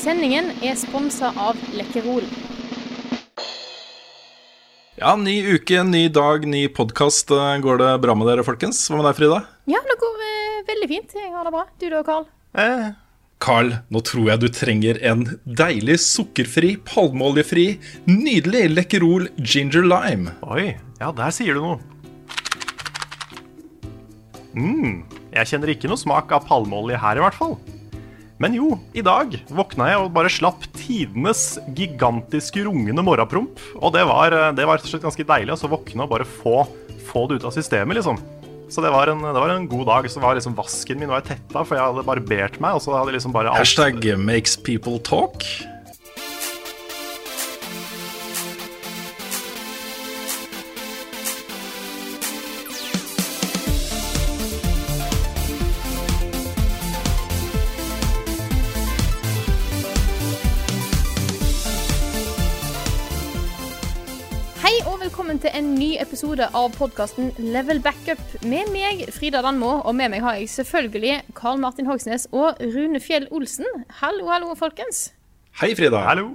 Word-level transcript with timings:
Sendingen 0.00 0.46
er 0.64 0.78
sponsa 0.80 1.28
av 1.36 1.58
Lekkerol. 1.76 2.24
Ja, 4.96 5.12
ny 5.20 5.34
uke, 5.52 5.82
ny 5.84 6.06
dag, 6.08 6.46
ny 6.48 6.62
podkast. 6.72 7.28
Går 7.28 7.80
det 7.82 7.90
bra 8.00 8.14
med 8.16 8.30
dere, 8.30 8.44
folkens? 8.46 8.78
Hva 8.88 8.96
med 8.96 9.10
deg, 9.10 9.18
Frida? 9.18 9.40
Ja, 9.68 9.80
det 9.84 9.96
går 10.00 10.22
eh, 10.24 10.62
veldig 10.70 10.88
fint. 10.88 11.12
Jeg 11.20 11.32
har 11.34 11.44
det 11.44 11.52
bra. 11.52 11.64
Du 11.76 11.84
da, 11.92 12.00
Carl? 12.06 12.24
Carl, 13.44 13.74
nå 13.92 14.02
tror 14.08 14.30
jeg 14.30 14.40
du 14.40 14.46
trenger 14.56 15.00
en 15.10 15.26
deilig 15.44 15.98
sukkerfri, 16.04 16.78
palmeoljefri, 16.88 17.66
nydelig 18.08 18.70
Lekkerol 18.72 19.28
ginger 19.36 19.84
lime. 19.84 20.32
Oi, 20.48 20.70
ja, 21.00 21.10
der 21.12 21.36
sier 21.36 21.60
du 21.60 21.66
noe. 21.66 21.76
mm, 24.56 24.96
jeg 25.36 25.52
kjenner 25.52 25.74
ikke 25.74 25.92
noe 25.92 26.00
smak 26.00 26.32
av 26.32 26.48
palmeolje 26.48 27.00
her 27.04 27.20
i 27.20 27.24
hvert 27.26 27.36
fall. 27.36 27.54
Men 28.40 28.56
jo, 28.56 28.72
i 28.96 29.02
dag 29.04 29.34
våkna 29.52 29.90
jeg 29.90 30.00
og 30.00 30.12
bare 30.16 30.32
slapp 30.32 30.64
tidenes 30.72 31.58
gigantiske 31.76 32.64
rungende 32.64 33.04
morgenpromp. 33.04 33.60
Og 33.76 33.92
det 33.92 34.06
var, 34.08 34.32
eh, 34.32 34.52
det 34.56 34.64
var 34.68 34.80
ganske 34.80 35.26
deilig 35.28 35.58
å 35.58 35.72
våkne 35.74 36.06
og 36.06 36.14
bare 36.14 36.24
få, 36.24 36.62
få 37.10 37.26
det 37.28 37.40
ut 37.40 37.48
av 37.50 37.52
systemet, 37.52 38.00
liksom. 38.00 38.16
Så 38.70 38.80
det 38.80 38.92
var, 38.94 39.10
en, 39.10 39.20
det 39.20 39.34
var 39.36 39.50
en 39.52 39.66
god 39.68 39.86
dag. 39.90 40.08
Så 40.08 40.22
var 40.22 40.38
liksom 40.38 40.54
vasken 40.56 41.00
min 41.00 41.10
var 41.10 41.24
tetta, 41.26 41.64
for 41.66 41.76
jeg 41.76 41.84
hadde 41.84 42.06
barbert 42.06 42.56
meg. 42.62 42.78
Og 42.78 42.84
så 42.84 42.94
hadde 42.94 43.16
liksom 43.16 43.34
bare 43.34 43.50
alt 43.50 43.60
Hashtag 43.60 44.06
makes 44.16 44.56
people 44.56 44.96
talk. 45.02 45.44
Velkommen 65.40 65.56
til 65.56 65.56
en 65.56 65.78
ny 65.78 65.96
episode 66.00 66.46
av 66.52 66.72
podkasten 66.74 67.30
Level 67.38 67.80
Backup. 67.80 68.20
Med 68.44 68.68
meg, 68.74 69.06
Frida 69.14 69.40
Danmo, 69.40 69.80
og 69.86 69.94
med 69.96 70.10
meg 70.12 70.20
har 70.20 70.36
jeg 70.36 70.50
selvfølgelig 70.52 71.32
Karl 71.34 71.60
Martin 71.60 71.86
Hogsnes 71.88 72.26
og 72.32 72.58
Rune 72.60 73.00
Fjell 73.00 73.26
Olsen. 73.32 73.64
Hallo, 74.02 74.26
hallo, 74.28 74.52
folkens. 74.58 75.12
Hei, 75.60 75.72
Frida. 75.74 76.02
Hallo! 76.04 76.34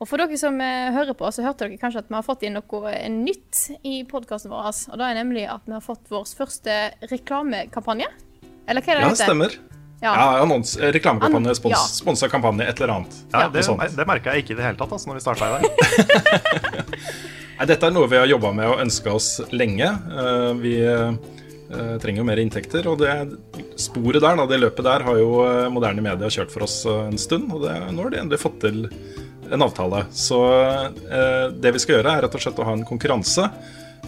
Og 0.00 0.08
for 0.10 0.18
dere 0.18 0.38
som 0.40 0.58
eh, 0.58 0.90
hører 0.90 1.14
på, 1.14 1.28
så 1.30 1.44
hørte 1.44 1.68
dere 1.68 1.78
kanskje 1.78 2.02
at 2.02 2.08
vi 2.10 2.16
har 2.18 2.24
fått 2.26 2.42
inn 2.42 2.56
noe 2.58 2.90
eh, 2.90 3.06
nytt 3.12 3.60
i 3.86 4.00
podkasten 4.10 4.50
vår. 4.50 4.72
Og 4.90 4.98
det 4.98 5.10
er 5.12 5.20
nemlig 5.20 5.44
at 5.46 5.68
vi 5.68 5.76
har 5.76 5.84
fått 5.84 6.10
vår 6.10 6.26
første 6.40 6.78
reklamekampanje. 7.12 8.08
Eller 8.66 8.82
hva 8.82 8.96
er 8.96 8.98
det 8.98 9.04
Ja, 9.04 9.12
det 9.12 9.20
stemmer. 9.22 9.54
Ja. 10.02 10.16
Ja, 10.16 10.26
annons, 10.42 10.74
eh, 10.80 10.90
reklamekampanje, 10.96 11.54
An- 11.54 11.60
spons, 11.60 11.76
ja. 11.76 11.84
sponsa 11.94 12.32
kampanje, 12.32 12.66
et 12.66 12.82
eller 12.82 12.96
annet. 12.96 13.22
Ja, 13.30 13.46
det, 13.54 13.62
det 13.94 14.08
merka 14.10 14.34
jeg 14.34 14.42
ikke 14.42 14.56
i 14.56 14.58
det 14.58 14.66
hele 14.66 14.82
tatt 14.82 14.98
altså, 14.98 15.12
når 15.12 15.20
vi 15.20 15.26
starta 15.28 15.46
i 15.46 15.62
dag. 15.62 17.30
Dette 17.60 17.86
er 17.86 17.94
noe 17.94 18.08
vi 18.10 18.18
har 18.18 18.30
jobba 18.30 18.50
med 18.56 18.70
og 18.72 18.80
ønska 18.82 19.12
oss 19.12 19.36
lenge. 19.52 19.86
Eh, 19.86 20.52
Vi 20.62 20.74
eh, 20.82 21.12
trenger 22.02 22.22
jo 22.22 22.26
mer 22.26 22.40
inntekter, 22.42 22.88
og 22.90 22.98
det 23.02 23.12
sporet 23.80 24.22
der, 24.24 24.40
det 24.48 24.60
løpet 24.60 24.86
der, 24.86 25.04
har 25.06 25.20
jo 25.20 25.42
eh, 25.46 25.68
moderne 25.72 26.04
media 26.04 26.30
kjørt 26.32 26.52
for 26.54 26.66
oss 26.66 26.82
en 26.88 27.20
stund. 27.20 27.52
Og 27.52 27.66
det, 27.66 27.76
nå 27.92 28.06
har 28.06 28.14
de 28.14 28.22
endelig 28.22 28.42
fått 28.42 28.58
til 28.64 28.86
en 29.52 29.66
avtale. 29.66 30.06
Så 30.16 30.38
det 31.60 31.72
vi 31.74 31.80
skal 31.82 31.98
gjøre, 31.98 32.12
er 32.14 32.24
rett 32.24 32.36
og 32.38 32.40
slett 32.40 32.60
å 32.62 32.64
ha 32.64 32.72
en 32.72 32.86
konkurranse 32.88 33.44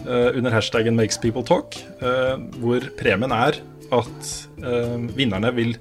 under 0.05 0.53
hashtaggen 0.53 0.97
'Makes 0.97 1.19
people 1.21 1.43
talk', 1.45 1.77
hvor 2.57 2.81
premien 2.97 3.29
er 3.29 3.59
at 3.93 4.31
vinnerne 5.13 5.51
vil 5.53 5.75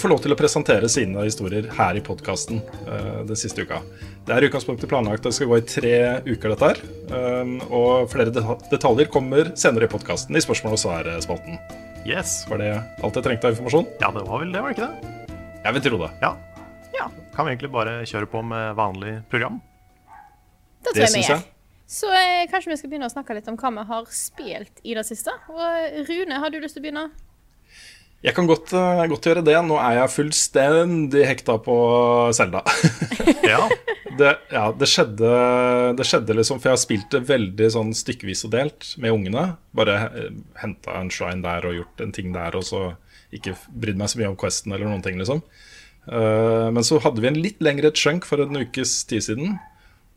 få 0.00 0.10
lov 0.10 0.20
til 0.24 0.34
å 0.34 0.36
presentere 0.38 0.88
sine 0.92 1.22
historier 1.24 1.68
her 1.76 1.96
i 1.96 2.02
podkasten 2.04 2.60
eh, 2.60 3.20
den 3.28 3.38
siste 3.38 3.64
uka. 3.64 3.80
Det 4.26 4.34
er 4.34 4.44
i 4.44 4.50
utgangspunktet 4.50 4.90
planlagt 4.90 5.24
at 5.24 5.30
det 5.30 5.36
skal 5.38 5.50
gå 5.50 5.60
i 5.60 5.66
tre 5.66 5.94
uker, 6.26 6.52
dette 6.52 6.68
her. 6.70 6.82
Um, 7.10 7.56
og 7.72 8.10
flere 8.12 8.30
detaljer 8.30 9.08
kommer 9.10 9.52
senere 9.58 9.88
i 9.88 9.92
podkasten 9.92 10.36
i 10.36 10.42
spørsmål 10.44 10.76
og 10.76 10.82
svar-spalten. 10.84 11.56
Yes. 12.08 12.42
Var 12.50 12.60
det 12.60 12.70
alt 12.76 13.16
jeg 13.16 13.26
trengte 13.26 13.48
av 13.48 13.56
informasjon? 13.56 13.88
Ja, 14.02 14.12
det 14.14 14.26
var 14.28 14.44
vel 14.44 14.52
det, 14.52 14.62
var 14.62 14.72
det 14.72 14.78
ikke 14.78 14.90
det? 14.90 15.38
Jeg 15.64 15.76
vil 15.76 15.86
tro 15.86 16.02
det. 16.04 16.10
Ja. 16.22 16.34
Ja. 16.96 17.08
Kan 17.34 17.46
vi 17.46 17.54
egentlig 17.54 17.72
bare 17.72 17.96
kjøre 18.08 18.28
på 18.30 18.44
med 18.44 18.76
vanlig 18.78 19.16
program? 19.32 19.58
Det 20.80 20.92
tror 20.92 21.00
Det 21.00 21.08
jeg 21.08 21.16
vi 21.16 21.24
gjør. 21.28 21.42
Så 21.90 22.12
eh, 22.14 22.44
kanskje 22.50 22.70
vi 22.70 22.78
skal 22.78 22.92
begynne 22.92 23.08
å 23.10 23.12
snakke 23.12 23.34
litt 23.34 23.48
om 23.50 23.56
hva 23.58 23.72
vi 23.80 23.84
har 23.88 24.12
spilt 24.14 24.84
i 24.86 24.94
det 24.94 25.02
siste. 25.08 25.34
Og 25.50 25.60
eh, 25.64 26.04
Rune, 26.06 26.38
har 26.38 26.52
du 26.52 26.60
lyst 26.62 26.78
til 26.78 26.84
å 26.84 26.86
begynne? 26.86 27.08
Jeg 28.20 28.36
kan 28.36 28.48
godt, 28.48 28.72
eh, 28.76 29.06
godt 29.08 29.26
gjøre 29.30 29.44
det. 29.44 29.56
Nå 29.64 29.78
er 29.80 29.94
jeg 30.02 30.12
fullstendig 30.12 31.22
hekta 31.28 31.56
på 31.64 31.76
Selda. 32.36 32.64
Ja. 33.50 33.64
det, 34.14 34.28
ja, 34.52 34.66
det 34.76 34.86
skjedde, 34.86 35.30
det 35.98 36.04
skjedde 36.06 36.34
liksom 36.36 36.60
For 36.60 36.68
jeg 36.68 36.76
har 36.76 36.80
spilt 36.82 37.08
det 37.10 37.20
veldig 37.26 37.66
sånn 37.74 37.90
stykkevis 37.96 38.44
og 38.46 38.52
delt 38.52 38.90
med 39.00 39.14
ungene. 39.16 39.46
Bare 39.74 39.96
eh, 40.10 40.28
henta 40.60 41.00
en 41.00 41.10
shrine 41.10 41.42
der 41.42 41.66
og 41.66 41.78
gjort 41.78 42.04
en 42.04 42.14
ting 42.14 42.30
der, 42.36 42.54
og 42.54 42.66
så 42.68 42.82
ikke 43.34 43.56
brydd 43.70 43.98
meg 43.98 44.12
så 44.12 44.20
mye 44.20 44.30
om 44.30 44.38
Questen 44.38 44.74
eller 44.74 44.86
noen 44.90 45.02
ting, 45.02 45.18
liksom. 45.18 45.42
Eh, 46.06 46.68
men 46.70 46.86
så 46.86 47.00
hadde 47.02 47.24
vi 47.24 47.30
en 47.32 47.40
litt 47.40 47.60
lengre 47.64 47.90
chunk 47.96 48.28
for 48.28 48.42
en 48.44 48.60
ukes 48.60 49.00
tid 49.10 49.24
siden. 49.26 49.56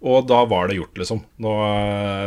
Og 0.03 0.27
da 0.27 0.41
var 0.49 0.67
det 0.67 0.77
gjort, 0.81 0.97
liksom. 0.99 1.23
Nå, 1.41 1.53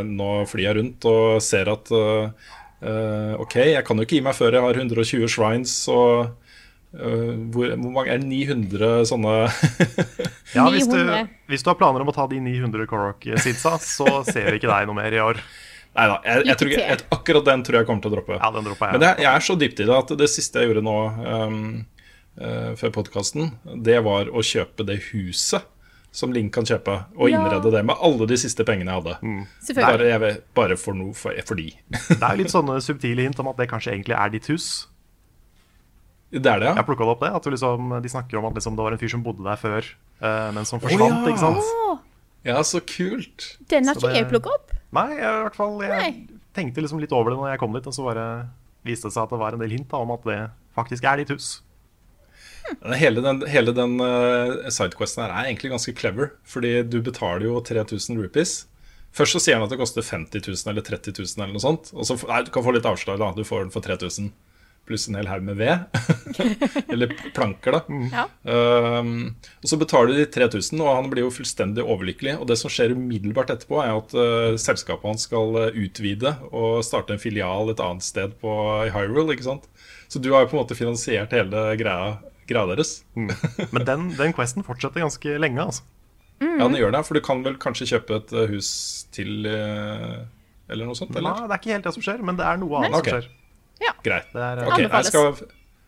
nå 0.09 0.31
flyr 0.49 0.71
jeg 0.71 0.79
rundt 0.81 1.09
og 1.13 1.43
ser 1.45 1.69
at 1.71 1.93
eh, 1.93 2.55
eh, 2.83 3.33
OK, 3.43 3.57
jeg 3.73 3.85
kan 3.87 3.99
jo 3.99 4.07
ikke 4.07 4.19
gi 4.19 4.25
meg 4.27 4.37
før 4.37 4.57
jeg 4.59 4.67
har 4.67 4.81
120 4.83 5.31
shrines, 5.33 5.75
og 5.93 6.27
uh, 6.97 7.33
hvor, 7.53 7.73
hvor 7.73 7.93
mange 7.93 8.15
er 8.15 8.23
det? 8.23 8.29
900 8.29 9.07
sånne 9.11 9.37
Ja, 10.57 10.67
hvis 10.73 10.89
du, 10.91 10.99
hvis 11.51 11.65
du 11.65 11.71
har 11.73 11.79
planer 11.79 12.05
om 12.05 12.13
å 12.13 12.17
ta 12.17 12.27
de 12.31 12.41
900 12.43 12.89
Korok-sidsa, 12.91 13.77
så 13.83 14.21
ser 14.29 14.51
vi 14.51 14.61
ikke 14.61 14.73
deg 14.73 14.89
noe 14.89 14.99
mer 14.99 15.17
i 15.17 15.23
år. 15.23 15.41
Nei 15.97 16.07
da, 16.11 16.17
jeg, 16.29 16.49
jeg 16.51 16.61
tror 16.61 16.73
jeg, 16.75 16.97
akkurat 17.17 17.47
den 17.47 17.63
tror 17.65 17.81
jeg 17.81 17.89
kommer 17.89 18.05
til 18.05 18.13
å 18.13 18.17
droppe. 18.19 18.37
Ja, 18.37 18.51
den 18.53 18.67
dropper 18.67 18.91
jeg. 18.91 18.99
Men 18.99 19.05
det, 19.07 19.13
jeg 19.25 19.31
er 19.33 19.47
så 19.47 19.57
dypt 19.61 19.81
i 19.81 19.87
det 19.89 19.97
at 19.97 20.13
det 20.21 20.29
siste 20.29 20.61
jeg 20.61 20.71
gjorde 20.71 20.85
nå 20.85 20.97
um, 21.25 21.63
uh, 22.37 22.73
før 22.77 22.93
podkasten, 22.99 23.55
det 23.87 24.03
var 24.05 24.29
å 24.29 24.45
kjøpe 24.45 24.85
det 24.89 24.99
huset 25.09 25.65
som 26.17 26.33
Link 26.33 26.49
kan 26.57 26.65
kjøpe, 26.65 26.95
og 27.19 27.29
Ja. 27.29 27.37
innrede 27.43 27.71
det 27.75 27.83
med 27.85 27.97
alle 28.01 28.27
de 28.27 28.37
siste 28.41 28.65
pengene 28.65 28.89
jeg 28.89 29.03
hadde. 29.03 29.17
Mm. 29.21 29.43
Bare, 29.77 30.07
jeg 30.09 30.21
vet, 30.23 30.39
bare 30.57 30.77
for 30.81 30.95
noe 30.97 31.13
for, 31.13 31.31
de 31.55 31.67
Det 31.93 32.23
er 32.23 32.31
jo 32.37 32.43
litt 32.43 32.53
sånne 32.55 32.79
subtile 32.81 33.27
hint 33.27 33.39
om 33.43 33.49
at 33.53 33.59
det 33.61 33.69
kanskje 33.69 33.93
egentlig 33.93 34.17
er 34.17 34.31
ditt 34.33 34.47
hus. 34.49 34.87
Det 36.33 36.45
er 36.47 36.59
det, 36.59 36.67
Jeg 36.73 36.77
ja. 36.81 36.83
plukka 36.83 37.05
opp 37.07 37.21
det. 37.23 37.31
At 37.37 37.45
du 37.45 37.51
liksom, 37.53 37.93
de 38.03 38.09
snakker 38.11 38.39
om 38.41 38.47
at 38.49 38.55
liksom, 38.59 38.75
det 38.77 38.83
var 38.87 38.93
en 38.97 38.99
fyr 38.99 39.13
som 39.13 39.23
bodde 39.23 39.45
der 39.45 39.57
før, 39.61 39.85
eh, 40.23 40.49
men 40.57 40.65
som 40.65 40.81
forsvant. 40.81 41.27
ja. 41.27 41.33
ikke 41.33 41.39
sant? 41.39 42.01
Ja, 42.47 42.61
så 42.63 42.81
kult. 42.81 43.57
den 43.69 43.87
har 43.87 43.95
ikke 43.95 44.09
det- 44.09 44.17
jeg 44.17 44.29
plukka 44.31 44.51
opp. 44.55 44.73
Nei, 44.93 45.09
jeg, 45.19 45.21
i 45.21 45.43
hvert 45.45 45.55
fall, 45.57 45.81
jeg 45.83 45.91
Nei. 45.91 46.27
tenkte 46.55 46.81
liksom 46.83 47.01
litt 47.01 47.13
over 47.13 47.31
det 47.31 47.39
når 47.39 47.51
jeg 47.53 47.59
kom 47.61 47.73
dit, 47.73 47.87
og 47.87 47.93
så 47.93 48.05
bare 48.05 48.49
viste 48.85 49.03
det 49.09 49.13
seg 49.13 49.23
at 49.25 49.31
det 49.31 49.39
var 49.39 49.53
en 49.53 49.59
del 49.61 49.71
hint 49.71 49.89
da, 49.89 49.97
om 49.99 50.11
at 50.13 50.23
det 50.25 50.51
faktisk 50.77 51.05
er 51.05 51.17
ditt 51.19 51.29
hus. 51.35 51.61
Hele 52.99 53.23
den, 53.23 53.43
hele 53.51 53.75
den 53.77 53.99
uh, 54.03 54.67
sidequesten 54.73 55.25
her 55.25 55.35
er 55.35 55.51
egentlig 55.51 55.73
ganske 55.75 55.95
clever, 55.99 56.33
fordi 56.49 56.81
du 56.87 56.99
betaler 57.05 57.47
jo 57.49 57.61
3000 57.65 58.19
rupees. 58.23 58.57
Først 59.17 59.37
så 59.37 59.41
sier 59.41 59.57
han 59.57 59.65
at 59.65 59.73
det 59.73 59.81
koster 59.81 60.05
50 60.05 60.45
000 60.45 60.73
eller 60.73 60.85
30 60.85 61.15
000 61.17 61.39
eller 61.39 61.55
noe 61.57 61.63
sånt. 61.63 61.93
Og 61.97 62.05
så, 62.09 62.19
nei, 62.29 62.43
du 62.45 62.53
kan 62.53 62.67
få 62.67 62.75
litt 62.77 62.89
avslag, 62.89 63.21
da. 63.23 63.31
Du 63.37 63.47
får 63.49 63.65
den 63.65 63.73
for 63.75 63.85
3000 63.85 64.29
pluss 64.87 65.09
en 65.09 65.17
hel 65.19 65.29
haug 65.31 65.43
med 65.47 65.59
ved. 65.59 65.79
eller 66.93 67.15
planker, 67.35 67.79
da. 67.79 67.81
Ja. 68.13 68.27
Um, 68.45 69.35
og 69.63 69.71
så 69.71 69.79
betaler 69.81 70.13
du 70.13 70.21
de 70.21 70.29
3000, 70.31 70.79
og 70.83 70.93
han 70.93 71.11
blir 71.13 71.27
jo 71.27 71.33
fullstendig 71.35 71.85
overlykkelig. 71.85 72.37
Og 72.41 72.47
det 72.51 72.59
som 72.61 72.73
skjer 72.73 72.95
umiddelbart 72.97 73.51
etterpå, 73.55 73.81
er 73.83 73.97
at 73.97 74.15
uh, 74.17 74.55
selskapet 74.61 75.09
hans 75.11 75.27
skal 75.29 75.59
uh, 75.59 75.67
utvide 75.75 76.37
og 76.53 76.85
starte 76.87 77.17
en 77.17 77.23
filial 77.23 77.73
et 77.73 77.83
annet 77.83 78.07
sted 78.07 78.37
på, 78.43 78.53
i 78.87 78.93
Hyrule. 78.95 79.35
ikke 79.35 79.49
sant? 79.49 79.67
Så 80.07 80.23
du 80.23 80.31
har 80.33 80.45
jo 80.45 80.53
på 80.53 80.59
en 80.59 80.63
måte 80.63 80.79
finansiert 80.79 81.35
hele 81.35 81.69
greia, 81.81 82.17
greia 82.49 82.67
deres. 82.71 82.93
Men 83.75 83.85
den, 83.89 84.09
den 84.19 84.35
questen 84.37 84.65
fortsetter 84.67 85.03
ganske 85.05 85.37
lenge, 85.43 85.65
altså. 85.65 85.87
Ja, 86.43 86.67
den 86.67 86.77
gjør 86.77 86.93
det, 86.93 87.01
for 87.09 87.17
du 87.17 87.23
kan 87.25 87.41
vel 87.47 87.55
kanskje 87.57 87.87
kjøpe 87.95 88.19
et 88.21 88.33
uh, 88.37 88.43
hus 88.51 88.69
til 89.17 89.47
uh, 89.49 90.27
Eller 90.69 90.85
noe 90.85 90.99
sånt? 90.99 91.15
Nei, 91.17 91.23
det 91.25 91.55
er 91.55 91.61
ikke 91.63 91.73
helt 91.73 91.87
det 91.89 91.95
som 91.97 92.05
skjer, 92.05 92.21
men 92.27 92.37
det 92.37 92.45
er 92.45 92.61
noe 92.61 92.83
annet 92.83 92.99
Ok. 92.99 93.09
som 93.09 93.23
skjer. 93.23 93.31
Ja. 93.81 93.95
Greit. 94.05 94.29
Det 94.35 94.43
er, 94.45 94.61
Ok, 94.69 94.83
jeg 94.85 95.09
skal 95.09 95.31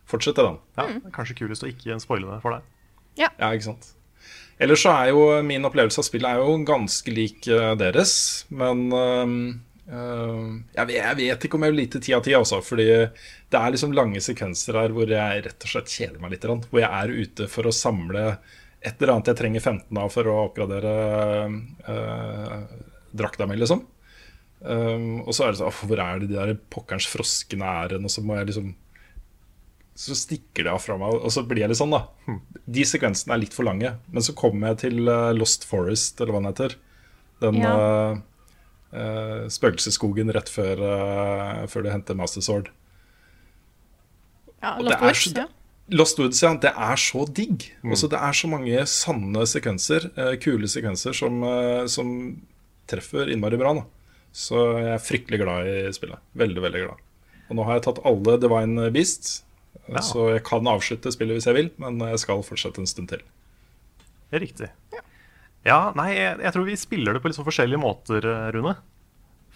fortsette 0.09 0.45
den. 0.47 0.57
ja, 0.79 0.87
det 0.89 1.11
er 1.11 1.13
kanskje 1.13 1.37
kulest 1.43 1.67
å 1.67 1.69
ikke 1.69 1.99
spoile 2.01 2.31
det 2.31 2.41
for 2.45 2.57
deg. 2.57 2.67
Ja. 3.21 3.29
ikke 3.51 3.67
sant. 3.69 3.91
Ellers 4.59 4.83
så 4.83 4.91
er 4.91 5.13
jo 5.13 5.21
min 5.47 5.69
opplevelse 5.69 6.01
av 6.03 6.07
spillet 6.09 6.33
er 6.33 6.41
jo 6.43 6.57
ganske 6.67 7.13
lik 7.15 7.47
eh, 7.53 7.75
deres, 7.79 8.13
men 8.51 8.89
eh, 8.91 9.35
jeg, 9.89 10.85
vet, 10.89 10.95
jeg 10.99 11.17
vet 11.17 11.45
ikke 11.47 11.57
om 11.57 11.65
jeg 11.65 11.73
vil 11.73 11.81
lite 11.81 12.01
ti 12.05 12.13
av 12.17 12.23
ti, 12.27 12.35
altså. 12.37 12.61
Fordi 12.65 12.87
det 12.89 13.61
er 13.61 13.73
liksom 13.75 13.95
lange 13.97 14.21
sekvenser 14.25 14.77
her 14.77 14.93
hvor 14.95 15.09
jeg 15.13 15.45
rett 15.47 15.65
og 15.65 15.73
slett 15.73 15.93
kjeder 15.95 16.21
meg 16.23 16.35
litt. 16.35 16.45
Hvor 16.45 16.83
jeg 16.83 16.91
er 16.93 17.15
ute 17.25 17.49
for 17.49 17.69
å 17.69 17.75
samle 17.75 18.25
et 18.79 18.95
eller 19.01 19.15
annet 19.17 19.33
jeg 19.33 19.39
trenger 19.41 19.65
15 19.65 19.99
av 19.99 20.13
for 20.15 20.29
å 20.31 20.35
oppgradere 20.47 20.91
uh, 21.89 22.59
drakta 23.17 23.49
mi, 23.51 23.57
liksom. 23.59 23.81
Um, 24.61 25.21
og 25.23 25.33
så 25.35 25.45
er 25.47 25.53
det 25.55 25.61
sånn 25.61 25.75
Hvor 25.87 26.01
er 26.03 26.19
det 26.19 26.29
de 26.33 26.35
der 26.35 26.57
pokkerens 26.75 27.07
froskene 27.07 27.67
er 27.85 27.93
hen? 27.95 28.07
Og 28.09 28.11
så 28.11 28.25
må 28.27 28.35
jeg 28.35 28.49
liksom 28.49 28.73
Så 29.95 30.17
stikker 30.19 30.67
det 30.67 30.73
av 30.73 30.81
fra 30.83 30.97
meg, 30.99 31.15
og 31.15 31.31
så 31.31 31.45
blir 31.47 31.63
jeg 31.63 31.71
litt 31.71 31.79
sånn, 31.79 31.95
da. 31.95 32.01
De 32.67 32.87
sekvensene 32.87 33.37
er 33.37 33.43
litt 33.45 33.55
for 33.55 33.67
lange. 33.67 33.93
Men 34.11 34.23
så 34.27 34.35
kommer 34.39 34.73
jeg 34.73 34.81
til 34.85 35.09
eh, 35.11 35.31
Lost 35.35 35.65
Forest, 35.67 36.21
eller 36.21 36.35
hva 36.35 36.43
den 36.43 36.51
heter. 36.53 36.75
Den 37.43 37.59
Ja. 37.63 37.73
eh, 37.79 38.21
spøkelsesskogen 38.93 40.33
rett 40.33 40.49
før, 40.49 40.81
uh, 40.81 41.67
før 41.69 41.83
du 41.85 41.91
henter 41.91 42.17
Master 42.17 42.41
Sword. 42.41 42.71
Ja, 44.63 44.77
Lost 44.79 44.95
er 44.95 45.05
Woods, 45.05 45.25
så- 45.25 45.37
ja. 45.37 45.47
Lost 45.91 46.19
Woods, 46.19 46.43
ja. 46.43 46.55
Det 46.55 46.73
er 46.77 46.97
så 46.97 47.25
digg. 47.33 47.73
også 47.85 48.09
det 48.11 48.19
er 48.19 48.33
så 48.33 48.49
mange 48.49 48.87
sanne 48.87 49.47
sekvenser, 49.47 50.11
eh, 50.19 50.37
kule 50.37 50.67
sekvenser, 50.67 51.15
som, 51.15 51.43
eh, 51.45 51.87
som 51.87 52.41
treffer 52.87 53.31
innmari 53.31 53.57
bra. 53.57 53.75
Da. 53.75 53.85
Så 54.33 54.79
jeg 54.79 54.95
er 54.95 54.99
fryktelig 54.99 55.39
glad 55.41 55.67
i 55.67 55.93
spillet. 55.93 56.19
Veldig, 56.37 56.61
veldig 56.61 56.87
glad. 56.87 56.97
Og 57.51 57.57
nå 57.57 57.65
har 57.65 57.75
jeg 57.75 57.83
tatt 57.83 58.05
alle 58.05 58.39
Divine 58.41 58.91
Beasts, 58.93 59.43
eh, 59.89 59.95
Ja. 59.95 60.01
så 60.01 60.35
jeg 60.35 60.45
kan 60.45 60.65
avslutte 60.65 61.13
spillet 61.13 61.37
hvis 61.37 61.47
jeg 61.47 61.55
vil, 61.55 61.71
men 61.79 61.99
jeg 61.99 62.19
skal 62.19 62.43
fortsette 62.43 62.79
en 62.79 62.87
stund 62.87 63.09
til. 63.09 63.21
Det 64.31 64.43
er 64.43 64.47
riktig. 64.47 64.71
Ja, 64.93 65.01
nei, 65.99 66.13
jeg, 66.15 66.39
jeg 66.45 66.55
tror 66.55 66.67
vi 66.69 66.79
spiller 66.79 67.17
det 67.17 67.23
på 67.23 67.31
litt 67.31 67.39
så 67.39 67.45
forskjellige 67.47 67.83
måter, 67.83 68.25
eh, 68.25 68.49
Rune. 68.55 68.77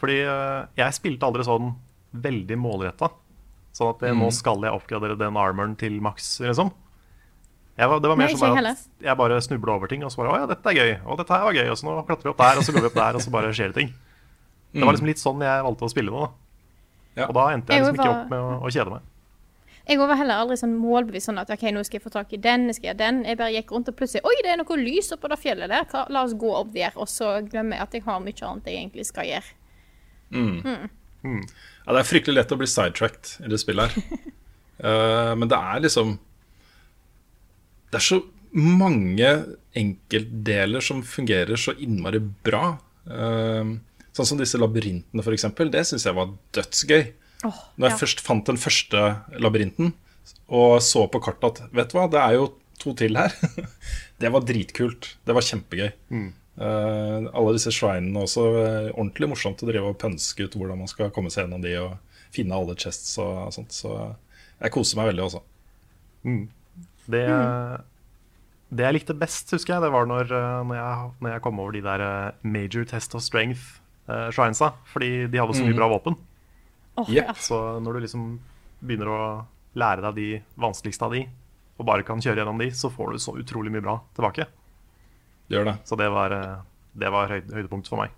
Fordi 0.00 0.18
eh, 0.26 0.60
jeg 0.80 0.98
spilte 0.98 1.28
aldri 1.28 1.46
sånn 1.46 1.72
veldig 2.24 2.58
målretta. 2.60 3.12
Sånn 3.72 3.92
at 3.94 4.02
eh, 4.04 4.14
nå 4.16 4.28
skal 4.34 4.64
jeg 4.66 4.74
oppgradere 4.74 5.16
den 5.20 5.38
armoren 5.38 5.76
til 5.78 6.00
maks, 6.04 6.34
liksom. 6.44 6.72
Jeg 7.78 7.88
var, 7.88 8.02
det 8.04 8.10
var 8.10 8.18
mer 8.20 8.28
Nei, 8.28 8.36
sånn 8.36 8.58
at 8.68 8.82
jeg 9.00 9.16
bare 9.16 9.38
snubla 9.40 9.78
over 9.78 9.88
ting, 9.88 10.02
og 10.04 10.12
så 10.12 10.20
bare 10.20 10.34
Å 10.34 10.40
ja, 10.42 10.48
dette 10.50 10.68
er 10.68 10.76
gøy. 10.76 10.90
Og 11.08 11.16
dette 11.22 11.32
her 11.32 11.46
var 11.46 11.56
gøy. 11.56 11.70
Og 11.72 11.78
så 11.80 11.86
nå 11.88 11.94
klatrer 12.04 12.28
vi 12.28 12.32
opp 12.34 12.42
der, 12.42 12.60
og 12.60 12.66
så 12.66 12.74
går 12.74 12.84
vi 12.84 12.90
opp 12.90 12.98
der, 12.98 13.16
og 13.16 13.24
så 13.24 13.32
bare 13.32 13.52
skjer 13.56 13.72
det 13.72 13.78
ting. 13.78 13.94
Det 14.72 14.84
var 14.84 14.96
liksom 14.96 15.08
litt 15.08 15.20
sånn 15.20 15.44
jeg 15.44 15.64
valgte 15.66 15.88
å 15.88 15.92
spille 15.92 16.12
nå, 16.12 16.26
da. 16.26 16.30
Ja. 17.22 17.26
Og 17.28 17.34
da 17.36 17.46
endte 17.52 17.72
jeg 17.72 17.82
Jeg 17.82 17.86
liksom 17.86 17.98
ikke 18.00 18.12
opp 18.12 18.30
med 18.32 18.40
å, 18.40 18.52
å 18.64 18.72
kjede 18.72 18.92
meg. 18.92 19.08
Jeg 19.88 19.98
var 19.98 20.14
heller 20.14 20.38
aldri 20.44 20.56
sånn 20.60 20.76
målbevisst 20.78 21.26
sånn 21.26 21.40
at 21.42 21.50
ok, 21.50 21.64
nå 21.74 21.82
skal 21.82 21.98
jeg 21.98 22.04
få 22.04 22.12
tak 22.14 22.32
i 22.36 22.38
den, 22.42 22.68
jeg 22.70 22.78
skal 22.78 22.88
gjøre 22.92 23.00
den. 23.00 23.16
Jeg 23.26 23.38
bare 23.40 23.54
gikk 23.56 23.72
rundt 23.74 23.90
og 23.90 23.96
plutselig 23.98 24.22
Oi, 24.28 24.34
det 24.44 24.52
er 24.52 24.60
noe 24.60 24.76
lys 24.78 25.10
oppå 25.16 25.30
det 25.32 25.38
fjellet 25.42 25.72
der. 25.72 25.86
Ta, 25.90 26.04
La 26.14 26.22
oss 26.26 26.36
gå 26.38 26.52
opp 26.54 26.70
der. 26.74 26.94
Og 27.02 27.10
så 27.10 27.34
glemmer 27.48 27.80
jeg 27.80 27.88
at 27.88 27.96
jeg 27.98 28.04
har 28.06 28.20
mye 28.22 28.48
annet 28.48 28.70
jeg 28.70 28.78
egentlig 28.78 29.06
skal 29.08 29.30
gjøre. 29.32 29.56
Ja, 31.82 31.94
det 31.96 32.02
er 32.02 32.08
fryktelig 32.08 32.38
lett 32.38 32.54
å 32.54 32.60
bli 32.60 32.68
sidetracked 32.70 33.32
i 33.42 33.50
det 33.50 33.58
spillet 33.62 33.96
her. 33.96 34.20
uh, 34.86 35.32
men 35.38 35.50
det 35.50 35.58
er 35.58 35.82
liksom 35.84 36.14
Det 37.90 37.98
er 37.98 38.06
så 38.06 38.20
mange 38.52 39.32
enkeltdeler 39.78 40.84
som 40.84 41.02
fungerer 41.06 41.58
så 41.58 41.74
innmari 41.74 42.20
bra. 42.22 42.76
Uh, 43.08 43.74
sånn 44.14 44.28
som 44.28 44.38
disse 44.38 44.60
labyrintene, 44.60 45.24
f.eks. 45.24 45.48
Det 45.72 45.84
syns 45.88 46.06
jeg 46.06 46.16
var 46.16 46.34
dødsgøy. 46.54 47.02
Når 47.42 47.88
jeg 47.88 47.94
ja. 47.94 48.00
først 48.00 48.22
fant 48.22 48.46
den 48.48 48.60
første 48.60 49.04
labyrinten 49.42 49.92
og 50.52 50.82
så 50.84 51.06
på 51.10 51.20
kartet 51.22 51.48
at 51.48 51.74
vet 51.74 51.90
du 51.90 51.96
hva, 51.96 52.06
det 52.12 52.20
er 52.20 52.36
jo 52.36 52.46
to 52.82 52.92
til 52.98 53.16
her. 53.18 53.32
det 54.22 54.30
var 54.34 54.44
dritkult. 54.46 55.14
Det 55.24 55.34
var 55.36 55.46
kjempegøy. 55.46 55.90
Eh, 56.12 57.28
alle 57.32 57.54
disse 57.56 57.72
shrinene 57.74 58.24
også. 58.26 58.48
Uh, 58.52 58.88
ordentlig 58.92 59.30
morsomt 59.32 59.62
å 59.64 59.68
drive 59.68 59.92
og 59.92 60.00
pønske 60.02 60.46
ut 60.46 60.56
hvordan 60.58 60.82
man 60.82 60.90
skal 60.90 61.12
komme 61.14 61.32
seg 61.32 61.46
gjennom 61.46 61.62
de 61.64 61.76
og 61.80 61.94
finne 62.34 62.58
alle 62.58 62.76
chests 62.78 63.14
og 63.22 63.52
sånt. 63.56 63.72
Så 63.74 63.94
jeg 64.58 64.74
koser 64.74 65.00
meg 65.00 65.12
veldig 65.12 65.28
også. 65.28 65.42
Det, 66.22 67.24
Mm. 67.26 67.82
det 68.70 68.84
jeg 68.84 68.94
likte 68.94 69.16
best, 69.18 69.50
husker 69.50 69.74
jeg, 69.74 69.82
det 69.82 69.92
var 69.92 70.06
når, 70.06 70.30
eh, 70.30 70.58
når, 70.68 70.76
jeg, 70.76 71.10
når 71.20 71.32
jeg 71.32 71.42
kom 71.42 71.58
over 71.60 71.72
de 71.72 71.82
der 71.82 72.04
Major 72.42 72.84
Test 72.84 73.16
of 73.18 73.24
Strength-shrinesa. 73.24 74.74
fordi 74.92 75.26
de 75.32 75.40
hadde 75.40 75.56
så 75.56 75.64
mye 75.64 75.78
bra 75.78 75.88
våpen. 75.90 76.16
Åh, 76.96 77.08
Yep. 77.10 77.24
ja. 77.26 77.34
Så 77.34 77.58
når 77.80 77.92
du 77.94 78.00
liksom 78.06 78.24
begynner 78.82 79.08
å 79.08 79.20
lære 79.78 80.02
deg 80.10 80.14
de 80.18 80.42
vanskeligste 80.60 81.06
av 81.06 81.12
de, 81.16 81.22
og 81.80 81.86
bare 81.88 82.04
kan 82.04 82.20
kjøre 82.20 82.42
gjennom 82.42 82.58
de, 82.60 82.70
så 82.76 82.90
får 82.92 83.12
du 83.14 83.18
så 83.22 83.32
utrolig 83.40 83.72
mye 83.72 83.82
bra 83.84 83.94
tilbake. 84.14 84.46
Det 85.48 85.56
gjør 85.56 85.64
det. 85.70 85.76
Så 85.88 85.96
det 85.98 86.08
var, 86.12 86.30
eh, 86.36 86.58
det 86.94 87.10
var 87.10 87.28
høyd, 87.32 87.48
høydepunkt 87.52 87.88
for 87.88 88.02
meg. 88.02 88.10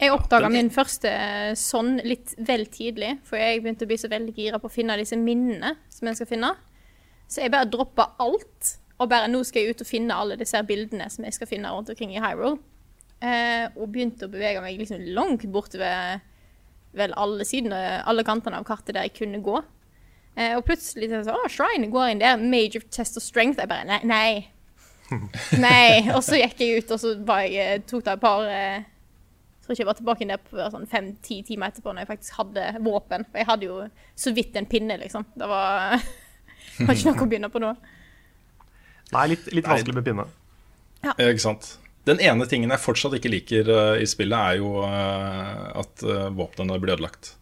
Jeg 0.00 0.14
oppdaga 0.14 0.48
min 0.48 0.70
første 0.72 1.10
eh, 1.12 1.52
sånn 1.60 1.98
litt 2.06 2.32
vel 2.38 2.64
tidlig, 2.72 3.18
for 3.26 3.36
jeg 3.36 3.60
begynte 3.60 3.84
å 3.84 3.90
bli 3.90 3.98
så 4.00 4.08
veldig 4.08 4.32
gira 4.36 4.58
på 4.62 4.70
å 4.70 4.72
finne 4.72 4.96
disse 4.96 5.18
minnene 5.20 5.74
som 5.92 6.08
jeg 6.08 6.16
skal 6.16 6.30
finne. 6.30 6.54
Så 7.28 7.42
jeg 7.44 7.52
bare 7.52 7.68
droppa 7.68 8.14
alt, 8.22 8.76
og 8.98 9.10
bare 9.10 9.28
nå 9.28 9.42
skal 9.44 9.62
jeg 9.66 9.74
ut 9.76 9.82
og 9.84 9.86
finne 9.90 10.16
alle 10.16 10.38
disse 10.40 10.60
bildene 10.66 11.10
som 11.12 11.24
jeg 11.26 11.36
skal 11.36 11.50
finne 11.50 11.68
rundt 11.74 11.90
omkring 11.92 12.14
i 12.16 12.22
Hyrule. 12.22 12.58
Eh, 13.20 13.66
og 13.76 13.90
begynte 13.92 14.24
å 14.24 14.32
bevege 14.32 14.62
meg 14.64 14.78
liksom 14.80 15.02
langt 15.12 15.44
bortover 15.52 16.22
vel 16.96 17.12
alle 17.18 17.46
sidene, 17.46 18.00
alle 18.08 18.24
kantene 18.26 18.60
av 18.60 18.66
kartet 18.68 18.96
der 18.96 19.08
jeg 19.08 19.18
kunne 19.20 19.42
gå. 19.44 19.60
Eh, 20.36 20.54
og 20.56 20.64
plutselig 20.66 21.10
så 21.10 21.24
sånn, 21.26 21.42
å, 21.42 21.50
Shrine 21.50 21.90
går 21.92 22.12
inn 22.12 22.22
der, 22.22 22.40
major 22.40 22.84
test 22.94 23.18
of 23.18 23.24
strength. 23.24 23.60
Jeg 23.60 23.70
bare, 23.70 23.86
nei, 23.88 24.00
nei. 24.08 24.32
Nei. 25.58 26.06
Og 26.14 26.22
så 26.22 26.38
gikk 26.38 26.60
jeg 26.62 26.80
ut, 26.84 26.92
og 26.94 27.00
så 27.02 27.16
var 27.26 27.42
jeg, 27.42 27.80
eh, 27.80 27.84
tok 27.86 28.04
det 28.06 28.12
et 28.14 28.22
par 28.22 28.44
eh, 28.46 28.84
jeg 29.60 29.64
tror 29.66 29.74
ikke 29.74 29.82
jeg 29.82 29.88
var 29.88 29.96
tilbake 29.98 30.22
inn 30.24 30.30
der 30.32 30.42
på 30.42 30.66
sånn 30.72 30.86
fem-ti 30.90 31.40
timer 31.46 31.70
etterpå 31.70 31.92
når 31.92 32.02
jeg 32.02 32.08
faktisk 32.08 32.38
hadde 32.40 32.62
våpen. 32.86 33.26
For 33.28 33.42
jeg 33.42 33.48
hadde 33.50 33.66
jo 33.68 33.80
så 34.18 34.32
vidt 34.34 34.56
en 34.58 34.66
pinne, 34.70 34.96
liksom. 35.02 35.26
Det 35.38 35.46
var, 35.50 35.98
var 36.86 36.94
ikke 36.94 37.10
noe 37.10 37.26
å 37.26 37.28
begynne 37.30 37.50
på 37.52 37.62
nå. 37.62 37.74
Nei, 39.10 39.26
litt, 39.34 39.50
litt 39.54 39.66
vanskelig 39.66 39.98
med 39.98 40.06
pinne. 40.06 40.26
Ja, 41.04 41.14
ikke 41.14 41.42
sant. 41.42 41.72
Den 42.08 42.20
ene 42.24 42.46
tingen 42.48 42.72
jeg 42.72 42.80
fortsatt 42.80 43.18
ikke 43.18 43.32
liker 43.32 43.68
eh, 43.74 43.98
i 44.04 44.08
spillet, 44.08 44.38
er 44.38 44.60
jo 44.60 44.80
eh, 44.86 45.66
at 45.82 46.04
uh, 46.06 46.30
våpnene 46.32 46.78
blir 46.80 46.96
ødelagt. 46.96 47.34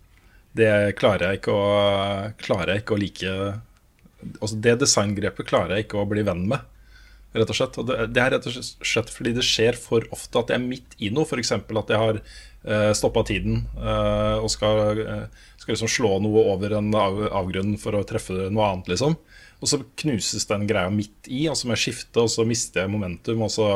Det 0.58 0.96
klarer 0.98 1.28
jeg 1.28 1.40
ikke 1.40 1.54
å, 1.54 1.66
jeg 2.34 2.82
ikke 2.82 2.96
å 2.96 2.98
like 2.98 3.32
Altså 4.42 4.56
Det 4.58 4.72
designgrepet 4.80 5.46
klarer 5.46 5.76
jeg 5.76 5.84
ikke 5.84 6.00
å 6.00 6.08
bli 6.10 6.24
venn 6.26 6.40
med, 6.50 6.64
rett 7.36 7.52
og 7.52 7.54
slett. 7.54 7.76
Og 7.78 7.86
det, 7.86 8.08
det 8.10 8.22
er 8.22 8.32
rett 8.34 8.48
og 8.50 8.56
slett 8.58 9.12
fordi 9.14 9.36
det 9.36 9.44
skjer 9.46 9.78
for 9.78 10.02
ofte 10.14 10.40
at 10.40 10.50
jeg 10.50 10.58
er 10.58 10.64
midt 10.64 10.96
i 10.98 11.12
noe. 11.14 11.28
F.eks. 11.28 11.52
at 11.54 11.92
jeg 11.92 12.00
har 12.02 12.18
uh, 12.18 12.90
stoppa 12.98 13.22
tiden 13.28 13.60
uh, 13.76 14.42
og 14.42 14.50
skal, 14.50 15.04
uh, 15.04 15.52
skal 15.60 15.76
liksom 15.76 15.92
slå 15.92 16.16
noe 16.24 16.42
over 16.50 16.74
en 16.80 16.90
av, 16.98 17.20
avgrunn 17.44 17.76
for 17.78 17.94
å 17.94 18.02
treffe 18.08 18.48
noe 18.48 18.72
annet, 18.72 18.90
liksom. 18.96 19.14
Og 19.62 19.70
så 19.70 19.78
knuses 20.02 20.50
den 20.50 20.66
greia 20.66 20.90
midt 20.90 21.30
i, 21.30 21.44
og 21.46 21.54
så 21.58 21.68
må 21.68 21.76
jeg 21.76 21.84
skifte, 21.84 22.24
og 22.24 22.32
så 22.34 22.42
mister 22.48 22.82
jeg 22.82 22.94
momentum, 22.96 23.46
og 23.46 23.54
så 23.54 23.70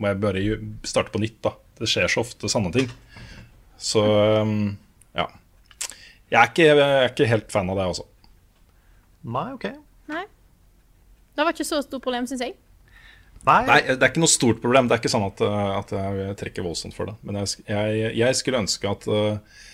må 0.00 0.10
jeg 0.10 0.20
bare 0.22 0.58
starte 0.88 1.12
på 1.14 1.20
nytt. 1.22 1.38
da 1.44 1.54
Det 1.80 1.88
skjer 1.90 2.10
så 2.10 2.24
ofte 2.24 2.50
sånne 2.50 2.72
ting. 2.74 2.88
Så 3.80 4.02
um, 4.42 4.72
ja. 5.16 5.28
Jeg 6.30 6.40
er, 6.40 6.50
ikke, 6.50 6.66
jeg 6.66 6.80
er 6.80 7.12
ikke 7.12 7.30
helt 7.30 7.52
fan 7.52 7.70
av 7.72 7.78
det, 7.80 7.86
altså. 7.92 8.06
Nei, 9.30 9.46
OK. 9.56 9.66
Nei. 10.10 10.24
Det 11.36 11.46
var 11.46 11.56
ikke 11.56 11.68
så 11.68 11.80
stort 11.84 12.04
problem, 12.04 12.28
syns 12.30 12.44
jeg. 12.44 12.56
Nei, 13.48 13.60
Nei, 13.64 13.78
det 13.88 13.96
er 13.96 14.10
ikke 14.10 14.22
noe 14.22 14.30
stort 14.30 14.60
problem. 14.60 14.88
Det 14.88 14.96
er 14.96 15.02
ikke 15.02 15.12
sånn 15.12 15.26
at, 15.26 15.40
uh, 15.40 15.72
at 15.78 15.94
jeg 15.96 16.36
trekker 16.42 16.66
voldsomt 16.66 16.96
for 16.96 17.08
det. 17.08 17.16
Men 17.24 17.40
jeg, 17.40 17.64
jeg, 17.70 18.12
jeg 18.20 18.38
skulle 18.38 18.60
ønske 18.66 18.90
at, 18.90 19.08
uh, 19.08 19.66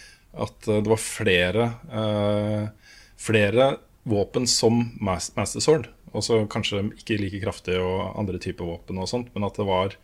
at 0.46 0.70
uh, 0.70 0.78
det 0.78 0.92
var 0.92 1.02
flere 1.02 1.70
uh, 1.90 2.90
Flere 3.16 3.70
våpen 4.06 4.44
som 4.46 4.82
Master 5.00 5.62
Sword. 5.64 5.86
Også 6.14 6.44
kanskje 6.50 6.84
ikke 6.94 7.18
like 7.20 7.40
kraftige 7.42 7.82
og 7.82 8.18
andre 8.20 8.38
typer 8.42 8.68
våpen, 8.68 9.00
og 9.02 9.10
sånt, 9.10 9.32
men 9.34 9.46
at 9.46 9.58
det 9.58 9.66
var 9.66 9.96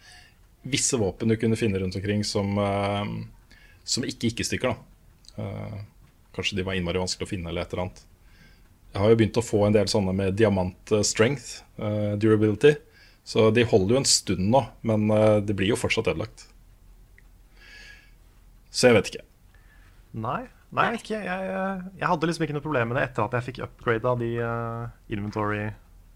visse 0.63 0.99
våpen 0.99 1.31
du 1.31 1.37
kunne 1.39 1.59
finne 1.59 1.81
rundt 1.83 1.97
omkring 1.99 2.23
som, 2.27 2.59
uh, 2.59 3.07
som 3.85 4.07
ikke 4.07 4.33
ikke-stykker. 4.33 4.75
da. 4.75 5.43
Uh, 5.43 5.79
kanskje 6.37 6.59
de 6.59 6.67
var 6.67 6.79
innmari 6.79 7.01
vanskelig 7.03 7.29
å 7.29 7.33
finne, 7.33 7.51
eller 7.51 7.65
et 7.65 7.75
eller 7.75 7.87
annet. 7.87 8.05
Jeg 8.93 9.01
har 9.01 9.13
jo 9.13 9.19
begynt 9.21 9.41
å 9.41 9.45
få 9.45 9.65
en 9.67 9.77
del 9.77 9.89
sånne 9.89 10.15
med 10.17 10.37
diamant 10.37 10.95
uh, 10.95 11.05
strength, 11.07 11.63
durability. 12.21 12.77
Så 13.25 13.51
de 13.55 13.63
holder 13.67 13.95
jo 13.95 14.01
en 14.01 14.09
stund 14.09 14.49
nå, 14.51 14.61
men 14.83 15.07
det 15.47 15.55
blir 15.55 15.71
jo 15.71 15.77
fortsatt 15.79 16.09
ødelagt. 16.11 16.49
Så 18.73 18.89
jeg 18.89 18.97
vet 18.97 19.11
ikke. 19.13 19.25
Nei, 20.25 20.41
nei 20.73 20.89
ikke. 20.97 21.19
Jeg, 21.21 21.53
eh, 21.53 21.85
jeg 22.01 22.09
hadde 22.09 22.29
liksom 22.29 22.47
ikke 22.47 22.57
noe 22.57 22.65
problem 22.65 22.91
med 22.91 22.99
det 22.99 23.07
etter 23.11 23.27
at 23.27 23.37
jeg 23.37 23.49
fikk 23.51 23.63
upgrada 23.69 24.15
de 24.21 24.31
uh, 24.41 24.89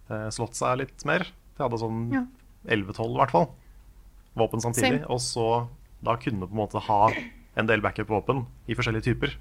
inventory-slotsa 0.08 0.76
litt 0.78 1.04
mer. 1.04 1.26
Jeg 1.56 1.62
hadde 1.64 1.78
sånn 1.80 2.12
Ja. 2.12 2.24
11-12 2.68 3.14
i 3.14 3.18
hvert 3.20 3.30
fall. 3.30 3.48
Våpen 4.36 4.60
samtidig. 4.60 5.02
Same. 5.02 5.10
Og 5.10 5.20
så 5.20 5.68
da 6.02 6.16
kunne 6.16 6.46
på 6.46 6.52
en 6.52 6.56
måte 6.56 6.80
ha 6.80 7.10
en 7.56 7.66
del 7.66 7.80
backup-våpen 7.80 8.46
i 8.68 8.74
forskjellige 8.74 9.14
typer. 9.14 9.36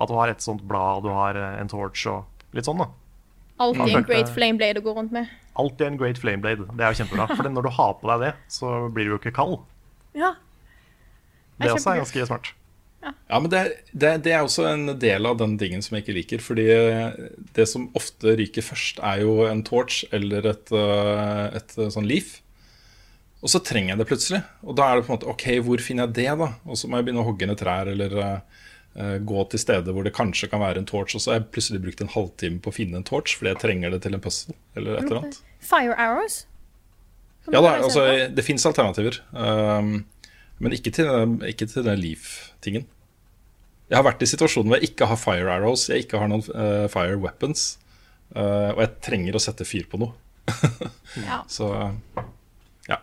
At 0.00 0.08
du 0.08 0.14
har 0.14 0.28
et 0.28 0.40
sånt 0.40 0.62
blad, 0.66 1.02
du 1.02 1.08
har 1.08 1.34
eh, 1.34 1.60
en 1.60 1.68
torch 1.68 2.06
og 2.06 2.24
litt 2.52 2.64
sånn, 2.64 2.78
da. 2.78 2.88
Alltid 3.58 3.94
en 3.96 4.04
great 4.04 4.28
flame 4.28 4.58
blade 4.58 4.78
å 4.78 4.82
gå 4.82 4.94
rundt 4.94 5.12
med. 5.12 5.28
Alltid 5.58 5.86
en 5.88 5.96
Great 5.98 6.18
Flame 6.18 6.38
Blade. 6.38 6.68
Det 6.76 6.84
er 6.84 6.92
jo 6.92 7.02
kjempebra. 7.02 7.24
For 7.34 7.48
når 7.50 7.66
du 7.66 7.70
har 7.74 7.94
på 7.98 8.06
deg 8.06 8.20
det, 8.20 8.34
så 8.46 8.68
blir 8.94 9.08
du 9.08 9.10
jo 9.10 9.18
ikke 9.18 9.32
kald. 9.34 9.56
Ja. 10.14 10.36
Det 11.58 11.66
er 11.66 11.74
også 11.74 11.90
er 11.96 11.98
ganske 12.04 12.26
smart. 12.28 12.52
Ja, 13.02 13.38
men 13.38 13.50
det, 13.52 13.60
det, 13.92 14.10
det 14.24 14.32
er 14.34 14.42
også 14.42 14.64
en 14.72 14.90
del 14.98 15.28
av 15.28 15.38
den 15.38 15.56
dingen 15.60 15.82
som 15.84 15.96
jeg 15.96 16.04
ikke 16.04 16.16
liker. 16.16 16.42
Fordi 16.42 16.66
det 17.56 17.68
som 17.70 17.88
ofte 17.98 18.34
ryker 18.38 18.64
først, 18.64 19.02
er 19.04 19.22
jo 19.24 19.42
en 19.48 19.62
torch 19.66 20.02
eller 20.14 20.48
et, 20.54 20.72
øh, 20.74 21.44
et 21.58 21.74
øh, 21.78 21.90
sånn 21.94 22.08
leaf. 22.08 22.38
Og 23.38 23.52
så 23.52 23.62
trenger 23.62 23.94
jeg 23.94 24.00
det 24.00 24.08
plutselig. 24.10 24.42
Og 24.66 24.78
da 24.78 24.88
er 24.88 24.98
det 24.98 25.06
på 25.06 25.12
en 25.12 25.18
måte 25.18 25.30
OK, 25.30 25.46
hvor 25.66 25.84
finner 25.84 26.08
jeg 26.08 26.16
det, 26.18 26.30
da? 26.40 26.50
Og 26.66 26.80
så 26.80 26.90
må 26.90 26.98
jeg 26.98 27.06
begynne 27.06 27.22
å 27.22 27.28
hogge 27.28 27.46
ned 27.46 27.60
trær 27.60 27.92
eller 27.92 28.18
øh, 28.18 29.16
gå 29.22 29.46
til 29.52 29.62
steder 29.62 29.94
hvor 29.94 30.06
det 30.08 30.16
kanskje 30.16 30.50
kan 30.50 30.64
være 30.64 30.82
en 30.82 30.90
torch. 30.90 31.14
Og 31.14 31.22
så 31.22 31.32
har 31.32 31.42
jeg 31.42 31.50
plutselig 31.54 31.84
brukt 31.84 32.02
en 32.02 32.14
halvtime 32.16 32.62
på 32.64 32.72
å 32.72 32.78
finne 32.80 32.98
en 32.98 33.06
torch 33.06 33.38
fordi 33.38 33.54
jeg 33.54 33.62
trenger 33.62 33.94
det 33.94 34.02
til 34.06 34.18
en 34.18 34.24
puzzle 34.24 34.58
eller 34.74 34.98
et 34.98 35.06
eller 35.06 35.22
annet. 35.22 35.42
Fire 35.62 35.94
arrows. 35.94 36.42
Som 37.44 37.54
Ja 37.54 37.62
da, 37.62 37.76
altså 37.78 38.08
det 38.34 38.44
fins 38.46 38.66
alternativer. 38.66 39.20
Um, 39.30 40.00
men 40.58 40.74
ikke 40.74 40.92
til, 40.94 41.08
ikke 41.48 41.68
til 41.70 41.86
den 41.86 42.00
Leaf-tingen. 42.02 42.86
Jeg 43.88 43.96
har 43.96 44.04
vært 44.04 44.22
i 44.24 44.28
situasjonen 44.28 44.68
hvor 44.68 44.80
jeg 44.80 44.90
ikke 44.90 45.08
har 45.08 45.20
fire 45.20 45.52
arrows, 45.54 45.86
jeg 45.88 46.04
ikke 46.04 46.20
har 46.20 46.28
noen 46.30 46.44
uh, 46.52 46.86
fire 46.92 47.16
weapons. 47.20 47.78
uh, 48.36 48.74
og 48.74 48.82
jeg 48.84 48.96
trenger 49.06 49.38
å 49.38 49.42
sette 49.42 49.66
fyr 49.68 49.88
på 49.90 50.00
noe. 50.02 50.14
Ja. 51.24 51.38
Så 51.48 51.66
ja. 52.84 52.98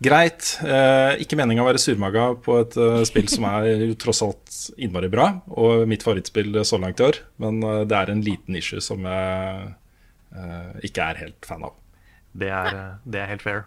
Greit. 0.00 0.46
Uh, 0.62 1.18
ikke 1.20 1.36
meninga 1.36 1.64
å 1.64 1.66
være 1.66 1.80
surmaga 1.82 2.28
på 2.38 2.60
et 2.62 2.76
uh, 2.78 3.00
spill 3.08 3.26
som 3.28 3.48
er 3.50 3.82
tross 4.00 4.22
alt 4.24 4.60
innmari 4.78 5.10
bra, 5.12 5.26
og 5.50 5.82
mitt 5.90 6.06
favorittspill 6.06 6.62
så 6.64 6.78
langt 6.80 7.02
i 7.02 7.08
år. 7.08 7.18
Men 7.42 7.58
uh, 7.66 7.82
det 7.82 7.98
er 7.98 8.14
en 8.14 8.22
liten 8.24 8.56
issue 8.56 8.80
som 8.84 9.02
jeg 9.10 9.66
uh, 10.38 10.70
ikke 10.86 11.10
er 11.10 11.20
helt 11.24 11.50
fan 11.50 11.66
av. 11.66 11.74
Det 12.30 12.52
er, 12.54 12.80
det 13.10 13.24
er 13.24 13.32
helt 13.34 13.44
fair. 13.44 13.66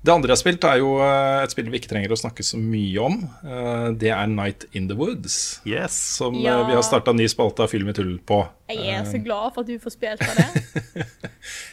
Det 0.00 0.08
andre 0.14 0.30
jeg 0.30 0.36
har 0.38 0.40
spilt, 0.40 0.64
er 0.64 0.78
jo 0.80 0.94
eh, 1.04 1.42
et 1.44 1.52
spill 1.52 1.66
vi 1.68 1.76
ikke 1.76 1.90
trenger 1.90 2.14
å 2.14 2.16
snakke 2.16 2.40
så 2.46 2.56
mye 2.56 3.02
om. 3.04 3.18
Eh, 3.44 3.88
Det 4.00 4.08
er 4.08 4.30
Night 4.32 4.64
in 4.72 4.86
the 4.88 4.96
Woods. 4.96 5.60
Yes. 5.68 5.92
Som 6.16 6.38
eh, 6.38 6.46
Ja. 6.46 6.54
vi 6.64 6.72
har 6.72 6.80
starta 6.86 7.12
ny 7.12 7.26
spalte 7.28 7.66
av 7.66 7.68
Film 7.68 7.90
i 7.92 7.92
tull 7.92 8.14
på. 8.24 8.38
Jeg 8.72 8.94
er 8.96 9.04
så 9.04 9.20
glad 9.22 9.52
for 9.52 9.60
at 9.60 9.68
du 9.68 9.76
får 9.82 9.92
spilt 9.98 10.24
av 10.24 10.36
det. 10.40 11.06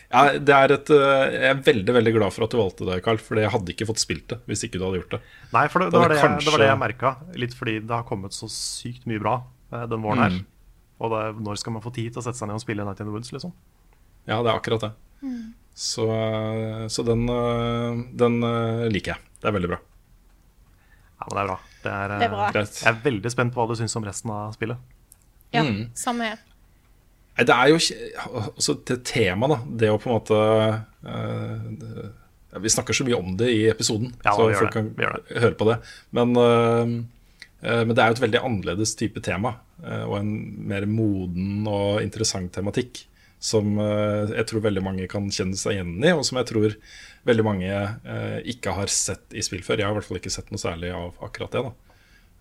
Ja, 0.07 0.21
det 0.39 0.53
er 0.55 0.71
et, 0.71 0.87
jeg 0.87 1.47
er 1.51 1.57
veldig 1.65 1.93
veldig 1.97 2.11
glad 2.15 2.31
for 2.31 2.45
at 2.45 2.53
du 2.53 2.55
valgte 2.57 2.85
det, 2.87 3.01
Carl. 3.03 3.17
For 3.19 3.35
jeg 3.41 3.51
hadde 3.51 3.73
ikke 3.73 3.87
fått 3.89 3.99
spilt 3.99 4.27
det 4.31 4.37
hvis 4.47 4.61
ikke 4.63 4.79
du 4.79 4.85
hadde 4.85 5.01
gjort 5.01 5.15
det. 5.17 5.19
Nei, 5.51 5.65
for 5.71 5.83
det, 5.83 5.89
det, 5.91 5.99
var 5.99 6.07
det 6.07 6.15
det, 6.15 6.21
jeg- 6.21 6.29
kanskje- 6.31 6.45
det 6.47 6.53
var 6.55 6.61
det 6.63 6.69
jeg 6.69 6.79
merka. 6.83 7.11
Litt 7.43 7.55
fordi 7.59 7.73
det 7.83 7.91
har 7.95 8.05
kommet 8.07 8.31
så 8.35 8.47
sykt 8.51 9.03
mye 9.11 9.19
bra 9.23 9.33
den 9.91 10.03
våren 10.03 10.23
her. 10.23 10.37
Mm. 10.37 10.45
Og 11.03 11.11
det, 11.11 11.23
når 11.47 11.59
skal 11.59 11.75
man 11.75 11.83
få 11.83 11.91
tid 11.95 12.11
til 12.15 12.23
å 12.23 12.25
sette 12.27 12.39
seg 12.39 12.47
ned 12.47 12.55
og 12.59 12.63
spille 12.63 12.83
Night 12.87 13.03
in 13.03 13.07
the 13.09 13.15
Woods, 13.15 13.31
liksom? 13.35 13.51
Ja, 14.27 14.39
det 14.43 14.51
er 14.51 14.55
akkurat 14.61 14.87
det. 14.87 14.93
Så, 15.77 16.07
eh, 16.09 16.87
så 16.89 17.03
den, 17.05 17.27
eh, 17.29 17.99
den 18.17 18.39
eh, 18.43 18.87
liker 18.89 19.13
jeg. 19.13 19.21
Det 19.41 19.49
er 19.51 19.55
veldig 19.59 19.69
bra. 19.75 19.79
Ja, 21.19 21.27
men 21.29 21.37
det 21.37 21.43
er 21.43 21.49
bra. 21.51 21.57
Det 21.83 21.91
er, 21.93 22.11
eh, 22.15 22.19
Det 22.19 22.25
er 22.27 22.33
bra. 22.33 22.47
Greit. 22.55 22.79
Jeg 22.81 22.89
er 22.93 23.01
veldig 23.03 23.31
spent 23.33 23.53
på 23.53 23.61
hva 23.61 23.69
du 23.69 23.75
syns 23.79 23.95
om 23.99 24.05
resten 24.07 24.31
av 24.33 24.53
spillet. 24.57 24.77
Ja, 25.53 25.63
Mm. 25.63 25.91
samme 25.95 26.21
her. 26.31 26.39
Nei, 27.37 27.45
Det 27.45 27.53
er 27.55 27.67
jo 27.69 27.75
også 27.77 27.95
altså 28.55 28.75
det 28.85 29.03
temaet, 29.05 29.49
da. 29.49 29.57
Det 29.77 29.89
å 29.93 29.99
på 30.01 30.09
en 30.09 30.15
måte 30.17 30.37
uh, 31.05 31.57
det- 31.77 32.11
ja, 32.53 32.59
Vi 32.59 32.69
snakker 32.69 32.93
så 32.97 33.05
mye 33.05 33.17
om 33.19 33.37
det 33.37 33.47
i 33.53 33.69
episoden, 33.69 34.11
Ja, 34.25 34.31
så 34.33 34.49
folk 34.57 34.71
kan 34.73 34.89
høre 34.95 35.53
på 35.55 35.65
det. 35.69 35.77
Men, 36.11 36.35
uh, 36.35 37.03
uh, 37.63 37.83
men 37.85 37.93
det 37.93 37.99
er 37.99 38.07
jo 38.09 38.15
et 38.17 38.31
veldig 38.31 38.41
annerledes 38.43 38.95
type 38.97 39.21
tema. 39.21 39.55
eh, 39.85 40.03
og 40.09 40.17
en 40.17 40.67
mer 40.67 40.87
moden 40.87 41.67
og 41.67 42.01
interessant 42.01 42.51
tematikk. 42.51 43.03
Som 43.39 43.75
eh, 43.77 44.31
jeg 44.33 44.47
tror 44.49 44.63
veldig 44.65 44.81
mange 44.81 45.07
kan 45.11 45.27
kjenne 45.29 45.57
seg 45.59 45.75
igjen 45.77 45.97
i, 46.01 46.13
og 46.13 46.23
som 46.25 46.39
jeg 46.39 46.49
tror 46.49 46.77
veldig 47.27 47.45
mange 47.45 47.69
eh, 47.69 48.39
ikke 48.49 48.73
har 48.73 48.89
sett 48.89 49.35
i 49.37 49.43
spill 49.45 49.61
før. 49.65 49.77
Jeg 49.81 49.85
har 49.85 49.93
i 49.93 49.99
hvert 49.99 50.07
fall 50.07 50.19
ikke 50.21 50.33
sett 50.33 50.49
noe 50.53 50.61
særlig 50.61 50.93
av 50.95 51.19
akkurat 51.27 51.53
det. 51.53 51.67
da 51.69 51.75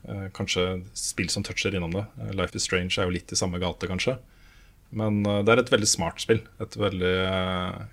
Eh, 0.06 0.28
Kanskje 0.30 0.84
spill 0.94 1.26
som 1.32 1.42
toucher 1.42 1.74
innom 1.74 1.90
det. 1.90 2.04
Life 2.38 2.54
is 2.54 2.62
Strange 2.62 2.94
er 2.94 3.08
jo 3.08 3.14
litt 3.16 3.32
i 3.32 3.38
samme 3.38 3.58
gate, 3.58 3.88
kanskje. 3.90 4.12
Men 4.94 5.24
det 5.24 5.50
er 5.50 5.58
et 5.58 5.72
veldig 5.72 5.88
smart 5.90 6.22
spill. 6.22 6.44
Et 6.62 6.76
veldig 6.78 7.14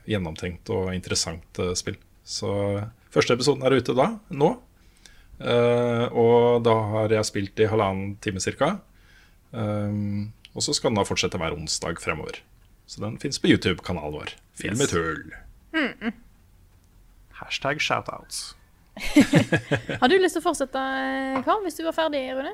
gjennomtenkt 0.06 0.70
og 0.70 0.92
interessant 0.94 1.58
spill. 1.74 1.98
Så 2.22 2.52
første 3.10 3.34
episoden 3.34 3.66
er 3.66 3.74
ute 3.74 3.96
da, 3.98 4.12
nå. 4.30 4.52
Og 5.42 6.62
da 6.62 6.76
har 6.94 7.16
jeg 7.18 7.30
spilt 7.32 7.64
i 7.66 7.72
halvannen 7.72 8.14
time 8.22 8.38
ca. 8.46 8.70
og 9.58 10.62
så 10.62 10.78
skal 10.78 10.94
den 10.94 11.02
da 11.02 11.08
fortsette 11.10 11.42
hver 11.42 11.58
onsdag 11.58 11.98
fremover. 11.98 12.38
Så 12.88 13.02
den 13.02 13.18
fins 13.20 13.40
på 13.40 13.48
YouTube-kanalen 13.48 14.14
vår. 14.14 14.36
Film 14.60 14.82
et 14.82 14.92
hull. 14.92 15.34
Mm 15.74 15.94
-mm. 16.02 16.14
Hashtag 17.32 17.82
shoutouts. 17.82 18.56
Har 20.02 20.08
du 20.08 20.18
lyst 20.18 20.36
til 20.36 20.42
å 20.42 20.48
fortsette, 20.50 20.80
Karl, 21.44 21.64
hvis 21.64 21.76
du 21.76 21.84
var 21.84 21.96
ferdig, 21.98 22.36
Rune? 22.36 22.54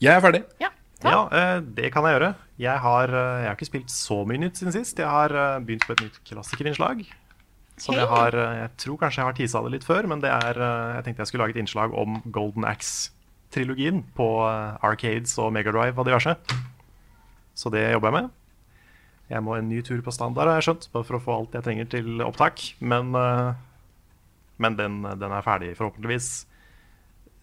Jeg 0.00 0.16
er 0.16 0.20
ferdig. 0.20 0.42
Ja. 0.60 0.70
Ja, 1.00 1.28
eh, 1.32 1.60
det 1.64 1.92
kan 1.94 2.04
jeg 2.04 2.18
gjøre. 2.18 2.34
Jeg 2.60 2.78
har, 2.78 3.08
eh, 3.08 3.40
jeg 3.40 3.48
har 3.48 3.56
ikke 3.56 3.70
spilt 3.70 3.90
så 3.90 4.24
mye 4.28 4.38
nytt 4.38 4.56
siden 4.60 4.72
sist. 4.72 4.98
Jeg 4.98 5.08
har 5.08 5.32
eh, 5.32 5.60
begynt 5.64 5.86
på 5.86 5.92
et 5.92 6.02
nytt 6.04 6.18
klassikerinnslag. 6.28 7.06
Som 7.80 7.94
jeg 7.94 8.06
har 8.06 8.32
Jeg 8.36 8.70
tror 8.76 8.98
kanskje 8.98 9.22
jeg 9.22 9.24
har 9.24 9.32
tisa 9.32 9.62
det 9.62 9.70
litt 9.72 9.84
før, 9.84 10.06
men 10.06 10.20
det 10.20 10.28
er 10.28 10.52
Jeg 10.96 11.04
tenkte 11.04 11.20
jeg 11.20 11.26
skulle 11.26 11.46
lage 11.46 11.56
et 11.56 11.62
innslag 11.62 11.94
om 11.96 12.20
Golden 12.30 12.64
Axe-trilogien 12.68 14.04
på 14.14 14.44
Arcades 14.84 15.38
og 15.38 15.52
Megadrive 15.52 15.96
og 15.96 16.04
diverse. 16.04 16.36
Så 17.54 17.72
det 17.72 17.90
jobber 17.92 18.12
jeg 18.12 18.22
med. 18.22 18.30
Jeg 19.30 19.44
må 19.46 19.54
en 19.54 19.68
ny 19.70 19.78
tur 19.86 20.00
på 20.02 20.12
standard, 20.14 20.50
har 20.50 20.58
jeg 20.58 20.66
skjønt, 20.68 20.88
bare 20.90 21.06
for 21.06 21.18
å 21.18 21.22
få 21.22 21.34
alt 21.36 21.52
jeg 21.54 21.66
trenger 21.66 21.90
til 21.92 22.22
opptak. 22.26 22.62
Men, 22.82 23.14
eh, 23.14 23.50
men 24.58 24.78
den, 24.78 25.02
den 25.06 25.34
er 25.34 25.46
ferdig 25.46 25.76
forhåpentligvis 25.78 26.30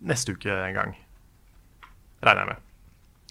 neste 0.08 0.36
uke 0.36 0.52
en 0.52 0.76
gang. 0.76 0.96
Regner 2.26 2.44
jeg 2.44 2.52
med. 2.52 2.64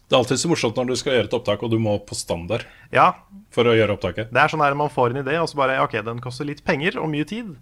Det 0.06 0.14
er 0.14 0.20
alltid 0.22 0.38
så 0.38 0.48
morsomt 0.48 0.76
når 0.78 0.88
du 0.88 0.96
skal 1.00 1.16
gjøre 1.16 1.26
et 1.26 1.34
opptak 1.34 1.62
og 1.66 1.70
du 1.72 1.80
må 1.82 1.96
på 2.06 2.14
standard 2.14 2.62
Ja, 2.94 3.08
for 3.50 3.66
å 3.66 3.74
gjøre 3.74 3.96
opptaket. 3.96 4.30
Det 4.30 4.38
er 4.38 4.52
sånn 4.52 4.62
her 4.62 4.76
man 4.78 4.92
får 4.92 5.12
en 5.12 5.24
idé, 5.24 5.34
og 5.42 5.50
så 5.50 5.58
bare 5.58 5.80
OK, 5.82 5.98
den 6.06 6.22
koster 6.22 6.46
litt 6.46 6.62
penger 6.66 7.00
og 7.02 7.10
mye 7.10 7.26
tid. 7.26 7.56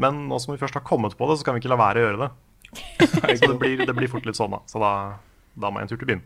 Men 0.00 0.24
nå 0.30 0.38
som 0.42 0.54
vi 0.54 0.60
først 0.60 0.78
har 0.78 0.86
kommet 0.86 1.16
på 1.18 1.26
det, 1.28 1.40
så 1.40 1.46
kan 1.46 1.56
vi 1.56 1.62
ikke 1.62 1.72
la 1.74 1.80
være 1.80 2.00
å 2.00 2.06
gjøre 2.06 2.22
det. 2.24 2.30
Så 3.38 3.46
det 3.46 3.58
blir, 3.60 3.82
det 3.86 3.94
blir 3.94 4.10
fort 4.10 4.24
litt 4.26 4.38
sånn, 4.38 4.50
da. 4.56 4.58
Så 4.66 4.80
da, 4.82 4.90
da 5.54 5.68
må 5.70 5.78
jeg 5.78 5.86
en 5.86 5.90
tur 5.92 6.00
til 6.00 6.08
byen. 6.08 6.22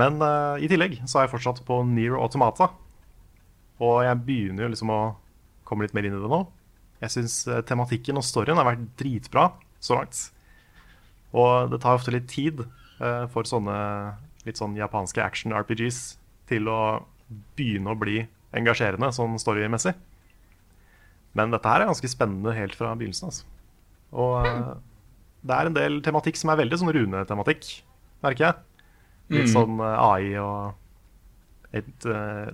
Men 0.00 0.18
uh, 0.22 0.56
i 0.62 0.68
tillegg 0.70 0.98
så 1.04 1.20
er 1.20 1.26
jeg 1.26 1.34
fortsatt 1.34 1.62
på 1.66 1.82
Near 1.88 2.16
Automata. 2.18 2.70
Og 3.82 4.02
jeg 4.06 4.22
begynner 4.26 4.66
jo 4.66 4.72
liksom 4.72 4.92
å 4.94 5.00
komme 5.68 5.84
litt 5.84 5.94
mer 5.96 6.06
inn 6.06 6.16
i 6.16 6.22
det 6.22 6.30
nå. 6.30 6.44
Jeg 7.02 7.12
syns 7.12 7.36
tematikken 7.68 8.16
og 8.16 8.24
storyen 8.24 8.56
har 8.60 8.68
vært 8.68 8.86
dritbra 9.00 9.50
så 9.82 9.98
langt. 9.98 10.20
Og 11.34 11.72
det 11.72 11.80
tar 11.82 11.98
ofte 11.98 12.14
litt 12.14 12.28
tid 12.30 12.62
uh, 12.64 13.26
for 13.32 13.48
sånne 13.48 13.76
litt 14.44 14.60
sånn 14.60 14.76
japanske 14.76 15.22
action-RPGs 15.24 16.00
til 16.50 16.68
å 16.68 16.80
begynne 17.56 17.94
å 17.94 17.98
bli 17.98 18.22
engasjerende 18.54 19.10
sånn 19.16 19.38
storymessig. 19.40 19.94
Men 21.34 21.54
dette 21.54 21.66
her 21.66 21.82
er 21.82 21.90
ganske 21.90 22.10
spennende 22.10 22.54
helt 22.54 22.76
fra 22.78 22.92
begynnelsen. 22.94 23.32
Altså. 23.32 23.48
Og 24.14 24.46
uh, 24.46 24.74
det 25.44 25.56
er 25.56 25.70
en 25.70 25.76
del 25.76 25.98
tematikk 26.04 26.38
som 26.38 26.52
er 26.52 26.60
veldig 26.62 26.80
sånn 26.80 26.92
Rune-tematikk, 26.94 27.70
merker 28.24 28.48
jeg. 28.48 28.60
Litt 29.32 29.50
sånn 29.52 29.78
eh, 29.80 30.00
AI 30.04 30.34
og 30.42 31.74
et, 31.74 32.06
eh, 32.06 32.50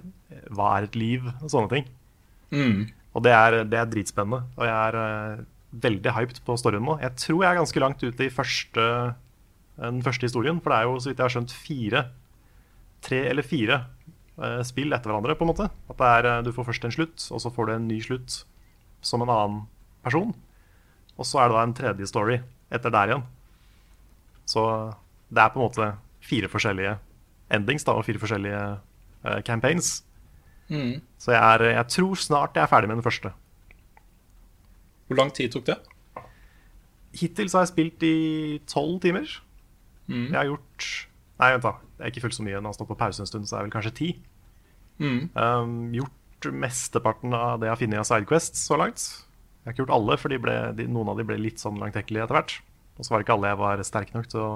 hva 0.55 0.75
er 0.77 0.87
et 0.87 0.99
liv, 0.99 1.27
og 1.41 1.49
sånne 1.50 1.73
ting. 1.73 1.89
Mm. 2.55 2.77
Og 3.15 3.25
det 3.27 3.33
er, 3.35 3.57
det 3.69 3.81
er 3.81 3.91
dritspennende. 3.91 4.45
Og 4.57 4.65
jeg 4.69 4.77
er 4.77 4.99
eh, 5.00 5.43
veldig 5.87 6.15
hyped 6.17 6.43
på 6.47 6.57
storyen 6.61 6.87
nå. 6.87 6.99
Jeg 7.03 7.17
tror 7.25 7.43
jeg 7.43 7.50
er 7.50 7.61
ganske 7.61 7.83
langt 7.83 8.05
ute 8.05 8.27
i 8.27 8.33
første, 8.33 8.87
den 9.81 10.03
første 10.07 10.29
historien. 10.29 10.61
For 10.62 10.73
det 10.73 10.79
er 10.79 10.89
jo, 10.89 10.99
så 10.99 11.11
vidt 11.11 11.23
jeg 11.23 11.27
har 11.27 11.37
skjønt, 11.37 11.57
fire 11.67 12.09
Tre 13.00 13.17
eller 13.31 13.41
fire 13.41 13.79
spill 14.69 14.93
etter 14.93 15.09
hverandre, 15.09 15.33
på 15.41 15.47
en 15.47 15.49
måte. 15.49 15.67
At 15.89 15.97
det 15.97 16.09
er, 16.19 16.43
Du 16.45 16.50
får 16.53 16.67
først 16.67 16.85
en 16.85 16.93
slutt, 16.93 17.23
og 17.33 17.41
så 17.41 17.49
får 17.49 17.67
du 17.67 17.73
en 17.73 17.87
ny 17.89 17.97
slutt 18.05 18.43
som 19.00 19.25
en 19.25 19.33
annen 19.33 19.62
person. 20.05 20.35
Og 21.17 21.25
så 21.25 21.41
er 21.41 21.49
det 21.49 21.57
da 21.57 21.62
en 21.65 21.73
tredje 21.79 22.09
story 22.11 22.37
etter 22.69 22.93
der 22.93 23.15
igjen. 23.15 23.25
Så 24.45 24.62
det 25.33 25.41
er 25.41 25.55
på 25.55 25.62
en 25.62 25.65
måte 25.65 25.89
fire 26.25 26.50
forskjellige 26.53 26.97
endings 27.55 27.87
da, 27.87 27.97
og 27.99 28.07
fire 28.07 28.21
forskjellige 28.23 28.62
uh, 29.27 29.39
campaigns. 29.47 30.00
Så 31.19 31.35
jeg, 31.35 31.43
er, 31.43 31.65
jeg 31.75 31.87
tror 31.97 32.19
snart 32.21 32.55
jeg 32.55 32.62
er 32.62 32.71
ferdig 32.71 32.91
med 32.91 33.00
den 33.00 33.07
første. 33.07 33.33
Hvor 35.11 35.19
lang 35.19 35.33
tid 35.35 35.50
tok 35.50 35.67
det? 35.67 35.79
Hittil 37.19 37.50
så 37.50 37.59
har 37.59 37.65
jeg 37.67 37.73
spilt 37.73 38.05
i 38.07 38.17
tolv 38.71 39.00
timer. 39.03 39.27
Jeg 40.31 40.39
har 40.39 40.47
gjort 40.47 40.91
Nei, 41.41 41.55
vent, 41.55 41.65
da. 41.65 41.73
Det 41.97 42.05
er 42.05 42.12
ikke 42.12 42.27
fullt 42.27 42.37
så 42.37 42.45
mye. 42.45 42.59
Når 42.61 42.69
har 42.69 42.77
stått 42.77 42.91
på 42.91 42.99
pause 43.00 43.23
en 43.25 43.29
stund, 43.29 43.47
så 43.49 43.57
er 43.57 43.62
det 43.62 43.71
vel 43.71 43.73
kanskje 43.73 43.97
ti. 43.97 44.09
Um, 45.33 45.77
gjort 45.97 46.49
mesteparten 46.53 47.33
av 47.37 47.61
det 47.61 47.69
jeg 47.69 47.73
har 47.73 47.81
funnet 47.81 48.03
av 48.03 48.09
Sidequests 48.11 48.67
så 48.69 48.77
langt. 48.81 49.00
Jeg 49.00 49.69
har 49.69 49.75
ikke 49.75 49.83
gjort 49.87 49.95
alle, 49.97 50.19
for 50.21 50.33
de 50.33 50.39
ble, 50.41 50.57
de, 50.77 50.87
noen 50.93 51.09
av 51.12 51.17
de 51.17 51.25
ble 51.29 51.39
litt 51.41 51.62
sånn 51.62 51.81
langtekkelige 51.81 52.27
etter 52.27 52.37
hvert. 52.37 52.59
Og 52.99 53.07
så 53.07 53.12
var 53.12 53.21
det 53.21 53.27
ikke 53.27 53.37
alle 53.39 53.53
jeg 53.55 53.61
var 53.62 53.85
sterk 53.89 54.12
nok 54.12 54.29
til 54.33 54.43
å, 54.45 54.53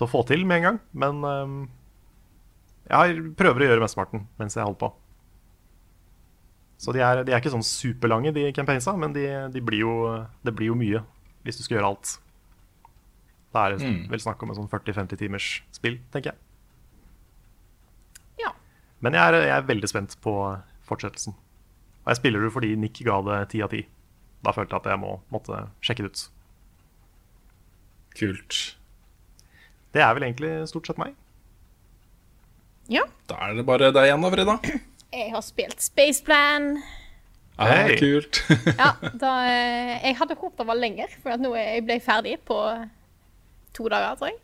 til 0.00 0.08
å 0.08 0.10
få 0.10 0.24
til 0.28 0.46
med 0.48 0.60
en 0.60 0.66
gang. 0.66 0.80
Men 0.96 1.20
um, 1.24 1.60
Jeg 2.88 3.34
prøver 3.38 3.62
å 3.62 3.70
gjøre 3.70 3.84
mesteparten 3.84 4.26
mens 4.40 4.56
jeg 4.56 4.64
holder 4.64 4.80
på. 4.80 4.90
Så 6.80 6.94
de 6.96 7.02
er, 7.04 7.20
de 7.28 7.34
er 7.34 7.42
ikke 7.42 7.52
sånn 7.52 7.66
superlange, 7.66 8.32
de 8.32 8.46
campaignsa, 8.56 8.94
men 8.96 9.12
de, 9.12 9.26
de 9.52 9.60
blir 9.60 9.82
jo, 9.84 9.94
det 10.40 10.54
blir 10.56 10.72
jo 10.72 10.78
mye 10.80 11.02
hvis 11.44 11.60
du 11.60 11.64
skal 11.64 11.76
gjøre 11.76 11.90
alt. 11.92 12.14
Da 13.52 13.66
er 13.66 13.76
det 13.76 13.90
vel 14.08 14.22
snakk 14.22 14.40
om 14.44 14.52
en 14.52 14.62
sånn 14.62 14.70
40-50 14.72 15.20
timers 15.20 15.50
spill, 15.76 15.98
tenker 16.14 16.32
jeg. 16.32 16.40
Ja. 18.46 18.54
Men 19.04 19.16
jeg 19.18 19.20
er, 19.20 19.38
jeg 19.44 19.56
er 19.58 19.68
veldig 19.68 19.90
spent 19.92 20.16
på 20.24 20.34
fortsettelsen. 20.88 21.36
Og 22.00 22.12
jeg 22.12 22.20
spiller 22.22 22.46
det 22.46 22.52
fordi 22.54 22.72
Nick 22.80 23.02
ga 23.04 23.20
det 23.28 23.40
ti 23.52 23.60
av 23.64 23.72
ti. 23.74 23.84
Da 24.40 24.54
følte 24.56 24.72
jeg 24.72 24.86
at 24.86 24.92
jeg 24.94 25.02
må, 25.02 25.18
måtte 25.34 25.66
sjekke 25.84 26.06
det 26.06 26.14
ut. 26.14 26.26
Kult. 28.16 28.60
Det 29.94 30.02
er 30.04 30.14
vel 30.14 30.22
egentlig 30.28 30.52
stort 30.70 30.86
sett 30.90 30.98
meg. 31.00 31.14
ja. 32.90 33.04
Da 33.30 33.36
er 33.46 33.54
det 33.58 33.64
bare 33.66 33.92
deg 33.94 34.08
igjen, 34.08 34.22
da, 34.24 34.30
Frida. 34.34 34.54
Jeg 35.14 35.30
har 35.34 35.42
spilt 35.46 35.82
Spaceplan. 35.82 36.72
Ah, 37.60 37.66
Hei. 37.86 37.96
kult. 38.00 38.40
Ja, 38.80 38.92
da, 39.20 39.32
eh, 39.50 39.96
jeg 40.08 40.16
hadde 40.18 40.36
håpet 40.38 40.62
det 40.62 40.66
var 40.70 40.78
lenger, 40.78 41.12
for 41.22 41.34
at 41.34 41.42
nå 41.42 41.50
jeg 41.58 41.84
ble 41.86 41.98
ferdig 42.02 42.38
på 42.48 42.56
to 43.76 43.88
dager, 43.92 44.16
tror 44.18 44.30
jeg. 44.32 44.38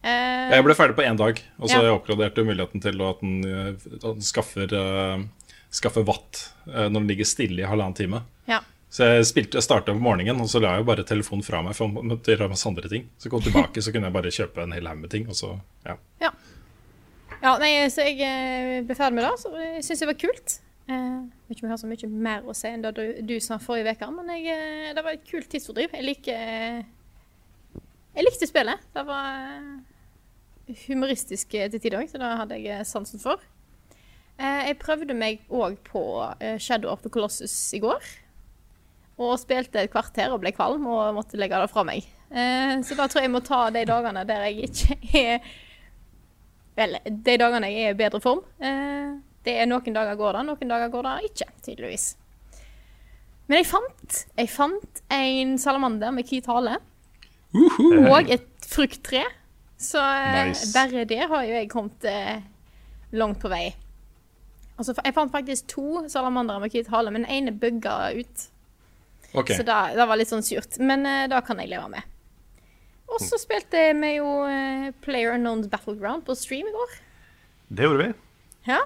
Uh, 0.00 0.48
Jeg 0.56 0.64
ble 0.64 0.74
ferdig 0.78 0.96
på 0.96 1.04
én 1.04 1.18
dag, 1.20 1.42
og 1.60 1.68
så 1.68 1.76
Ja. 1.76 1.82
jeg 1.90 1.92
oppgraderte 1.98 2.44
muligheten 2.46 2.80
til 2.80 3.02
at 3.04 3.20
den, 3.20 3.34
eh, 3.44 3.74
at 3.98 4.06
den 4.06 4.22
skaffer, 4.24 4.72
uh, 4.72 5.20
skaffer 5.70 6.06
watt 6.08 6.46
uh, 6.66 6.88
når 6.88 7.02
den 7.02 7.10
ligger 7.12 7.28
stille 7.28 7.60
i 7.62 7.68
halvannen 7.68 7.94
time. 7.98 8.22
ja. 8.48 8.62
Så 8.90 9.06
jeg 9.06 9.26
spilte, 9.28 9.60
starta 9.62 9.92
om 9.94 10.00
morgenen, 10.02 10.40
og 10.42 10.48
så 10.50 10.58
la 10.62 10.72
jeg 10.74 10.86
bare 10.88 11.04
telefonen 11.06 11.44
fra 11.46 11.60
meg. 11.62 11.76
For 11.78 11.86
å 11.86 12.16
gjøre 12.18 12.48
masse 12.50 12.66
andre 12.66 12.90
ting 12.90 13.04
Så 13.22 13.30
kom 13.30 13.42
tilbake, 13.44 13.78
så 13.84 13.92
kunne 13.94 14.08
jeg 14.10 14.16
bare 14.16 14.32
kjøpe 14.34 14.64
en 14.64 14.74
hel 14.74 14.88
haug 14.90 14.98
med 15.04 15.12
ting. 15.12 15.28
Og 15.30 15.36
så, 15.38 15.52
ja. 15.86 15.94
Ja. 16.22 16.32
ja, 17.36 17.52
nei, 17.62 17.70
så 17.94 18.08
jeg 18.08 18.18
eh, 18.26 18.80
ble 18.86 18.96
ferdig 18.98 19.20
med 19.20 19.28
det, 19.28 19.36
så 19.44 19.52
jeg 19.54 19.84
syns 19.86 20.02
det 20.02 20.10
var 20.10 20.18
kult. 20.24 20.56
Jeg 20.90 21.04
vet 21.46 21.54
ikke 21.54 21.62
om 21.62 21.68
jeg 21.68 21.74
har 21.76 21.82
så 21.84 21.90
mye 21.90 22.08
mer 22.26 22.48
å 22.50 22.56
si 22.56 22.66
enn 22.70 22.82
det 22.82 22.90
du, 22.96 23.04
du 23.28 23.36
sa 23.44 23.60
forrige 23.62 23.94
uke, 23.94 24.08
men 24.16 24.32
jeg, 24.34 24.56
eh, 24.56 24.90
det 24.96 25.04
var 25.06 25.14
et 25.14 25.28
kult 25.28 25.46
tidsfordriv. 25.52 25.94
Jeg 25.94 26.06
liker 26.08 26.50
eh, 26.56 26.82
Jeg 28.16 28.26
likte 28.26 28.48
spillet. 28.50 28.82
Det 28.96 29.04
var 29.06 29.38
eh, 29.38 30.74
humoristisk 30.88 31.54
eh, 31.54 31.70
til 31.70 31.78
tider 31.78 32.00
òg, 32.02 32.10
så 32.10 32.18
det 32.18 32.32
hadde 32.42 32.58
jeg 32.58 32.74
eh, 32.80 32.88
sansen 32.88 33.22
for. 33.22 33.38
Eh, 34.40 34.66
jeg 34.72 34.80
prøvde 34.82 35.14
meg 35.14 35.46
òg 35.46 35.78
på 35.86 36.02
eh, 36.40 36.58
Shadow 36.58 36.90
of 36.90 37.06
the 37.06 37.12
Colossus 37.12 37.54
i 37.78 37.82
går. 37.86 38.10
Og 39.20 39.34
spilte 39.40 39.82
et 39.82 39.92
kvarter 39.92 40.32
og 40.32 40.40
ble 40.40 40.52
kvalm 40.56 40.86
og 40.88 41.14
måtte 41.18 41.36
legge 41.40 41.58
det 41.60 41.68
fra 41.72 41.84
meg. 41.84 42.06
Eh, 42.30 42.76
så 42.86 42.96
da 42.96 43.04
tror 43.10 43.20
jeg 43.20 43.28
jeg 43.28 43.34
må 43.34 43.42
ta 43.44 43.64
de 43.74 43.82
dagene 43.88 44.22
der 44.28 44.46
jeg 44.48 44.70
ikke 44.70 44.96
er 45.24 45.50
Vel, 46.78 46.94
de 47.04 47.34
dagene 47.42 47.68
jeg 47.68 47.88
er 47.90 47.92
i 47.92 47.98
bedre 47.98 48.20
form. 48.22 48.40
Eh, 48.62 49.10
det 49.44 49.56
er 49.60 49.66
Noen 49.68 49.96
dager 49.96 50.16
går 50.16 50.38
det, 50.38 50.44
noen 50.48 50.70
dager 50.72 50.92
går 50.92 51.08
det 51.08 51.30
ikke, 51.32 51.48
tydeligvis. 51.66 52.06
Men 53.50 53.58
jeg 53.58 53.66
fant 53.66 54.20
Jeg 54.38 54.50
fant 54.52 55.02
en 55.12 55.56
salamander 55.58 56.14
med 56.14 56.28
hvit 56.30 56.46
hale. 56.48 56.78
Og 57.52 58.30
et 58.30 58.46
frukttre. 58.70 59.24
Så 59.80 59.98
eh, 59.98 60.46
Nice. 60.52 60.70
bare 60.76 61.04
det 61.08 61.18
har 61.26 61.44
jo 61.48 61.54
jeg 61.56 61.68
kommet 61.72 62.04
eh, 62.08 62.40
langt 63.16 63.40
på 63.42 63.50
vei. 63.50 63.72
Altså, 64.78 64.94
jeg 65.04 65.12
fant 65.16 65.32
faktisk 65.32 65.66
to 65.74 66.04
salamandere 66.08 66.60
med 66.62 66.72
hvit 66.72 66.88
hale, 66.92 67.10
men 67.12 67.26
den 67.26 67.32
ene 67.32 67.52
bugga 67.52 68.12
ut. 68.16 68.46
Ok. 69.34 69.52
Så 69.56 69.66
da- 69.66 69.92
det 69.94 70.06
var 70.10 70.18
litt 70.18 70.30
sånn 70.30 70.44
surt. 70.46 70.78
Men 70.82 71.06
uh, 71.06 71.26
da 71.30 71.42
kan 71.44 71.60
jeg 71.62 71.70
leve 71.72 71.88
med. 71.92 72.16
Og 73.10 73.18
så 73.22 73.38
spilte 73.42 73.90
vi 73.98 74.14
jo 74.16 74.26
uh, 74.46 74.90
Player 75.02 75.34
Unknowns 75.34 75.70
Battleground 75.70 76.26
på 76.26 76.36
stream 76.38 76.70
i 76.70 76.74
går. 76.74 76.96
Det 77.70 77.86
gjorde 77.86 78.06
vi. 78.06 78.12
Ja. 78.70 78.84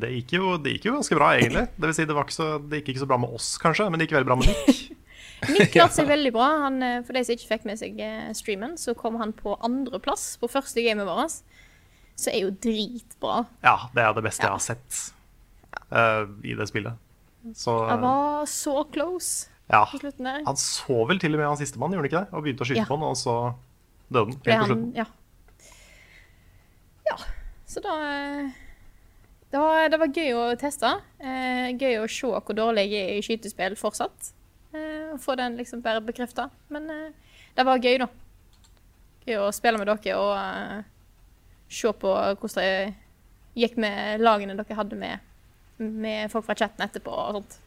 Det 0.00 0.10
gikk 0.14 0.34
jo, 0.38 0.54
det 0.62 0.76
gikk 0.76 0.88
jo 0.88 0.96
ganske 0.98 1.18
bra, 1.18 1.32
egentlig. 1.36 1.66
Det 1.74 1.88
vil 1.90 1.96
si, 1.96 2.06
det, 2.06 2.16
var 2.16 2.26
ikke 2.26 2.36
så, 2.36 2.50
det 2.62 2.80
gikk 2.80 2.92
ikke 2.94 3.02
så 3.02 3.10
bra 3.10 3.18
med 3.20 3.34
oss, 3.36 3.52
kanskje, 3.60 3.88
men 3.90 4.00
det 4.00 4.06
gikk 4.06 4.16
veldig 4.20 4.30
bra 4.30 4.38
med 4.38 4.50
Nick. 4.50 4.82
Nick 5.50 5.72
klarte 5.74 5.98
seg 5.98 6.10
veldig 6.10 6.32
bra. 6.36 6.48
Han, 6.66 6.78
eh, 6.84 6.98
for 7.06 7.16
de 7.16 7.24
som 7.26 7.36
ikke 7.36 7.50
fikk 7.50 7.66
med 7.68 7.80
seg 7.80 8.00
eh, 8.04 8.30
streamen, 8.36 8.76
så 8.80 8.94
kom 8.98 9.18
han 9.20 9.34
på 9.36 9.56
andreplass 9.66 10.34
på 10.40 10.50
første 10.52 10.84
gamet 10.84 11.08
vårt. 11.08 11.40
Så 12.20 12.32
er 12.32 12.44
jo 12.44 12.52
dritbra. 12.52 13.44
Ja, 13.64 13.76
det 13.94 14.04
er 14.04 14.16
det 14.16 14.24
beste 14.26 14.44
jeg 14.44 14.52
har 14.52 14.60
sett 14.60 14.98
uh, 15.88 16.28
i 16.44 16.52
det 16.58 16.66
spillet. 16.68 16.98
Så 17.56 17.72
jeg 17.88 18.02
var 18.02 18.44
så 18.50 18.74
close 18.92 19.48
ja. 19.70 19.84
på 19.90 20.00
slutten 20.02 20.26
der. 20.28 20.42
Han 20.46 20.58
så 20.60 20.98
vel 21.08 21.20
til 21.22 21.34
og 21.36 21.40
med 21.40 21.48
han 21.48 21.60
sistemann, 21.60 21.94
gjorde 21.94 22.06
han 22.06 22.10
ikke 22.10 22.22
det? 22.24 22.34
Og 22.36 22.44
begynte 22.46 22.66
å 22.66 22.68
skyte 22.70 22.82
Ja. 22.82 22.88
på 22.90 22.98
han, 22.98 23.06
og 23.10 23.16
så 23.20 23.36
døde 24.10 24.24
han 24.26 24.34
helt 24.34 24.64
på 24.64 24.70
slutten. 24.72 24.90
ja. 24.98 25.06
ja. 27.10 27.16
Så 27.70 27.80
da 27.84 27.94
eh, 28.02 28.50
det 29.50 29.58
var, 29.58 29.88
det 29.90 29.98
var 29.98 30.12
gøy 30.14 30.32
å 30.38 30.44
teste. 30.58 30.90
Eh, 31.18 31.70
gøy 31.78 32.00
å 32.02 32.08
se 32.10 32.28
hvor 32.30 32.54
dårlig 32.58 32.86
jeg 32.90 33.02
er 33.06 33.18
i 33.18 33.22
skytespill 33.26 33.76
fortsatt. 33.78 34.32
Eh, 34.74 35.14
få 35.18 35.34
den 35.38 35.56
liksom 35.58 35.82
bare 35.82 36.02
bekrefta. 36.02 36.48
Men 36.70 36.90
eh, 36.90 37.36
det 37.56 37.66
var 37.66 37.82
gøy, 37.82 37.96
da. 38.02 38.06
Gøy 39.26 39.38
å 39.42 39.50
spille 39.54 39.78
med 39.78 39.90
dere 39.90 40.18
og 40.18 40.34
eh, 40.38 40.84
se 41.70 41.90
på 41.92 42.12
hvordan 42.14 42.62
det 42.62 42.94
gikk 43.58 43.74
med 43.82 44.22
lagene 44.22 44.54
dere 44.58 44.78
hadde 44.78 44.98
med, 44.98 45.18
med 45.78 46.30
folk 46.30 46.46
fra 46.46 46.54
chatten 46.58 46.86
etterpå 46.86 47.10
og 47.10 47.40
sånt. 47.40 47.58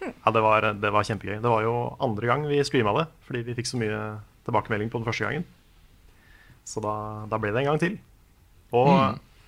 Ja, 0.00 0.32
det 0.32 0.42
var, 0.44 0.64
det 0.80 0.92
var 0.94 1.06
kjempegøy. 1.06 1.38
Det 1.42 1.52
var 1.52 1.64
jo 1.64 1.74
andre 2.00 2.28
gang 2.30 2.44
vi 2.48 2.60
streama 2.64 2.94
det, 2.96 3.06
fordi 3.26 3.42
vi 3.48 3.56
fikk 3.58 3.68
så 3.68 3.80
mye 3.80 3.98
tilbakemelding 4.46 4.92
på 4.92 5.00
den 5.00 5.08
første 5.08 5.26
gangen. 5.26 5.44
Så 6.68 6.82
da, 6.84 6.94
da 7.30 7.40
ble 7.40 7.52
det 7.52 7.62
en 7.62 7.72
gang 7.72 7.82
til. 7.82 7.98
Og 8.76 8.90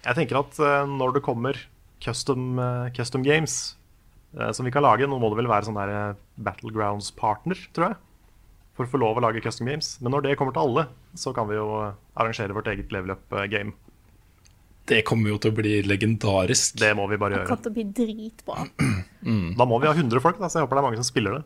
jeg 0.02 0.18
tenker 0.18 0.40
at 0.40 0.58
eh, 0.58 0.88
når 0.90 1.16
det 1.16 1.24
kommer 1.24 1.58
custom, 2.02 2.56
eh, 2.58 2.88
custom 2.96 3.22
games 3.26 3.76
eh, 4.34 4.50
som 4.50 4.66
vi 4.66 4.72
kan 4.74 4.82
lage 4.82 5.06
Nå 5.06 5.20
må 5.22 5.30
det 5.30 5.38
vel 5.38 5.50
være 5.50 5.68
sånn 5.68 5.78
der 5.78 6.16
Battlegrounds-partner, 6.42 7.60
tror 7.76 7.92
jeg, 7.92 8.00
for 8.76 8.88
å 8.88 8.92
få 8.92 9.02
lov 9.02 9.20
å 9.20 9.24
lage 9.28 9.44
custom 9.44 9.70
games. 9.70 9.94
Men 10.02 10.16
når 10.16 10.26
det 10.26 10.36
kommer 10.40 10.56
til 10.56 10.66
alle, 10.66 10.88
så 11.14 11.34
kan 11.36 11.48
vi 11.50 11.58
jo 11.60 11.68
arrangere 12.18 12.56
vårt 12.56 12.70
eget 12.72 12.92
level 12.94 13.14
up-game. 13.14 13.76
Det 14.86 15.04
kommer 15.06 15.30
jo 15.30 15.38
til 15.38 15.52
å 15.52 15.54
bli 15.54 15.76
legendarisk. 15.86 16.74
Det 16.80 16.90
må 16.98 17.04
vi 17.10 17.16
bare 17.16 17.36
Det 17.36 17.40
gjøre. 17.42 17.48
kommer 17.48 17.62
til 17.62 17.70
å 17.70 17.76
bli 17.76 17.84
dritbra. 18.00 18.64
Da 19.56 19.64
må 19.70 19.78
vi 19.80 19.86
ha 19.86 19.94
100 19.94 20.20
folk, 20.24 20.38
da, 20.42 20.48
så 20.50 20.58
jeg 20.58 20.66
håper 20.66 20.74
det 20.76 20.82
er 20.82 20.88
mange 20.88 20.98
som 20.98 21.06
spiller 21.06 21.36
det. 21.38 21.44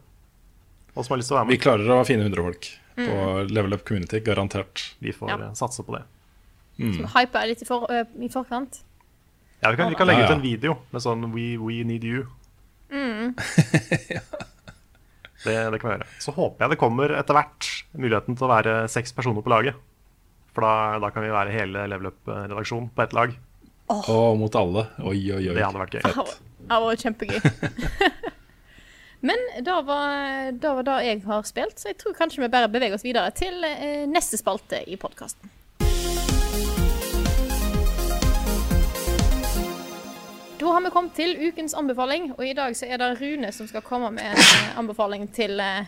Og 0.97 1.05
som 1.05 1.13
har 1.13 1.19
lyst 1.21 1.29
til 1.29 1.37
å 1.37 1.41
være 1.43 1.51
Vi 1.53 1.59
klarer 1.61 1.91
å 1.93 2.07
finne 2.09 2.25
100 2.25 2.43
folk 2.47 2.71
på 2.97 3.17
Level 3.53 3.77
Up 3.77 3.85
Community, 3.85 4.21
garantert. 4.25 4.87
Vi 5.05 5.13
får 5.13 5.29
Ja. 5.29 5.37
eh, 5.37 5.53
satse 5.53 5.85
på 5.85 5.93
det. 5.99 6.05
Så 6.81 7.05
hypa 7.13 7.41
jeg 7.45 7.49
litt 7.53 7.63
i, 7.63 7.65
for, 7.69 7.85
ø, 7.93 8.05
i 8.25 8.29
forkant. 8.33 8.81
Ja, 9.63 9.71
vi 9.71 9.77
kan, 9.77 9.89
vi 9.91 9.95
kan 9.97 10.07
legge 10.07 10.21
Ja, 10.21 10.29
ja. 10.29 10.33
ut 10.33 10.37
en 10.37 10.43
video 10.43 10.79
med 10.93 11.01
sånn 11.03 11.33
We, 11.33 11.57
we 11.61 11.85
need 11.85 12.05
you. 12.05 12.27
det, 15.45 15.71
det 15.71 15.79
kan 15.81 15.91
vi 15.91 15.95
gjøre. 15.97 16.07
Så 16.23 16.33
håper 16.37 16.65
jeg 16.65 16.71
det 16.75 16.79
kommer 16.81 17.13
etter 17.19 17.37
hvert 17.37 17.69
muligheten 17.97 18.37
til 18.37 18.47
å 18.47 18.51
være 18.53 18.75
seks 18.93 19.13
personer 19.17 19.43
på 19.45 19.53
laget. 19.53 19.75
For 20.57 20.65
da, 20.65 20.99
da 21.05 21.11
kan 21.13 21.21
vi 21.21 21.29
være 21.29 21.53
hele 21.53 21.83
Level 21.93 22.09
Up-redaksjonen 22.09 22.89
på 22.97 23.03
ett 23.03 23.13
lag. 23.13 23.35
Og 23.93 24.39
mot 24.41 24.55
alle. 24.57 24.87
Oi, 25.05 25.19
oi, 25.37 25.43
oi. 25.43 25.53
Det 25.53 25.61
hadde 25.61 25.83
vært 25.83 25.97
gøy. 25.99 26.07
Fett. 26.07 26.31
Det 26.67 26.79
var 26.83 27.03
kjempegøy. 27.03 27.41
Men 29.29 29.43
da 29.67 29.75
var, 29.85 30.55
da 30.57 30.73
var 30.79 30.87
det 30.89 30.95
jeg 31.05 31.21
har 31.27 31.45
spilt, 31.45 31.77
så 31.77 31.91
jeg 31.91 31.99
tror 32.01 32.17
kanskje 32.17 32.41
vi 32.41 32.49
bare 32.55 32.71
beveger 32.73 32.97
oss 32.97 33.05
videre 33.05 33.35
til 33.37 33.69
eh, 33.69 34.07
neste 34.09 34.41
spalte 34.41 34.81
i 34.89 34.97
podkasten. 35.01 35.53
Da 40.57 40.73
har 40.73 40.81
vi 40.87 40.95
kommet 40.95 41.13
til 41.21 41.37
ukens 41.51 41.77
anbefaling, 41.77 42.31
og 42.39 42.45
i 42.49 42.57
dag 42.57 42.73
så 42.81 42.89
er 42.89 43.03
det 43.03 43.13
Rune 43.21 43.53
som 43.53 43.69
skal 43.69 43.85
komme 43.85 44.15
med 44.17 44.33
en 44.33 44.41
eh, 44.41 44.73
anbefaling 44.81 45.29
til 45.37 45.61
eh, 45.61 45.85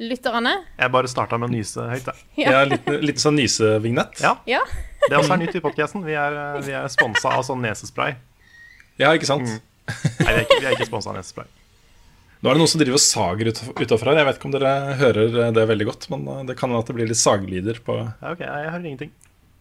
lytterne. 0.00 0.52
Jeg 0.78 0.90
bare 0.94 1.10
starta 1.10 1.38
med 1.38 1.50
å 1.50 1.54
nyse 1.54 1.84
høyt, 1.90 2.08
jeg. 2.10 2.46
Ja, 2.46 2.64
litt, 2.68 2.86
litt 3.02 3.20
sånn 3.22 3.36
nysevignett. 3.38 4.20
Ja, 4.24 4.36
Ja. 4.50 4.60
det 5.08 5.16
også 5.18 5.34
er 5.36 5.42
nytt 5.44 5.54
i 5.54 5.62
podkasten. 5.64 6.04
Vi 6.06 6.14
er, 6.18 6.34
eh, 6.56 6.60
vi 6.66 6.72
er 6.72 6.88
sponsa 6.90 7.34
av 7.38 7.44
sånn 7.46 7.62
nesespray. 7.62 8.16
Ja, 8.98 9.12
ikke 9.14 9.26
sant? 9.28 9.46
Nei, 9.46 10.32
vi 10.32 10.32
er 10.32 10.42
ikke, 10.46 10.60
vi 10.60 10.66
er 10.66 10.74
ikke 10.78 10.88
sponsa 10.88 11.10
av 11.12 11.18
nesespray. 11.18 11.46
Nå 12.42 12.50
er 12.50 12.54
det 12.58 12.60
noen 12.60 12.68
som 12.68 12.80
driver 12.82 12.98
og 12.98 13.00
sager 13.00 13.48
utafor 13.54 14.10
her. 14.10 14.18
Jeg 14.20 14.26
vet 14.28 14.36
ikke 14.40 14.48
om 14.50 14.52
dere 14.52 14.72
hører 15.00 15.52
det 15.56 15.62
veldig 15.70 15.86
godt, 15.88 16.08
men 16.12 16.26
uh, 16.28 16.42
det 16.44 16.58
kan 16.58 16.68
hende 16.68 16.82
at 16.82 16.90
det 16.90 16.96
blir 16.98 17.08
litt 17.08 17.16
sagelyder 17.20 17.78
på 17.86 17.94
Ja, 18.02 18.32
ok, 18.34 18.42
jeg 18.44 18.72
hører 18.74 18.84
ingenting. 18.90 19.12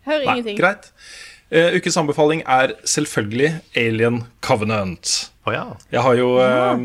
Hører 0.03 0.25
Nei, 0.25 0.33
ingenting. 0.35 0.57
greit. 0.59 0.89
Uh, 1.53 1.77
ukens 1.77 1.95
anbefaling 2.01 2.41
er 2.43 2.73
selvfølgelig 2.83 3.53
Alien 3.79 4.23
Covenant. 4.43 5.29
Oh, 5.47 5.53
ja. 5.55 5.63
Jeg 5.93 6.01
har 6.03 6.15
jo 6.19 6.27
eh, 6.43 6.83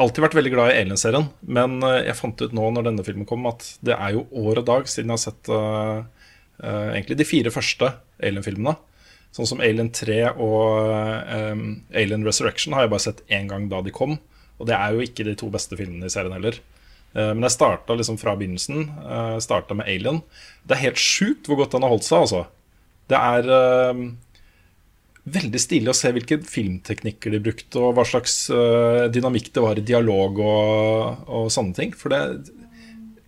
alltid 0.00 0.24
vært 0.24 0.36
veldig 0.38 0.52
glad 0.54 0.72
i 0.72 0.78
Alien-serien, 0.80 1.28
men 1.56 1.80
eh, 1.86 2.04
jeg 2.08 2.18
fant 2.18 2.44
ut 2.44 2.54
nå 2.56 2.70
når 2.74 2.88
denne 2.88 3.04
filmen 3.06 3.28
kom, 3.28 3.46
at 3.50 3.66
det 3.86 3.96
er 3.96 4.16
jo 4.16 4.26
år 4.42 4.62
og 4.62 4.68
dag 4.68 4.88
siden 4.90 5.12
jeg 5.12 5.18
har 5.18 5.22
sett 5.22 5.50
uh, 5.52 6.00
uh, 6.64 6.88
egentlig 6.94 7.18
de 7.20 7.28
fire 7.28 7.52
første 7.54 7.92
Alien-filmene. 8.22 8.76
Sånn 9.36 9.46
som 9.46 9.62
Alien 9.62 9.92
3 9.94 10.18
og 10.32 10.90
um, 11.54 11.64
Alien 11.94 12.26
Resurrection 12.26 12.74
har 12.74 12.86
jeg 12.86 12.92
bare 12.96 13.04
sett 13.04 13.20
én 13.30 13.46
gang 13.50 13.68
da 13.70 13.78
de 13.86 13.92
kom. 13.94 14.16
Og 14.58 14.66
det 14.66 14.74
er 14.74 14.96
jo 14.96 15.04
ikke 15.04 15.24
de 15.28 15.36
to 15.38 15.46
beste 15.54 15.78
filmene 15.78 16.08
i 16.08 16.12
serien 16.12 16.34
heller. 16.34 16.58
Uh, 17.14 17.30
men 17.30 17.46
jeg 17.46 17.54
starta 17.54 17.94
liksom 17.94 18.18
fra 18.18 18.34
begynnelsen. 18.40 18.88
Uh, 19.04 19.36
starta 19.42 19.76
med 19.78 19.86
Alien. 19.86 20.18
Det 20.66 20.74
er 20.74 20.88
helt 20.88 21.00
sjukt 21.00 21.46
hvor 21.46 21.62
godt 21.62 21.76
den 21.76 21.86
har 21.86 21.94
holdt 21.94 22.08
seg, 22.08 22.26
altså. 22.26 22.42
Det 23.10 23.18
er 23.18 23.48
eh, 23.50 24.02
veldig 25.34 25.60
stilig 25.60 25.92
å 25.92 25.96
se 25.96 26.12
hvilke 26.14 26.40
filmteknikker 26.46 27.34
de 27.34 27.42
brukte, 27.44 27.80
og 27.80 27.96
hva 27.98 28.04
slags 28.08 28.42
eh, 28.54 29.06
dynamikk 29.12 29.52
det 29.54 29.64
var 29.64 29.80
i 29.80 29.84
dialog 29.86 30.40
og, 30.44 31.28
og 31.28 31.52
sånne 31.52 31.76
ting. 31.76 31.94
For 31.96 32.12
det 32.12 32.22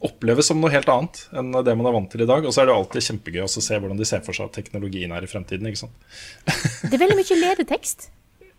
oppleves 0.03 0.49
som 0.51 0.59
noe 0.59 0.73
helt 0.73 0.89
annet 0.91 1.21
enn 1.39 1.53
det 1.55 1.75
man 1.79 1.89
er 1.89 1.95
vant 1.95 2.11
til 2.13 2.25
i 2.25 2.29
dag. 2.29 2.45
Og 2.47 2.55
så 2.55 2.63
er 2.63 2.71
det 2.71 2.77
alltid 2.77 3.07
kjempegøy 3.09 3.45
å 3.45 3.51
se 3.53 3.79
hvordan 3.79 4.01
de 4.01 4.09
ser 4.09 4.25
for 4.27 4.37
seg 4.37 4.51
at 4.51 4.57
teknologien 4.59 5.15
er 5.15 5.25
i 5.25 5.31
fremtiden. 5.31 5.69
ikke 5.71 5.85
sant? 5.85 5.95
Det 6.89 6.97
er 6.97 7.05
veldig 7.05 7.19
mye 7.21 7.39
ledetekst. 7.45 8.09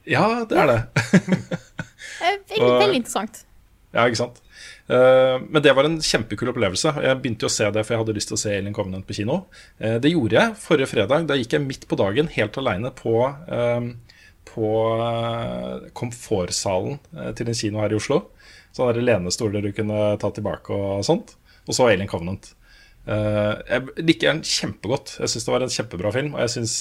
Ja, 0.10 0.26
det 0.50 0.60
er 0.60 0.68
det. 0.68 0.80
Er 2.24 2.36
veldig, 2.38 2.72
veldig 2.80 2.98
interessant. 3.00 3.38
Ja, 3.96 4.04
ikke 4.06 4.20
sant? 4.20 4.43
Eh, 4.88 5.38
men 5.50 5.64
det 5.64 5.72
var 5.76 5.88
en 5.88 6.00
kjempekul 6.04 6.52
opplevelse. 6.52 6.92
Jeg 7.06 7.20
begynte 7.22 7.46
jo 7.46 7.52
å 7.52 7.56
se 7.56 7.70
det, 7.72 7.84
for 7.86 7.96
jeg 7.96 8.04
hadde 8.04 8.16
lyst 8.18 8.30
til 8.32 8.38
å 8.38 8.42
se 8.42 8.56
Alien 8.56 8.76
Covenant 8.76 9.08
på 9.08 9.16
kino. 9.18 9.46
Eh, 9.80 10.00
det 10.04 10.12
gjorde 10.12 10.40
jeg 10.40 10.58
forrige 10.60 10.90
fredag. 10.92 11.28
Da 11.30 11.38
gikk 11.40 11.56
jeg 11.56 11.66
midt 11.66 11.88
på 11.90 12.00
dagen 12.00 12.32
helt 12.34 12.58
aleine 12.60 12.92
på, 12.96 13.16
eh, 13.48 13.88
på 14.54 14.72
komfortsalen 15.98 17.00
til 17.34 17.48
en 17.48 17.56
kino 17.58 17.80
her 17.80 17.94
i 17.94 17.98
Oslo. 17.98 18.20
Sånne 18.76 18.98
der 18.98 19.08
lenestoler 19.08 19.64
du 19.64 19.72
kunne 19.72 20.18
ta 20.20 20.30
tilbake 20.36 20.76
og 20.76 21.06
sånt. 21.08 21.36
Og 21.64 21.74
så 21.74 21.88
Alien 21.88 22.10
Covenant. 22.12 22.54
Jeg 23.08 23.88
liker 23.98 24.30
den 24.30 24.44
kjempegodt. 24.44 25.18
Jeg 25.20 25.32
syns 25.32 25.48
det 25.48 25.54
var 25.54 25.64
en 25.64 25.74
kjempebra 25.74 26.12
film. 26.12 26.36
Og 26.36 26.44
jeg 26.44 26.54
syns 26.58 26.76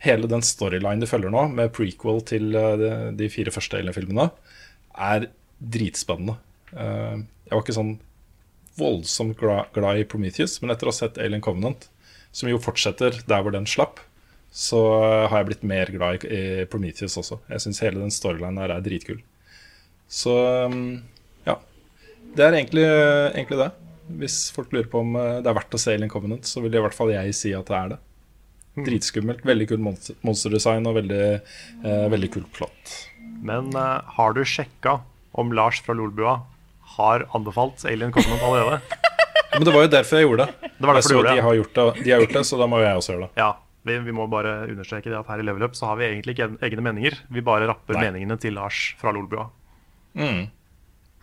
hele 0.00 0.30
den 0.30 0.46
storylinen 0.46 1.02
du 1.02 1.06
følger 1.10 1.34
nå, 1.34 1.48
med 1.52 1.72
prequel 1.74 2.22
til 2.22 2.54
de 3.18 3.28
fire 3.28 3.50
første 3.50 3.76
Alien-filmene, 3.76 4.30
er 4.94 5.28
dritspennende. 5.60 6.38
Eh, 6.72 7.16
jeg 7.48 7.54
var 7.54 7.64
ikke 7.64 7.76
sånn 7.76 7.96
voldsomt 8.80 9.36
glad, 9.40 9.72
glad 9.76 10.00
i 10.00 10.06
Prometheus, 10.08 10.58
men 10.62 10.72
etter 10.72 10.88
å 10.88 10.94
ha 10.94 10.98
sett 11.00 11.18
Alien 11.20 11.42
Covenant, 11.44 11.88
som 12.32 12.48
jo 12.50 12.60
fortsetter 12.62 13.18
der 13.28 13.42
hvor 13.44 13.54
den 13.54 13.68
slapp, 13.68 14.00
så 14.50 14.80
eh, 14.98 15.26
har 15.30 15.42
jeg 15.42 15.50
blitt 15.50 15.66
mer 15.66 15.92
glad 15.94 16.26
i, 16.26 16.40
i 16.62 16.68
Prometheus 16.70 17.18
også. 17.20 17.40
Jeg 17.50 17.64
syns 17.66 17.82
hele 17.84 18.02
den 18.02 18.14
storylinen 18.14 18.60
her 18.62 18.74
er 18.74 18.84
dritkul. 18.84 19.20
Så 20.10 20.34
mm, 20.70 20.94
ja. 21.46 21.56
Det 22.34 22.46
er 22.46 22.58
egentlig, 22.58 22.86
egentlig 23.34 23.60
det. 23.62 23.70
Hvis 24.20 24.38
folk 24.54 24.72
lurer 24.74 24.88
på 24.90 25.04
om 25.04 25.18
eh, 25.18 25.38
det 25.42 25.50
er 25.50 25.58
verdt 25.60 25.76
å 25.76 25.82
se 25.82 25.94
Alien 25.94 26.10
Covenant, 26.12 26.46
så 26.46 26.62
vil 26.64 26.74
i 26.74 26.82
hvert 26.82 26.96
fall 26.96 27.12
jeg 27.14 27.36
si 27.38 27.54
at 27.54 27.70
det 27.70 27.78
er 27.78 27.92
det. 27.94 28.00
Dritskummelt. 28.86 29.44
Veldig 29.46 29.66
kult 29.70 29.82
monster- 29.84 30.18
monsterdesign 30.26 30.86
og 30.86 30.98
veldig, 30.98 31.24
eh, 31.84 32.04
veldig 32.10 32.30
kult 32.34 32.50
plott. 32.54 32.96
Men 33.40 33.70
uh, 33.74 34.02
har 34.16 34.34
du 34.36 34.42
sjekka 34.46 35.00
om 35.38 35.52
Lars 35.54 35.80
fra 35.84 35.94
Lolbua 35.96 36.40
har 36.96 37.26
anbefalt 37.36 37.84
Alien 37.88 38.12
Covenant 38.14 38.42
allerede? 38.42 38.80
Men 39.52 39.64
det 39.66 39.72
var 39.74 39.82
jo 39.86 39.90
derfor 39.92 40.20
jeg 40.20 40.26
gjorde 40.28 40.46
det. 40.46 40.70
Det 40.78 40.86
var 40.86 40.94
jeg 40.94 41.02
derfor 41.02 41.08
så 41.08 41.14
gjorde 41.16 41.30
de 41.30 41.36
det. 41.36 41.42
har, 41.46 41.54
gjort 41.60 41.74
det, 41.74 42.04
de 42.04 42.10
har 42.14 42.20
gjort 42.24 42.36
det, 42.38 42.44
så 42.46 42.58
da 42.60 42.66
må 42.70 42.78
jo 42.80 42.86
jeg 42.86 43.00
også 43.00 43.12
gjøre 43.14 43.24
det. 43.26 43.30
Ja, 43.42 43.48
vi, 43.88 43.96
vi 44.06 44.12
må 44.14 44.26
bare 44.30 44.52
understreke 44.70 45.10
det 45.10 45.18
at 45.18 45.26
her 45.32 45.42
i 45.42 45.46
Level 45.48 45.64
Up 45.66 45.74
så 45.78 45.88
har 45.90 45.96
vi 46.00 46.06
egentlig 46.06 46.36
ikke 46.36 46.48
egne 46.68 46.84
meninger. 46.86 47.18
Vi 47.34 47.42
bare 47.44 47.66
rapper 47.70 47.98
Nei. 47.98 48.04
meningene 48.08 48.36
til 48.40 48.54
Lars 48.54 48.94
fra 49.00 49.12
Lolbua. 49.16 49.48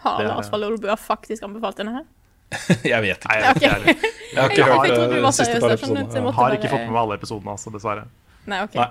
Har 0.04 0.18
Det- 0.22 0.28
Lars 0.28 0.50
fra 0.50 0.58
Lolbua 0.62 0.96
faktisk 0.98 1.44
anbefalt 1.44 1.78
denne 1.78 1.94
her? 1.98 2.06
Jeg 2.88 3.02
vet 3.04 3.18
ikke. 3.18 3.28
Nei, 3.28 3.40
jeg 3.44 3.72
vet 3.84 3.90
ikke. 3.92 4.12
Jeg 4.32 4.40
har 4.44 4.52
ikke 4.54 4.68
hørt 4.68 4.88
det 4.88 5.34
siste 5.36 5.58
skjønner 5.58 5.74
du, 5.76 6.12
så 6.12 6.22
jeg 6.22 6.34
Har 6.38 6.54
ikke 6.56 6.70
fått 6.72 6.84
med 6.86 6.94
meg 6.96 7.02
alle 7.02 7.18
episodene, 7.20 7.52
altså, 7.58 7.74
dessverre. 7.74 8.06
Nei, 8.48 8.62
ok. 8.64 8.76
Nei. 8.80 8.88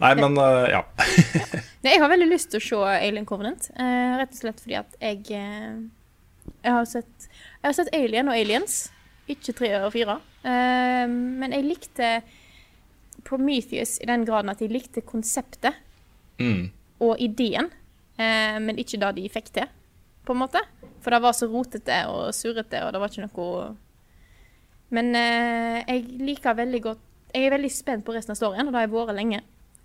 Nei, 0.00 0.14
men 0.16 0.36
uh, 0.40 0.64
ja. 0.72 0.80
Nei, 1.84 1.92
jeg 1.94 2.00
har 2.02 2.08
veldig 2.12 2.28
lyst 2.30 2.50
til 2.52 2.60
å 2.60 2.64
se 2.64 2.78
Alien 3.08 3.26
Covenant. 3.28 3.68
uh, 3.76 4.16
rett 4.20 4.32
og 4.32 4.40
slett 4.40 4.62
fordi 4.64 4.78
at 4.80 4.96
jeg 5.00 5.20
eh, 5.36 5.80
Jeg 6.64 6.72
har 6.72 6.86
sett 6.88 7.26
Jeg 7.28 7.66
har 7.68 7.76
sett 7.76 7.92
Alien 7.96 8.28
og 8.32 8.36
Aliens. 8.38 8.78
Ikke 9.30 9.52
tre 9.54 9.68
og 9.84 9.92
fire. 9.94 10.16
Eh, 10.42 11.04
men 11.10 11.52
jeg 11.54 11.66
likte 11.68 12.08
Prometheus 13.28 13.98
i 14.00 14.08
den 14.08 14.24
graden 14.24 14.50
at 14.52 14.60
jeg 14.64 14.72
likte 14.72 15.04
konseptet 15.06 15.76
Mm. 16.40 16.70
og 17.04 17.18
ideen, 17.20 17.66
eh, 18.16 18.56
men 18.64 18.78
ikke 18.80 18.96
det 18.96 19.10
de 19.18 19.26
fikk 19.28 19.50
til, 19.52 19.66
på 20.24 20.32
en 20.32 20.38
måte. 20.40 20.62
For 21.04 21.12
det 21.12 21.18
var 21.20 21.34
så 21.36 21.50
rotete 21.52 21.98
og 22.08 22.30
surrete, 22.32 22.80
og 22.86 22.94
det 22.94 23.00
var 23.02 23.12
ikke 23.12 23.26
noe 23.26 23.76
Men 24.90 25.14
eh, 25.14 25.84
jeg 25.84 26.06
liker 26.24 26.56
veldig 26.56 26.80
godt 26.82 27.00
Jeg 27.34 27.44
er 27.46 27.52
veldig 27.54 27.70
spent 27.70 28.04
på 28.06 28.12
resten 28.16 28.32
av 28.32 28.36
storyen, 28.40 28.66
og 28.66 28.72
det 28.72 28.80
har 28.80 28.86
jeg 28.88 28.94
vært 28.94 29.14
lenge. 29.20 29.42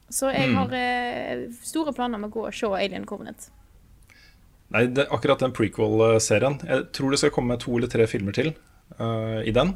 Så 0.09 0.29
jeg 0.31 0.49
Mm. 0.49 0.55
har 0.55 0.73
eh, 0.77 1.47
store 1.63 1.93
planer 1.93 2.19
med 2.21 2.29
å 2.29 2.33
gå 2.33 2.47
og 2.47 2.53
se 2.53 2.67
Alien 2.67 3.05
Covenant. 3.05 3.49
Nei, 4.73 4.85
det, 4.87 5.07
akkurat 5.13 5.39
den 5.39 5.53
prequel-serien 5.53 6.59
Jeg 6.65 6.87
tror 6.91 7.11
det 7.11 7.19
skal 7.21 7.31
komme 7.31 7.57
to 7.61 7.77
eller 7.77 7.87
tre 7.87 8.07
filmer 8.09 8.33
til 8.33 8.53
uh, 8.99 9.41
i 9.45 9.51
den. 9.53 9.75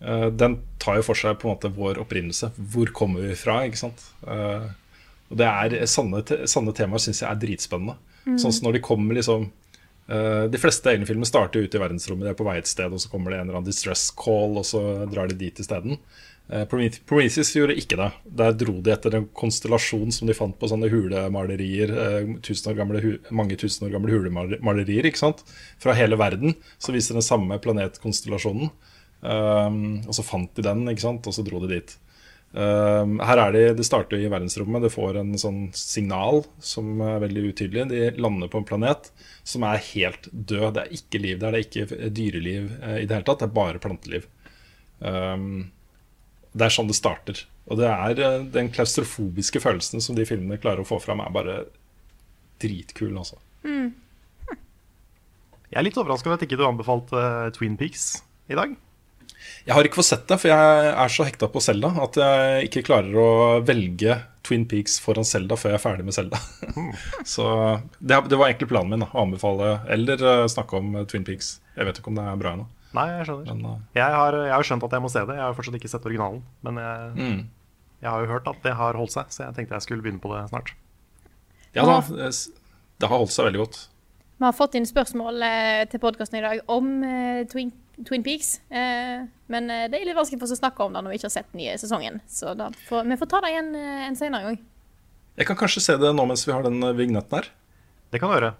Uh, 0.00 0.30
den 0.32 0.58
tar 0.80 0.96
jo 0.96 1.02
for 1.02 1.14
seg 1.14 1.36
på 1.38 1.48
en 1.48 1.54
måte 1.54 1.70
vår 1.76 2.00
opprinnelse. 2.00 2.50
Hvor 2.56 2.92
kommer 2.96 3.20
vi 3.28 3.34
fra? 3.36 3.60
ikke 3.68 3.76
sant? 3.76 4.00
Uh, 4.24 4.72
og 5.30 5.36
det 5.38 5.46
er 5.46 5.86
Sanne, 5.86 6.24
sanne 6.48 6.72
temaer 6.74 6.98
syns 7.04 7.20
jeg 7.22 7.30
er 7.30 7.40
dritspennende. 7.40 7.96
Sånn 8.40 8.52
som 8.52 8.66
når 8.66 8.78
de 8.78 8.80
kommer 8.84 9.14
liksom 9.16 9.50
De 10.10 10.58
fleste 10.58 10.90
egne 10.90 11.06
starter 11.28 11.62
ute 11.62 11.78
i 11.78 11.80
verdensrommet, 11.80 12.26
de 12.26 12.32
er 12.32 12.38
på 12.38 12.42
vei 12.42 12.56
et 12.58 12.66
sted, 12.66 12.90
og 12.90 12.98
så 12.98 13.10
kommer 13.12 13.30
det 13.30 13.36
en 13.38 13.44
eller 13.44 13.60
annen 13.60 13.68
distress 13.68 14.08
call, 14.18 14.56
og 14.58 14.66
så 14.66 14.80
drar 15.06 15.30
de 15.30 15.36
dit 15.38 15.60
isteden. 15.62 16.00
Uh, 16.50 16.64
Prometheus 16.66 17.52
gjorde 17.54 17.76
ikke 17.78 17.94
det. 18.00 18.08
Der 18.40 18.56
dro 18.58 18.80
de 18.82 18.90
etter 18.90 19.14
en 19.14 19.28
konstellasjon 19.38 20.10
som 20.14 20.26
de 20.26 20.34
fant 20.34 20.56
på 20.58 20.70
sånne 20.70 20.90
hulemalerier. 20.90 21.92
eh, 21.94 22.32
tusen 22.42 22.74
gamle, 22.74 23.18
mange 23.30 23.58
tusen 23.60 23.86
år 23.86 23.94
gamle 23.94 24.16
hulemalerier 24.16 25.06
ikke 25.06 25.22
sant? 25.22 25.44
fra 25.78 25.94
hele 25.94 26.18
verden. 26.18 26.56
Så 26.82 26.94
viser 26.96 27.14
den 27.14 27.26
samme 27.26 27.60
planetkonstellasjonen. 27.62 28.72
Og 29.20 30.14
så 30.16 30.24
fant 30.24 30.50
de 30.56 30.64
den, 30.64 30.88
ikke 30.90 31.06
sant? 31.06 31.26
og 31.26 31.36
så 31.36 31.46
dro 31.46 31.62
de 31.62 31.76
dit. 31.76 31.94
Um, 32.50 33.20
her 33.22 33.38
er 33.38 33.52
de, 33.54 33.60
Det 33.78 33.86
starter 33.86 34.18
i 34.18 34.30
verdensrommet. 34.30 34.82
Det 34.82 34.92
får 34.94 35.20
en 35.20 35.34
sånn 35.38 35.60
signal 35.76 36.42
som 36.58 36.98
er 37.06 37.22
veldig 37.22 37.44
utydelig. 37.52 37.86
De 37.92 38.22
lander 38.22 38.50
på 38.50 38.62
en 38.62 38.66
planet 38.66 39.12
som 39.46 39.66
er 39.68 39.82
helt 39.92 40.26
død. 40.32 40.74
Det 40.76 40.82
er 40.82 40.96
ikke 40.98 41.22
liv 41.22 41.38
der. 41.38 41.54
Det 41.54 41.60
er 41.60 41.68
ikke 41.68 42.10
dyreliv 42.16 42.72
eh, 42.80 42.98
i 43.02 43.06
det 43.06 43.16
hele 43.18 43.28
tatt. 43.28 43.42
Det 43.42 43.50
er 43.50 43.58
bare 43.60 43.82
planteliv. 43.82 44.26
Um, 44.98 45.70
det 46.50 46.66
er 46.66 46.74
sånn 46.74 46.90
det 46.90 46.98
starter. 46.98 47.44
Og 47.70 47.78
det 47.78 47.86
er 47.90 48.24
eh, 48.26 48.42
den 48.50 48.72
klaustrofobiske 48.74 49.62
følelsen 49.62 50.02
som 50.02 50.18
de 50.18 50.26
filmene 50.26 50.58
klarer 50.60 50.82
å 50.82 50.88
få 50.88 50.98
fram, 51.02 51.22
er 51.22 51.34
bare 51.34 51.58
dritkul, 52.60 53.14
altså. 53.16 53.38
Jeg 55.70 55.78
er 55.78 55.86
litt 55.86 55.98
overraska 56.00 56.26
over 56.26 56.40
at 56.40 56.44
ikke 56.44 56.58
du 56.58 56.66
anbefalte 56.66 57.14
eh, 57.14 57.50
Twin 57.54 57.78
Peaks 57.78 58.24
i 58.50 58.58
dag. 58.58 58.74
Jeg 59.70 59.76
har 59.76 59.86
ikke 59.86 60.00
fått 60.00 60.08
sett 60.08 60.24
det, 60.26 60.34
for 60.42 60.50
jeg 60.50 60.86
er 60.90 61.12
så 61.14 61.24
hekta 61.28 61.46
på 61.46 61.60
Selda 61.62 61.92
at 62.02 62.16
jeg 62.18 62.66
ikke 62.66 62.80
klarer 62.88 63.14
å 63.22 63.30
velge 63.62 64.16
Twin 64.42 64.64
Peaks 64.66 64.96
foran 64.98 65.26
Selda 65.28 65.54
før 65.54 65.76
jeg 65.76 65.78
er 65.78 65.82
ferdig 65.84 66.06
med 66.08 66.16
Selda. 66.16 66.40
så 67.36 67.44
det, 68.00 68.16
det 68.32 68.38
var 68.40 68.48
egentlig 68.48 68.66
planen 68.72 68.90
min, 68.90 69.04
da, 69.04 69.06
å 69.14 69.22
anbefale 69.22 69.76
eller 69.94 70.24
eh, 70.26 70.46
snakke 70.50 70.80
om 70.80 70.96
eh, 70.98 71.04
Twin 71.06 71.26
Peaks. 71.28 71.52
Jeg 71.76 71.86
vet 71.86 72.00
ikke 72.00 72.10
om 72.10 72.18
det 72.18 72.24
er 72.26 72.40
bra 72.40 72.56
ennå. 72.56 72.64
Nei, 72.98 73.04
jeg 73.12 73.28
skjønner. 73.28 73.52
Men 73.52 73.68
uh... 73.68 73.76
Jeg 73.94 74.16
har, 74.16 74.38
jeg 74.48 74.54
har 74.56 74.66
skjønt 74.66 74.86
at 74.88 74.96
jeg 74.96 75.04
må 75.04 75.10
se 75.12 75.22
det. 75.28 75.36
Jeg 75.38 75.44
har 75.44 75.54
fortsatt 75.60 75.78
ikke 75.78 75.90
sett 75.92 76.08
originalen. 76.10 76.40
Men 76.66 76.80
jeg, 76.82 77.12
mm. 77.20 77.38
jeg 78.00 78.10
har 78.10 78.24
jo 78.24 78.30
hørt 78.32 78.50
at 78.50 78.66
det 78.66 78.72
har 78.80 78.98
holdt 78.98 79.14
seg, 79.14 79.30
så 79.30 79.44
jeg 79.44 79.58
tenkte 79.60 79.78
jeg 79.78 79.86
skulle 79.86 80.02
begynne 80.02 80.24
på 80.24 80.32
det 80.34 80.48
snart. 80.50 80.74
ja 81.78 81.86
da, 81.86 82.00
det, 82.10 83.06
har 83.06 83.14
holdt 83.14 83.36
seg 83.36 83.46
veldig 83.52 83.62
godt. 83.62 83.78
Vi 84.40 84.48
har 84.48 84.56
fått 84.56 84.74
inn 84.74 84.88
spørsmål 84.88 85.46
til 85.92 86.02
podkasten 86.02 86.40
i 86.40 86.44
dag 86.48 86.64
om 86.74 86.90
Twin 87.52 87.70
Twin, 87.70 87.70
Twin 88.08 88.22
Peaks. 88.22 88.60
Eh, 88.70 89.26
men 89.52 89.70
eh, 89.70 89.86
det 89.90 90.00
er 90.00 90.08
litt 90.08 90.16
vanskelig 90.16 90.40
for 90.40 90.48
oss 90.48 90.56
å 90.56 90.60
snakke 90.62 90.84
om 90.84 90.94
det 90.94 91.02
når 91.04 91.12
vi 91.12 91.20
ikke 91.20 91.28
har 91.28 91.36
sett 91.36 91.50
den 91.52 91.62
nye 91.62 91.76
sesongen. 91.80 92.20
Så 92.30 92.54
da 92.58 92.70
får, 92.88 93.04
vi 93.10 93.18
får 93.20 93.30
ta 93.30 93.40
det 93.44 93.52
igjen 93.52 93.70
eh, 93.76 94.06
en 94.08 94.18
senere 94.18 94.48
gang. 94.48 94.58
Jeg 95.40 95.48
kan 95.48 95.58
kanskje 95.60 95.82
se 95.84 95.96
det 96.00 96.12
nå 96.16 96.26
mens 96.28 96.46
vi 96.48 96.54
har 96.54 96.64
den 96.66 96.80
eh, 96.82 96.96
vignetten 96.96 97.40
her. 97.40 97.50
Det 98.10 98.22
kan 98.22 98.32
du 98.32 98.36
gjøre. 98.38 98.54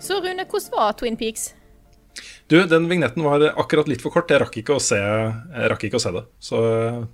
Så 0.00 0.18
Rune, 0.20 0.44
hvordan 0.44 0.74
var 0.74 0.94
Twin 0.98 1.16
Peaks? 1.16 1.50
Du, 2.50 2.58
den 2.66 2.88
vignetten 2.90 3.22
var 3.22 3.44
akkurat 3.54 3.88
litt 3.88 4.02
for 4.02 4.10
kort. 4.10 4.30
Jeg 4.32 4.42
rakk 4.42 4.56
ikke 4.58 4.74
å 4.74 4.82
se, 4.82 4.98
jeg 4.98 5.70
rakk 5.70 5.84
ikke 5.86 6.00
å 6.00 6.02
se 6.02 6.10
det. 6.16 6.24
Så 6.42 6.58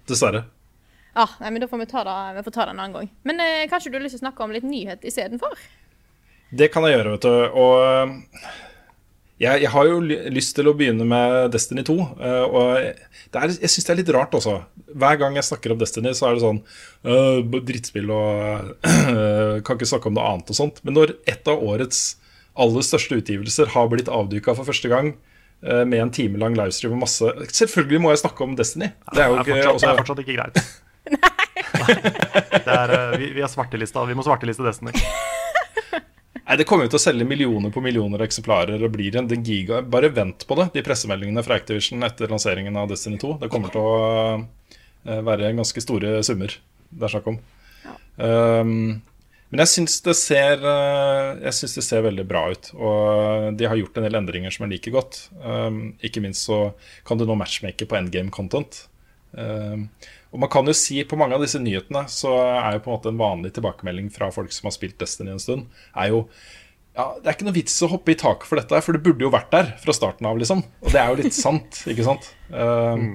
dessverre. 0.08 0.46
Ah, 1.16 1.32
nei, 1.40 1.50
men 1.50 1.62
Da 1.64 1.68
får 1.68 1.80
vi 1.80 1.88
ta 1.88 2.04
det, 2.04 2.14
vi 2.38 2.44
får 2.44 2.52
ta 2.52 2.64
det 2.64 2.72
en 2.74 2.80
annen 2.80 2.96
gang. 2.96 3.10
Men 3.28 3.40
eh, 3.40 3.64
kanskje 3.68 3.92
du 3.92 3.98
har 3.98 4.04
lyst 4.04 4.16
til 4.16 4.24
å 4.24 4.26
snakke 4.26 4.44
om 4.44 4.52
litt 4.52 4.64
nyhet 4.68 5.04
istedenfor? 5.08 5.60
Det 6.54 6.68
kan 6.72 6.86
jeg 6.86 6.98
gjøre, 6.98 7.16
vet 7.16 7.26
du. 7.26 7.32
Og 7.58 7.74
øh, 7.82 8.12
jeg, 9.42 9.62
jeg 9.64 9.70
har 9.72 9.88
jo 9.88 9.98
lyst 10.32 10.54
til 10.56 10.70
å 10.70 10.74
begynne 10.78 11.06
med 11.08 11.50
Destiny 11.54 11.84
2. 11.86 11.96
øh, 11.96 12.44
Og 12.46 12.68
det 13.32 13.40
er, 13.42 13.54
jeg 13.64 13.72
syns 13.72 13.88
det 13.88 13.94
er 13.94 14.00
litt 14.02 14.12
rart 14.14 14.36
også. 14.38 14.60
Hver 14.96 15.18
gang 15.20 15.36
jeg 15.36 15.48
snakker 15.48 15.74
om 15.74 15.80
Destiny, 15.80 16.14
så 16.16 16.28
er 16.30 16.36
det 16.36 16.44
sånn 16.44 16.62
øh, 17.04 17.58
drittspill 17.66 18.12
og 18.14 18.70
Kan 19.66 19.76
ikke 19.76 19.90
snakke 19.90 20.10
om 20.12 20.16
noe 20.16 20.28
annet 20.30 20.54
og 20.54 20.60
sånt. 20.60 20.80
Men 20.86 20.96
når 21.00 21.16
et 21.28 21.50
av 21.50 21.62
årets 21.66 22.04
aller 22.56 22.86
største 22.86 23.18
utgivelser 23.20 23.74
har 23.74 23.90
blitt 23.92 24.08
avduka 24.08 24.54
for 24.56 24.64
første 24.68 24.88
gang 24.92 25.16
med 25.66 25.96
en 25.98 26.10
time 26.12 26.36
lang 26.38 26.52
livestream 26.56 26.92
og 26.94 27.00
masse 27.00 27.30
Selvfølgelig 27.56 27.98
må 28.04 28.10
jeg 28.12 28.20
snakke 28.20 28.44
om 28.44 28.52
Destiny. 28.56 28.90
Det 29.16 29.22
er 29.24 29.30
jo 29.32 29.38
det, 29.38 29.44
ikke 29.46 29.56
er 29.56 29.68
fortsatt, 29.70 29.80
det 29.82 29.88
er 29.88 30.00
fortsatt 30.02 30.20
ikke 30.22 30.36
greit. 30.36 30.56
Nei. 31.76 31.96
Det 32.66 32.74
er, 32.76 32.92
eh, 32.96 33.16
vi, 33.20 33.30
vi 33.36 33.42
har 33.44 33.50
svartelista. 33.50 34.04
Vi 34.08 34.16
må 34.16 34.24
svarteliste 34.26 34.64
Destiny. 34.66 34.92
Nei, 36.46 36.56
Det 36.60 36.66
kommer 36.68 36.86
jo 36.86 36.92
til 36.94 37.00
å 37.00 37.02
selge 37.02 37.26
millioner 37.26 37.72
på 37.74 37.82
millioner 37.82 38.22
eksemplarer 38.22 38.82
og 38.86 38.94
blir 38.94 39.18
en 39.18 39.28
giga. 39.42 39.82
Bare 39.82 40.12
vent 40.14 40.46
på 40.46 40.58
det, 40.60 40.70
de 40.76 40.84
pressemeldingene 40.86 41.42
fra 41.42 41.58
Activision 41.58 42.06
etter 42.06 42.30
lanseringen 42.30 42.76
av 42.78 42.88
Destiny 42.92 43.18
2. 43.18 43.34
Det 43.42 43.50
kommer 43.50 43.74
til 43.74 43.82
å 43.82 43.98
uh, 44.38 45.20
være 45.26 45.54
ganske 45.58 45.82
store 45.82 46.20
summer 46.26 46.54
det 46.90 47.06
er 47.06 47.12
snakk 47.12 47.28
om. 47.32 47.38
Um, 48.16 48.72
men 49.46 49.62
jeg 49.62 49.70
syns 49.70 50.00
det, 50.02 50.16
ser, 50.18 50.62
jeg 51.38 51.54
synes 51.54 51.76
det 51.78 51.84
ser 51.86 52.04
veldig 52.06 52.24
bra 52.26 52.48
ut. 52.50 52.72
Og 52.74 53.58
de 53.58 53.68
har 53.68 53.78
gjort 53.78 54.00
en 54.00 54.06
del 54.08 54.18
endringer 54.18 54.54
som 54.54 54.66
jeg 54.66 54.74
liker 54.74 54.96
godt. 54.96 55.20
Um, 55.38 55.94
ikke 56.04 56.22
minst 56.24 56.48
så 56.48 56.72
kan 57.06 57.20
du 57.20 57.26
nå 57.28 57.36
matchmake 57.38 57.86
på 57.86 57.98
endgame 57.98 58.34
content. 58.34 58.84
Um, 59.36 59.88
og 60.32 60.40
man 60.40 60.48
kan 60.48 60.64
jo 60.64 60.72
si 60.72 61.02
På 61.04 61.16
mange 61.20 61.36
av 61.36 61.42
disse 61.44 61.58
nyhetene 61.60 62.06
så 62.08 62.30
er 62.40 62.76
jo 62.76 62.84
på 62.84 62.88
en 62.88 62.94
måte 62.94 63.10
en 63.10 63.18
vanlig 63.20 63.50
tilbakemelding 63.56 64.06
fra 64.14 64.30
folk 64.32 64.54
som 64.54 64.68
har 64.68 64.72
spilt 64.72 64.96
Destiny 65.02 65.34
en 65.34 65.42
stund, 65.42 65.66
er 65.92 66.14
jo 66.14 66.22
ja, 66.96 67.10
Det 67.18 67.28
er 67.28 67.36
ikke 67.36 67.48
noe 67.48 67.56
vits 67.58 67.74
å 67.84 67.90
hoppe 67.92 68.14
i 68.14 68.16
taket 68.16 68.48
for 68.48 68.60
dette, 68.60 68.80
for 68.86 68.96
det 68.96 69.02
burde 69.04 69.26
jo 69.26 69.32
vært 69.34 69.50
der 69.52 69.74
fra 69.82 69.92
starten 69.92 70.28
av, 70.30 70.38
liksom. 70.40 70.62
Og 70.80 70.94
det 70.94 71.02
er 71.02 71.10
jo 71.10 71.18
litt 71.20 71.36
sant, 71.36 71.82
ikke 71.92 72.06
sant? 72.06 72.30
Uh, 72.48 72.96
mm. 72.96 73.12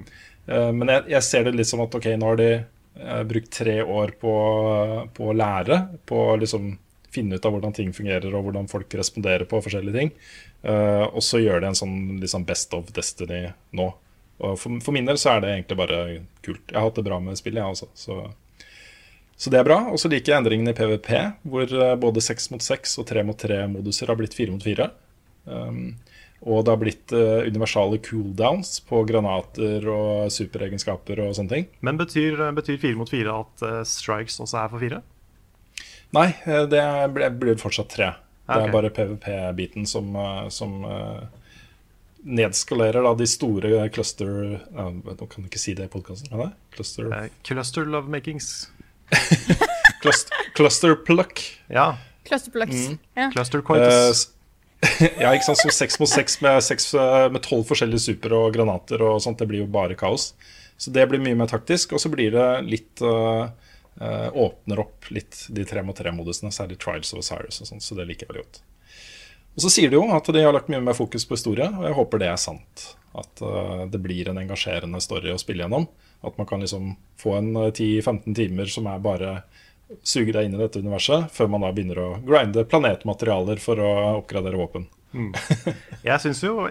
uh, 0.51 0.69
men 0.77 0.93
jeg, 0.93 1.07
jeg, 1.15 1.25
ser 1.25 1.47
det 1.47 1.55
litt 1.57 1.71
som 1.71 1.81
at 1.81 1.97
ok, 1.97 2.11
nå 2.21 2.29
har 2.29 2.37
de 2.37 2.51
uh, 2.59 3.23
brukt 3.31 3.49
tre 3.57 3.79
år 3.81 4.13
på, 4.21 4.35
på 5.17 5.31
å 5.31 5.35
lære, 5.37 5.81
på 6.05 6.21
å 6.27 6.37
liksom 6.43 6.75
finne 7.11 7.35
ut 7.35 7.45
av 7.45 7.55
hvordan 7.55 7.73
ting 7.75 7.89
fungerer 7.95 8.31
og 8.31 8.45
hvordan 8.45 8.69
folk 8.71 8.93
responderer 8.95 9.47
på 9.49 9.59
forskjellige 9.65 9.97
ting. 9.97 10.13
Uh, 10.61 11.09
og 11.09 11.25
så 11.25 11.41
gjør 11.41 11.63
de 11.63 11.71
en 11.71 11.81
sånn 11.81 11.97
liksom 12.21 12.45
Best 12.47 12.77
of 12.77 12.93
Destiny 12.95 13.47
nå. 13.77 13.89
Og 14.41 14.57
for, 14.57 14.81
for, 14.81 14.95
min 14.95 15.07
del 15.07 15.19
så 15.21 15.35
er 15.35 15.43
det 15.43 15.51
egentlig 15.53 15.77
bare 15.77 15.97
kult. 16.45 16.63
Jeg 16.65 16.77
har 16.77 16.87
hatt 16.87 16.97
det 16.97 17.05
bra 17.05 17.19
med 17.21 17.37
spillet, 17.37 17.61
jeg 17.61 17.75
også. 17.75 17.89
Så, 17.93 18.17
så 19.37 19.53
det 19.53 19.59
er 19.59 19.67
bra. 19.67 19.79
Og 19.93 20.01
så 20.01 20.09
liker 20.09 20.33
jeg 20.33 20.41
endringene 20.41 20.73
i 20.73 20.77
PVP, 20.77 21.11
hvor 21.51 21.75
eh, 21.77 21.97
både 22.01 22.23
6 22.25 22.49
mot 22.55 22.65
6 22.65 22.97
og 23.03 23.09
3 23.11 23.25
mot 23.27 23.45
3-moduser 23.45 24.09
har 24.09 24.17
blitt 24.17 24.37
4 24.37 24.55
mot 24.55 24.65
4. 24.65 24.87
Um, 25.45 25.83
og 26.41 26.63
det 26.65 26.73
har 26.73 26.79
blitt 26.81 27.13
uh, 27.13 27.45
universale 27.45 27.99
cooldowns 28.01 28.79
på 28.89 29.03
granater 29.09 29.85
og 29.93 30.31
superegenskaper 30.33 31.21
og 31.21 31.35
sånne 31.37 31.53
ting. 31.53 31.67
Men 31.85 32.01
betyr, 32.01 32.41
betyr 32.57 32.79
4 32.81 32.97
mot 32.97 33.09
4 33.09 33.35
at 33.43 33.65
uh, 33.67 33.75
strikes 33.85 34.39
også 34.41 34.63
er 34.63 34.71
for 34.73 34.81
4? 34.81 35.03
Nei, 36.17 36.27
det 36.67 36.81
blir 37.39 37.61
fortsatt 37.61 37.93
3. 37.93 38.09
Det 38.51 38.57
er 38.65 38.73
bare 38.73 38.89
PVP-biten 38.91 39.85
som, 39.87 40.17
som 40.51 40.81
uh, 40.83 41.21
nedskalerer 42.23 43.03
da 43.03 43.13
de 43.17 43.27
store 43.27 43.89
cluster 43.89 44.29
ja, 44.53 44.87
Nå 44.91 45.27
kan 45.27 45.43
du 45.43 45.49
ikke 45.49 45.61
si 45.61 45.73
det 45.77 45.87
i 45.89 45.91
podkasten. 45.91 46.29
Cluster 46.75 47.09
uh, 47.09 47.25
Cluster 47.47 47.87
lovemakings. 47.87 48.69
cluster, 50.01 50.45
cluster 50.55 50.95
pluck. 50.95 51.41
Ja. 51.67 51.97
Cluster 52.27 52.51
plucks. 52.51 52.87
Mm. 52.87 52.97
Ja. 53.13 53.31
Cluster 53.33 53.61
coitus. 53.61 54.27
Uh, 54.27 54.41
ja, 55.21 55.33
ikke 55.33 55.45
sant. 55.51 55.61
Så 55.61 55.73
seks 55.75 55.99
mot 56.01 56.09
seks 56.09 56.39
med, 56.41 56.57
eh, 56.57 57.27
med 57.33 57.43
tolv 57.45 57.67
forskjellige 57.69 58.05
super 58.07 58.33
og 58.37 58.55
granater 58.55 59.01
og 59.05 59.21
sånt. 59.23 59.41
Det 59.41 59.49
blir 59.49 59.63
jo 59.65 59.69
bare 59.71 59.97
kaos. 59.97 60.31
Så 60.77 60.93
det 60.93 61.05
blir 61.09 61.21
mye 61.21 61.37
mer 61.37 61.51
taktisk. 61.51 61.93
Og 61.93 62.01
så 62.01 62.09
blir 62.13 62.33
det 62.33 62.47
litt 62.65 63.03
uh, 63.05 63.45
uh, 64.01 64.29
Åpner 64.33 64.81
opp 64.81 65.11
litt 65.13 65.45
de 65.53 65.65
tre 65.69 65.83
mot 65.85 65.97
tre-modusene, 65.97 66.53
særlig 66.53 66.79
Trials 66.81 67.13
of 67.13 67.21
Osiris 67.21 67.61
og 67.61 67.69
sånn. 67.69 67.83
Så 67.83 67.97
det 67.97 68.07
liker 68.09 68.25
jeg 68.25 68.33
veldig 68.33 68.45
godt. 68.47 68.61
Og 69.55 69.65
så 69.65 69.71
sier 69.73 69.91
de 69.91 69.99
jo 69.99 70.05
at 70.15 70.29
de 70.31 70.43
har 70.43 70.53
lagt 70.55 70.69
mye 70.71 70.81
mer 70.83 70.95
fokus 70.95 71.25
på 71.27 71.35
historie, 71.35 71.67
og 71.67 71.83
jeg 71.87 71.97
håper 71.97 72.21
det 72.21 72.29
er 72.31 72.39
sant. 72.39 72.85
At 73.17 73.41
uh, 73.43 73.83
det 73.91 73.99
blir 73.99 74.29
en 74.31 74.39
engasjerende 74.39 75.01
story 75.03 75.33
å 75.33 75.39
spille 75.41 75.65
gjennom. 75.65 75.89
At 76.23 76.37
man 76.39 76.47
kan 76.47 76.63
liksom 76.63 76.93
få 77.19 77.35
en 77.39 77.51
10-15 77.57 78.21
eh, 78.21 78.35
timer 78.37 78.71
som 78.71 78.87
er 78.87 79.01
bare 79.03 79.33
suger 80.07 80.37
deg 80.37 80.47
inn 80.47 80.55
i 80.55 80.61
dette 80.61 80.79
universet, 80.79 81.27
før 81.35 81.49
man 81.51 81.65
da 81.65 81.71
begynner 81.75 81.99
å 81.99 82.09
grinde 82.23 82.63
planetmaterialer 82.69 83.59
for 83.59 83.81
å 83.81 83.89
oppgradere 84.21 84.59
våpen. 84.59 84.85
Mm. 85.11 85.33
Jeg 86.07 86.23
synes 86.23 86.39
jo 86.39 86.69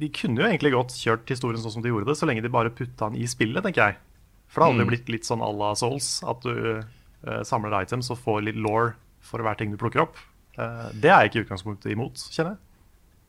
De 0.00 0.08
kunne 0.08 0.40
jo 0.40 0.46
egentlig 0.46 0.70
godt 0.72 0.94
kjørt 0.96 1.28
historien 1.28 1.60
sånn 1.60 1.74
som 1.76 1.82
de 1.84 1.90
gjorde 1.92 2.08
det, 2.08 2.16
så 2.18 2.26
lenge 2.26 2.42
de 2.42 2.50
bare 2.50 2.72
putta 2.74 3.10
den 3.10 3.20
i 3.20 3.28
spillet, 3.30 3.62
tenker 3.62 3.92
jeg. 3.92 3.98
For 4.50 4.58
det 4.58 4.70
hadde 4.72 4.86
mm. 4.86 4.88
blitt 4.90 5.12
litt 5.12 5.28
sånn 5.28 5.44
à 5.44 5.50
la 5.54 5.68
Souls, 5.78 6.08
at 6.26 6.42
du 6.42 6.80
uh, 6.80 7.42
samler 7.46 7.76
items 7.78 8.10
og 8.10 8.18
får 8.24 8.40
litt 8.48 8.58
law 8.58 8.88
for 9.22 9.44
hver 9.44 9.60
ting 9.60 9.70
du 9.70 9.78
plukker 9.78 10.02
opp. 10.02 10.18
Eh, 10.58 10.86
det 10.94 11.10
er 11.10 11.24
jeg 11.24 11.30
ikke 11.30 11.40
i 11.40 11.44
utgangspunktet 11.46 11.92
imot, 11.94 12.24
kjenner 12.34 12.54
jeg. 12.54 12.62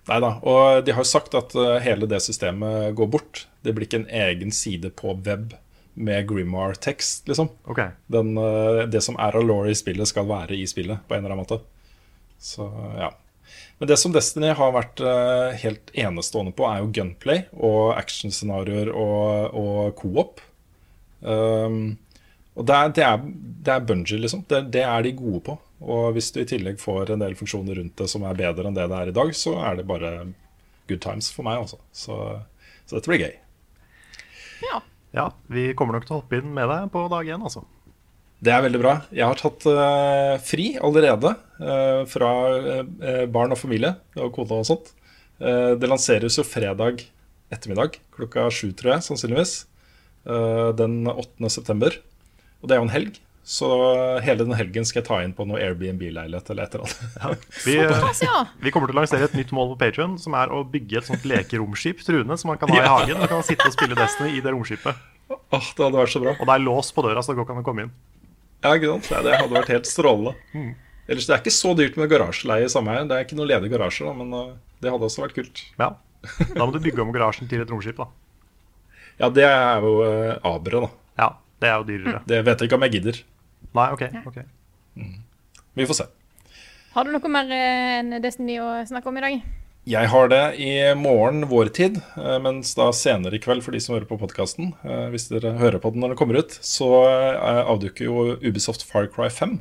Nei 0.05 0.21
da. 0.21 0.31
Og 0.45 0.85
de 0.85 0.93
har 0.93 1.01
jo 1.01 1.09
sagt 1.09 1.35
at 1.37 1.55
eh, 1.57 1.77
hele 1.85 2.09
det 2.09 2.21
systemet 2.21 2.93
går 2.97 3.11
bort. 3.15 3.45
Det 3.65 3.73
blir 3.73 3.87
ikke 3.87 4.03
en 4.03 4.11
egen 4.27 4.53
side 4.53 4.91
på 4.99 5.15
web 5.25 5.55
med 5.95 6.27
Grimmar-tekst, 6.29 7.25
liksom. 7.29 7.49
Okay. 7.71 7.95
Den, 8.11 8.35
eh, 8.37 8.85
det 8.91 9.01
som 9.05 9.17
er 9.17 9.37
av 9.37 9.45
law 9.47 9.65
i 9.69 9.77
spillet, 9.77 10.11
skal 10.11 10.27
være 10.29 10.57
i 10.57 10.65
spillet 10.69 11.05
på 11.07 11.15
en 11.15 11.23
eller 11.23 11.33
annen 11.33 11.45
måte. 11.45 11.61
Så 12.41 12.67
ja. 12.99 13.13
Men 13.79 13.89
det 13.89 13.97
som 13.99 14.13
Destiny 14.15 14.53
har 14.55 14.71
vært 14.71 15.01
helt 15.59 15.89
enestående 15.99 16.53
på, 16.55 16.63
er 16.69 16.79
jo 16.79 16.91
gunplay 16.95 17.41
og 17.53 17.97
actionscenarioer 17.97 18.87
og, 18.93 19.57
og 19.59 19.97
co-op. 19.99 20.39
Um, 21.19 21.97
og 22.55 22.67
det 22.67 22.75
er, 22.75 22.91
det 22.95 23.03
er, 23.03 23.23
det 23.65 23.73
er 23.73 23.87
Bungie, 23.87 24.19
liksom. 24.23 24.45
Det, 24.47 24.61
det, 24.71 24.83
er 24.87 25.03
de 25.03 25.11
gode 25.17 25.41
på. 25.43 25.57
Og 25.83 26.15
hvis 26.15 26.31
du 26.31 26.39
i 26.41 26.47
tillegg 26.47 26.79
får 26.79 27.11
en 27.13 27.23
del 27.23 27.35
funksjoner 27.35 27.79
rundt 27.81 27.97
det 27.99 28.07
som 28.11 28.23
er 28.27 28.37
bedre 28.39 28.69
enn 28.69 28.77
det 28.77 28.87
det 28.91 28.99
er 28.99 29.11
i 29.11 29.15
dag, 29.15 29.31
så 29.35 29.57
er 29.67 29.79
det 29.79 29.87
bare 29.89 30.11
good 30.87 31.01
times 31.03 31.31
for 31.33 31.47
meg, 31.47 31.59
altså. 31.65 31.79
Så, 31.91 32.17
så 32.85 32.97
dette 32.97 33.11
blir 33.11 33.25
gøy. 33.25 33.33
Ja. 34.65 34.81
ja. 35.17 35.29
Vi 35.51 35.71
kommer 35.77 35.97
nok 35.97 36.07
til 36.07 36.17
å 36.17 36.21
hoppe 36.21 36.39
inn 36.39 36.53
med 36.55 36.69
deg 36.71 36.87
på 36.93 37.05
dag 37.11 37.33
én, 37.35 37.43
altså. 37.43 37.65
Det 38.45 38.53
er 38.53 38.63
veldig 38.65 38.81
bra. 38.81 38.95
Jeg 39.15 39.25
har 39.25 39.39
tatt 39.39 39.65
uh, 39.67 40.35
fri 40.43 40.73
allerede 40.83 41.31
uh, 41.59 42.03
fra 42.09 42.31
uh, 42.55 43.25
barn 43.31 43.55
og 43.55 43.59
familie 43.59 43.95
og 44.19 44.33
kone 44.35 44.61
og 44.61 44.69
sånt. 44.69 44.93
det 45.35 45.87
lanseres 45.91 46.37
jo 46.39 46.45
fredag 46.47 47.01
ettermiddag 47.51 47.97
klokka 48.15 48.45
sju, 48.47 48.69
tror 48.71 48.93
jeg, 48.93 49.03
sannsynligvis. 49.03 49.65
den 50.79 50.93
8. 51.11 51.49
september. 51.51 51.97
Og 52.61 52.69
det 52.69 52.75
er 52.75 52.79
jo 52.79 52.85
en 52.87 52.93
helg. 52.93 53.17
Så 53.45 53.67
hele 54.25 54.41
den 54.41 54.55
helgen 54.57 54.87
skal 54.89 55.03
jeg 55.03 55.05
ta 55.05 55.19
inn 55.21 55.33
på 55.37 55.45
noe 55.45 55.59
Airbnb-leilighet 55.61 56.47
eller 56.49 56.65
et 56.65 56.75
eller 56.75 56.87
annet. 56.87 57.01
Ja. 57.21 57.33
Vi, 57.65 57.75
vi, 58.65 58.71
kommer 58.73 58.89
til 58.89 58.95
å 58.95 58.99
lansere 59.03 59.27
et 59.27 59.35
nytt 59.37 59.51
mål 59.53 59.75
på 59.75 59.83
Patrion, 59.83 60.15
som 60.21 60.33
er 60.37 60.49
å 60.49 60.63
bygge 60.65 60.97
et 60.97 61.09
sånt 61.11 61.27
lekeromskip 61.29 62.01
Trune, 62.05 62.37
som 62.41 62.49
man 62.49 62.57
kan 62.61 62.73
ha 62.73 62.79
i 62.81 62.89
hagen. 62.89 63.21
Og 63.21 63.29
kan 63.29 63.45
sitte 63.45 63.69
og 63.69 63.75
spille 63.75 63.97
Destiny 63.97 64.39
i 64.39 64.41
det 64.41 64.53
romskipet. 64.55 64.97
Oh, 65.29 65.61
det 65.61 65.85
hadde 65.85 65.99
vært 65.99 66.13
så 66.15 66.23
bra. 66.23 66.33
Og 66.39 66.49
det 66.49 66.55
er 66.55 66.65
lås 66.65 66.89
på 66.93 67.05
døra, 67.05 67.21
så 67.21 67.33
det 67.33 67.37
går 67.37 67.47
ikke 67.47 67.55
an 67.57 67.61
å 67.61 67.67
komme 67.69 67.85
inn. 67.85 67.93
Ja, 68.65 68.73
ikke 68.73 68.95
sant? 68.95 69.11
Det 69.27 69.37
hadde 69.37 69.53
vært 69.53 69.71
helt 69.75 69.89
strålende. 69.89 70.33
Mm. 70.57 70.73
Ellers, 71.05 71.29
Det 71.29 71.35
er 71.35 71.43
ikke 71.43 71.53
så 71.53 71.75
dyrt 71.77 72.01
med 72.01 72.09
garasjeleie 72.09 72.65
i 72.65 72.73
samme 72.73 72.97
her. 72.97 73.05
Det 73.05 73.17
er 73.17 73.27
ikke 73.27 73.37
noen 73.37 73.51
ledige 73.51 73.77
garasjer, 73.77 74.09
da, 74.09 74.17
men 74.23 74.33
uh, 74.33 74.57
det 74.81 74.89
hadde 74.89 75.05
også 75.05 75.25
vært 75.27 75.37
kult. 75.37 75.63
Ja, 75.77 75.93
Da 76.41 76.65
må 76.65 76.71
du 76.73 76.81
bygge 76.81 77.05
om 77.05 77.13
garasjen 77.13 77.49
til 77.49 77.61
et 77.61 77.69
romskip, 77.69 78.01
da. 78.01 78.09
Ja, 79.21 79.29
det 79.29 79.45
er 79.45 79.85
jo 79.85 79.99
uh, 80.01 80.49
Abre, 80.49 80.87
da. 80.87 80.91
Ja, 81.21 81.29
det 81.61 81.69
er 81.69 81.77
jo 81.77 81.87
dyrere. 81.91 82.25
Det 82.25 82.41
vet 82.49 82.61
jeg 82.61 82.71
ikke 82.71 82.81
om 82.81 82.87
jeg 82.87 82.97
gidder. 82.97 83.21
Nei, 83.73 83.89
ok. 83.95 84.03
okay. 84.27 84.45
Mm. 84.95 85.17
Vi 85.75 85.87
får 85.89 86.03
se. 86.03 86.07
Har 86.95 87.03
du 87.03 87.11
noe 87.11 87.27
mer 87.31 87.49
eh, 87.51 87.99
enn 87.99 88.15
Destiny 88.23 88.55
å 88.63 88.69
snakke 88.87 89.11
om 89.11 89.17
i 89.19 89.23
dag? 89.25 89.33
Jeg 89.85 90.09
har 90.09 90.29
det 90.31 90.43
i 90.63 90.69
morgen 90.97 91.43
vår 91.51 91.69
tid, 91.75 91.97
eh, 92.15 92.37
mens 92.41 92.71
da 92.77 92.87
senere 92.95 93.35
i 93.35 93.41
kveld 93.43 93.65
for 93.65 93.75
de 93.75 93.81
som 93.83 93.97
hører 93.97 94.07
på 94.07 94.17
podkasten. 94.21 94.71
Eh, 94.87 95.09
hvis 95.11 95.27
dere 95.27 95.57
hører 95.59 95.81
på 95.83 95.91
den 95.91 95.99
når 96.01 96.13
den 96.13 96.21
kommer 96.21 96.39
ut, 96.39 96.55
så 96.63 96.87
avduker 97.67 98.07
jo 98.07 98.23
Ubisoft 98.39 98.87
Far 98.87 99.09
Cry 99.11 99.27
5. 99.27 99.59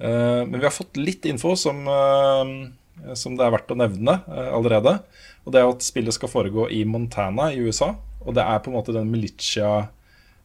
Men 0.00 0.54
vi 0.56 0.64
har 0.64 0.72
fått 0.72 0.96
litt 0.96 1.26
info 1.28 1.50
som, 1.60 1.82
som 1.84 3.34
det 3.36 3.44
er 3.44 3.52
verdt 3.52 3.74
å 3.74 3.76
nevne 3.76 4.14
allerede. 4.48 4.94
Og 5.44 5.52
det 5.52 5.60
er 5.60 5.68
at 5.68 5.84
spillet 5.84 6.16
skal 6.16 6.32
foregå 6.32 6.70
i 6.72 6.78
Montana 6.88 7.50
i 7.52 7.60
USA. 7.60 7.90
Og 8.24 8.32
det 8.36 8.44
er 8.44 8.62
på 8.64 8.72
en 8.72 8.78
måte 8.78 8.94
den 8.96 9.10
militia 9.12 9.90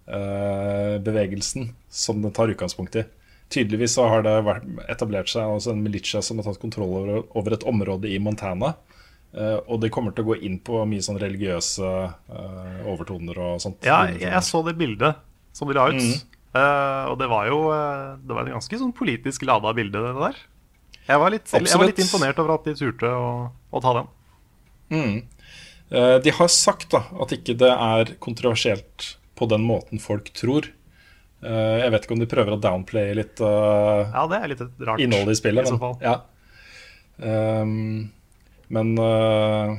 bevegelsen 0.06 1.72
som 1.90 2.20
den 2.22 2.34
tar 2.36 2.52
utgangspunkt 2.54 2.96
i. 3.00 3.04
Tydeligvis 3.50 3.94
så 3.94 4.08
har 4.10 4.24
det 4.26 4.34
etablert 4.90 5.30
seg 5.30 5.68
en 5.70 5.84
militia 5.86 6.22
som 6.26 6.40
har 6.42 6.48
tatt 6.48 6.62
kontroll 6.62 6.96
over, 7.22 7.54
et 7.54 7.66
område 7.68 8.10
i 8.10 8.18
Montana. 8.22 8.74
Uh, 9.36 9.60
og 9.68 9.82
det 9.84 9.92
kommer 9.92 10.16
til 10.16 10.24
å 10.24 10.32
gå 10.32 10.38
inn 10.48 10.58
på 10.64 10.80
mye 10.88 11.04
sånn 11.04 11.20
religiøse 11.20 11.84
uh, 11.86 12.78
overtoner 12.88 13.40
og 13.44 13.60
sånt. 13.62 13.84
Ja, 13.86 14.06
jeg 14.08 14.42
så 14.48 14.64
det 14.66 14.78
bildet 14.80 15.20
som 15.56 15.70
de 15.70 15.78
la 15.78 15.90
ut. 15.92 16.00
Mm. 16.00 16.32
Og 16.56 17.18
det 17.20 17.28
var 17.28 17.50
jo 17.50 17.56
Det 18.24 18.32
var 18.32 18.46
en 18.46 18.54
ganske 18.54 18.78
sånn 18.80 18.94
politisk 18.96 19.42
lada 19.44 19.74
bilde, 19.76 20.00
det 20.00 20.14
der. 20.16 20.38
Jeg 21.04 21.20
var 21.20 21.34
litt, 21.34 21.52
jeg 21.52 21.68
var 21.68 21.90
litt 21.90 22.00
imponert 22.00 22.40
over 22.40 22.54
at 22.54 22.70
de 22.70 22.76
turte 22.80 23.10
å, 23.12 23.32
å 23.52 23.82
ta 23.84 23.92
den. 23.98 24.08
Mm. 24.96 25.18
de 26.24 26.32
har 26.38 26.50
sagt 26.54 26.94
da 26.94 27.02
at 27.20 27.34
ikke 27.36 27.58
det 27.60 27.72
er 27.74 28.14
kontroversielt 28.24 29.08
på 29.36 29.48
den 29.52 29.66
måten 29.68 30.02
folk 30.02 30.32
tror. 30.38 30.70
Uh, 31.46 31.78
jeg 31.82 31.92
vet 31.94 32.06
ikke 32.06 32.16
om 32.16 32.22
de 32.24 32.30
prøver 32.30 32.56
å 32.56 32.62
downplaye 32.62 33.18
litt 33.18 33.42
uh, 33.44 34.08
ja, 34.08 34.24
det 34.32 34.38
er 34.40 34.52
litt 34.54 34.64
rart, 34.88 35.02
innholdet 35.04 35.36
i 35.36 35.40
spillet. 35.42 35.70
I 35.70 35.76
men, 35.76 36.00
ja. 36.02 36.16
um, 37.62 37.76
men 38.74 38.94
uh, 38.98 39.76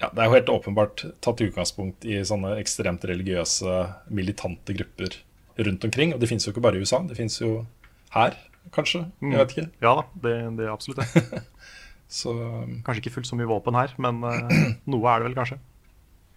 ja, 0.00 0.08
det 0.08 0.22
er 0.22 0.30
jo 0.30 0.36
helt 0.38 0.54
åpenbart 0.54 1.04
tatt 1.24 1.42
utgangspunkt 1.44 2.06
i 2.08 2.22
sånne 2.26 2.56
ekstremt 2.62 3.04
religiøse, 3.08 3.76
militante 4.14 4.76
grupper 4.76 5.18
rundt 5.64 5.86
omkring. 5.86 6.14
Og 6.14 6.22
det 6.22 6.30
fins 6.30 6.46
jo 6.46 6.54
ikke 6.54 6.64
bare 6.64 6.80
i 6.80 6.84
USA, 6.86 7.02
det 7.06 7.18
fins 7.18 7.38
jo 7.42 7.66
her. 8.14 8.38
kanskje. 8.74 9.04
Mm. 9.20 9.34
Jeg 9.34 9.42
vet 9.42 9.54
ikke. 9.54 9.68
Ja 9.84 9.94
da, 10.00 10.06
det, 10.24 10.34
det 10.58 10.66
er 10.66 10.72
absolutt 10.74 11.02
det. 11.02 11.44
Så 12.14 12.32
Kanskje 12.86 13.00
ikke 13.00 13.14
fullt 13.16 13.26
så 13.26 13.36
mye 13.38 13.48
våpen 13.48 13.74
her, 13.74 13.94
men 13.98 14.20
uh, 14.22 14.50
noe 14.92 15.10
er 15.10 15.22
det 15.22 15.30
vel 15.30 15.38
kanskje. 15.38 15.58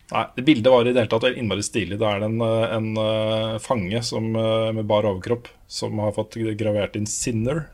Nei, 0.08 0.24
det 0.38 0.44
bildet 0.48 0.72
var 0.72 0.88
i 0.88 0.94
det 0.94 1.02
hele 1.02 1.12
tatt 1.12 1.26
innmari 1.34 1.64
stilig. 1.66 1.98
Da 2.00 2.14
er 2.14 2.22
det 2.24 2.30
en, 2.30 2.40
eh, 2.42 2.76
en 2.78 2.88
eh, 3.02 3.58
fange 3.60 4.00
som, 4.08 4.30
eh, 4.36 4.70
med 4.72 4.88
bar 4.88 5.08
overkropp 5.10 5.50
som 5.68 6.00
har 6.00 6.16
fått 6.16 6.38
gravert 6.58 6.96
inn 6.96 7.06
'sinner', 7.06 7.68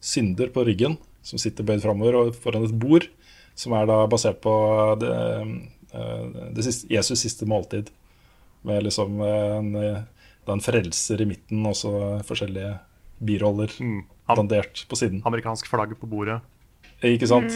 synder, 0.00 0.52
på 0.54 0.64
ryggen. 0.64 0.98
Som 1.22 1.38
sitter 1.38 1.64
bøyd 1.64 1.82
framover 1.82 2.32
foran 2.32 2.64
et 2.64 2.78
bord, 2.78 3.08
som 3.56 3.72
er 3.72 3.86
da 3.86 4.06
basert 4.06 4.42
på 4.42 4.52
det, 5.00 5.10
det 6.54 6.64
siste, 6.64 6.86
Jesus' 6.88 7.22
siste 7.24 7.46
måltid. 7.46 7.88
Med 8.62 8.82
liksom 8.84 9.22
en, 9.22 10.04
en 10.46 10.60
frelser 10.60 11.22
i 11.22 11.24
midten, 11.24 11.64
og 11.64 11.72
så 11.72 12.20
forskjellige 12.22 12.78
biroller 13.24 13.72
Mm. 13.80 14.04
Dandert 14.28 14.86
på 14.88 14.96
siden. 14.96 15.22
amerikansk 15.24 15.66
flagg 15.66 15.98
på 15.98 16.06
bordet. 16.06 16.40
Ikke 17.02 17.26
sant? 17.26 17.52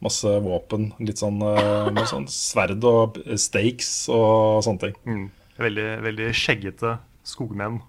Masse 0.00 0.32
våpen. 0.40 0.90
Litt 1.04 1.20
sånn, 1.20 1.40
eh, 1.44 1.90
med 1.92 2.08
sånn 2.08 2.26
sverd 2.32 2.84
og 2.88 3.18
stakes 3.36 4.08
og 4.08 4.62
sånne 4.64 4.86
ting. 4.86 4.94
Mm. 5.04 5.26
Veldig, 5.60 5.88
veldig 6.06 6.28
skjeggete 6.36 6.94
skogmenn. 7.28 7.80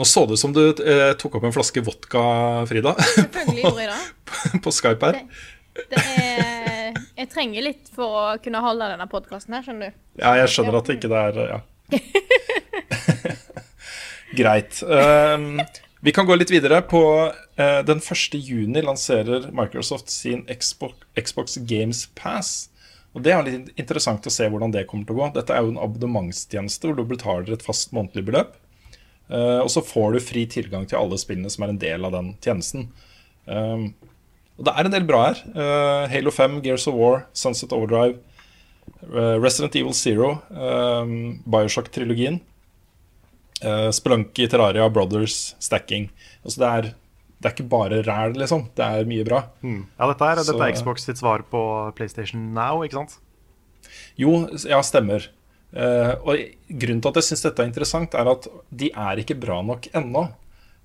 Nå 0.00 0.06
så 0.08 0.24
det 0.26 0.38
ut 0.38 0.42
som 0.42 0.54
du 0.56 0.62
eh, 0.80 1.12
tok 1.20 1.36
opp 1.38 1.44
en 1.46 1.54
flaske 1.54 1.82
vodka, 1.84 2.22
Frida, 2.70 2.94
Selvfølgelig 3.14 3.64
gjorde 3.66 3.82
jeg 3.84 3.90
det. 3.92 4.60
på 4.64 4.72
Skype 4.72 5.10
her. 5.10 5.18
det 5.92 6.04
er, 6.16 6.96
jeg 7.20 7.28
trenger 7.30 7.66
litt 7.68 7.90
for 7.94 8.16
å 8.16 8.24
kunne 8.42 8.62
holde 8.64 8.88
denne 8.94 9.06
podkasten 9.12 9.58
her, 9.58 9.66
skjønner 9.66 9.92
du. 9.92 10.00
Ja, 10.22 10.32
jeg 10.40 10.50
skjønner 10.54 10.80
at 10.80 10.88
det 10.88 10.98
ikke 10.98 11.12
det 11.12 11.20
er 11.28 11.52
Ja. 11.52 11.60
Greit. 14.40 14.80
Um, 14.82 15.60
vi 16.00 16.12
kan 16.12 16.26
gå 16.26 16.36
litt 16.36 16.50
videre. 16.52 16.80
På 16.82 17.02
eh, 17.56 17.80
den 17.86 18.00
1. 18.00 18.34
juni 18.34 18.82
lanserer 18.82 19.50
Microsoft 19.52 20.10
sin 20.10 20.46
Xbox, 20.48 20.96
Xbox 21.18 21.56
Games 21.56 22.06
Pass. 22.14 22.70
Og 23.12 23.24
Det 23.26 23.34
er 23.34 23.46
litt 23.46 23.70
interessant 23.80 24.26
å 24.26 24.32
se 24.32 24.46
hvordan 24.46 24.72
det 24.74 24.86
kommer 24.88 25.06
til 25.06 25.16
å 25.16 25.20
gå. 25.20 25.30
Dette 25.34 25.54
er 25.54 25.64
jo 25.64 25.74
en 25.74 25.82
abonnementstjeneste 25.82 26.88
hvor 26.88 26.98
du 26.98 27.04
betaler 27.10 27.52
et 27.54 27.66
fast 27.66 27.94
månedlig 27.96 28.28
beløp. 28.30 28.54
Eh, 29.30 29.60
og 29.60 29.70
så 29.70 29.82
får 29.84 30.14
du 30.14 30.24
fri 30.24 30.46
tilgang 30.50 30.86
til 30.88 30.98
alle 31.00 31.18
spillene 31.20 31.50
som 31.52 31.66
er 31.66 31.74
en 31.74 31.82
del 31.82 32.06
av 32.06 32.14
den 32.16 32.32
tjenesten. 32.42 32.88
Um, 33.50 33.90
og 34.60 34.66
det 34.68 34.74
er 34.76 34.86
en 34.86 34.94
del 34.94 35.06
bra 35.08 35.22
her. 35.28 35.40
Eh, 35.54 36.04
Halo 36.12 36.32
5, 36.34 36.60
Gears 36.64 36.86
of 36.90 36.98
War, 36.98 37.24
Sunset 37.32 37.72
Overdrive, 37.72 38.18
eh, 39.08 39.36
Resident 39.40 39.76
Evil 39.78 39.96
Zero, 39.96 40.34
um, 40.52 41.40
Bioshock-trilogien. 41.48 42.40
Uh, 43.60 43.90
Spelunky, 43.92 44.46
Terraria, 44.48 44.86
Brothers, 44.92 45.54
Stacking. 45.60 46.08
Altså 46.44 46.62
det, 46.62 46.68
er, 46.70 46.88
det 47.40 47.50
er 47.50 47.54
ikke 47.56 47.68
bare 47.72 48.02
ræl, 48.06 48.36
liksom. 48.40 48.68
Det 48.76 48.86
er 48.86 49.08
mye 49.10 49.26
bra. 49.28 49.42
Mm. 49.64 49.82
Ja, 49.98 50.08
dette 50.12 50.30
er, 50.30 50.40
Så- 50.42 50.52
dette 50.54 50.68
er 50.70 50.76
Xbox 50.78 51.04
sitt 51.08 51.20
svar 51.20 51.44
på 51.50 51.60
PlayStation 51.98 52.52
Now, 52.56 52.80
ikke 52.86 53.00
sant? 53.02 53.18
Jo, 54.20 54.46
ja, 54.68 54.80
stemmer. 54.86 55.28
Uh, 55.70 56.16
og 56.26 56.40
grunnen 56.82 57.00
til 57.04 57.12
at 57.12 57.20
jeg 57.20 57.28
syns 57.28 57.44
dette 57.46 57.62
er 57.62 57.68
interessant, 57.70 58.14
er 58.18 58.28
at 58.32 58.48
de 58.74 58.90
er 58.90 59.20
ikke 59.22 59.36
bra 59.38 59.60
nok 59.62 59.86
ennå. 59.94 60.24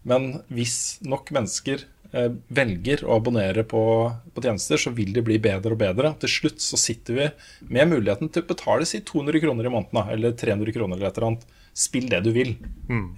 Men 0.05 0.27
hvis 0.53 0.99
nok 1.01 1.31
mennesker 1.33 1.81
uh, 2.13 2.29
velger 2.53 3.01
å 3.07 3.15
abonnere 3.17 3.63
på, 3.65 3.81
på 4.35 4.43
tjenester, 4.45 4.77
så 4.77 4.91
vil 4.93 5.15
de 5.15 5.23
bli 5.25 5.39
bedre 5.41 5.73
og 5.73 5.81
bedre. 5.81 6.11
Til 6.21 6.29
slutt 6.35 6.61
så 6.61 6.77
sitter 6.77 7.17
vi 7.17 7.29
med 7.79 7.89
muligheten 7.95 8.29
til 8.29 8.43
å 8.45 8.49
betale 8.51 8.85
si 8.85 8.99
200 9.01 9.41
kroner 9.47 9.65
i 9.65 9.73
måneden, 9.73 10.11
eller 10.13 10.35
300 10.37 10.75
kroner 10.75 10.99
eller 10.99 11.09
et 11.09 11.17
eller 11.17 11.31
annet. 11.31 11.47
Spill 11.75 12.07
det 12.11 12.21
du 12.25 12.31
vil. 12.35 12.55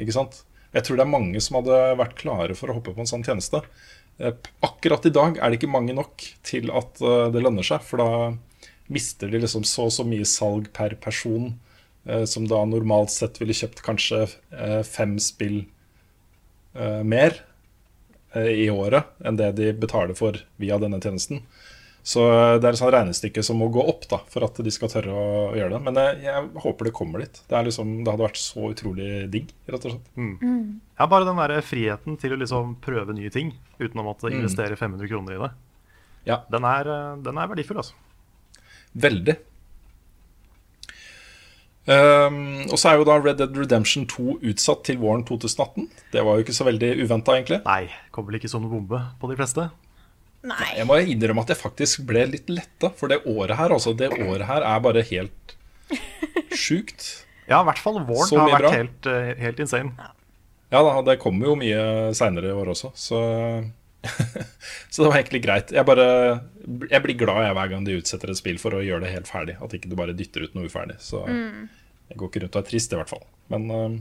Ikke 0.01 0.15
sant? 0.15 0.41
Jeg 0.73 0.83
tror 0.83 0.97
det 0.99 1.05
er 1.05 1.11
mange 1.13 1.41
som 1.41 1.59
hadde 1.59 1.77
vært 1.99 2.17
klare 2.19 2.55
for 2.57 2.69
å 2.69 2.75
hoppe 2.77 2.93
på 2.93 3.01
en 3.03 3.09
sånn 3.09 3.23
tjeneste. 3.25 3.61
Eh, 4.19 4.33
Akkurat 4.65 5.05
i 5.05 5.13
dag 5.13 5.37
er 5.37 5.49
det 5.53 5.59
ikke 5.59 5.71
mange 5.71 5.93
nok 5.95 6.25
til 6.45 6.71
at 6.73 7.01
eh, 7.01 7.29
det 7.33 7.43
lønner 7.43 7.65
seg, 7.65 7.85
for 7.85 8.01
da 8.01 8.09
mister 8.93 9.29
de 9.31 9.41
liksom 9.43 9.65
så 9.67 9.87
og 9.87 9.93
så 9.93 10.05
mye 10.07 10.25
salg 10.27 10.69
per 10.75 10.95
person, 11.03 11.51
eh, 12.07 12.25
som 12.29 12.47
da 12.49 12.63
normalt 12.65 13.13
sett 13.13 13.39
ville 13.41 13.55
kjøpt 13.57 13.83
kanskje 13.85 14.25
fem 14.87 15.17
spill 15.21 15.65
mer 16.77 17.33
i 18.37 18.67
året 18.69 19.07
enn 19.25 19.37
det 19.39 19.47
de 19.57 19.71
betaler 19.73 20.13
for 20.13 20.35
via 20.61 20.77
denne 20.77 20.99
tjenesten. 21.01 21.39
Så 22.07 22.23
eh, 22.23 22.55
det 22.55 22.69
er 22.69 22.75
et 22.75 22.79
sånt 22.79 22.93
regnestykke 22.95 23.43
som 23.43 23.59
må 23.59 23.67
gå 23.73 23.83
opp 23.83 24.05
da, 24.07 24.21
for 24.31 24.45
at 24.47 24.61
de 24.63 24.71
skal 24.71 24.91
tørre 24.91 25.11
å 25.11 25.55
gjøre 25.57 25.73
det. 25.75 25.79
Men 25.83 25.99
jeg, 25.99 26.21
jeg 26.23 26.43
håper 26.63 26.87
det 26.87 26.93
kommer 26.95 27.23
dit. 27.23 27.41
Det, 27.43 27.55
er 27.57 27.67
liksom, 27.67 27.97
det 28.05 28.13
hadde 28.13 28.27
vært 28.29 28.39
så 28.39 28.69
utrolig 28.71 29.09
digg, 29.33 29.51
rett 29.67 29.87
og 29.89 29.97
slett. 29.97 30.13
Ja, 30.97 31.07
bare 31.11 31.27
den 31.27 31.41
der 31.41 31.59
friheten 31.67 32.15
til 32.21 32.35
å 32.35 32.39
liksom 32.39 32.77
prøve 32.83 33.15
nye 33.17 33.31
ting 33.33 33.51
uten 33.81 33.99
å 33.99 34.05
måtte 34.07 34.31
investere 34.31 34.79
500 34.79 35.11
kroner 35.11 35.35
i 35.35 35.41
det. 35.41 35.51
Ja. 36.29 36.41
Den 36.51 36.67
er, 36.67 36.87
eh, 36.93 37.17
den 37.27 37.43
er 37.43 37.51
verdifull, 37.51 37.81
altså. 37.83 37.99
Veldig. 38.97 39.35
Um, 41.87 42.65
og 42.67 42.75
så 42.75 42.89
er 42.89 42.97
jo 42.99 43.05
da 43.07 43.15
Red 43.15 43.37
Dead 43.39 43.53
Redemption 43.55 44.03
2 44.11 44.41
utsatt 44.49 44.81
til 44.87 44.99
våren 44.99 45.23
2018. 45.27 45.85
Det 46.11 46.23
var 46.23 46.35
jo 46.35 46.43
ikke 46.43 46.55
så 46.55 46.67
veldig 46.67 46.89
uventa, 47.03 47.35
egentlig. 47.35 47.61
Nei, 47.67 47.91
kommer 48.11 48.31
vel 48.31 48.41
ikke 48.41 48.51
som 48.51 48.63
noen 48.63 48.73
bombe 48.81 49.03
på 49.21 49.29
de 49.31 49.37
fleste. 49.39 49.67
Nei. 50.47 50.67
Jeg 50.77 50.85
må 50.87 50.99
innrømme 51.01 51.43
at 51.43 51.51
jeg 51.53 51.59
faktisk 51.59 52.03
ble 52.07 52.27
litt 52.29 52.51
letta, 52.51 52.91
for 52.93 53.11
det 53.11 53.23
året 53.25 53.57
her 53.57 53.73
altså, 53.73 53.95
det 53.97 54.11
året 54.13 54.45
her 54.47 54.65
er 54.67 54.83
bare 54.83 55.03
helt 55.09 55.55
sjukt. 56.65 57.07
Ja, 57.47 57.61
i 57.61 57.67
hvert 57.69 57.81
fall 57.81 57.99
våren 58.05 58.43
har 58.43 58.53
vært 58.53 58.75
helt, 58.75 59.09
eh, 59.09 59.33
helt 59.41 59.59
insane. 59.63 60.11
Ja 60.71 60.83
da, 60.83 60.99
det 61.07 61.19
kommer 61.23 61.47
jo 61.47 61.57
mye 61.59 62.13
seinere 62.17 62.51
i 62.51 62.55
år 62.55 62.73
også, 62.75 62.91
så 62.99 63.21
Så 64.93 65.01
det 65.01 65.07
var 65.09 65.17
egentlig 65.17 65.41
greit. 65.43 65.71
Jeg 65.73 65.83
bare 65.87 66.05
Jeg 66.91 67.01
blir 67.03 67.17
glad 67.17 67.41
jeg 67.43 67.55
hver 67.57 67.71
gang 67.71 67.87
de 67.87 67.97
utsetter 67.97 68.31
et 68.31 68.39
spill 68.39 68.59
for 68.61 68.77
å 68.77 68.83
gjøre 68.83 69.03
det 69.03 69.13
helt 69.15 69.27
ferdig. 69.27 69.57
At 69.63 69.73
ikke 69.75 69.89
du 69.91 69.97
bare 69.99 70.15
dytter 70.15 70.45
ut 70.45 70.53
noe 70.55 70.69
uferdig. 70.69 70.99
Så 71.03 71.23
jeg 71.27 72.19
går 72.19 72.29
ikke 72.29 72.43
rundt 72.45 72.55
og 72.55 72.61
er 72.61 72.69
trist, 72.69 72.93
i 72.93 72.99
hvert 72.99 73.11
fall. 73.11 73.25
Men 73.51 73.65
uh, 73.73 73.97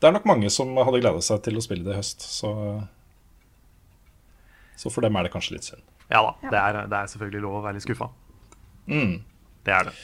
det 0.00 0.08
er 0.08 0.14
nok 0.16 0.26
mange 0.30 0.50
som 0.50 0.72
hadde 0.78 1.02
gleda 1.02 1.22
seg 1.22 1.44
til 1.46 1.58
å 1.58 1.62
spille 1.62 1.86
det 1.86 1.94
i 1.94 1.98
høst, 2.00 2.24
så 2.26 2.50
Så 4.78 4.92
for 4.94 5.02
dem 5.04 5.18
er 5.18 5.26
det 5.26 5.34
kanskje 5.34 5.56
litt 5.56 5.66
synd. 5.66 5.82
Ja 6.08 6.22
da, 6.24 6.32
det 6.46 6.56
er, 6.62 6.80
det 6.88 7.02
er 7.02 7.10
selvfølgelig 7.10 7.44
lov 7.44 7.58
å 7.58 7.66
være 7.66 7.76
litt 7.80 7.86
skuffa. 7.88 8.08
Mm. 8.88 9.18
Det 9.66 9.74
er 9.74 9.90
det. 9.90 9.94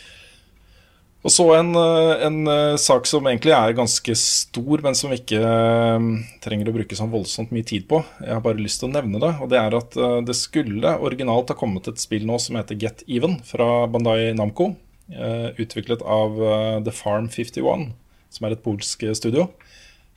Og 1.24 1.32
så 1.32 1.44
en, 1.56 1.70
eh, 1.80 2.22
en 2.26 2.34
eh, 2.52 2.76
sak 2.76 3.06
som 3.08 3.24
egentlig 3.24 3.54
er 3.56 3.72
ganske 3.72 4.12
stor, 4.20 4.82
men 4.84 4.96
som 4.98 5.08
vi 5.08 5.16
ikke 5.22 5.38
eh, 5.40 6.08
trenger 6.44 6.68
å 6.68 6.74
bruke 6.74 6.98
sånn 6.98 7.12
voldsomt 7.14 7.54
mye 7.56 7.64
tid 7.64 7.86
på. 7.88 8.02
Jeg 8.20 8.34
har 8.34 8.42
bare 8.44 8.60
lyst 8.60 8.82
til 8.82 8.90
å 8.90 8.92
nevne 8.92 9.22
det. 9.22 9.30
Og 9.40 9.48
det 9.48 9.60
er 9.62 9.78
at 9.78 9.96
det 10.28 10.36
skulle 10.36 10.98
originalt 11.00 11.48
ha 11.48 11.56
kommet 11.56 11.88
et 11.88 12.02
spill 12.02 12.26
nå 12.28 12.36
som 12.42 12.58
heter 12.60 12.76
Get 12.76 13.06
Even 13.08 13.38
fra 13.48 13.86
Bandai 13.88 14.34
Namco. 14.36 14.74
eh, 15.08 15.48
Utviklet 15.64 16.04
av 16.04 16.36
The 16.84 16.92
Farm 16.92 17.30
51, 17.32 17.94
som 18.28 18.44
er 18.44 18.58
et 18.58 18.64
polsk 18.64 19.06
studio. 19.16 19.48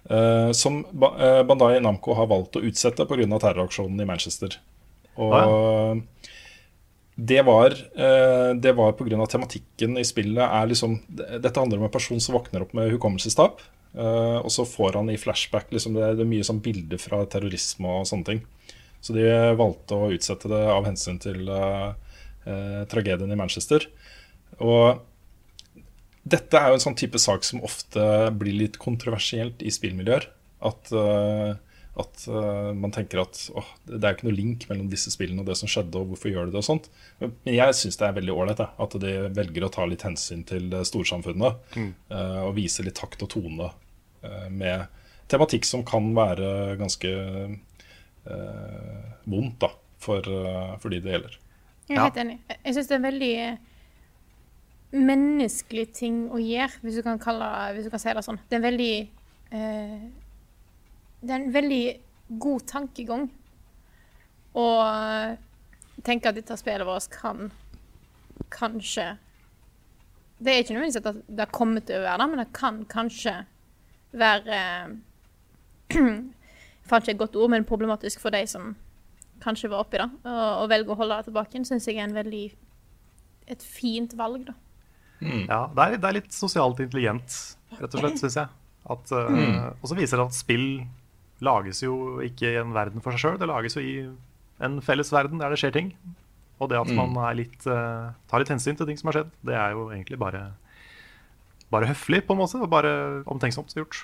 Eh, 0.10 0.52
Som 0.52 0.82
eh, 0.86 1.44
Bandai 1.48 1.80
Namco 1.84 2.16
har 2.18 2.30
valgt 2.32 2.60
å 2.60 2.64
utsette 2.66 3.06
pga. 3.06 3.40
terroraksjonen 3.40 4.02
i 4.02 4.08
Manchester. 4.10 4.60
Og 5.18 6.04
det 7.18 7.42
var, 7.42 7.74
eh, 7.74 8.52
det 8.54 8.76
var 8.78 8.94
pga. 8.94 9.26
tematikken 9.26 9.98
i 9.98 10.06
spillet. 10.06 10.44
Er 10.44 10.68
liksom, 10.68 11.00
dette 11.08 11.60
handler 11.60 11.80
om 11.80 11.88
en 11.88 11.94
person 11.94 12.20
som 12.20 12.36
våkner 12.36 12.62
opp 12.62 12.74
med 12.74 12.92
hukommelsestap. 12.92 13.62
og 13.98 14.52
så 14.52 14.66
får 14.66 14.94
han 14.94 15.10
i 15.10 15.18
flashback 15.18 15.72
liksom, 15.72 15.96
det, 15.96 16.18
det 16.20 16.22
er 16.22 16.30
mye 16.30 16.46
sånn 16.46 16.60
bilder 16.62 17.00
fra 17.02 17.26
terrorisme 17.26 17.88
og 17.88 18.06
sånne 18.06 18.26
ting. 18.26 18.42
Så 19.02 19.14
de 19.16 19.26
valgte 19.58 19.96
å 19.96 20.12
utsette 20.14 20.50
det 20.52 20.64
av 20.70 20.86
hensyn 20.86 21.18
til 21.22 21.48
uh, 21.50 21.94
uh, 22.46 22.84
tragedien 22.92 23.32
i 23.32 23.38
Manchester. 23.40 23.88
Og 24.60 25.00
dette 26.34 26.60
er 26.60 26.72
jo 26.72 26.78
en 26.78 26.84
sånn 26.84 26.98
type 27.00 27.20
sak 27.22 27.46
som 27.48 27.64
ofte 27.66 28.04
blir 28.38 28.56
litt 28.66 28.78
kontroversielt 28.82 29.64
i 29.66 29.72
spillmiljøer. 29.74 30.28
At, 30.68 30.90
eh, 30.92 31.54
at 32.02 32.24
eh, 32.30 32.70
man 32.78 32.94
tenker 32.94 33.22
at 33.24 33.40
åh, 33.58 33.68
det 33.90 34.00
er 34.02 34.14
jo 34.14 34.18
ikke 34.18 34.28
noe 34.30 34.38
link 34.38 34.66
mellom 34.70 34.90
disse 34.92 35.14
spillene 35.14 35.44
og 35.44 35.50
det 35.50 35.58
som 35.60 35.70
skjedde, 35.72 35.98
og 36.02 36.12
hvorfor 36.14 36.34
gjør 36.34 36.50
de 36.50 36.56
det 36.56 36.62
og 36.62 36.68
sånt. 36.68 36.90
Men 37.22 37.36
jeg 37.54 37.78
syns 37.78 38.00
det 38.02 38.08
er 38.10 38.18
veldig 38.18 38.36
ålreit 38.36 38.64
at 38.68 38.98
de 39.02 39.14
velger 39.38 39.66
å 39.68 39.72
ta 39.74 39.86
litt 39.90 40.06
hensyn 40.08 40.44
til 40.50 40.70
eh, 40.74 40.86
storsamfunnet. 40.88 41.62
eh, 42.10 42.40
og 42.44 42.56
vise 42.58 42.86
litt 42.86 42.98
takt 43.00 43.24
og 43.26 43.32
tone 43.34 43.72
eh, 44.24 44.48
med 44.50 44.88
tematikk 45.32 45.66
som 45.68 45.84
kan 45.86 46.14
være 46.16 46.78
ganske 46.80 47.10
eh, 48.28 49.10
vondt 49.28 49.60
da, 49.64 49.72
for, 50.04 50.24
for 50.82 50.94
de 50.94 51.02
det 51.04 51.14
gjelder. 51.18 51.40
Jeg 51.88 51.98
er 51.98 52.04
helt 52.04 52.22
enig. 52.22 52.38
Jeg 52.64 52.76
syns 52.76 52.90
det 52.90 52.96
er 52.98 53.04
veldig 53.06 53.34
menneskelig 54.96 55.90
ting 55.98 56.20
å 56.32 56.40
gjøre, 56.40 56.80
hvis 56.84 57.00
du 57.00 57.04
kan, 57.04 57.20
kalle, 57.20 57.48
hvis 57.76 57.88
du 57.88 57.92
kan 57.92 58.02
si 58.02 58.14
det 58.16 58.24
sånn. 58.24 58.40
Det 58.48 58.56
er 58.56 58.62
en 58.62 58.68
veldig 58.68 58.94
eh, 59.52 60.06
Det 61.20 61.34
er 61.34 61.42
en 61.42 61.54
veldig 61.54 61.84
god 62.40 62.66
tankegang 62.70 63.28
å 64.58 64.68
tenke 66.06 66.30
at 66.30 66.38
dette 66.38 66.58
spillet 66.60 66.88
vårt 66.88 67.10
kan 67.14 67.50
kanskje 68.54 69.18
Det 70.38 70.54
er 70.54 70.62
ikke 70.62 70.76
nødvendigvis 70.76 71.02
at 71.02 71.22
det 71.26 71.42
har 71.42 71.54
kommet 71.54 71.88
til 71.90 72.00
å 72.00 72.06
være 72.06 72.22
det, 72.22 72.28
men 72.32 72.42
det 72.44 72.50
kan 72.56 72.82
kanskje 72.90 73.36
være 74.18 74.60
Jeg 75.98 76.92
fant 76.92 77.04
ikke 77.04 77.16
et 77.18 77.20
godt 77.20 77.36
ord, 77.36 77.52
men 77.52 77.66
problematisk 77.68 78.22
for 78.24 78.32
de 78.32 78.46
som 78.48 78.76
kanskje 79.44 79.70
var 79.72 79.84
oppi 79.84 80.00
det, 80.00 80.08
og, 80.24 80.70
velger 80.72 80.94
å 80.94 81.00
holde 81.02 81.18
det 81.20 81.28
tilbake 81.28 81.64
syns 81.68 81.88
jeg 81.90 81.98
er 81.98 82.08
en 82.08 82.16
veldig 82.16 82.46
et 83.52 83.64
fint 83.64 84.14
valg, 84.20 84.46
da. 84.48 84.56
Ja, 85.22 85.66
det 85.74 85.84
er, 85.84 85.98
det 85.98 86.10
er 86.10 86.18
litt 86.20 86.36
sosialt 86.36 86.80
intelligent, 86.84 87.36
rett 87.80 87.94
og 87.94 88.04
slett, 88.04 88.20
syns 88.22 88.38
jeg. 88.38 88.54
At, 88.88 89.12
eh, 89.12 89.74
Og 89.82 89.90
så 89.90 89.98
viser 89.98 90.22
det 90.22 90.30
at 90.30 90.38
spill 90.38 90.68
lages 91.44 91.84
jo 91.84 92.22
ikke 92.26 92.54
i 92.54 92.62
en 92.62 92.74
verden 92.74 93.04
for 93.04 93.14
seg 93.14 93.24
sjøl, 93.24 93.42
det 93.42 93.50
lages 93.50 93.78
jo 93.78 93.84
i 93.84 93.98
en 94.64 94.80
felles 94.82 95.12
verden 95.14 95.42
der 95.42 95.54
det 95.54 95.60
skjer 95.62 95.76
ting. 95.76 95.92
Og 96.58 96.72
det 96.72 96.80
at 96.80 96.90
man 96.90 97.14
er 97.22 97.36
litt, 97.38 97.60
uh, 97.70 98.10
tar 98.26 98.42
litt 98.42 98.50
hensyn 98.50 98.78
til 98.80 98.88
ting 98.90 98.98
som 98.98 99.12
har 99.12 99.20
skjedd, 99.20 99.36
det 99.46 99.54
er 99.54 99.76
jo 99.76 99.92
egentlig 99.92 100.18
bare, 100.18 100.40
bare 101.70 101.92
høflig, 101.92 102.24
på 102.26 102.34
en 102.34 102.42
måte, 102.42 102.58
og 102.58 102.72
bare 102.72 102.94
omtenksomt 103.30 103.76
gjort. 103.78 104.00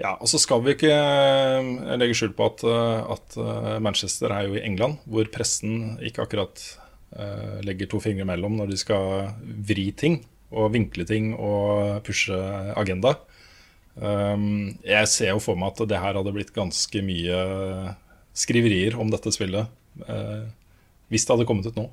Ja, 0.00 0.14
og 0.14 0.30
så 0.32 0.40
skal 0.40 0.62
vi 0.64 0.72
ikke 0.72 0.94
eh, 0.94 1.66
legge 2.00 2.16
skjul 2.16 2.32
på 2.32 2.46
at, 2.48 2.64
at 2.64 3.36
Manchester 3.84 4.32
er 4.32 4.46
jo 4.48 4.56
i 4.56 4.62
England, 4.64 5.02
hvor 5.04 5.28
pressen 5.28 5.98
ikke 6.00 6.24
akkurat 6.24 6.62
legger 7.66 7.88
to 7.90 7.98
fingre 7.98 8.22
mellom 8.28 8.54
når 8.54 8.70
de 8.70 8.76
skal 8.78 9.32
vri 9.66 9.88
ting 9.98 10.20
og 10.54 10.70
vinkle 10.74 11.02
ting 11.08 11.32
og 11.34 12.04
pushe 12.06 12.36
agenda. 12.78 13.16
Um, 13.98 14.78
jeg 14.86 15.10
ser 15.10 15.32
jo 15.32 15.42
for 15.42 15.58
meg 15.58 15.74
at 15.74 15.90
det 15.90 15.98
her 15.98 16.14
hadde 16.16 16.32
blitt 16.34 16.54
ganske 16.54 17.02
mye 17.02 17.40
skriverier 18.36 18.96
om 19.00 19.10
dette 19.10 19.32
spillet 19.34 19.66
eh, 20.06 20.46
hvis 21.10 21.26
det 21.26 21.34
hadde 21.34 21.46
kommet 21.48 21.66
ut 21.66 21.78
nå. 21.78 21.88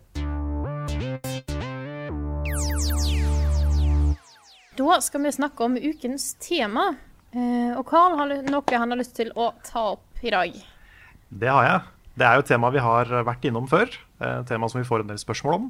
Da 4.77 4.99
skal 5.01 5.23
vi 5.25 5.33
snakke 5.33 5.65
om 5.65 5.77
ukens 5.77 6.35
tema. 6.41 6.91
Eh, 7.33 7.73
og 7.73 7.83
Carl 7.89 8.17
har 8.19 8.35
noe 8.45 8.81
han 8.83 8.93
har 8.93 8.99
lyst 8.99 9.15
til 9.17 9.33
å 9.33 9.49
ta 9.65 9.89
opp 9.95 10.21
i 10.21 10.33
dag. 10.33 10.53
Det 11.29 11.49
har 11.49 11.65
jeg. 11.65 11.79
Det 12.17 12.27
er 12.27 12.37
jo 12.37 12.45
et 12.45 12.51
tema 12.53 12.69
vi 12.73 12.83
har 12.85 13.09
vært 13.25 13.49
innom 13.49 13.65
før. 13.69 13.89
Et 14.19 14.47
tema 14.49 14.67
som 14.69 14.81
vi 14.81 14.87
får 14.87 15.03
en 15.03 15.11
del 15.11 15.19
spørsmål 15.21 15.53
om. 15.59 15.65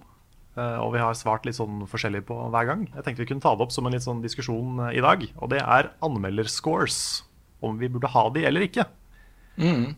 eh, 0.57 0.77
Og 0.79 0.93
vi 0.93 0.99
har 1.03 1.13
svart 1.13 1.45
litt 1.45 1.55
sånn 1.57 1.85
forskjellig 1.87 2.25
på 2.25 2.37
hver 2.51 2.65
gang. 2.65 2.87
Jeg 2.95 3.03
tenkte 3.03 3.23
vi 3.25 3.29
kunne 3.33 3.41
ta 3.43 3.55
det 3.55 3.61
opp 3.67 3.71
som 3.75 3.85
en 3.85 3.91
litt 3.93 4.05
sånn 4.05 4.21
diskusjon 4.23 4.79
eh, 4.87 4.97
i 4.97 5.01
dag. 5.01 5.25
Og 5.41 5.49
det 5.49 5.59
er 5.61 5.91
anmelderscores. 6.01 7.23
Om 7.61 7.79
vi 7.79 7.89
burde 7.89 8.07
ha 8.13 8.29
de 8.29 8.45
eller 8.45 8.61
ikke. 8.67 8.85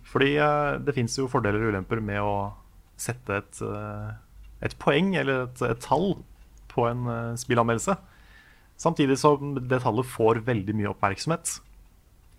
Fordi 0.08 0.38
eh, 0.39 0.78
det 0.80 0.95
fins 0.95 1.18
jo 1.20 1.28
fordeler 1.28 1.60
og 1.62 1.74
ulemper 1.74 2.00
med 2.02 2.22
å 2.24 2.54
sette 3.00 3.38
et, 3.41 3.62
eh, 3.62 4.14
et 4.64 4.76
poeng 4.80 5.14
eller 5.20 5.43
et, 5.47 5.62
et 5.62 5.80
tall 5.84 6.14
på 6.72 6.88
en 6.88 7.06
eh, 7.08 7.36
spillanmeldelse. 7.36 7.97
Samtidig 8.80 9.18
som 9.20 9.58
det 9.60 9.82
tallet 9.84 10.08
får 10.08 10.39
veldig 10.47 10.74
mye 10.80 10.93
oppmerksomhet, 10.93 11.58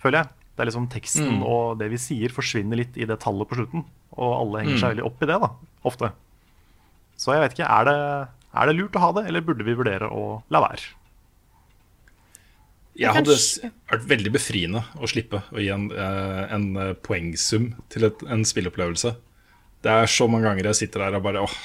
føler 0.01 0.23
jeg. 0.23 0.29
Det 0.61 0.67
er 0.67 0.69
liksom 0.69 0.91
Teksten 0.93 1.39
og 1.41 1.79
det 1.81 1.87
vi 1.89 1.97
sier, 1.97 2.33
forsvinner 2.37 2.77
litt 2.77 2.99
i 3.01 3.07
det 3.09 3.17
tallet 3.23 3.49
på 3.49 3.57
slutten. 3.57 3.87
Og 4.21 4.33
alle 4.35 4.61
henger 4.61 4.77
seg 4.83 4.91
veldig 4.93 5.07
opp 5.09 5.23
i 5.25 5.29
det, 5.31 5.39
da, 5.41 5.49
ofte. 5.89 6.11
Så 7.17 7.33
jeg 7.33 7.41
vet 7.41 7.55
ikke, 7.57 7.69
er 7.73 7.87
det, 7.89 7.95
er 8.61 8.69
det 8.69 8.75
lurt 8.77 8.99
å 8.99 9.05
ha 9.07 9.09
det, 9.17 9.23
eller 9.31 9.47
burde 9.47 9.65
vi 9.65 9.77
vurdere 9.79 10.11
å 10.13 10.27
la 10.53 10.61
være? 10.67 10.91
Jeg 13.01 13.17
hadde 13.17 13.39
vært 13.89 14.07
veldig 14.11 14.35
befriende 14.35 14.85
å 15.01 15.09
slippe 15.09 15.41
å 15.49 15.65
gi 15.65 15.71
en, 15.73 15.89
eh, 15.97 16.45
en 16.53 16.69
eh, 16.77 16.93
poengsum 17.01 17.71
til 17.89 18.11
et, 18.11 18.21
en 18.29 18.45
spillopplevelse. 18.45 19.15
Det 19.81 19.97
er 20.03 20.13
så 20.13 20.29
mange 20.29 20.51
ganger 20.51 20.69
jeg 20.69 20.83
sitter 20.83 21.07
der 21.07 21.17
og 21.17 21.25
bare 21.25 21.47
åh, 21.47 21.57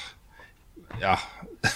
ja, 1.02 1.18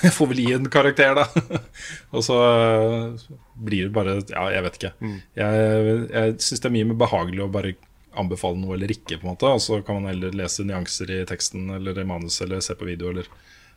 jeg 0.05 0.12
får 0.18 0.28
vel 0.32 0.41
gi 0.45 0.53
en 0.57 0.70
karakter, 0.72 1.14
da. 1.18 1.61
og 2.14 2.24
så 2.26 2.38
eh, 2.47 3.28
blir 3.61 3.88
det 3.88 3.95
bare 3.97 4.18
Ja, 4.30 4.47
jeg 4.55 4.64
vet 4.66 4.80
ikke. 4.80 4.93
Jeg, 5.38 5.95
jeg 6.11 6.34
syns 6.41 6.62
det 6.64 6.68
er 6.70 6.76
mye 6.78 6.88
mer 6.93 7.01
behagelig 7.05 7.45
å 7.47 7.53
bare 7.53 7.74
anbefale 8.18 8.59
noe 8.59 8.74
eller 8.74 8.91
ikke, 8.91 9.20
på 9.20 9.26
en 9.26 9.32
måte. 9.34 9.51
Og 9.55 9.62
så 9.62 9.78
kan 9.86 10.01
man 10.01 10.11
heller 10.11 10.34
lese 10.34 10.64
nyanser 10.66 11.12
i 11.14 11.22
teksten 11.30 11.68
eller 11.76 11.99
i 12.03 12.07
manus 12.09 12.41
eller 12.43 12.62
se 12.64 12.74
på 12.78 12.88
video 12.88 13.12
eller 13.12 13.28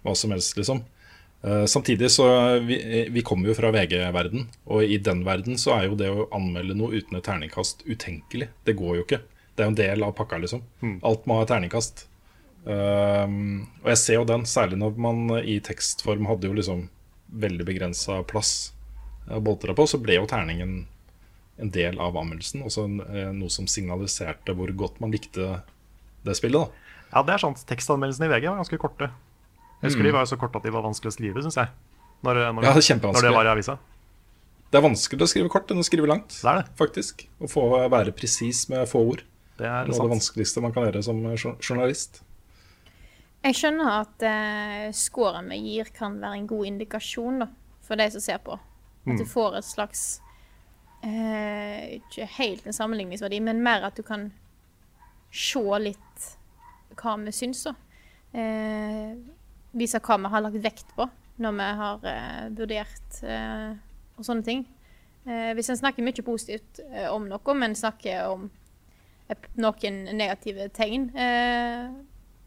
hva 0.04 0.16
som 0.18 0.34
helst, 0.36 0.58
liksom. 0.58 0.82
Eh, 1.44 1.66
Samtidig 1.70 2.10
så 2.12 2.26
vi, 2.66 2.78
vi 3.12 3.22
kommer 3.26 3.52
jo 3.52 3.58
fra 3.58 3.70
VG-verden, 3.76 4.48
og 4.72 4.84
i 4.84 4.98
den 5.04 5.22
verden 5.28 5.60
så 5.62 5.76
er 5.78 5.90
jo 5.90 6.00
det 6.00 6.10
å 6.12 6.26
anmelde 6.36 6.76
noe 6.80 6.96
uten 6.98 7.20
et 7.20 7.28
terningkast 7.28 7.86
utenkelig. 7.88 8.50
Det 8.68 8.76
går 8.80 8.98
jo 9.00 9.06
ikke. 9.06 9.22
Det 9.54 9.62
er 9.64 9.70
jo 9.70 9.74
en 9.76 9.78
del 9.84 10.04
av 10.08 10.16
pakka, 10.18 10.40
liksom. 10.42 10.64
Alt 11.06 11.28
må 11.30 11.38
ha 11.38 11.46
terningkast. 11.48 12.08
Um, 12.64 13.68
og 13.84 13.90
jeg 13.92 14.00
ser 14.00 14.20
jo 14.22 14.28
den, 14.28 14.46
særlig 14.48 14.80
når 14.80 15.00
man 15.04 15.26
i 15.44 15.58
tekstform 15.64 16.30
hadde 16.30 16.48
jo 16.48 16.56
liksom 16.56 16.86
veldig 17.34 17.66
begrensa 17.68 18.22
plass 18.30 18.72
å 19.28 19.42
boltre 19.44 19.76
på, 19.76 19.86
så 19.90 20.00
ble 20.00 20.20
jo 20.20 20.28
terningen 20.30 20.84
en 21.62 21.72
del 21.74 22.00
av 22.02 22.18
anmeldelsen. 22.20 22.64
Også 22.68 22.86
eh, 23.08 23.30
noe 23.36 23.52
som 23.54 23.68
signaliserte 23.70 24.56
hvor 24.58 24.72
godt 24.78 25.00
man 25.04 25.14
likte 25.14 25.62
det 26.26 26.36
spillet. 26.40 26.60
da 26.60 27.20
Ja, 27.20 27.24
det 27.28 27.36
er 27.36 27.44
sant. 27.46 27.64
Tekstanmeldelsene 27.70 28.30
i 28.30 28.34
VG 28.34 28.50
var 28.50 28.62
ganske 28.62 28.80
korte. 28.82 29.12
Jeg 29.82 29.92
husker 29.92 30.08
de 30.08 30.14
var 30.16 30.26
jo 30.26 30.32
så 30.34 30.40
korte 30.40 30.60
at 30.60 30.66
de 30.66 30.74
var 30.74 30.86
vanskelig 30.86 31.12
å 31.12 31.16
skrive, 31.18 31.44
syns 31.44 31.60
jeg. 31.60 31.72
Når, 32.24 32.40
når, 32.56 32.66
Ja, 32.66 32.74
det 32.80 32.84
er 32.88 33.02
når 33.04 33.26
det 33.28 33.34
var 33.36 33.50
i 33.50 33.52
avisa. 33.52 33.78
Det 34.72 34.80
er 34.80 34.86
vanskelig 34.88 35.26
å 35.26 35.30
skrive 35.30 35.52
kort 35.54 35.70
enn 35.70 35.84
å 35.84 35.86
skrive 35.86 36.08
langt, 36.10 36.34
Det 36.34 36.50
er 36.50 36.62
det. 36.62 36.70
faktisk. 36.80 37.28
Å 37.44 37.50
få 37.52 37.68
være 37.94 38.16
presis 38.16 38.64
med 38.72 38.88
få 38.90 39.04
ord. 39.12 39.22
Det 39.60 39.68
er 39.70 39.86
Noe 39.86 40.00
av 40.00 40.08
det 40.08 40.14
vanskeligste 40.16 40.64
man 40.64 40.74
kan 40.74 40.88
gjøre 40.88 41.04
som 41.06 41.20
journalist. 41.62 42.23
Jeg 43.44 43.58
skjønner 43.60 43.90
at 43.92 44.24
eh, 44.24 44.92
scoren 44.96 45.50
vi 45.52 45.60
gir, 45.66 45.90
kan 45.96 46.16
være 46.22 46.40
en 46.40 46.48
god 46.48 46.68
indikasjon 46.70 47.44
da, 47.44 47.50
for 47.84 48.00
de 48.00 48.08
som 48.14 48.24
ser 48.24 48.40
på. 48.44 48.56
At 49.04 49.20
du 49.20 49.26
får 49.28 49.58
et 49.60 49.68
slags 49.68 50.04
eh, 51.04 51.98
Ikke 51.98 52.24
helt 52.38 52.64
en 52.64 52.76
sammenligningsverdi, 52.76 53.42
men 53.44 53.60
mer 53.66 53.84
at 53.84 53.98
du 54.00 54.04
kan 54.08 54.30
se 55.34 55.64
litt 55.84 56.30
hva 56.96 57.18
vi 57.20 57.34
syns. 57.36 57.66
da. 57.68 57.74
Eh, 58.32 59.12
vise 59.74 60.00
hva 60.00 60.18
vi 60.22 60.32
har 60.32 60.46
lagt 60.46 60.64
vekt 60.64 60.96
på 60.96 61.10
når 61.44 61.58
vi 61.58 61.68
har 61.82 62.08
eh, 62.10 62.48
vurdert 62.54 63.20
eh, 63.26 63.74
og 64.18 64.26
sånne 64.26 64.46
ting. 64.46 64.64
Eh, 65.26 65.52
hvis 65.58 65.72
en 65.74 65.80
snakker 65.82 66.06
mye 66.06 66.26
positivt 66.26 66.80
om 67.10 67.28
noe, 67.28 67.56
men 67.58 67.76
snakker 67.76 68.30
om 68.30 68.48
noen 69.58 70.00
negative 70.14 70.68
tegn, 70.76 71.08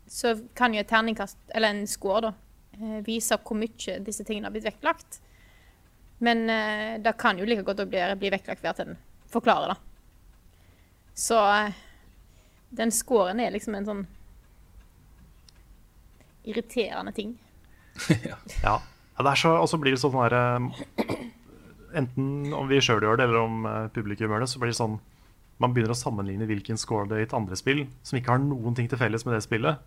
så 0.07 0.35
kan 0.55 0.75
jo 0.75 0.81
et 0.81 0.91
terningkast, 0.91 1.39
eller 1.55 1.75
en 1.75 1.87
score, 1.91 2.29
da, 2.29 2.33
eh, 2.79 2.99
vise 3.07 3.39
hvor 3.43 3.59
mye 3.59 4.01
disse 4.07 4.25
tingene 4.25 4.49
har 4.49 4.55
blitt 4.55 4.69
vektlagt. 4.69 5.21
Men 6.19 6.51
eh, 6.51 7.03
det 7.03 7.17
kan 7.21 7.39
jo 7.39 7.47
like 7.49 7.65
godt 7.67 7.83
å 7.85 7.89
bli, 7.89 8.01
bli 8.21 8.33
vektlagt 8.33 8.63
ved 8.65 8.73
at 8.73 8.83
en 8.87 8.97
forklarer 9.33 9.75
det. 9.75 9.79
Så 11.17 11.41
eh, 11.41 11.81
den 12.77 12.93
scoren 12.93 13.41
er 13.41 13.53
liksom 13.55 13.77
en 13.77 13.89
sånn 13.89 14.05
irriterende 16.47 17.13
ting. 17.17 17.37
Ja. 18.29 18.37
ja 18.61 19.25
det 19.25 19.31
er 19.31 19.41
så, 19.41 19.55
og 19.57 19.71
så 19.73 19.79
blir 19.81 19.95
det 19.95 20.01
sånn 20.03 20.19
her 20.21 20.35
eh, 20.37 21.13
Enten 21.97 22.53
om 22.53 22.67
vi 22.69 22.77
sjøl 22.85 23.01
gjør 23.01 23.17
det, 23.17 23.25
eller 23.25 23.39
om 23.41 23.63
publikum 23.95 24.29
gjør 24.29 24.43
det, 24.45 24.49
så 24.53 24.61
blir 24.61 24.69
det 24.69 24.77
sånn 24.77 24.99
Man 25.63 25.73
begynner 25.73 25.95
å 25.95 25.97
sammenligne 25.97 26.45
hvilken 26.45 26.77
score 26.77 27.09
det 27.09 27.17
er 27.17 27.23
i 27.23 27.29
et 27.31 27.37
andre 27.39 27.57
spill 27.57 27.87
som 28.05 28.19
ikke 28.19 28.35
har 28.35 28.43
noen 28.43 28.77
ting 28.77 28.91
til 28.91 29.01
felles 29.01 29.25
med 29.25 29.33
det 29.33 29.41
spillet. 29.47 29.81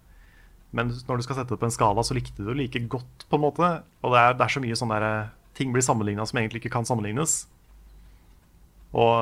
Men 0.71 0.91
når 1.07 1.17
du 1.17 1.23
skal 1.25 1.35
sette 1.39 1.49
det 1.55 1.59
på 1.59 1.65
en 1.65 1.73
skala, 1.73 2.03
så 2.05 2.13
likte 2.13 2.37
du 2.37 2.51
det 2.51 2.57
like 2.59 2.79
godt, 2.91 3.25
på 3.29 3.39
en 3.39 3.41
måte. 3.41 3.69
Og 4.03 4.13
det 4.13 4.19
er, 4.21 4.33
det 4.37 4.45
er 4.45 4.53
så 4.53 4.61
mye 4.61 4.75
sånn 4.77 4.93
der 4.93 5.07
eh, 5.07 5.29
Ting 5.59 5.73
blir 5.73 5.83
sammenligna 5.83 6.23
som 6.29 6.37
egentlig 6.39 6.61
ikke 6.61 6.71
kan 6.77 6.85
sammenlignes. 6.87 7.47
Og 8.95 9.17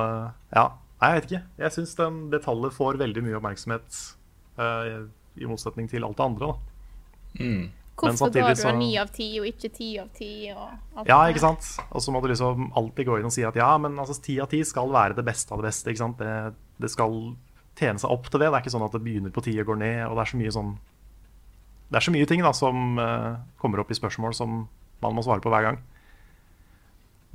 ja, 0.54 0.66
nei, 1.02 1.08
jeg 1.10 1.16
vet 1.16 1.32
ikke. 1.32 1.40
Jeg 1.64 1.74
syns 1.74 1.96
det 1.98 2.42
tallet 2.46 2.76
får 2.76 3.00
veldig 3.02 3.24
mye 3.26 3.40
oppmerksomhet, 3.40 4.04
Uh, 4.58 5.06
i 5.38 5.46
motsetning 5.46 5.86
til 5.86 6.02
alt 6.02 6.18
det 6.18 6.24
andre. 6.26 6.48
da. 6.48 6.56
Hvorfor 7.98 8.16
samtidig 8.18 8.42
ga 8.42 8.54
du 8.56 8.62
så- 8.62 8.70
en 8.72 8.80
ni 8.80 8.98
av 8.98 9.12
ti 9.14 9.40
og 9.40 9.46
ikke 9.46 9.70
ti 9.72 10.00
av 10.00 10.08
ti? 10.16 10.48
Ja, 10.48 11.26
det 11.26 11.36
ikke 11.36 11.40
sant? 11.40 11.78
Og 11.92 12.02
så 12.02 12.12
må 12.12 12.22
du 12.24 12.28
liksom 12.30 12.72
alltid 12.76 13.06
gå 13.06 13.20
inn 13.20 13.26
og 13.26 13.32
si 13.32 13.44
at 13.44 13.56
ja, 13.56 13.78
men 13.78 13.96
altså 13.98 14.20
ti 14.20 14.40
av 14.40 14.50
ti 14.50 14.64
skal 14.64 14.90
være 14.90 15.16
det 15.16 15.26
beste 15.26 15.52
av 15.52 15.62
det 15.62 15.70
beste. 15.70 15.92
ikke 15.92 15.98
sant? 15.98 16.18
Det, 16.18 16.56
det 16.80 16.90
skal 16.90 17.36
tjene 17.76 18.00
seg 18.00 18.10
opp 18.10 18.24
til 18.32 18.40
det. 18.40 18.50
Det 18.50 18.54
er 18.58 18.62
ikke 18.66 18.74
sånn 18.80 18.86
at 18.86 18.92
det 18.92 19.04
begynner 19.04 19.30
på 19.30 19.44
ti 19.44 19.60
og 19.60 19.68
går 19.68 19.78
ned. 19.78 20.08
og 20.08 20.16
Det 20.16 20.22
er 20.26 20.32
så 20.32 20.38
mye 20.42 20.52
sånn 20.58 20.78
Det 21.88 22.00
er 22.00 22.04
så 22.04 22.14
mye 22.14 22.28
ting 22.28 22.44
da 22.44 22.52
som 22.56 23.00
uh, 23.00 23.38
kommer 23.62 23.82
opp 23.82 23.92
i 23.94 23.98
spørsmål 23.98 24.36
som 24.36 24.66
man 25.04 25.16
må 25.16 25.24
svare 25.26 25.44
på 25.44 25.52
hver 25.54 25.70
gang. 25.70 25.82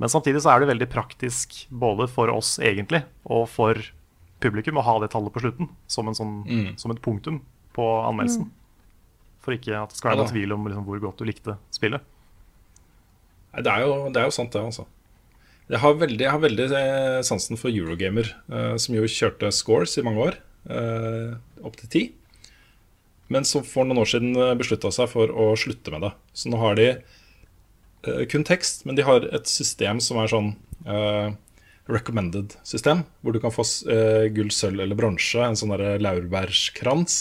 Men 0.01 0.11
samtidig 0.11 0.43
så 0.43 0.53
er 0.53 0.61
det 0.61 0.71
veldig 0.73 0.89
praktisk 0.91 1.55
både 1.69 2.09
for 2.11 2.29
oss 2.33 2.57
egentlig 2.61 3.03
og 3.23 3.47
for 3.49 3.79
publikum 4.43 4.81
å 4.81 4.85
ha 4.85 4.97
det 5.01 5.13
tallet 5.13 5.33
på 5.33 5.43
slutten 5.45 5.69
som, 5.87 6.09
en 6.09 6.17
sånn, 6.17 6.33
som 6.81 6.91
et 6.91 7.01
punktum 7.01 7.39
på 7.77 7.85
anmeldelsen. 8.03 8.49
For 9.43 9.55
ikke 9.55 9.77
at 9.77 9.93
det 9.93 9.99
skal 9.99 10.11
være 10.11 10.17
Ja 10.17 10.23
noen 10.23 10.33
tvil 10.33 10.55
om 10.55 10.67
liksom, 10.67 10.87
hvor 10.87 11.03
godt 11.03 11.21
du 11.21 11.27
likte 11.27 11.55
spillet. 11.73 12.03
Nei, 13.53 13.61
det, 13.61 13.69
er 13.69 13.85
jo, 13.85 13.95
det 14.13 14.21
er 14.21 14.29
jo 14.29 14.35
sant, 14.35 14.53
det, 14.55 14.63
altså. 14.65 14.87
Jeg 15.71 15.79
har 15.79 15.95
veldig, 15.95 16.23
jeg 16.25 16.33
har 16.33 16.41
veldig 16.43 16.65
eh, 16.79 17.19
sansen 17.25 17.59
for 17.59 17.71
Eurogamer, 17.71 18.29
uh, 18.51 18.73
som 18.81 18.97
jo 18.97 19.07
kjørte 19.07 19.51
scores 19.55 19.95
i 19.99 20.03
mange 20.05 20.25
år. 20.25 20.39
uh, 20.69 21.35
opp 21.63 21.77
til 21.79 21.91
ti. 21.91 22.03
Men 23.33 23.47
som 23.47 23.65
for 23.65 23.87
noen 23.87 24.03
år 24.03 24.09
siden 24.11 24.37
beslutta 24.59 24.91
seg 24.93 25.09
for 25.11 25.31
å 25.31 25.53
slutte 25.59 25.93
med 25.93 26.05
det. 26.05 26.11
Så 26.37 26.51
nå 26.51 26.59
har 26.61 26.77
de 26.77 26.89
uh, 26.93 28.23
kun 28.29 28.45
tekst, 28.47 28.83
men 28.85 28.97
de 28.99 29.05
har 29.07 29.25
et 29.33 29.49
system 29.49 30.01
som 30.03 30.19
er 30.21 30.29
sånn 30.31 30.51
uh, 30.85 31.33
recommended-system, 31.91 33.03
hvor 33.21 33.35
du 33.35 33.41
kan 33.43 33.53
få 33.53 33.65
uh, 33.89 34.27
gull, 34.35 34.51
sølv 34.53 34.83
eller 34.85 34.99
bronse, 34.99 35.41
en 35.41 35.57
sånn 35.59 35.73
laurbærskrans 36.03 37.17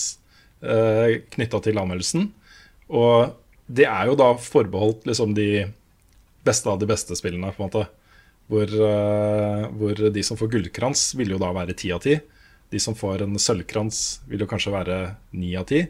uh, 0.66 1.16
knytta 1.34 1.62
til 1.64 1.80
anmeldelsen. 1.80 2.28
Og 2.92 3.32
det 3.72 3.88
er 3.88 4.10
jo 4.10 4.18
da 4.18 4.34
forbeholdt 4.36 5.08
liksom 5.08 5.32
de 5.38 5.64
beste 6.44 6.68
av 6.68 6.78
de 6.82 6.90
beste 6.90 7.16
spillene, 7.16 7.54
på 7.54 7.62
en 7.62 7.70
måte. 7.70 7.88
Hvor, 8.52 8.68
hvor 9.78 10.00
de 10.12 10.22
som 10.26 10.36
får 10.36 10.50
gullkrans, 10.52 11.04
vil 11.16 11.30
jo 11.32 11.38
da 11.40 11.52
være 11.56 11.76
ti 11.78 11.92
av 11.94 12.02
ti. 12.04 12.18
De 12.74 12.80
som 12.82 12.96
får 12.98 13.22
en 13.24 13.38
sølvkrans, 13.40 14.00
vil 14.28 14.42
jo 14.42 14.48
kanskje 14.50 14.74
være 14.74 14.96
ni 15.38 15.54
av 15.56 15.64
ti. 15.70 15.86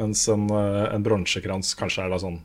Mens 0.00 0.24
en, 0.32 0.48
uh, 0.52 0.88
en 0.88 1.04
bronsekrans 1.04 1.74
kanskje 1.78 2.06
er 2.06 2.12
da 2.12 2.20
sånn 2.22 2.40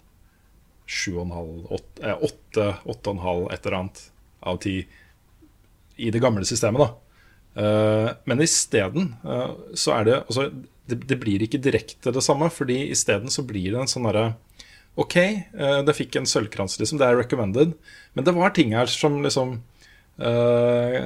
sju 0.85 1.15
og 1.15 1.23
en 1.23 1.33
halv, 1.33 1.53
åtte, 1.73 2.61
eh, 2.61 2.83
et 2.85 3.65
eller 3.65 3.77
annet 3.79 4.01
av 4.45 4.59
ti 4.61 4.75
i 5.97 6.11
det 6.13 6.21
gamle 6.21 6.45
systemet. 6.45 6.83
da. 6.83 6.91
Uh, 7.55 8.09
men 8.27 8.43
isteden 8.43 9.13
så 9.73 9.93
er 9.95 10.05
det 10.05 10.17
altså, 10.25 10.49
det, 10.85 11.17
blir 11.17 11.41
ikke 11.41 11.63
direkte 11.63 12.11
det 12.13 12.21
samme, 12.21 12.51
fordi 12.53 12.91
isteden 12.91 13.31
så 13.33 13.45
blir 13.47 13.71
det 13.71 13.79
en 13.81 13.89
sånn 13.89 14.05
derre 14.05 14.33
OK, 14.95 15.15
det 15.83 15.95
fikk 15.97 16.13
en 16.15 16.27
sølvkrans, 16.29 16.77
liksom. 16.79 17.01
Det 17.01 17.07
er 17.09 17.17
recommended. 17.19 17.73
Men 18.15 18.23
det 18.23 18.31
var 18.31 18.53
ting 18.55 18.71
her 18.77 18.87
som 18.87 19.17
liksom 19.25 19.57
uh, 20.21 20.97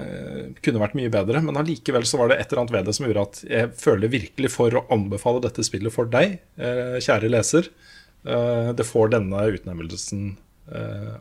kunne 0.66 0.84
vært 0.84 0.98
mye 1.00 1.12
bedre. 1.14 1.42
Men 1.46 1.60
allikevel 1.62 2.08
så 2.10 2.22
var 2.22 2.32
det 2.32 2.40
et 2.40 2.52
eller 2.52 2.64
annet 2.64 2.76
ved 2.78 2.90
det 2.90 2.96
som 2.98 3.08
gjorde 3.08 3.26
at 3.28 3.42
jeg 3.50 3.74
føler 3.80 4.16
virkelig 4.16 4.54
for 4.54 4.76
å 4.76 4.86
anbefale 4.94 5.44
dette 5.46 5.66
spillet 5.66 5.94
for 5.94 6.10
deg, 6.12 6.40
kjære 6.58 7.32
leser. 7.32 7.70
det 8.76 8.86
får 8.86 9.14
denne 9.14 9.44
utnevnelsen 9.56 10.34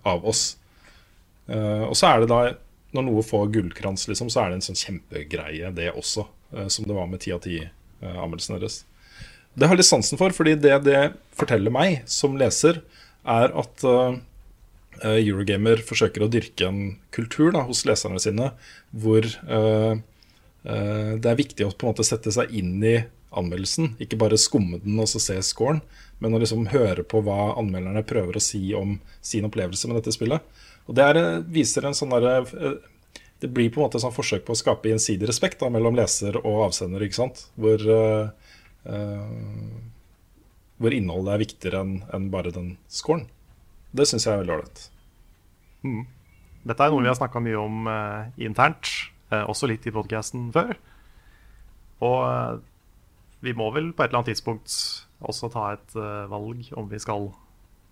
av 0.04 0.26
oss. 0.26 0.56
og 1.48 1.94
så 1.96 2.10
er 2.10 2.20
det 2.20 2.28
da 2.32 2.40
når 2.96 3.04
noe 3.04 3.24
får 3.24 3.50
gullkrans, 3.52 4.06
liksom, 4.08 4.30
så 4.32 4.42
er 4.42 4.52
det 4.52 4.58
en 4.58 4.68
sånn 4.70 4.80
kjempegreie, 4.80 5.72
det 5.76 5.90
også. 5.92 6.26
Uh, 6.54 6.66
som 6.72 6.86
det 6.88 6.96
var 6.96 7.08
med 7.10 7.20
ti 7.20 7.34
av 7.34 7.42
ti-anmeldelsen 7.44 8.56
uh, 8.56 8.60
deres. 8.62 8.80
Det 9.58 9.66
har 9.66 9.76
jeg 9.76 9.82
litt 9.82 9.90
sansen 9.90 10.20
for, 10.20 10.32
fordi 10.32 10.54
det 10.60 10.78
det 10.86 11.02
forteller 11.36 11.74
meg 11.74 12.00
som 12.08 12.38
leser, 12.40 12.80
er 13.28 13.52
at 13.52 13.84
uh, 13.84 14.16
Eurogamer 15.06 15.82
forsøker 15.86 16.24
å 16.24 16.30
dyrke 16.32 16.66
en 16.66 16.80
kultur 17.14 17.52
da, 17.54 17.62
hos 17.68 17.84
leserne 17.88 18.20
sine 18.22 18.52
hvor 18.90 19.26
det 20.68 21.28
er 21.30 21.38
viktig 21.38 21.64
å 21.64 21.70
på 21.70 21.86
en 21.86 21.92
måte 21.92 22.04
sette 22.04 22.32
seg 22.34 22.50
inn 22.58 22.82
i 22.84 22.96
anmeldelsen. 23.30 23.94
Ikke 24.02 24.18
bare 24.20 24.38
skumme 24.40 24.80
den 24.82 24.98
og 25.00 25.08
så 25.10 25.20
se 25.22 25.36
scoren, 25.46 25.80
men 26.22 26.34
å 26.34 26.40
liksom 26.42 26.68
høre 26.72 27.04
på 27.06 27.20
hva 27.24 27.54
anmelderne 27.60 28.04
prøver 28.06 28.38
å 28.38 28.42
si 28.42 28.62
om 28.76 28.96
sin 29.24 29.46
opplevelse 29.48 29.90
med 29.90 30.00
dette 30.00 30.14
spillet. 30.16 30.44
Og 30.88 30.96
Det 30.96 31.04
er, 31.04 31.42
viser 31.44 31.86
en 31.86 31.96
sånn 31.96 32.14
der, 32.16 32.48
uh, 32.48 32.78
Det 33.38 33.52
blir 33.54 33.70
på 33.70 33.78
en 33.78 33.86
måte 33.86 34.00
et 34.00 34.02
sånn 34.02 34.14
forsøk 34.14 34.42
på 34.46 34.50
å 34.50 34.58
skape 34.58 34.88
gjensidig 34.90 35.28
respekt 35.28 35.60
da, 35.60 35.68
mellom 35.70 35.94
leser 35.94 36.40
og 36.40 36.64
avsender. 36.64 37.02
ikke 37.02 37.20
sant? 37.20 37.44
Hvor, 37.54 37.78
uh, 37.78 38.30
uh, 38.88 39.78
hvor 40.78 40.94
innholdet 40.94 41.34
er 41.34 41.44
viktigere 41.44 41.82
enn 41.84 42.00
en 42.14 42.30
bare 42.32 42.50
den 42.50 42.76
scoren. 42.90 43.28
Det 43.96 44.06
syns 44.08 44.26
jeg 44.26 44.34
er 44.34 44.42
veldig 44.42 44.54
ålreit. 44.56 44.84
Mm. 45.86 46.04
Dette 46.68 46.84
er 46.84 46.92
noe 46.92 47.04
vi 47.04 47.10
har 47.10 47.18
snakka 47.18 47.40
mye 47.40 47.60
om 47.60 47.88
uh, 47.88 48.28
internt, 48.42 48.90
også 49.28 49.68
litt 49.68 49.84
i 49.84 49.92
podkasten 49.92 50.46
før. 50.54 50.72
Og 52.00 52.62
vi 53.44 53.52
må 53.52 53.66
vel 53.74 53.90
på 53.92 54.00
et 54.00 54.08
eller 54.08 54.22
annet 54.22 54.30
tidspunkt 54.32 54.72
også 55.20 55.50
ta 55.52 55.66
et 55.74 55.96
valg 56.32 56.70
om 56.80 56.86
vi 56.88 57.00
skal 57.02 57.26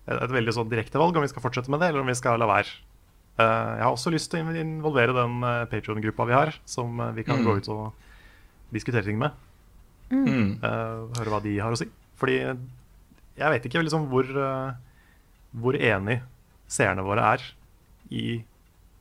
et 0.07 0.31
veldig 0.31 0.53
sånn 0.55 0.69
direkte 0.71 0.99
valg 1.01 1.17
om 1.19 1.25
vi 1.25 1.29
skal 1.31 1.43
fortsette 1.43 1.71
med 1.71 1.81
det, 1.83 1.91
eller 1.91 2.03
om 2.03 2.09
vi 2.09 2.15
skal 2.17 2.39
la 2.39 2.47
være. 2.49 2.73
Uh, 3.37 3.43
jeg 3.77 3.83
har 3.83 3.91
også 3.91 4.13
lyst 4.13 4.31
til 4.33 4.41
å 4.41 4.55
involvere 4.57 5.13
den 5.13 5.43
uh, 5.45 5.67
Patrion-gruppa 5.69 6.25
vi 6.29 6.33
har, 6.37 6.55
som 6.65 6.97
uh, 6.97 7.11
vi 7.13 7.25
kan 7.27 7.41
mm. 7.41 7.45
gå 7.45 7.57
ut 7.59 7.69
og 7.73 8.73
diskutere 8.73 9.05
ting 9.05 9.19
med. 9.21 9.35
Mm. 10.07 10.61
høre 10.63 11.31
hva 11.33 11.41
de 11.43 11.57
har 11.59 11.73
å 11.73 11.77
si. 11.77 11.85
Fordi 12.15 12.37
jeg 12.39 13.49
vet 13.51 13.65
ikke 13.67 13.81
liksom 13.83 14.05
hvor, 14.07 14.27
hvor 15.57 15.77
enig 15.77 16.21
seerne 16.69 17.05
våre 17.05 17.25
er 17.35 17.43
i 18.13 18.27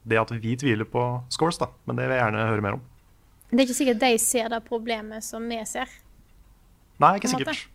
det 0.07 0.19
at 0.21 0.31
vi 0.39 0.55
tviler 0.59 0.87
på 0.89 1.03
scores, 1.33 1.59
da. 1.59 1.71
Men 1.87 1.99
det 1.99 2.07
vil 2.07 2.17
jeg 2.17 2.25
gjerne 2.25 2.51
høre 2.51 2.65
mer 2.65 2.77
om. 2.79 2.85
Det 3.51 3.59
er 3.59 3.67
ikke 3.67 3.79
sikkert 3.79 4.03
de 4.03 4.13
ser 4.23 4.51
det 4.51 4.61
problemet 4.67 5.25
som 5.27 5.45
vi 5.51 5.59
ser. 5.69 5.91
Nei, 7.03 7.17
ikke 7.19 7.31
sikkert. 7.31 7.67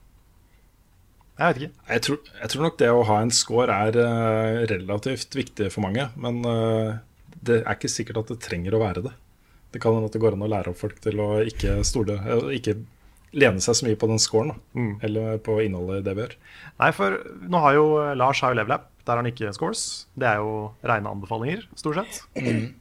Jeg 1.41 1.47
vet 1.47 1.59
ikke. 1.61 1.83
Jeg 1.89 2.03
tror, 2.05 2.17
jeg 2.41 2.51
tror, 2.53 2.63
nok 2.67 2.77
det 2.77 2.89
å 2.93 3.05
ha 3.07 3.17
en 3.23 3.33
score 3.33 3.77
er 3.87 3.97
uh, 3.97 4.61
relativt 4.69 5.37
viktig 5.37 5.71
for 5.73 5.85
mange. 5.85 6.07
Men 6.21 6.41
uh, 6.45 6.99
det 7.41 7.61
er 7.61 7.75
ikke 7.75 7.91
sikkert 7.91 8.21
at 8.23 8.33
det 8.33 8.41
trenger 8.45 8.77
å 8.77 8.81
være 8.83 9.05
det. 9.07 9.13
Det 9.71 9.79
kan 9.81 9.95
hende 9.95 10.11
at 10.11 10.15
det 10.15 10.21
går 10.21 10.35
an 10.35 10.45
å 10.45 10.51
lære 10.51 10.73
opp 10.73 10.81
folk 10.81 10.99
til 11.03 11.21
å 11.23 11.29
ikke, 11.47 11.79
stole, 11.87 12.19
uh, 12.27 12.51
ikke 12.53 12.77
lene 13.37 13.63
seg 13.63 13.77
så 13.77 13.87
mye 13.87 13.99
på 13.99 14.09
den 14.11 14.21
scoren. 14.21 14.55
Mm. 14.75 14.93
Eller 15.07 15.37
på 15.43 15.57
innholdet 15.63 16.05
det 16.07 16.15
bør. 16.17 16.33
Nei, 16.81 16.91
for 16.95 17.19
nå 17.47 17.61
har 17.63 17.77
jo 17.77 17.85
Lars 18.19 18.41
har 18.43 18.53
jo 18.53 18.61
level 18.61 18.75
app. 18.77 18.89
Der 19.01 19.15
har 19.15 19.23
han 19.23 19.31
ikke 19.31 19.53
scores. 19.57 20.05
Det 20.19 20.27
er 20.29 20.41
jo 20.43 20.71
rene 20.85 21.09
anbefalinger, 21.09 21.63
stort 21.79 21.97
sett. 21.97 22.19
Mm. 22.37 22.75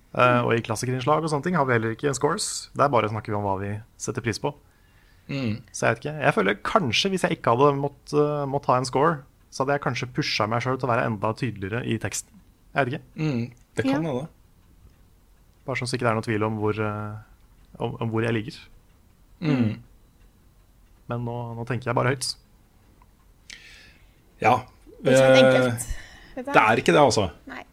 og 0.45 0.51
i 0.53 0.65
klassikerinnslag 0.67 1.23
og 1.25 1.31
sånne 1.33 1.47
ting 1.47 1.57
har 1.57 1.65
vi 1.69 1.79
heller 1.79 1.95
ikke 1.95 2.13
scores. 2.19 2.69
Der 2.77 2.91
bare 2.93 3.09
snakker 3.09 3.33
vi 3.33 3.39
om 3.39 3.47
hva 3.47 3.55
vi 3.63 3.71
setter 4.01 4.25
pris 4.25 4.43
på. 4.43 4.53
Mm. 5.31 5.61
Så 5.73 5.87
jeg 5.87 5.95
vet 5.95 6.03
ikke. 6.03 6.15
Jeg 6.27 6.35
føler 6.35 6.59
kanskje 6.67 7.13
hvis 7.13 7.25
jeg 7.25 7.39
ikke 7.39 7.55
hadde 7.55 7.79
måttet 7.79 8.17
uh, 8.19 8.45
mått 8.51 8.67
ha 8.71 8.81
en 8.81 8.89
score, 8.89 9.21
så 9.51 9.63
hadde 9.63 9.79
jeg 9.79 9.85
kanskje 9.87 10.11
pusha 10.15 10.47
meg 10.51 10.65
sjøl 10.65 10.79
til 10.79 10.89
å 10.89 10.93
være 10.93 11.07
enda 11.09 11.31
tydeligere 11.39 11.85
i 11.87 11.97
teksten. 12.03 12.43
Jeg 12.75 12.87
vet 12.87 12.93
ikke. 12.93 13.05
Mm, 13.17 13.45
det 13.79 13.87
kan 13.87 13.97
hende. 13.97 14.27
Ja. 14.27 14.27
Bare 15.67 15.79
sånn 15.79 15.91
så 15.91 15.97
ikke 15.97 16.09
det 16.09 16.13
er 16.13 16.19
noe 16.19 16.27
tvil 16.27 16.47
om 16.47 16.59
hvor, 16.61 16.83
uh, 16.83 17.79
om, 17.79 17.97
om 18.03 18.13
hvor 18.13 18.27
jeg 18.27 18.37
ligger. 18.37 18.59
Mm. 19.41 19.79
Men 21.11 21.27
nå, 21.27 21.37
nå, 21.59 21.67
tenker 21.69 21.91
jeg 21.91 21.99
bare 21.99 22.15
høyt. 22.15 22.31
Ja. 24.41 24.61
Det 25.01 25.17
er, 25.17 25.37
eh, 25.49 25.91
det 26.45 26.61
er 26.61 26.81
ikke 26.81 26.95
det, 26.95 27.03
altså. 27.03 27.31
Nei. 27.51 27.65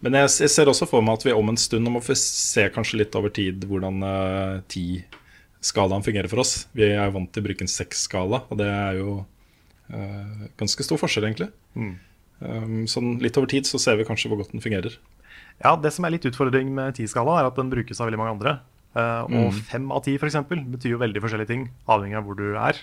Men 0.00 0.16
jeg, 0.16 0.30
jeg, 0.46 0.52
ser 0.54 0.70
også 0.70 0.88
for 0.88 1.04
meg 1.04 1.18
at 1.18 1.26
vi 1.26 1.34
om 1.36 1.50
en 1.52 1.58
stund 1.60 1.90
må 1.92 2.00
få 2.00 2.16
se 2.16 2.64
kanskje 2.72 3.02
litt 3.02 3.16
over 3.18 3.32
tid 3.36 3.66
hvordan 3.68 4.00
uh, 4.00 4.60
tid 4.72 5.18
skalaen 5.60 6.04
fungerer 6.04 6.30
for 6.32 6.40
oss. 6.40 6.64
Vi 6.72 6.86
er 6.88 7.12
vant 7.12 7.28
til 7.28 7.42
å 7.42 7.46
bruke 7.50 7.66
en 7.66 7.70
seks-skala, 7.70 8.44
og 8.48 8.60
det 8.62 8.68
er 8.70 8.96
jo 8.96 9.18
uh, 9.20 10.46
ganske 10.60 10.86
stor 10.86 11.00
forskjell, 11.02 11.28
egentlig. 11.28 11.50
Mm. 11.76 11.92
Um, 12.40 12.78
sånn 12.88 13.18
litt 13.20 13.36
over 13.36 13.50
tid 13.52 13.68
så 13.68 13.76
ser 13.82 13.98
vi 14.00 14.06
kanskje 14.08 14.32
hvor 14.32 14.40
godt 14.40 14.54
den 14.54 14.64
fungerer. 14.64 14.96
Ja, 15.60 15.74
Det 15.76 15.92
som 15.92 16.06
er 16.08 16.14
litt 16.14 16.24
utfordring 16.24 16.72
med 16.72 16.96
ti-skala, 16.96 17.36
er 17.36 17.50
at 17.50 17.60
den 17.60 17.72
brukes 17.72 18.00
av 18.00 18.08
veldig 18.08 18.22
mange 18.22 18.36
andre. 18.38 18.56
Uh, 18.90 19.22
og 19.28 19.52
mm. 19.52 19.58
fem 19.70 19.84
av 19.94 20.02
ti 20.02 20.16
f.eks. 20.18 20.36
betyr 20.50 20.96
jo 20.96 21.00
veldig 21.02 21.22
forskjellige 21.22 21.50
ting, 21.52 21.68
avhengig 21.90 22.18
av 22.18 22.26
hvor 22.26 22.38
du 22.38 22.48
er. 22.58 22.78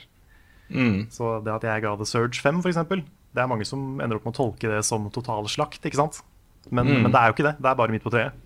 Mm. 0.69 1.07
Så 1.11 1.37
det 1.43 1.53
at 1.53 1.67
jeg 1.67 1.83
ga 1.83 1.93
The 1.99 2.07
Surge 2.07 2.41
5, 2.43 2.61
f.eks., 2.63 3.05
det 3.35 3.43
er 3.43 3.49
mange 3.51 3.67
som 3.67 3.99
ender 4.01 4.17
opp 4.17 4.25
med 4.25 4.33
å 4.33 4.39
tolke 4.39 4.71
det 4.71 4.81
som 4.87 5.09
total 5.13 5.47
slakt. 5.51 5.83
ikke 5.85 5.99
sant? 5.99 6.21
Men, 6.69 6.87
mm. 6.87 7.01
men, 7.03 7.11
det 7.13 7.19
er 7.19 7.29
jo 7.29 7.35
ikke 7.35 7.47
det. 7.47 7.55
Det 7.59 7.69
er 7.69 7.79
bare 7.79 7.93
midt 7.93 8.05
på 8.05 8.13
treet. 8.13 8.37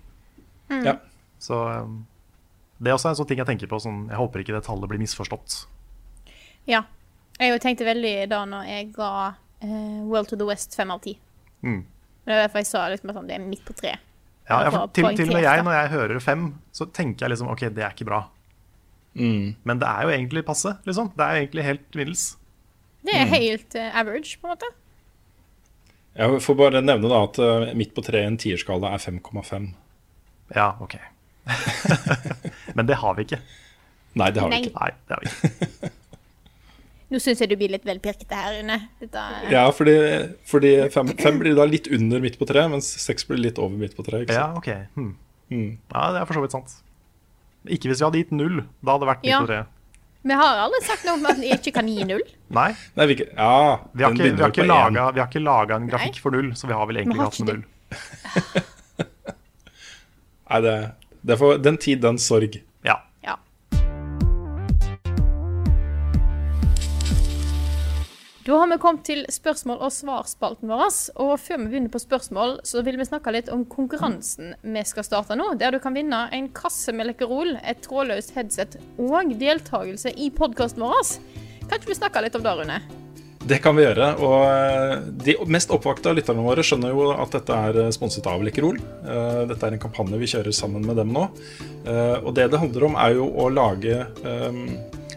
Mm. 0.68 0.82
Ja. 0.84 0.96
Så 1.42 1.58
um, 1.58 2.02
det 2.82 2.90
er 2.90 2.98
også 2.98 3.12
en 3.12 3.18
sånn 3.18 3.30
ting 3.30 3.40
jeg 3.40 3.48
tenker 3.48 3.70
på. 3.70 3.80
Sånn, 3.82 4.04
jeg 4.10 4.20
håper 4.20 4.42
ikke 4.42 4.56
det 4.56 4.64
tallet 4.66 4.90
blir 4.90 5.00
misforstått. 5.02 5.62
Ja. 6.70 6.84
Jeg 7.40 7.62
tenkte 7.64 7.86
veldig 7.88 8.14
da 8.30 8.42
når 8.46 8.68
jeg 8.68 8.90
ga 8.94 9.12
uh, 9.32 10.00
World 10.10 10.30
to 10.30 10.38
the 10.38 10.46
West 10.46 10.76
fem 10.78 10.92
av 10.94 11.02
ti. 11.06 11.16
Mm. 11.64 11.82
Det 12.26 12.34
er 12.34 12.44
derfor 12.44 12.62
jeg 12.62 12.70
sa 12.70 12.84
liksom 12.92 13.14
at 13.14 13.24
det 13.30 13.38
er 13.38 13.46
midt 13.46 13.64
på 13.66 13.74
tre. 13.78 13.96
Ja, 14.50 14.58
jeg, 14.66 14.72
til, 14.96 15.06
til, 15.16 15.28
og 15.30 15.36
med 15.36 15.44
jeg, 15.44 15.64
når 15.64 15.76
jeg 15.76 15.90
hører 15.92 16.22
fem, 16.22 16.46
så 16.74 16.86
tenker 16.90 17.26
jeg 17.26 17.34
liksom 17.34 17.50
OK, 17.52 17.62
det 17.72 17.84
er 17.84 17.94
ikke 17.94 18.08
bra. 18.08 18.24
Mm. 19.14 19.54
Men 19.62 19.80
det 19.80 19.88
er 19.88 20.08
jo 20.08 20.14
egentlig 20.16 20.44
passe. 20.44 20.74
liksom. 20.88 21.12
Det 21.16 21.24
er 21.24 21.36
jo 21.36 21.44
egentlig 21.44 21.66
helt 21.66 21.98
middels. 21.98 22.24
Det 23.02 23.14
er 23.14 23.26
mm. 23.26 23.34
helt 23.36 23.78
uh, 23.78 24.00
average, 24.00 24.38
på 24.40 24.48
en 24.48 24.54
måte. 24.54 24.72
Jeg 26.18 26.42
får 26.44 26.58
bare 26.58 26.82
nevne 26.84 27.08
da 27.08 27.22
at 27.24 27.40
uh, 27.40 27.70
midt 27.78 27.94
på 27.96 28.04
tre 28.04 28.24
i 28.24 28.28
en 28.28 28.38
tierskala 28.40 28.92
er 28.92 29.02
5,5. 29.02 29.70
Ja, 30.56 30.72
OK. 30.82 30.98
Men 32.76 32.88
det 32.88 33.00
har 33.00 33.16
vi 33.16 33.26
ikke. 33.26 33.40
Nei, 34.18 34.30
det 34.30 34.42
har 34.42 34.52
Nei. 34.52 34.60
vi 34.60 34.68
ikke. 34.68 34.78
Nei, 34.78 34.92
det 35.08 35.16
har 35.16 35.24
vi 35.24 35.32
ikke. 35.32 35.92
Nå 37.12 37.20
syns 37.20 37.42
jeg 37.42 37.50
du 37.50 37.58
blir 37.60 37.74
litt 37.74 37.84
vel 37.84 37.98
pirkete 38.00 38.38
her, 38.38 38.54
Rune. 38.56 38.78
Ja, 39.52 39.66
fordi, 39.76 39.96
fordi 40.48 40.70
fem, 40.94 41.10
fem, 41.18 41.36
blir 41.42 41.58
da 41.58 41.66
litt 41.68 41.90
under 41.92 42.22
midt 42.24 42.38
på 42.40 42.48
tre, 42.48 42.62
mens 42.72 42.88
seks 43.02 43.26
blir 43.28 43.42
litt 43.42 43.60
over 43.60 43.76
midt 43.76 43.92
på 43.98 44.06
tre. 44.06 44.22
Ja, 44.30 44.46
ok. 44.56 44.70
Hmm. 44.96 45.12
Hmm. 45.52 45.68
Ja, 45.92 46.06
det 46.14 46.22
er 46.22 46.30
for 46.30 46.40
så 46.40 46.46
vidt 46.46 46.56
sant. 46.56 46.78
Ikke 47.68 47.92
hvis 47.92 48.00
vi 48.00 48.08
hadde 48.08 48.22
gitt 48.22 48.32
null. 48.34 48.62
Da 48.80 48.94
hadde 48.94 49.04
det 49.04 49.10
vært 49.12 49.26
midt 49.26 49.34
ja. 49.34 49.42
på 49.44 49.50
tre. 49.50 49.60
Vi 50.22 50.38
har 50.38 50.60
aldri 50.62 50.80
sagt 50.86 51.04
noe 51.04 51.18
om 51.18 51.26
at 51.28 51.38
vi 51.42 51.50
ikke 51.52 51.74
kan 51.74 51.88
gi 51.90 52.06
null. 52.06 52.22
Nei. 52.54 52.70
Nei 52.96 53.06
vi, 53.10 53.18
ja, 53.26 53.52
vi, 53.92 54.06
har 54.06 54.16
ikke, 54.16 54.30
vi, 54.30 54.40
har 54.40 54.54
ikke 54.54 54.70
laga, 54.70 55.10
vi, 55.10 55.20
har 55.20 55.28
ikke, 55.28 55.44
laga, 55.44 55.80
en 55.82 55.90
grafikk 55.90 56.16
Nei. 56.16 56.24
for 56.24 56.38
null, 56.38 56.48
så 56.56 56.70
vi 56.70 56.78
har 56.78 56.88
vel 56.88 57.02
egentlig 57.02 57.20
har 57.20 57.28
hatt 57.28 57.44
null. 57.44 57.62
Nei, 60.52 60.60
det 60.64 60.76
det 61.22 61.38
får 61.38 61.60
den 61.62 61.78
tid, 61.78 62.00
den 62.02 62.18
sorg. 62.18 62.58
Da 68.42 68.56
har 68.58 68.66
vi 68.66 68.78
kommet 68.82 69.04
til 69.06 69.20
spørsmål- 69.30 69.84
og 69.86 69.92
svarspalten 69.94 70.66
vår. 70.66 70.88
Og 71.22 71.36
før 71.38 71.60
vi 71.60 71.68
begynner 71.70 71.92
på 71.94 72.00
spørsmål, 72.02 72.56
så 72.66 72.82
vil 72.82 72.96
vi 72.98 73.04
snakke 73.06 73.30
litt 73.30 73.50
om 73.54 73.62
konkurransen 73.70 74.56
vi 74.64 74.82
skal 74.82 75.04
starte 75.06 75.36
nå. 75.38 75.52
Der 75.60 75.70
du 75.70 75.78
kan 75.78 75.94
vinne 75.94 76.24
en 76.34 76.48
kasse 76.50 76.90
med 76.90 77.06
Lekkerol, 77.06 77.54
et 77.62 77.84
trådløst 77.86 78.34
headset 78.34 78.74
og 78.98 79.30
deltakelse 79.38 80.10
i 80.18 80.32
podkasten 80.34 80.82
vår. 80.82 81.12
Kan 81.68 81.78
ikke 81.78 81.92
du 81.92 81.94
snakke 81.94 82.22
litt 82.24 82.34
om 82.34 82.42
det, 82.42 82.56
Rune? 82.58 82.80
Det 83.46 83.60
kan 83.62 83.76
vi 83.78 83.84
gjøre. 83.84 84.08
Og 84.22 84.42
eh, 84.48 84.96
de 85.22 85.36
mest 85.46 85.70
oppvakte 85.70 86.10
av 86.10 86.18
lytterne 86.18 86.42
våre 86.42 86.64
skjønner 86.66 86.90
jo 86.94 87.12
at 87.14 87.36
dette 87.36 87.60
er 87.68 87.78
eh, 87.84 87.92
sponset 87.94 88.26
av 88.26 88.42
Lekkerol. 88.42 88.80
Eh, 89.06 89.44
Dette 89.50 89.68
er 89.68 89.76
en 89.76 89.82
kampanje 89.82 90.18
vi 90.18 90.30
kjører 90.34 90.54
sammen 90.54 90.82
med 90.86 90.98
dem 90.98 91.14
nå. 91.14 91.28
Og 92.22 92.34
det 92.34 92.48
det 92.50 92.58
handler 92.62 92.88
om, 92.90 92.98
er 92.98 93.16
jo 93.18 93.26
å 93.26 93.48
lage 93.50 94.02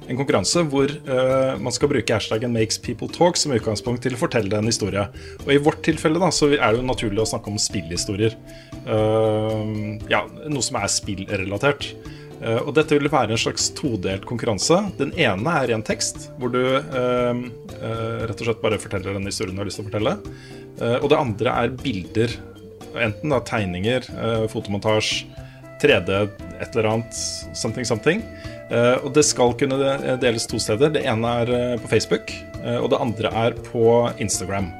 en 0.05 0.17
konkurranse 0.19 0.63
hvor 0.69 0.91
uh, 1.07 1.55
man 1.61 1.73
skal 1.73 1.89
bruke 1.91 2.13
hashtaggen 2.13 2.53
'makes 2.53 2.77
people 2.81 3.09
talk' 3.11 3.39
som 3.39 3.53
utgangspunkt 3.55 4.03
til 4.05 4.15
å 4.15 4.21
fortelle 4.21 4.57
en 4.57 4.69
historie. 4.69 5.07
Og 5.45 5.51
i 5.53 5.61
vårt 5.61 5.81
tilfelle 5.85 6.21
da, 6.21 6.31
så 6.33 6.51
er 6.53 6.61
det 6.61 6.81
jo 6.81 6.89
naturlig 6.89 7.23
å 7.23 7.29
snakke 7.29 7.51
om 7.51 7.61
spillhistorier. 7.61 8.35
Uh, 8.85 9.97
ja, 10.11 10.25
noe 10.47 10.65
som 10.65 10.77
er 10.81 10.91
spillrelatert. 10.91 11.93
Uh, 12.35 12.61
og 12.67 12.73
dette 12.77 12.97
vil 12.97 13.09
være 13.09 13.33
en 13.33 13.41
slags 13.41 13.71
todelt 13.77 14.27
konkurranse. 14.29 14.77
Den 14.99 15.13
ene 15.17 15.55
er 15.61 15.71
ren 15.71 15.85
tekst, 15.85 16.29
hvor 16.39 16.53
du 16.53 16.61
rett 16.65 18.39
og 18.39 18.45
slett 18.47 18.61
bare 18.61 18.81
forteller 18.81 19.15
den 19.15 19.27
historien 19.29 19.55
du 19.55 19.61
har 19.61 19.67
lyst 19.67 19.79
til 19.79 19.85
å 19.85 19.89
fortelle. 19.89 20.17
Og 21.01 21.07
det 21.11 21.17
andre 21.17 21.53
er 21.63 21.73
bilder. 21.79 22.33
Enten 22.95 23.31
da 23.31 23.39
tegninger, 23.45 24.07
fotomontasje, 24.51 25.27
3D, 25.81 26.29
et 26.61 26.75
eller 26.75 26.89
annet, 26.89 27.17
something, 27.53 27.85
something. 27.87 28.23
Eh, 28.69 28.97
og 29.05 29.11
det 29.13 29.25
skal 29.27 29.53
kunne 29.59 29.77
deles 30.21 30.47
to 30.49 30.59
steder. 30.61 30.93
Det 30.95 31.05
ene 31.05 31.35
er 31.43 31.53
eh, 31.53 31.75
på 31.81 31.91
Facebook, 31.91 32.33
eh, 32.63 32.79
og 32.79 32.89
det 32.93 33.01
andre 33.03 33.31
er 33.45 33.57
på 33.67 33.85
Instagram. 34.21 34.71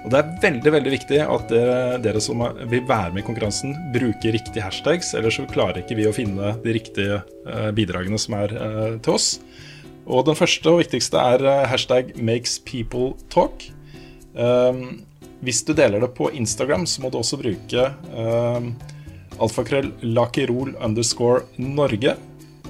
Og 0.00 0.12
Det 0.12 0.16
er 0.16 0.28
veldig 0.40 0.72
veldig 0.72 0.92
viktig 0.94 1.18
at 1.20 1.50
dere, 1.52 1.98
dere 2.00 2.20
som 2.24 2.40
vil 2.70 2.86
være 2.88 3.12
med 3.12 3.20
i 3.20 3.26
konkurransen, 3.26 3.74
bruker 3.92 4.32
riktige 4.32 4.64
hashtags, 4.64 5.12
ellers 5.16 5.36
så 5.36 5.44
klarer 5.48 5.82
ikke 5.82 5.98
vi 5.98 6.06
å 6.08 6.14
finne 6.16 6.54
de 6.64 6.72
riktige 6.72 7.18
bidragene 7.76 8.16
som 8.16 8.38
er 8.38 8.54
til 9.04 9.12
oss. 9.12 9.34
Og 10.08 10.24
den 10.24 10.38
første 10.38 10.72
og 10.72 10.80
viktigste 10.80 11.20
er 11.20 11.68
hashtag 11.68 12.14
'makes 12.16 12.56
people 12.64 13.12
talk'. 13.28 13.68
Hvis 15.44 15.62
du 15.68 15.74
deler 15.74 16.00
det 16.00 16.14
på 16.16 16.32
Instagram, 16.32 16.86
så 16.86 17.02
må 17.02 17.12
du 17.12 17.18
også 17.18 17.36
bruke 17.36 17.92
alfakrøll 19.36 19.92
lakirol 20.00 20.72
underscore 20.80 21.44
Norge. 21.58 22.16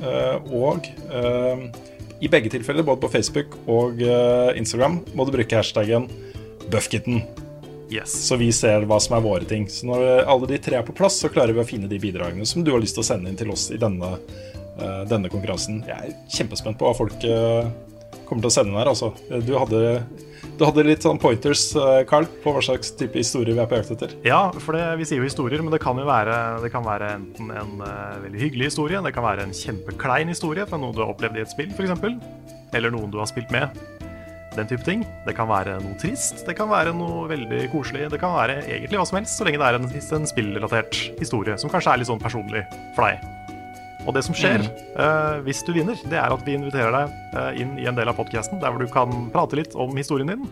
Eh, 0.01 0.53
og 0.57 0.89
eh, 1.13 1.67
i 2.21 2.29
begge 2.29 2.53
tilfeller, 2.53 2.85
både 2.87 3.03
på 3.05 3.13
Facebook 3.13 3.57
og 3.71 4.01
eh, 4.05 4.57
Instagram, 4.61 5.01
må 5.17 5.27
du 5.27 5.35
bruke 5.35 5.61
hashtaggen 5.61 6.09
Buffkitten. 6.71 7.23
Yes. 7.91 8.13
Så 8.29 8.39
vi 8.39 8.53
ser 8.55 8.87
hva 8.87 9.01
som 9.03 9.17
er 9.17 9.25
våre 9.25 9.49
ting. 9.49 9.67
Så 9.71 9.89
når 9.89 10.23
alle 10.23 10.53
de 10.53 10.61
tre 10.63 10.79
er 10.79 10.87
på 10.87 10.95
plass, 10.97 11.19
så 11.19 11.31
klarer 11.33 11.57
vi 11.57 11.65
å 11.65 11.67
finne 11.67 11.91
de 11.91 11.99
bidragene 12.01 12.47
som 12.47 12.63
du 12.65 12.71
har 12.75 12.83
lyst 12.83 12.95
til 12.99 13.03
å 13.03 13.09
sende 13.09 13.33
inn 13.33 13.39
til 13.41 13.51
oss 13.51 13.67
i 13.75 13.81
denne, 13.83 14.13
denne 15.11 15.31
konkurransen. 15.33 15.81
Jeg 15.89 16.13
er 16.13 16.15
kjempespent 16.31 16.79
på 16.79 16.87
hva 16.87 16.95
folk 16.95 17.27
kommer 18.31 18.47
til 18.47 18.53
å 18.53 18.55
sende 18.55 18.79
her. 18.79 18.91
Altså. 18.91 19.11
Du 19.45 19.53
hadde, 19.59 19.81
du 20.59 20.65
hadde 20.67 20.87
litt 20.87 21.05
sånn 21.05 21.21
pointers, 21.21 21.67
eh, 21.79 22.03
Carl, 22.09 22.29
på 22.45 22.55
hva 22.55 22.63
slags 22.65 22.95
type 22.99 23.19
historie 23.19 23.57
vi 23.57 23.63
er 23.63 23.71
på 23.71 23.81
jakt 23.81 23.95
etter. 23.97 24.15
Ja, 24.27 24.43
for 24.63 24.79
det, 24.79 24.85
vi 25.01 25.09
sier 25.09 25.23
jo 25.23 25.29
historier, 25.29 25.65
men 25.65 25.75
det 25.75 25.83
kan 25.83 25.99
jo 25.99 26.07
være, 26.09 26.37
det 26.65 26.73
kan 26.75 26.87
være 26.87 27.15
enten 27.19 27.51
en 27.51 27.81
uh, 27.83 28.19
veldig 28.23 28.45
hyggelig 28.45 28.71
historie, 28.73 29.03
det 29.05 29.15
kan 29.17 29.27
være 29.27 29.49
en 29.49 29.57
kjempeklein 29.57 30.31
historie 30.31 30.67
fra 30.69 30.81
noe 30.81 30.95
du 30.97 31.03
har 31.03 31.15
opplevd 31.15 31.41
i 31.41 31.45
et 31.45 31.53
spill, 31.53 31.73
f.eks. 31.75 32.21
Eller 32.77 32.95
noen 32.95 33.11
du 33.11 33.19
har 33.21 33.31
spilt 33.31 33.51
med. 33.55 33.75
Den 34.57 34.67
type 34.67 34.83
ting. 34.83 35.05
Det 35.27 35.35
kan 35.39 35.47
være 35.47 35.77
noe 35.83 35.95
trist, 35.99 36.43
det 36.47 36.57
kan 36.59 36.71
være 36.71 36.95
noe 36.97 37.29
veldig 37.31 37.69
koselig. 37.75 38.09
Det 38.11 38.19
kan 38.23 38.35
være 38.35 38.61
egentlig 38.67 38.99
hva 38.99 39.07
som 39.07 39.21
helst, 39.21 39.39
så 39.39 39.47
lenge 39.47 39.63
det 39.63 39.69
er 39.69 39.79
en, 39.79 39.91
en 39.91 40.33
spillrelatert 40.35 41.05
historie 41.21 41.59
som 41.59 41.71
kanskje 41.73 41.95
er 41.95 42.03
litt 42.03 42.11
sånn 42.11 42.23
personlig 42.23 42.67
for 42.99 43.07
deg. 43.07 43.40
Og 44.09 44.15
det 44.17 44.23
som 44.25 44.37
skjer 44.37 44.65
uh, 44.97 45.41
hvis 45.45 45.63
du 45.67 45.75
vinner, 45.77 45.99
det 46.09 46.19
er 46.19 46.33
at 46.33 46.45
vi 46.47 46.57
inviterer 46.57 46.95
deg 46.95 47.37
eh, 47.37 47.63
inn 47.63 47.77
i 47.81 47.87
en 47.89 47.97
del 47.99 48.09
av 48.11 48.17
podkasten 48.19 48.61
der 48.63 48.73
hvor 48.73 48.83
du 48.83 48.91
kan 48.93 49.29
prate 49.35 49.59
litt 49.59 49.77
om 49.79 49.93
historien 49.99 50.33
din. 50.33 50.47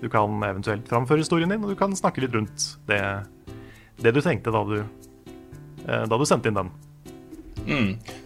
Du 0.00 0.06
kan 0.12 0.38
eventuelt 0.46 0.88
framføre 0.88 1.24
historien 1.24 1.50
din, 1.50 1.64
og 1.64 1.74
du 1.74 1.78
kan 1.78 1.94
snakke 1.96 2.22
litt 2.24 2.34
rundt 2.36 2.70
det, 2.88 3.00
det 4.00 4.14
du 4.14 4.22
tenkte 4.24 4.54
da 4.54 4.62
du, 4.68 4.78
eh, 4.80 6.04
da 6.06 6.18
du 6.18 6.26
sendte 6.28 6.52
inn 6.52 6.60
den. 6.62 6.72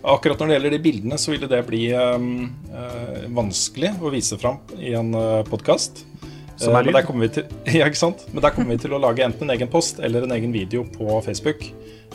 Akkurat 0.02 0.40
når 0.40 0.48
det 0.48 0.54
gjelder 0.56 0.74
de 0.74 0.82
bildene, 0.82 1.18
så 1.20 1.32
ville 1.32 1.50
det 1.50 1.62
bli 1.68 1.84
eh, 1.94 3.26
vanskelig 3.34 3.94
å 4.02 4.12
vise 4.14 4.38
fram 4.40 4.60
i 4.78 4.94
en 4.98 5.14
uh, 5.14 5.46
podkast. 5.48 6.04
Som 6.58 6.74
er 6.74 6.80
men, 6.82 6.88
lyd. 6.90 6.98
der 6.98 7.06
kommer 7.06 7.26
vi 7.26 7.30
til, 7.38 7.52
ja, 7.78 7.86
ikke 7.86 8.00
sant? 8.00 8.24
men 8.32 8.42
der 8.44 8.54
kommer 8.54 8.74
vi 8.74 8.82
til 8.82 8.96
å 8.96 9.02
lage 9.02 9.24
enten 9.26 9.46
en 9.46 9.54
egen 9.54 9.70
post 9.70 10.02
eller 10.02 10.26
en 10.26 10.34
egen 10.34 10.54
video 10.54 10.84
på 10.94 11.20
Facebook. 11.26 11.64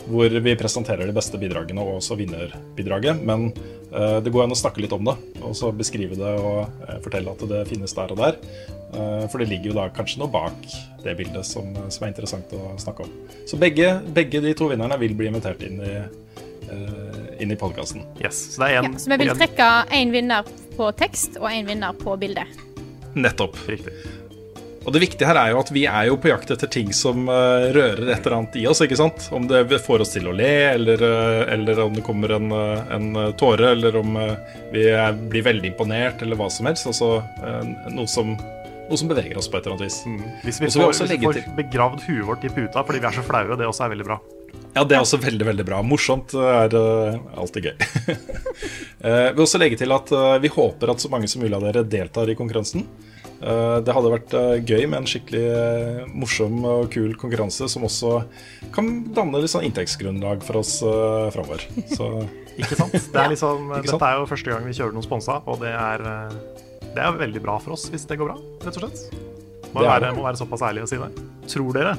Hvor 0.04 0.28
vi 0.28 0.52
presenterer 0.58 1.08
de 1.08 1.14
beste 1.16 1.38
bidragene 1.40 1.80
og 1.80 2.00
også 2.02 2.18
vinnerbidraget. 2.18 3.22
Men 3.24 3.46
uh, 3.94 4.18
det 4.20 4.32
går 4.34 4.44
an 4.44 4.52
å 4.52 4.58
snakke 4.58 4.82
litt 4.84 4.92
om 4.92 5.06
det, 5.06 5.14
og 5.40 5.54
så 5.56 5.70
beskrive 5.72 6.18
det 6.18 6.32
og 6.42 6.66
uh, 6.84 6.98
fortelle 7.00 7.32
at 7.32 7.44
det 7.48 7.62
finnes 7.70 7.96
der 7.96 8.12
og 8.12 8.20
der. 8.20 8.36
Eh, 8.94 9.28
for 9.28 9.42
det 9.42 9.48
ligger 9.50 9.72
jo 9.72 9.76
da 9.78 9.86
kanskje 9.94 10.20
noe 10.22 10.30
bak 10.30 10.66
det 11.04 11.16
bildet 11.18 11.46
som, 11.46 11.72
som 11.90 12.04
er 12.04 12.12
interessant 12.12 12.52
å 12.56 12.74
snakke 12.80 13.06
om. 13.06 13.14
Så 13.48 13.58
begge, 13.60 13.96
begge 14.14 14.42
de 14.44 14.54
to 14.56 14.68
vinnerne 14.70 14.98
vil 15.02 15.16
bli 15.18 15.28
invitert 15.30 15.64
inn 15.66 15.80
i, 15.84 15.94
uh, 16.70 17.24
inn 17.42 17.52
i 17.52 17.58
podkasten. 17.58 18.04
Yes, 18.22 18.38
så 18.54 18.64
det 18.64 18.70
er 18.70 18.76
Ja, 18.78 18.92
så 18.98 19.12
vi 19.12 19.20
vil 19.24 19.34
trekke 19.34 19.70
én 19.98 20.14
vinner 20.14 20.46
på 20.78 20.90
tekst 20.96 21.40
og 21.40 21.48
én 21.50 21.66
vinner 21.68 21.96
på 21.98 22.16
bilde. 22.20 22.46
Nettopp. 23.14 23.58
Riktig. 23.68 23.94
Og 24.84 24.92
det 24.92 25.00
viktige 25.00 25.28
her 25.28 25.38
er 25.40 25.52
jo 25.54 25.60
at 25.62 25.70
vi 25.72 25.84
er 25.88 26.08
jo 26.10 26.16
på 26.20 26.28
jakt 26.28 26.50
etter 26.52 26.68
ting 26.70 26.90
som 26.96 27.28
eh, 27.32 27.68
rører 27.74 28.02
et 28.12 28.18
eller 28.26 28.36
annet 28.38 28.58
i 28.60 28.66
oss. 28.68 28.82
ikke 28.84 28.98
sant? 29.00 29.28
Om 29.32 29.46
det 29.48 29.80
får 29.84 30.04
oss 30.04 30.12
til 30.12 30.28
å 30.28 30.34
le, 30.36 30.50
eller, 30.74 31.04
eh, 31.08 31.44
eller 31.54 31.80
om 31.86 31.96
det 31.96 32.04
kommer 32.04 32.36
en, 32.36 32.52
eh, 32.52 32.92
en 32.96 33.08
tåre, 33.40 33.72
eller 33.72 33.96
om 34.00 34.18
vi 34.74 34.84
blir 35.30 35.46
veldig 35.46 35.72
imponert, 35.72 36.22
eller 36.22 36.36
hva 36.36 36.50
som 36.52 36.68
helst. 36.68 36.88
Altså 36.90 37.16
noe 37.94 38.06
som, 38.10 38.34
noe 38.36 39.00
som 39.00 39.10
beveger 39.10 39.40
oss 39.40 39.48
på 39.48 39.58
et 39.58 39.66
eller 39.66 39.78
annet 39.78 39.88
vis. 39.88 40.00
Hvis 40.44 40.60
vi 40.60 40.70
får, 40.70 40.90
også 40.90 41.08
hvis 41.08 41.16
vi 41.16 41.26
får 41.26 41.40
til- 41.40 41.58
begravd 41.62 42.04
huet 42.08 42.26
vårt 42.28 42.44
i 42.44 42.52
puta 42.52 42.84
fordi 42.84 43.00
vi 43.00 43.08
er 43.08 43.16
så 43.16 43.24
flaue, 43.24 43.56
det 43.56 43.68
også 43.70 43.86
er 43.86 43.94
veldig 43.96 44.08
bra. 44.12 44.20
Ja, 44.74 44.82
det 44.82 44.96
er 44.96 45.04
også 45.04 45.20
veldig 45.22 45.46
veldig 45.46 45.64
bra. 45.66 45.80
Morsomt 45.86 46.34
er 46.34 46.74
uh, 46.74 47.16
alltid 47.38 47.68
gøy. 47.70 47.74
uh, 47.78 49.28
Vi 49.30 49.34
vil 49.36 49.44
også 49.46 49.60
legge 49.62 49.78
til 49.78 49.94
at 49.94 50.10
uh, 50.10 50.36
vi 50.42 50.50
håper 50.50 50.90
at 50.90 51.02
så 51.02 51.10
mange 51.12 51.30
som 51.30 51.44
mulig 51.44 51.54
av 51.54 51.66
dere 51.68 51.84
deltar 51.86 52.30
i 52.30 52.34
konkurransen. 52.38 52.82
Eh, 53.44 53.78
Det 53.84 53.92
hadde 53.92 54.10
vært 54.12 54.34
eh, 54.38 54.54
gøy 54.64 54.86
med 54.88 55.02
en 55.02 55.08
skikkelig 55.10 55.42
eh, 55.52 56.04
morsom 56.16 56.62
og 56.64 56.86
kul 56.94 57.12
konkurranse 57.20 57.68
som 57.68 57.84
også 57.84 58.22
kan 58.74 58.88
danne 59.14 59.42
litt 59.42 59.52
sånn 59.52 59.66
inntektsgrunnlag 59.68 60.42
for 60.46 60.62
oss 60.62 60.78
framover. 61.34 61.64
Ikke 62.60 62.78
sant? 62.78 62.94
Det 62.94 63.20
er 63.20 63.32
liksom, 63.34 63.68
Ikke 63.80 63.90
sant? 63.92 64.00
Dette 64.00 64.08
er 64.10 64.20
jo 64.22 64.28
første 64.30 64.52
gang 64.54 64.64
vi 64.68 64.76
kjører 64.78 64.96
noen 64.96 65.04
sponsa, 65.06 65.40
og 65.50 65.60
det 65.60 65.74
er, 65.76 66.04
det 66.94 67.02
er 67.04 67.20
veldig 67.20 67.42
bra 67.44 67.58
for 67.62 67.76
oss 67.76 67.88
hvis 67.92 68.06
det 68.08 68.16
går 68.20 68.32
bra, 68.32 68.38
rett 68.64 68.78
og 68.80 68.86
slett. 68.86 69.22
Må 69.74 69.82
Det 69.82 69.88
være, 69.90 70.12
må 70.16 70.22
være 70.24 70.38
såpass 70.40 70.62
ærlig 70.64 70.84
å 70.86 70.88
si 70.88 71.00
det. 71.02 71.10
Tror 71.50 71.74
dere 71.76 71.96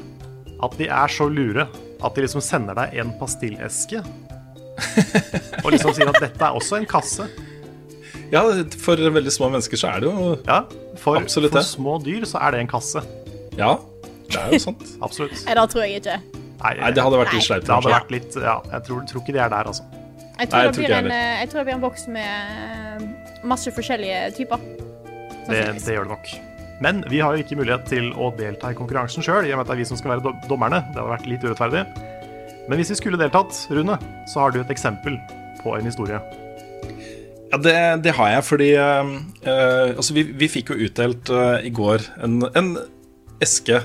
at 0.66 0.78
de 0.80 0.88
er 0.88 1.12
så 1.12 1.28
lure 1.28 1.66
at 1.68 2.16
de 2.16 2.24
liksom 2.24 2.42
sender 2.44 2.78
deg 2.80 2.94
en 3.04 3.12
pastilleske 3.20 4.00
og 5.64 5.68
liksom 5.72 5.94
sier 5.96 6.10
at 6.12 6.18
dette 6.24 6.42
er 6.48 6.56
også 6.56 6.80
en 6.80 6.88
kasse? 6.90 7.28
ja, 8.32 8.42
for 8.82 8.98
veldig 8.98 9.32
små 9.36 9.52
mennesker 9.54 9.78
så 9.80 9.92
er 9.94 10.02
det 10.04 10.10
jo 10.10 10.32
Ja, 10.48 10.62
for, 11.02 11.20
Absolutt 11.22 11.54
for 11.56 11.66
små 11.68 11.98
dyr 12.04 12.26
så 12.30 12.42
er 12.46 12.56
det 12.56 12.64
en 12.66 12.72
kasse. 12.72 13.04
Ja, 13.60 13.76
det 14.32 14.40
er 14.42 14.56
jo 14.56 14.62
sant. 14.68 14.84
Absolutt. 15.06 15.36
Nei, 15.46 15.56
det 15.60 15.68
tror 15.74 15.86
jeg 15.86 16.02
ikke. 16.02 16.18
Nei, 16.56 16.74
Nei, 16.80 16.90
det 16.96 17.04
hadde 17.06 17.20
vært 17.20 17.34
litt 17.36 17.42
Nei. 17.42 17.46
sleipt. 17.50 17.68
det 17.68 17.76
hadde 17.76 17.92
vært 17.92 18.12
litt 18.16 18.36
Ja, 18.42 18.56
jeg 18.72 18.86
tror, 18.88 19.04
tror 19.12 19.22
ikke 19.22 19.36
de 19.36 19.42
er 19.44 19.54
der, 19.54 19.70
altså. 19.72 19.86
Jeg 19.86 20.34
Nei, 20.40 20.46
tror, 20.50 20.60
jeg 20.60 20.68
det, 20.68 20.76
tror 20.76 20.88
blir 20.88 20.98
en, 20.98 21.12
jeg 21.40 21.50
tror 21.52 21.60
det 21.62 21.66
blir 21.70 21.76
en 21.78 21.84
boks 21.86 22.08
med 22.12 22.26
eh, 22.66 23.40
masse 23.48 23.72
forskjellige 23.76 24.22
typer. 24.40 24.66
Det, 25.46 25.62
det 25.86 25.94
gjør 25.96 26.08
det 26.08 26.14
nok. 26.16 26.32
Men 26.84 27.04
vi 27.08 27.22
har 27.24 27.36
jo 27.36 27.44
ikke 27.46 27.56
mulighet 27.60 27.86
til 27.88 28.10
å 28.20 28.32
delta 28.36 28.74
i 28.74 28.76
konkurransen 28.76 29.24
sjøl, 29.24 29.46
i 29.48 29.54
og 29.54 29.62
med 29.62 29.64
at 29.64 29.72
det 29.72 29.76
er 29.78 29.82
vi 29.84 29.88
som 29.88 30.00
skal 30.00 30.16
være 30.16 30.34
dommerne. 30.50 30.82
Det 30.92 31.00
hadde 31.00 31.14
vært 31.14 31.30
litt 31.30 31.46
urettferdig. 31.46 31.86
Men 32.68 32.82
hvis 32.82 32.92
vi 32.92 32.98
skulle 33.00 33.20
deltatt, 33.22 33.56
Rune, 33.72 33.96
så 34.28 34.42
har 34.44 34.52
du 34.52 34.60
et 34.60 34.74
eksempel 34.74 35.16
på 35.62 35.78
en 35.78 35.88
historie. 35.88 36.20
Ja, 37.56 37.60
det, 37.64 37.76
det 38.04 38.12
har 38.18 38.34
jeg, 38.34 38.44
fordi 38.44 38.66
eh, 38.76 39.12
altså 39.96 40.12
vi, 40.18 40.26
vi 40.36 40.50
fikk 40.52 40.74
jo 40.74 40.90
utdelt 40.90 41.30
uh, 41.32 41.56
i 41.64 41.70
går 41.72 42.04
en, 42.26 42.42
en 42.52 42.74
eske 43.40 43.78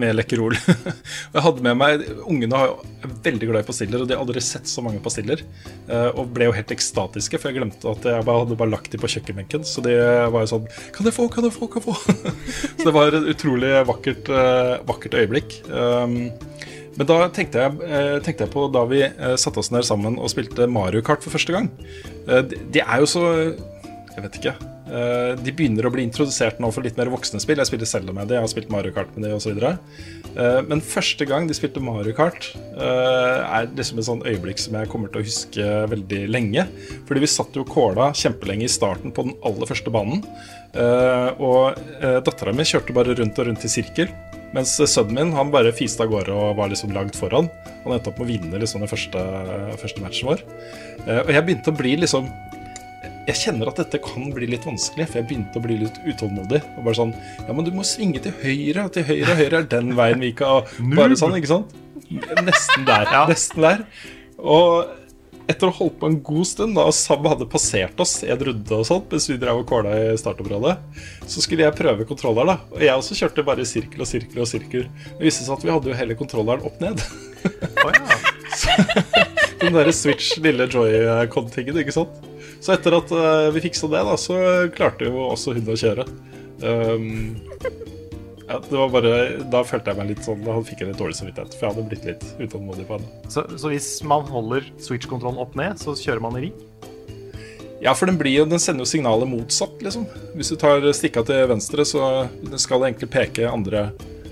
med 0.00 0.14
Lekkerol. 0.16 0.56
og 1.28 1.36
jeg 1.36 1.44
hadde 1.44 1.66
med 1.66 1.76
meg 1.76 2.06
Ungene 2.24 2.62
er 2.62 3.12
veldig 3.26 3.50
glad 3.50 3.66
i 3.66 3.68
pastiller, 3.68 4.00
og 4.00 4.08
de 4.08 4.16
har 4.16 4.24
aldri 4.24 4.40
sett 4.40 4.64
så 4.70 4.80
mange 4.86 5.02
pastiller. 5.04 5.42
Uh, 5.90 6.08
og 6.14 6.32
ble 6.32 6.48
jo 6.48 6.56
helt 6.56 6.72
ekstatiske, 6.72 7.36
for 7.36 7.50
jeg 7.50 7.60
glemte 7.60 7.92
at 7.92 8.08
jeg 8.14 8.24
bare, 8.24 8.46
hadde 8.46 8.56
bare 8.62 8.72
lagt 8.72 8.96
dem 8.96 9.04
på 9.04 9.12
kjøkkenbenken. 9.12 9.68
Så 9.68 9.84
de 9.84 9.92
var 10.32 10.46
jo 10.46 10.52
sånn 10.54 10.72
Kan 10.96 11.10
jeg 11.10 11.18
få, 11.18 11.28
kan 11.34 11.44
jeg 11.44 11.56
få, 11.58 11.68
kan 11.68 11.84
jeg 11.84 11.90
få? 11.90 12.16
så 12.78 12.88
det 12.88 12.96
var 12.96 13.12
et 13.12 13.28
utrolig 13.34 13.74
vakkert, 13.92 14.32
vakkert 14.88 15.20
øyeblikk. 15.20 15.60
Um, 15.68 16.32
men 16.98 17.06
da 17.06 17.18
tenkte 17.30 17.62
jeg, 17.62 17.78
eh, 17.86 18.16
tenkte 18.26 18.44
jeg 18.44 18.54
på 18.54 18.64
da 18.74 18.82
vi 18.90 19.04
eh, 19.06 19.36
satte 19.38 19.62
oss 19.62 19.70
ned 19.74 19.86
sammen 19.86 20.18
og 20.18 20.32
spilte 20.32 20.66
Mario 20.70 21.04
Kart 21.06 21.22
for 21.22 21.34
første 21.34 21.54
gang. 21.54 21.70
Eh, 22.26 22.42
de, 22.58 22.82
er 22.82 23.04
jo 23.04 23.06
så 23.10 23.28
Jeg 24.18 24.24
vet 24.24 24.36
ikke. 24.40 24.58
De 25.44 25.52
begynner 25.52 25.86
å 25.86 25.90
bli 25.94 26.02
introdusert 26.02 26.56
nå 26.58 26.72
for 26.74 26.82
litt 26.82 26.96
mer 26.98 27.10
voksne 27.12 27.38
spill. 27.38 27.60
Jeg 27.60 27.68
spiller 27.68 27.86
Zelda 27.86 28.10
med 28.16 28.26
det, 28.26 28.34
jeg 28.34 28.42
har 28.42 28.50
spilt 28.50 28.72
Mario 28.72 28.90
Kart 28.96 29.12
med 29.14 29.28
det 29.28 29.34
osv. 29.36 29.60
Men 30.66 30.80
første 30.82 31.22
gang 31.28 31.46
de 31.46 31.54
spilte 31.54 31.78
Mario 31.84 32.16
Kart, 32.16 32.48
er 32.74 33.68
liksom 33.68 34.00
et 34.00 34.08
sånn 34.08 34.24
øyeblikk 34.26 34.58
som 34.58 34.74
jeg 34.74 34.90
kommer 34.90 35.12
til 35.12 35.20
å 35.20 35.28
huske 35.28 35.68
veldig 35.92 36.22
lenge. 36.32 36.64
Fordi 37.06 37.22
vi 37.22 37.30
satt 37.30 37.60
jo 37.60 37.68
kåla 37.68 38.08
kjempelenge 38.16 38.66
i 38.66 38.72
starten 38.74 39.14
på 39.14 39.28
den 39.28 39.36
aller 39.46 39.70
første 39.70 39.92
banen. 39.94 40.24
og 41.38 41.78
dattera 42.26 42.56
mi 42.56 42.66
kjørte 42.66 42.96
bare 42.96 43.14
rundt 43.20 43.38
og 43.38 43.52
rundt 43.52 43.68
i 43.68 43.70
sirkel. 43.70 44.10
Mens 44.56 44.74
sønnen 44.80 45.16
min 45.16 45.32
han 45.36 45.52
bare 45.52 45.74
fiste 45.76 46.04
av 46.04 46.12
gårde 46.12 46.32
og 46.32 46.56
var 46.58 46.70
liksom 46.72 46.94
langt 46.96 47.16
foran. 47.18 47.50
Han 47.84 47.94
endte 47.94 48.12
opp 48.12 48.20
med 48.20 48.28
å 48.28 48.30
vinne 48.30 48.60
liksom 48.62 48.84
den 48.84 48.90
første, 48.90 49.24
første 49.80 50.04
matchen 50.04 50.30
vår. 50.30 50.44
og 51.04 51.32
jeg 51.34 51.44
begynte 51.44 51.74
å 51.74 51.78
bli 51.78 51.96
liksom 52.00 52.30
jeg 53.28 53.36
kjenner 53.42 53.68
at 53.68 53.76
dette 53.76 53.98
kan 54.00 54.30
bli 54.32 54.46
litt 54.48 54.64
vanskelig, 54.64 55.04
for 55.10 55.20
jeg 55.20 55.26
begynte 55.28 55.60
å 55.60 55.64
bli 55.64 55.74
litt 55.82 55.98
utålmodig. 56.08 56.62
Og 56.78 56.86
bare 56.86 56.96
sånn 56.96 57.12
Ja, 57.42 57.52
men 57.52 57.66
du 57.66 57.74
må 57.76 57.84
svinge 57.84 58.22
til 58.24 58.32
høyre, 58.40 58.86
til 58.94 59.04
høyre, 59.04 59.34
høyre 59.36 59.60
er 59.60 59.68
den 59.68 59.92
veien 59.98 60.22
vi 60.24 60.32
har 60.38 60.64
Bare 60.96 61.18
sånn, 61.18 61.36
ikke 61.36 61.50
sant? 61.50 61.76
Nesten 62.08 62.86
der. 62.88 63.04
Ja. 63.12 63.26
Nesten 63.28 63.66
der. 63.66 63.84
Og 64.38 64.88
etter 65.48 65.68
å 65.68 65.72
ha 65.72 65.78
holdt 65.78 65.96
på 66.00 66.08
en 66.10 66.18
god 66.24 66.46
stund, 66.46 66.76
da, 66.76 66.84
Sam 66.92 67.24
hadde 67.28 67.48
passert 67.48 68.00
oss 68.04 68.18
i 68.26 68.28
en 68.32 68.42
runde 68.50 68.76
og 68.76 68.84
sånt, 68.84 69.06
mens 69.12 69.28
vi 69.30 69.38
drev 69.40 69.62
og 69.62 69.68
kåla 69.70 69.94
i 69.96 70.18
startområdet, 70.20 70.74
så 71.24 71.44
skulle 71.44 71.64
jeg 71.64 71.76
prøve 71.78 72.04
kontroller, 72.08 72.50
da. 72.50 72.58
Og 72.74 72.84
jeg 72.84 73.00
også 73.00 73.16
kjørte 73.22 73.46
bare 73.46 73.64
i 73.64 73.68
sirkel 73.68 74.04
og 74.04 74.10
sirkel 74.10 74.44
og 74.44 74.50
sirkel. 74.50 74.84
Det 75.16 75.24
viste 75.24 75.46
seg 75.46 75.56
at 75.56 75.64
vi 75.64 75.72
hadde 75.72 75.92
jo 75.92 75.96
hele 75.96 76.18
kontrolleren 76.20 76.68
opp 76.68 76.76
ned. 76.84 77.00
Oh, 77.80 77.92
ja. 77.94 78.18
den 79.62 79.76
derre 79.78 79.94
Switch 79.96 80.36
lille 80.44 80.68
joy-con-tingen, 80.68 81.80
ikke 81.80 81.96
sant. 81.96 82.20
Så 82.60 82.74
etter 82.74 82.98
at 82.98 83.12
uh, 83.14 83.48
vi 83.54 83.64
fiksa 83.64 83.88
det, 83.88 84.04
da, 84.04 84.18
så 84.20 84.38
klarte 84.74 85.08
jo 85.08 85.30
også 85.30 85.56
hun 85.56 85.72
å 85.72 85.78
kjøre. 85.78 86.04
Um, 86.60 87.38
ja, 88.48 88.58
det 88.64 88.78
var 88.80 88.92
bare, 88.92 89.14
Da 89.52 89.60
følte 89.66 89.92
jeg 89.92 90.00
meg 90.00 90.10
litt 90.14 90.24
sånn 90.24 90.40
Da 90.46 90.54
fikk 90.64 90.80
jeg 90.82 90.92
litt 90.92 91.00
dårlig 91.00 91.18
samvittighet, 91.18 91.54
for 91.54 91.66
jeg 91.66 91.74
hadde 91.74 91.88
blitt 91.90 92.06
litt 92.08 92.24
utålmodig 92.40 92.86
på 92.88 92.96
henne. 92.96 93.30
Så, 93.32 93.44
så 93.60 93.72
hvis 93.72 93.90
man 94.08 94.24
holder 94.32 94.66
switch-kontrollen 94.80 95.40
opp 95.42 95.56
ned, 95.58 95.76
så 95.82 95.96
kjører 95.98 96.24
man 96.24 96.38
i 96.40 96.48
ring? 96.48 96.56
Ja, 97.80 97.94
for 97.94 98.10
den, 98.10 98.18
blir, 98.18 98.46
den, 98.48 98.58
sender 98.58 98.82
jo 98.82 98.90
signalet 98.90 99.28
motsatt, 99.30 99.76
liksom. 99.84 100.08
Hvis 100.34 100.50
du 100.50 100.56
tar 100.58 100.82
stikka 100.96 101.22
til 101.26 101.44
venstre, 101.50 101.84
så 101.86 102.26
skal 102.58 102.82
det 102.82 102.90
egentlig 102.90 103.10
peke 103.12 103.46
andre, 103.46 103.84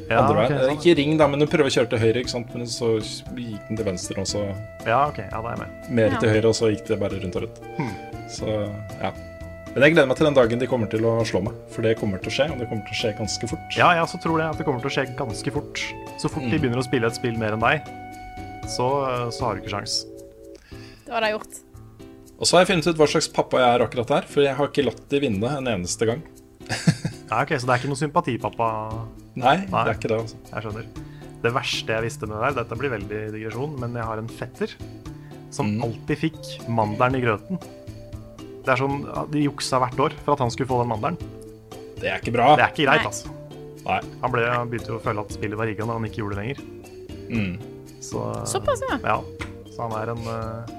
ja, 0.09 0.25
andre 0.25 0.41
veien. 0.41 0.57
Okay, 0.57 0.65
sånn. 0.65 0.81
Ikke 0.81 0.97
ring, 0.99 1.15
da, 1.21 1.29
men 1.31 1.45
du 1.45 1.47
prøver 1.51 1.71
å 1.71 1.77
kjøre 1.77 1.93
til 1.93 2.03
høyre, 2.03 2.25
ikke 2.25 2.35
sant? 2.35 2.51
men 2.57 2.67
så 2.71 2.97
gikk 2.99 3.69
den 3.69 3.79
til 3.79 3.87
venstre, 3.87 4.19
og 4.25 4.31
så 4.33 4.43
Ja, 4.83 5.05
ok, 5.07 5.23
ja, 5.29 5.39
da 5.39 5.45
er 5.45 5.55
jeg 5.55 5.63
med. 5.63 5.89
Mer 6.01 6.19
til 6.19 6.35
høyre, 6.35 6.51
og 6.51 6.59
så 6.59 6.73
gikk 6.75 6.91
det 6.91 7.01
bare 7.05 7.23
rundt 7.23 7.39
og 7.39 7.47
rundt. 7.47 7.63
Hmm. 7.79 7.95
Så 8.35 8.51
ja. 8.51 9.15
Men 9.77 9.85
jeg 9.85 9.93
gleder 9.93 10.09
meg 10.09 10.17
til 10.17 10.25
den 10.25 10.37
dagen 10.39 10.61
de 10.63 10.67
kommer 10.71 10.89
til 10.89 11.03
å 11.05 11.11
slå 11.29 11.43
meg. 11.45 11.57
For 11.69 11.85
det 11.85 11.99
kommer 12.01 12.21
til 12.25 12.31
å 12.31 12.33
skje, 12.33 12.47
og 12.49 12.61
det 12.63 12.67
kommer 12.71 12.87
til 12.89 12.95
å 12.95 12.97
skje 12.97 13.11
ganske 13.19 13.49
fort. 13.51 13.75
Ja, 13.77 13.91
jeg 13.93 14.07
også 14.07 14.21
tror 14.25 14.41
det. 14.41 14.47
At 14.55 14.57
det 14.57 14.65
kommer 14.65 14.81
til 14.81 14.89
å 14.89 14.93
skje 14.95 15.05
ganske 15.19 15.53
fort. 15.53 15.83
Så 16.17 16.31
fort 16.33 16.47
mm. 16.47 16.55
de 16.55 16.61
begynner 16.63 16.81
å 16.81 16.85
spille 16.87 17.11
et 17.13 17.19
spill 17.19 17.37
mer 17.37 17.59
enn 17.59 17.61
deg, 17.61 17.91
så, 18.73 18.87
så 19.37 19.45
har 19.45 19.53
du 19.53 19.61
ikke 19.61 19.75
sjans. 19.75 19.99
Det 21.05 21.13
var 21.13 21.27
det 21.27 21.35
gjort. 21.35 21.61
Og 22.39 22.49
så 22.49 22.57
har 22.57 22.65
jeg 22.65 22.71
funnet 22.73 22.89
ut 22.89 23.03
hva 23.03 23.11
slags 23.13 23.31
pappa 23.37 23.61
jeg 23.61 23.77
er 23.77 23.85
akkurat 23.85 24.17
her, 24.17 24.33
for 24.33 24.49
jeg 24.49 24.57
har 24.57 24.73
ikke 24.73 24.89
latt 24.89 25.07
de 25.13 25.25
vinne 25.29 25.55
en 25.61 25.73
eneste 25.77 26.09
gang. 26.09 26.25
ja, 26.73 27.43
ok, 27.43 27.53
Så 27.61 27.69
det 27.69 27.77
er 27.77 27.79
ikke 27.83 27.93
noe 27.93 28.01
sympatipappa? 28.07 28.73
Nei, 29.37 29.59
Nei, 29.61 29.71
det 29.77 29.85
er 29.85 29.97
ikke 30.01 30.15
det. 30.15 30.23
altså. 30.25 30.45
Jeg 30.55 30.71
skjønner. 30.71 30.93
Det 31.45 31.53
verste 31.61 32.01
jeg 32.01 32.09
visste 32.09 32.33
med 32.33 32.39
det 32.39 32.47
der, 32.49 32.63
dette 32.63 32.81
blir 32.81 32.97
veldig 32.97 33.27
digresjon, 33.37 33.77
men 33.85 34.01
jeg 34.01 34.09
har 34.09 34.25
en 34.25 34.37
fetter 34.41 34.73
som 35.53 35.77
mm. 35.77 35.83
alltid 35.85 36.29
fikk 36.31 36.55
mandelen 36.65 37.21
i 37.21 37.27
grøten. 37.29 37.67
Det 38.67 38.75
er 38.75 38.81
sånn, 38.83 39.03
De 39.31 39.45
juksa 39.45 39.79
hvert 39.83 40.01
år 40.09 40.15
for 40.25 40.35
at 40.35 40.43
han 40.43 40.51
skulle 40.51 40.71
få 40.71 40.81
den 40.83 40.91
mandelen. 40.91 41.19
Det 41.97 42.11
er 42.11 42.21
ikke 42.21 42.35
bra. 42.35 42.53
Det 42.59 42.65
er 42.67 42.73
ikke 42.75 42.89
greit, 42.89 43.07
altså. 43.07 43.33
Nei. 43.87 44.01
Han, 44.25 44.33
ble, 44.35 44.43
begynte 44.73 44.91
jo 44.91 44.99
å 44.99 45.03
føle 45.05 45.23
at 45.23 45.37
spillet 45.37 45.59
var 45.59 45.71
rigga 45.71 45.87
når 45.87 46.01
han 46.01 46.09
ikke 46.09 46.21
gjorde 46.25 46.37
det 46.37 46.43
lenger. 46.43 46.65
Mm. 47.31 47.53
Så, 48.03 48.25
Såpass, 48.51 48.83
ja. 48.91 48.99
ja. 49.07 49.47
Så 49.71 49.87
han 49.87 49.95
er 49.99 50.13
en 50.13 50.27
uh, 50.31 50.75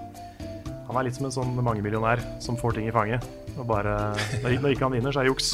Han 0.88 1.00
er 1.00 1.08
litt 1.08 1.18
som 1.18 1.28
en 1.28 1.34
sånn 1.36 1.56
mangemillionær 1.60 2.22
som 2.44 2.60
får 2.60 2.78
ting 2.78 2.88
i 2.90 2.94
fanget. 2.96 3.24
Og 3.58 3.66
bare 3.70 3.96
Når, 4.44 4.60
når 4.62 4.76
ikke 4.76 4.88
han 4.88 4.96
vinner, 4.96 5.16
så 5.16 5.24
er 5.24 5.28
det 5.28 5.34
juks. 5.34 5.52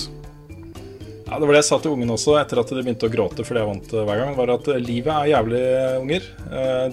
Ja, 1.33 1.39
Det 1.39 1.47
var 1.47 1.55
det 1.55 1.61
jeg 1.63 1.65
sa 1.65 1.77
til 1.81 1.95
ungen 1.95 2.11
også 2.13 2.35
etter 2.37 2.59
at 2.61 2.69
de 2.69 2.81
begynte 2.85 3.07
å 3.07 3.09
gråte 3.09 3.41
fordi 3.41 3.57
jeg 3.63 3.65
vant 3.65 3.93
eh, 3.95 4.03
hver 4.05 4.19
gang. 4.19 4.35
var 4.37 4.51
at 4.53 4.67
eh, 4.69 4.77
Livet 4.85 5.09
er 5.15 5.31
jævlig, 5.31 5.61
unger. 6.03 6.27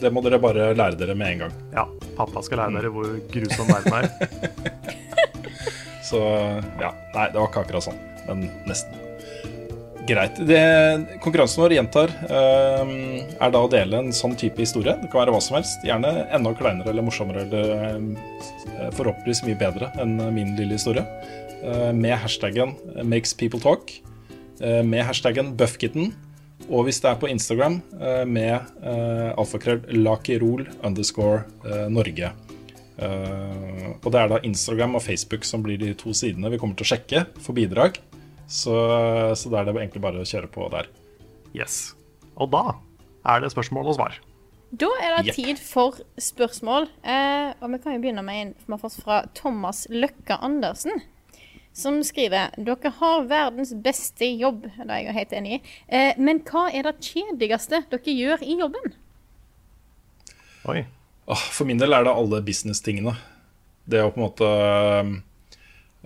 Det 0.00 0.12
må 0.16 0.22
dere 0.24 0.38
bare 0.40 0.70
lære 0.72 0.96
dere 0.96 1.16
med 1.18 1.34
en 1.34 1.42
gang. 1.42 1.58
Ja. 1.74 1.84
Pappa 2.16 2.40
skal 2.46 2.62
lære 2.62 2.78
dere 2.78 2.92
hvor 2.94 3.10
grusom 3.34 3.68
verden 3.68 3.98
er. 3.98 4.08
Så 6.08 6.22
ja, 6.80 6.88
nei, 7.12 7.28
det 7.28 7.36
var 7.36 7.50
ikke 7.50 7.66
akkurat 7.66 7.84
sånn, 7.84 8.00
men 8.30 8.48
nesten. 8.64 8.96
Greit. 10.08 10.40
Det, 10.48 10.58
konkurransen 11.20 11.60
vår 11.60 11.76
gjentar 11.76 12.10
er 12.32 13.52
da 13.52 13.60
å 13.60 13.68
dele 13.70 14.00
en 14.00 14.08
sånn 14.16 14.32
type 14.40 14.64
historie. 14.64 14.96
Det 15.02 15.12
kan 15.12 15.20
være 15.20 15.36
hva 15.36 15.44
som 15.44 15.60
helst. 15.60 15.84
Gjerne 15.86 16.24
enda 16.32 16.56
kleinere 16.56 16.90
eller 16.94 17.04
morsommere 17.06 17.44
eller 17.44 18.94
forhåpentligvis 18.96 19.44
mye 19.46 19.60
bedre 19.60 19.92
enn 20.00 20.16
min 20.34 20.56
lille 20.58 20.80
historie. 20.80 21.04
Med 21.92 22.16
hashtaggen 22.24 22.72
'makes 23.04 23.36
people 23.36 23.60
talk', 23.60 24.00
med 24.60 25.06
hashtaggen 25.08 25.54
'buffkitten', 25.56 26.12
og 26.68 26.84
hvis 26.84 27.00
det 27.00 27.08
er 27.10 27.18
på 27.20 27.30
Instagram, 27.32 27.80
med 28.28 28.66
uh, 28.84 29.32
alfakrøll 29.40 29.80
lakirol 30.04 30.66
underscore 30.84 31.88
Norge. 31.88 32.28
Og 33.00 34.08
det 34.12 34.20
er 34.20 34.28
da 34.28 34.42
Instagram 34.44 34.98
og 34.98 35.02
Facebook 35.02 35.46
som 35.48 35.64
blir 35.64 35.80
de 35.80 35.94
to 35.96 36.12
sidene 36.12 36.50
vi 36.52 36.58
kommer 36.60 36.76
til 36.76 36.84
å 36.84 36.90
sjekke 36.92 37.24
for 37.40 37.56
bidrag. 37.56 37.96
Så, 38.44 38.74
så 39.32 39.48
da 39.48 39.62
er 39.62 39.70
det 39.70 39.76
egentlig 39.78 40.04
bare 40.04 40.20
å 40.20 40.28
kjøre 40.28 40.50
på 40.52 40.68
der. 40.74 40.90
Yes. 41.56 41.94
Og 42.36 42.52
da 42.52 42.76
er 43.24 43.40
det 43.40 43.52
spørsmål 43.54 43.92
og 43.92 43.96
svar. 43.96 44.20
Da 44.70 44.86
er 45.02 45.16
det 45.18 45.34
tid 45.34 45.58
for 45.58 45.98
spørsmål. 46.20 46.86
Eh, 47.02 47.50
og 47.58 47.72
vi 47.72 47.80
kan 47.82 47.96
jo 47.96 48.02
begynne 48.04 48.22
med 48.22 48.54
en 48.70 48.90
fra 48.94 49.22
Thomas 49.34 49.86
Løkke 49.90 50.38
Andersen. 50.38 51.02
Som 51.72 52.04
skriver 52.04 52.50
dere 52.58 52.90
har 52.98 53.26
verdens 53.30 53.70
beste 53.78 54.26
jobb, 54.26 54.66
det 54.74 54.90
er 54.90 55.04
jeg 55.04 55.14
helt 55.16 55.32
enig 55.38 55.52
i. 55.54 55.60
Eh, 55.86 56.12
men 56.18 56.42
hva 56.48 56.66
er 56.74 56.82
det 56.88 56.98
kjedeligste 57.04 57.84
dere 57.92 58.10
gjør 58.16 58.42
i 58.42 58.58
jobben? 58.58 58.94
Oi. 60.70 60.82
For 61.54 61.64
min 61.68 61.78
del 61.78 61.94
er 61.94 62.04
det 62.04 62.12
alle 62.12 62.42
business-tingene. 62.42 63.14
Det 63.86 64.02
å 64.02 64.10
på 64.10 64.18
en 64.18 64.26
måte 64.26 64.46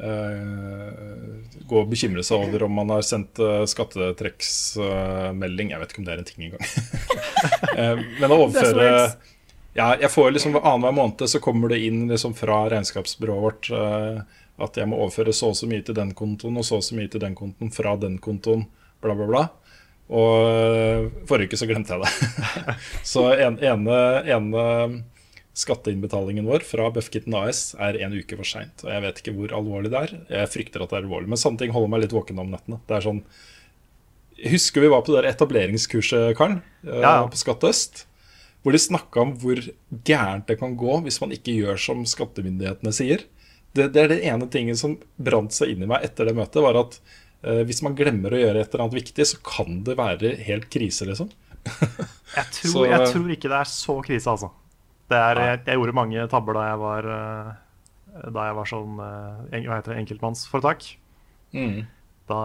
øh, 0.05 1.45
gå 1.65 1.81
og 1.81 1.89
bekymre 1.91 2.23
seg 2.27 2.39
over 2.45 2.63
om 2.67 2.73
man 2.77 2.91
har 2.93 3.03
sendt 3.07 3.39
uh, 3.41 3.65
skattetrekksmelding. 3.69 5.71
Jeg 5.73 5.81
vet 5.81 5.91
ikke 5.93 6.01
om 6.03 6.07
det 6.09 6.15
er 6.15 6.21
en 6.21 6.29
ting 6.29 6.41
engang. 6.51 6.65
uh, 7.73 7.97
men 8.21 8.29
å 8.29 8.41
overføre 8.45 8.91
ja, 9.75 9.97
jeg 9.99 10.07
får 10.13 10.31
liksom 10.31 10.55
Annenhver 10.61 10.95
måned 10.95 11.27
så 11.27 11.43
kommer 11.43 11.69
det 11.73 11.81
inn 11.83 12.07
liksom 12.07 12.31
fra 12.39 12.71
regnskapsbyrået 12.71 13.43
vårt 13.43 13.67
at 14.63 14.79
jeg 14.79 14.87
må 14.91 15.01
overføre 15.03 15.35
så 15.35 15.51
og 15.51 15.59
så 15.59 15.67
mye 15.71 15.83
til 15.87 15.97
den 15.97 16.13
kontoen 16.15 16.61
og 16.61 16.67
så 16.67 16.79
og 16.79 16.87
så 16.87 16.97
mye 16.99 17.11
til 17.11 17.23
den 17.23 17.35
kontoen 17.39 17.73
fra 17.75 17.97
den 17.99 18.21
kontoen, 18.23 18.69
bla, 19.03 19.17
bla, 19.19 19.27
bla. 19.31 19.45
Og 20.15 21.11
forrige 21.29 21.51
uke 21.51 21.59
så 21.59 21.69
glemte 21.69 21.97
jeg 21.97 22.05
det. 22.05 22.77
så 23.15 23.27
en, 23.35 23.59
ene, 23.65 23.99
ene 24.29 24.65
Skatteinnbetalingen 25.55 26.49
vår 26.51 26.65
fra 26.67 26.89
Buffkitten 26.91 27.35
AS 27.39 27.77
er 27.79 28.01
en 28.03 28.15
uke 28.17 28.37
for 28.41 28.49
seint. 28.49 28.83
Og 28.83 28.91
jeg 28.91 29.03
vet 29.05 29.21
ikke 29.21 29.35
hvor 29.37 29.53
alvorlig 29.55 29.93
det 29.93 30.01
er. 30.01 30.15
Jeg 30.41 30.51
frykter 30.51 30.83
at 30.83 30.91
det 30.91 30.99
er 30.99 31.05
alvorlig, 31.05 31.31
men 31.31 31.41
sånne 31.41 31.63
ting 31.63 31.75
holder 31.75 31.93
meg 31.93 32.03
litt 32.03 32.15
våken 32.15 32.43
om 32.43 32.51
nettene. 32.51 32.81
Det 32.89 32.99
er 32.99 33.07
sånn 33.07 33.23
Husker 34.35 34.83
vi 34.83 34.89
var 34.91 35.05
på 35.07 35.13
det 35.13 35.21
der 35.21 35.29
etableringskurset, 35.31 36.33
Karen, 36.37 36.57
eh, 36.83 37.05
ja. 37.05 37.21
på 37.31 37.39
Skatt 37.39 37.63
Øst? 37.69 38.01
Hvor 38.67 38.75
de 38.75 38.81
snakka 38.83 39.23
om 39.23 39.37
hvor 39.39 39.61
gærent 40.09 40.49
det 40.51 40.57
kan 40.59 40.75
gå 40.77 40.97
hvis 41.05 41.21
man 41.23 41.31
ikke 41.37 41.55
gjør 41.55 41.79
som 41.81 42.03
skattemyndighetene 42.09 42.93
sier. 42.93 43.23
Det, 43.75 43.89
det 43.95 44.03
er 44.03 44.11
det 44.13 44.23
ene 44.31 44.49
tingen 44.51 44.79
som 44.79 44.97
brant 45.17 45.55
seg 45.55 45.75
inn 45.75 45.85
i 45.85 45.91
meg 45.91 46.05
etter 46.07 46.29
det 46.29 46.37
møtet, 46.39 46.61
var 46.63 46.79
at 46.79 46.99
uh, 47.47 47.63
hvis 47.67 47.83
man 47.87 47.97
glemmer 47.99 48.35
å 48.35 48.39
gjøre 48.41 48.63
et 48.63 48.71
eller 48.71 48.87
annet 48.87 49.01
viktig, 49.01 49.27
så 49.27 49.41
kan 49.47 49.81
det 49.87 49.97
være 49.99 50.37
helt 50.47 50.69
krise, 50.73 51.09
liksom. 51.11 51.33
jeg, 52.37 52.47
tror, 52.59 52.71
så, 52.71 52.85
jeg 52.87 53.09
tror 53.11 53.33
ikke 53.35 53.51
det 53.51 53.59
er 53.59 53.73
så 53.73 53.99
krise, 54.05 54.37
altså. 54.37 54.53
Er, 55.13 55.39
jeg, 55.39 55.59
jeg, 55.67 55.77
gjorde 55.79 55.97
mange 55.97 56.23
tabber 56.33 56.57
da 56.57 56.69
jeg 56.71 56.79
var, 56.81 57.09
eh, 57.15 58.31
da 58.35 58.47
jeg 58.49 58.57
var 58.57 58.71
sånn 58.71 59.03
eh, 59.05 59.67
det, 59.85 59.99
enkeltmannsforetak. 60.01 60.87
Mm. 61.55 61.85
Da 62.31 62.39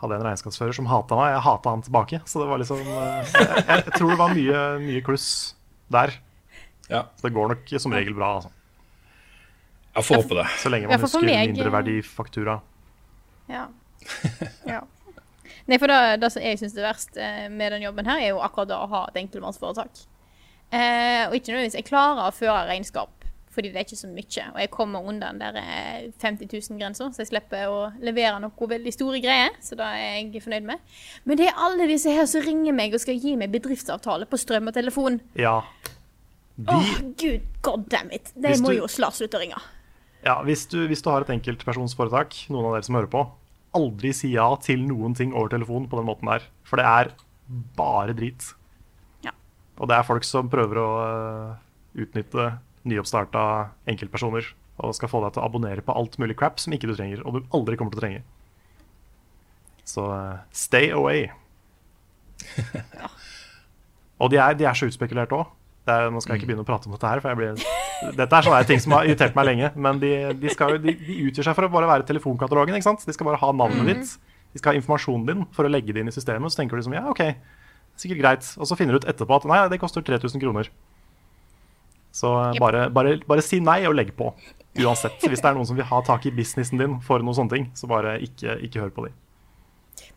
hadde 0.00 0.16
jeg 0.16 0.20
en 0.20 0.26
regnskapsfører 0.26 0.74
som 0.76 0.88
hata 0.90 1.18
meg. 1.18 1.30
Jeg 1.36 1.44
hata 1.46 1.74
han 1.76 1.84
tilbake. 1.86 2.20
Så 2.26 2.42
det 2.42 2.48
var 2.50 2.60
liksom 2.60 2.82
eh, 2.82 3.36
jeg, 3.36 3.64
jeg 3.70 3.94
tror 3.94 4.10
det 4.12 4.18
var 4.20 4.34
mye, 4.34 4.64
mye 4.82 5.04
kluss 5.06 5.28
der. 5.92 6.16
Ja. 6.90 7.04
Så 7.16 7.28
det 7.28 7.36
går 7.36 7.54
nok 7.54 7.74
som 7.78 7.94
regel 7.94 8.16
bra. 8.18 8.34
Altså. 8.40 8.52
Jeg 9.94 10.06
får 10.06 10.22
håpe 10.22 10.38
det. 10.38 10.46
Så 10.62 10.70
lenge 10.72 10.90
man 10.90 11.02
husker 11.02 11.26
mindreverdifaktura. 11.26 12.60
Ja. 13.50 13.66
ja. 14.68 14.84
Nei, 15.66 15.78
for 15.78 15.90
det, 15.90 15.98
det 16.22 16.30
som 16.32 16.42
jeg 16.42 16.58
syns 16.60 16.76
er 16.78 16.86
verst 16.86 17.18
med 17.50 17.74
den 17.74 17.84
jobben 17.84 18.06
her, 18.06 18.22
er 18.22 18.32
jo 18.32 18.40
akkurat 18.42 18.70
det 18.70 18.78
å 18.78 18.88
ha 18.90 19.02
et 19.10 19.18
enkeltmannsforetak. 19.20 20.04
Eh, 20.70 21.24
og 21.26 21.34
ikke 21.34 21.50
nødvendigvis 21.50 21.80
jeg 21.80 21.86
klarer 21.88 22.28
å 22.28 22.34
føre 22.34 22.60
regnskap 22.68 23.24
Fordi 23.50 23.72
det 23.72 23.80
er 23.80 23.86
ikke 23.88 23.96
så 23.98 24.06
mye. 24.06 24.44
Og 24.52 24.58
jeg 24.62 24.70
kommer 24.70 25.06
under 25.10 25.32
den 25.32 25.40
der 25.42 25.56
eh, 25.58 26.04
50 26.22 26.46
000-grensa, 26.46 27.08
så 27.10 27.24
jeg 27.24 27.32
slipper 27.32 27.66
å 27.66 27.80
levere 27.98 28.38
noe 28.38 28.68
veldig 28.70 28.92
store 28.94 29.18
greier. 29.18 29.56
Så 29.58 29.74
det 29.74 29.88
er 29.90 30.20
jeg 30.20 30.44
fornøyd 30.44 30.68
med. 30.68 30.84
Men 31.26 31.40
det 31.40 31.48
er 31.50 31.58
alle 31.58 31.88
disse 31.90 32.14
her 32.14 32.28
som 32.30 32.44
ringer 32.46 32.76
meg 32.78 32.94
og 32.94 33.02
skal 33.02 33.18
gi 33.18 33.34
meg 33.40 33.50
bedriftsavtale 33.50 34.30
på 34.30 34.38
strøm 34.38 34.70
og 34.70 34.76
telefon. 34.78 35.18
Ja. 35.34 35.56
De, 36.54 36.78
gud, 37.18 37.50
god 37.66 37.90
damn 37.90 38.14
it. 38.14 38.30
De 38.38 38.54
må 38.62 38.76
jo 38.76 38.86
slå 38.86 39.10
slutt 39.18 39.34
å 39.34 39.42
ringe. 39.42 39.58
Ja 40.24 40.36
hvis, 40.46 40.66
du, 40.70 40.82
hvis 40.90 41.02
du 41.04 41.10
har 41.12 41.24
et 41.24 41.32
enkeltpersonsforetak, 41.34 42.36
noen 42.52 42.68
av 42.68 42.76
dere 42.76 42.88
som 42.88 42.98
hører 42.98 43.12
på, 43.12 43.24
aldri 43.76 44.12
si 44.16 44.32
ja 44.34 44.48
til 44.62 44.82
noen 44.88 45.14
ting 45.16 45.34
over 45.36 45.52
telefon 45.52 45.86
på 45.90 46.00
den 46.00 46.08
måten 46.08 46.30
der. 46.30 46.46
For 46.66 46.80
det 46.80 46.86
er 46.86 47.12
bare 47.78 48.14
drit. 48.16 48.52
Ja. 49.26 49.34
Og 49.78 49.90
det 49.90 49.98
er 49.98 50.06
folk 50.06 50.26
som 50.26 50.50
prøver 50.50 50.80
å 50.80 50.88
øh, 51.04 51.52
utnytte 52.04 52.52
nyoppstarta 52.88 53.44
enkeltpersoner 53.90 54.46
og 54.80 54.94
skal 54.96 55.10
få 55.12 55.20
deg 55.24 55.34
til 55.34 55.42
å 55.42 55.48
abonnere 55.50 55.84
på 55.84 55.94
alt 55.96 56.16
mulig 56.20 56.38
crap 56.40 56.60
som 56.62 56.72
ikke 56.72 56.88
du 56.88 56.94
trenger, 56.96 57.20
og 57.26 57.36
du 57.36 57.56
aldri 57.56 57.76
kommer 57.76 57.92
til 57.92 58.00
å 58.00 58.04
trenge. 58.06 58.22
Så 59.88 60.06
øh, 60.14 60.42
stay 60.56 60.90
away. 60.96 61.28
og 64.20 64.32
de 64.32 64.40
er, 64.40 64.56
de 64.56 64.68
er 64.68 64.78
så 64.78 64.88
utspekulerte 64.88 65.36
òg. 65.36 65.50
Nå 65.86 66.20
skal 66.20 66.34
jeg 66.34 66.42
ikke 66.42 66.50
begynne 66.50 66.62
å 66.62 66.68
prate 66.68 66.86
om 66.86 66.94
dette 66.94 67.08
her, 67.08 67.22
for 67.22 67.32
jeg 67.32 67.38
blir, 67.40 67.62
dette 68.18 68.36
er 68.36 68.46
sånne 68.46 68.66
ting 68.68 68.82
som 68.82 68.94
har 68.94 69.08
irritert 69.08 69.34
meg 69.38 69.48
lenge. 69.48 69.70
Men 69.80 70.00
de, 70.02 70.10
de, 70.38 70.52
skal, 70.52 70.76
de, 70.82 70.94
de 70.98 71.16
utgjør 71.28 71.48
seg 71.48 71.56
for 71.56 71.66
å 71.66 71.72
bare 71.72 71.88
være 71.90 72.06
telefonkatalogen. 72.10 72.76
ikke 72.76 72.88
sant? 72.90 73.06
De 73.08 73.14
skal 73.16 73.30
bare 73.30 73.40
ha 73.40 73.50
navnet 73.56 73.88
ditt. 73.88 74.12
De 74.52 74.60
skal 74.60 74.74
ha 74.74 74.80
informasjonen 74.80 75.26
din 75.26 75.42
for 75.56 75.66
å 75.66 75.72
legge 75.72 75.94
det 75.94 76.04
inn 76.04 76.12
i 76.12 76.14
systemet. 76.14 76.52
Så 76.52 76.60
tenker 76.60 76.76
du 76.76 76.82
liksom, 76.82 76.94
ja, 76.98 77.06
ok, 77.10 77.24
sikkert 78.00 78.22
greit. 78.22 78.52
Og 78.60 78.68
så 78.70 78.78
finner 78.78 78.94
du 78.94 79.02
ut 79.02 79.08
etterpå 79.10 79.40
at 79.40 79.48
nei, 79.50 79.60
det 79.72 79.80
koster 79.82 80.04
3000 80.06 80.42
kroner. 80.42 80.70
Så 82.12 82.30
bare, 82.58 82.88
bare, 82.90 83.18
bare 83.26 83.42
si 83.46 83.60
nei 83.62 83.82
og 83.88 83.94
legg 83.96 84.12
på. 84.18 84.32
Uansett. 84.80 85.18
Hvis 85.22 85.42
det 85.42 85.50
er 85.50 85.56
noen 85.58 85.66
som 85.66 85.78
vil 85.78 85.86
ha 85.86 86.00
tak 86.06 86.26
i 86.26 86.34
businessen 86.34 86.78
din 86.80 86.98
for 87.06 87.22
noen 87.22 87.38
sånne 87.38 87.54
ting, 87.54 87.70
så 87.78 87.90
bare 87.90 88.18
ikke, 88.26 88.58
ikke 88.66 88.84
hør 88.84 88.92
på 88.94 89.06
dem. 89.06 89.16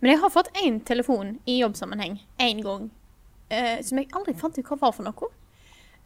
Men 0.02 0.14
jeg 0.14 0.22
har 0.24 0.34
fått 0.34 0.50
én 0.62 0.82
telefon 0.86 1.38
i 1.50 1.60
jobbsammenheng 1.62 2.18
én 2.42 2.62
gang, 2.66 2.90
eh, 3.50 3.80
som 3.86 4.00
jeg 4.00 4.10
aldri 4.16 4.36
fant 4.38 4.58
ut 4.58 4.68
hva 4.68 4.78
var 4.82 4.94
for 4.96 5.08
noe. 5.08 5.30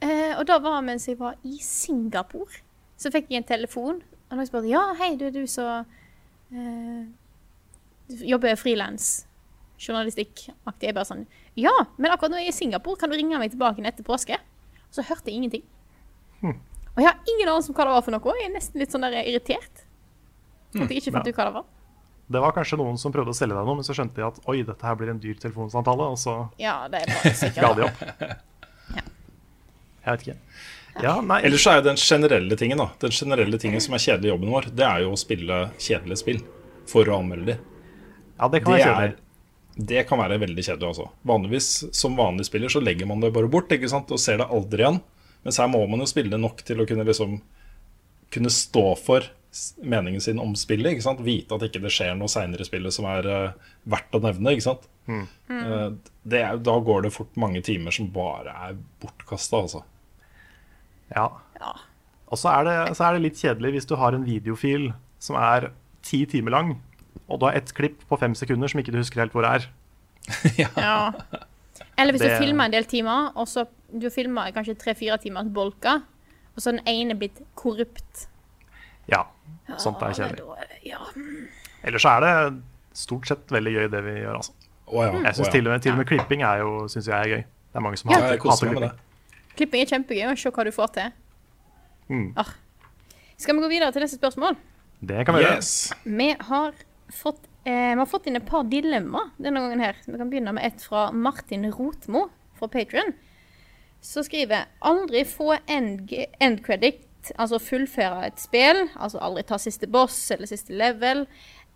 Eh, 0.00 0.34
og 0.38 0.44
da 0.46 0.58
var 0.62 0.82
mens 0.86 1.08
jeg 1.08 1.18
var 1.18 1.34
i 1.44 1.56
Singapore. 1.64 2.60
Så 2.98 3.10
fikk 3.14 3.30
jeg 3.30 3.42
en 3.42 3.48
telefon, 3.48 4.02
og 4.30 4.36
noen 4.38 4.46
spurte 4.48 4.70
ja, 4.70 4.82
hei, 4.98 5.12
du 5.18 5.26
er 5.28 5.34
du 5.34 5.44
som 5.50 5.84
eh, 6.52 7.06
du 8.08 8.22
jobber 8.26 8.56
frilans. 8.58 9.24
Journalistikkaktig. 9.78 10.88
Jeg 10.88 10.94
bare 10.96 11.06
sånn 11.06 11.26
Ja, 11.58 11.72
men 11.98 12.10
akkurat 12.10 12.32
nå 12.32 12.38
er 12.40 12.46
jeg 12.48 12.54
i 12.54 12.58
Singapore, 12.58 12.98
kan 12.98 13.10
du 13.10 13.16
ringe 13.18 13.38
meg 13.38 13.52
tilbake 13.54 13.82
etter 13.86 14.06
påske? 14.06 14.38
Og 14.88 14.96
så 14.98 15.04
hørte 15.06 15.30
jeg 15.30 15.38
ingenting. 15.38 15.64
Og 16.42 17.02
jeg 17.02 17.06
har 17.06 17.18
ingen 17.30 17.46
anelse 17.52 17.70
om 17.70 17.76
hva 17.78 17.84
det 17.86 17.92
var 17.94 18.02
for 18.06 18.14
noe. 18.16 18.32
Jeg 18.40 18.48
er 18.48 18.54
nesten 18.56 18.80
litt 18.82 18.90
sånn 18.94 19.04
der 19.06 19.18
irritert. 19.22 19.84
At 20.74 20.90
jeg 20.90 20.98
ikke 21.02 21.12
fant 21.14 21.26
Ja. 21.28 21.30
ut 21.30 21.36
hva 21.38 21.44
det 21.46 21.54
var. 21.60 21.66
Det 22.28 22.40
var 22.42 22.52
kanskje 22.52 22.76
noen 22.80 22.98
som 22.98 23.12
prøvde 23.14 23.30
å 23.32 23.36
selge 23.38 23.54
deg 23.54 23.64
noe, 23.68 23.74
men 23.78 23.86
så 23.86 23.94
skjønte 23.94 24.18
de 24.18 24.24
at 24.26 24.40
oi, 24.50 24.62
dette 24.66 24.82
her 24.84 24.96
blir 24.98 25.10
en 25.12 25.20
dyr 25.22 25.38
telefonsamtale, 25.40 26.08
og 26.12 26.18
så 26.18 26.34
Ja, 26.58 26.88
det 26.88 27.02
er 27.02 27.06
bare 27.14 27.34
sikkert. 27.34 27.62
ga 27.62 27.74
de 27.74 27.86
opp. 27.86 28.42
Jeg 30.08 30.16
vet 30.16 30.26
ikke. 30.26 30.38
Ja, 31.04 31.14
nei, 31.22 31.42
Ellers 31.46 31.62
så 31.62 31.70
er 31.70 31.78
jo 31.78 31.84
den 31.86 31.98
generelle 32.00 32.56
tingen 32.58 32.80
da 32.80 32.88
Den 32.98 33.12
generelle 33.14 33.58
tingen 33.62 33.82
som 33.84 33.94
er 33.94 34.00
kjedelig 34.02 34.26
i 34.26 34.32
jobben 34.32 34.50
vår, 34.50 34.66
det 34.74 34.86
er 34.88 35.04
jo 35.04 35.12
å 35.14 35.20
spille 35.20 35.58
kjedelige 35.78 36.18
spill 36.24 36.40
for 36.90 37.06
å 37.06 37.20
anmelde 37.20 37.52
de. 37.52 37.56
ja, 38.40 38.48
det 38.50 38.62
kan 38.64 38.72
Det, 38.74 38.80
være 38.82 39.04
er, 39.04 39.12
det 39.92 40.02
kan 40.08 40.18
være 40.18 40.40
veldig 40.42 40.64
kjedelig, 40.64 40.88
altså. 40.88 41.06
Vanligvis, 41.28 41.68
som 41.94 42.16
vanlig 42.18 42.48
spiller, 42.48 42.72
så 42.72 42.82
legger 42.82 43.06
man 43.06 43.20
det 43.22 43.30
bare 43.36 43.50
bort 43.52 43.70
ikke 43.70 43.90
sant? 43.92 44.10
og 44.10 44.18
ser 44.18 44.40
det 44.40 44.48
aldri 44.50 44.82
igjen. 44.82 44.98
Mens 45.44 45.60
her 45.62 45.68
må 45.70 45.84
man 45.86 46.02
jo 46.02 46.08
spille 46.10 46.40
nok 46.40 46.64
til 46.66 46.82
å 46.82 46.86
kunne 46.88 47.06
liksom 47.06 47.38
Kunne 48.34 48.50
stå 48.52 48.82
for 49.00 49.24
meningen 49.80 50.20
sin 50.20 50.40
om 50.42 50.50
spillet. 50.58 50.92
ikke 50.92 51.04
sant? 51.06 51.22
Vite 51.24 51.54
at 51.54 51.62
ikke 51.64 51.80
det 51.80 51.92
skjer 51.94 52.16
noe 52.18 52.28
seinere 52.28 52.60
i 52.60 52.68
spillet 52.68 52.92
som 52.92 53.06
er 53.08 53.28
uh, 53.30 53.70
verdt 53.88 54.18
å 54.18 54.20
nevne. 54.20 54.52
ikke 54.52 54.66
sant? 54.66 54.84
Eh, 55.08 55.86
det 56.28 56.42
er, 56.44 56.58
da 56.60 56.74
går 56.84 57.06
det 57.06 57.14
fort 57.14 57.38
mange 57.40 57.62
timer 57.64 57.94
som 57.94 58.10
bare 58.12 58.52
er 58.66 58.76
bortkasta, 59.00 59.62
altså. 59.62 59.80
Ja. 61.14 61.28
Og 62.28 62.36
så 62.38 62.48
er, 62.52 62.64
det, 62.68 62.96
så 62.96 63.04
er 63.08 63.12
det 63.16 63.22
litt 63.24 63.38
kjedelig 63.40 63.70
hvis 63.78 63.86
du 63.88 63.94
har 63.96 64.12
en 64.12 64.24
videofil 64.26 64.90
som 65.18 65.36
er 65.40 65.70
ti 66.04 66.24
timer 66.28 66.50
lang, 66.52 66.74
og 67.28 67.40
du 67.40 67.46
har 67.48 67.56
ett 67.56 67.72
klipp 67.74 68.02
på 68.08 68.18
fem 68.20 68.34
sekunder 68.36 68.68
som 68.68 68.80
ikke 68.82 68.92
du 68.92 68.98
husker 69.00 69.20
helt 69.22 69.32
hvor 69.32 69.42
det 69.46 69.54
er. 69.56 69.68
Ja. 70.76 71.12
Eller 71.98 72.12
hvis 72.12 72.20
Det- 72.22 72.30
du 72.38 72.44
filmer 72.44 72.64
en 72.68 72.72
del 72.72 72.84
timer, 72.84 73.32
og 73.34 73.48
så 73.48 73.64
du 74.00 74.10
filmer 74.10 74.50
kanskje 74.52 74.74
tre-fire 74.78 75.16
timers 75.18 75.48
bolker, 75.54 76.02
og 76.54 76.62
så 76.62 76.70
er 76.70 76.78
den 76.78 76.88
ene 76.90 77.14
blitt 77.18 77.40
korrupt. 77.56 78.26
Ja, 79.08 79.22
sånt 79.78 80.02
er 80.02 80.12
kjedelig. 80.12 80.44
Ja. 80.84 80.98
Ellers 81.84 82.02
så 82.02 82.08
er 82.18 82.20
det 82.26 82.62
stort 82.98 83.26
sett 83.30 83.50
veldig 83.54 83.72
gøy 83.72 83.88
det 83.90 84.04
vi 84.04 84.16
gjør, 84.20 84.36
altså. 84.42 84.52
Oh, 84.88 85.04
ja, 85.04 85.12
Jeg 85.12 85.34
synes 85.34 85.48
oh, 85.48 85.52
ja. 85.52 85.52
til, 85.52 85.66
og 85.68 85.72
med, 85.72 85.80
til 85.84 85.92
og 85.92 85.98
med 85.98 86.06
klipping 86.08 86.42
er 86.42 86.56
jo, 86.62 86.88
synes 86.88 87.08
jeg 87.08 87.18
er 87.20 87.28
gøy. 87.28 87.42
Det 87.72 87.76
er 87.76 87.80
mange 87.84 87.96
som 88.00 88.10
Ja, 88.10 88.16
hater, 88.20 88.38
hater 88.50 88.68
klipping. 88.72 88.90
Klipping 89.58 89.84
er 89.84 89.92
kjempegøy, 89.92 90.24
og 90.30 90.40
se 90.40 90.52
hva 90.54 90.66
du 90.66 90.72
får 90.74 90.92
til. 90.96 91.14
Mm. 92.08 92.28
Ah. 92.40 92.54
Skal 93.38 93.56
vi 93.56 93.62
gå 93.62 93.70
videre 93.70 93.92
til 93.94 94.04
neste 94.04 94.18
spørsmål? 94.18 94.56
Det 95.00 95.24
kan 95.26 95.36
vi 95.36 95.44
gjøre. 95.44 95.58
Yes. 95.60 95.92
Vi 96.04 96.28
har 96.48 96.74
fått, 97.14 97.44
eh, 97.64 97.94
vi 97.94 98.00
har 98.00 98.06
fått 98.06 98.26
inn 98.26 98.36
et 98.36 98.46
par 98.46 98.64
dilemmaer 98.64 99.30
denne 99.38 99.62
gangen 99.62 99.80
her. 99.80 99.96
Vi 100.06 100.16
kan 100.18 100.30
begynne 100.30 100.54
med 100.54 100.64
et 100.66 100.82
fra 100.82 101.10
Martin 101.12 101.68
Rotmo 101.70 102.28
fra 102.58 102.66
Patrion. 102.66 103.14
Så 104.00 104.22
skriver 104.22 104.66
'aldri 104.80 105.24
få 105.24 105.58
end, 105.66 106.12
end 106.40 106.64
credit', 106.64 107.32
altså 107.36 107.58
fullføre 107.58 108.26
et 108.26 108.40
spill. 108.40 108.88
Altså 108.96 109.18
aldri 109.18 109.42
ta 109.42 109.58
siste 109.58 109.86
boss 109.86 110.30
eller 110.30 110.46
siste 110.46 110.72
level. 110.72 111.26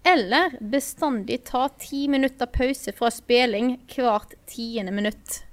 Eller 0.05 0.59
bestandig 0.70 1.45
ta 1.45 1.68
ti 1.78 2.09
minutter 2.09 2.47
pause 2.47 2.93
fra 2.93 3.11
spilling 3.11 3.80
hvert 3.95 4.35
tiende 4.47 4.93
minutt. 4.93 5.45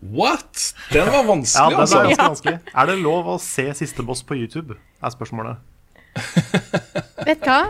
What?! 0.00 0.74
Den 0.92 1.06
var 1.12 1.20
Ja, 1.20 1.28
vanskelig, 1.28 1.76
altså 1.76 1.76
er 1.76 1.80
altså. 1.80 1.98
ganske 2.08 2.28
vanskelig. 2.28 2.58
Er 2.74 2.86
det 2.88 2.98
lov 3.02 3.28
å 3.28 3.38
se 3.42 3.66
siste 3.76 4.04
boss 4.06 4.22
på 4.24 4.38
YouTube? 4.38 4.78
Er 5.02 5.12
spørsmålet. 5.12 5.60
Vet 7.28 7.44
hva? 7.44 7.60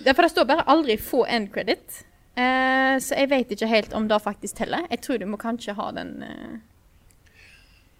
Det 0.00 0.12
er 0.12 0.16
for 0.16 0.24
det 0.24 0.32
står 0.32 0.46
bare 0.48 0.64
'aldri 0.66 0.96
få 1.00 1.26
end 1.28 1.50
credit'. 1.52 2.04
Eh, 2.36 2.96
så 3.00 3.16
jeg 3.16 3.30
vet 3.30 3.52
ikke 3.52 3.68
helt 3.68 3.92
om 3.96 4.08
det 4.08 4.22
faktisk 4.22 4.56
teller. 4.56 4.86
Jeg 4.90 5.00
tror 5.04 5.18
du 5.18 5.26
må 5.26 5.36
kanskje 5.40 5.74
ha 5.76 5.90
den 5.96 6.22
eh, 6.22 6.56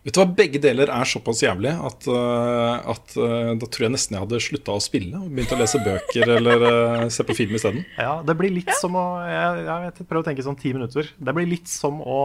Vet 0.07 0.15
du 0.15 0.21
hva, 0.21 0.27
Begge 0.39 0.61
deler 0.63 0.91
er 0.93 1.09
såpass 1.09 1.41
jævlig 1.43 1.73
at, 1.73 2.05
uh, 2.07 2.93
at 2.93 3.15
uh, 3.19 3.57
da 3.59 3.67
tror 3.67 3.89
jeg 3.89 3.95
nesten 3.97 4.15
jeg 4.15 4.23
hadde 4.23 4.39
slutta 4.45 4.77
å 4.77 4.83
spille 4.85 5.19
og 5.19 5.33
begynt 5.35 5.55
å 5.57 5.59
lese 5.59 5.81
bøker 5.83 6.31
eller 6.37 6.63
uh, 6.63 7.09
se 7.11 7.27
på 7.27 7.35
film 7.35 7.57
isteden. 7.59 7.83
Ja, 7.99 8.21
det 8.23 8.37
blir 8.39 8.55
litt 8.55 8.71
som 8.79 8.95
å 8.95 9.07
Jeg, 9.27 9.65
jeg 9.67 9.83
vet, 9.89 9.99
prøver 10.07 10.23
å 10.23 10.29
tenke 10.29 10.47
sånn 10.47 10.61
ti 10.61 10.71
minutter. 10.77 11.11
Det 11.19 11.35
blir 11.35 11.51
litt 11.51 11.67
som 11.67 11.99
å 12.07 12.21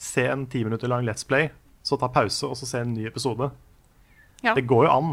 se 0.00 0.24
en 0.32 0.46
ti 0.50 0.62
minutter 0.64 0.88
lang 0.88 1.04
Let's 1.06 1.26
Play, 1.28 1.50
så 1.84 1.98
ta 2.00 2.08
pause 2.12 2.48
og 2.48 2.56
så 2.58 2.68
se 2.68 2.80
en 2.80 2.94
ny 2.96 3.06
episode. 3.08 3.50
Ja. 4.44 4.54
Det 4.56 4.64
går 4.68 4.86
jo 4.86 4.92
an. 4.94 5.10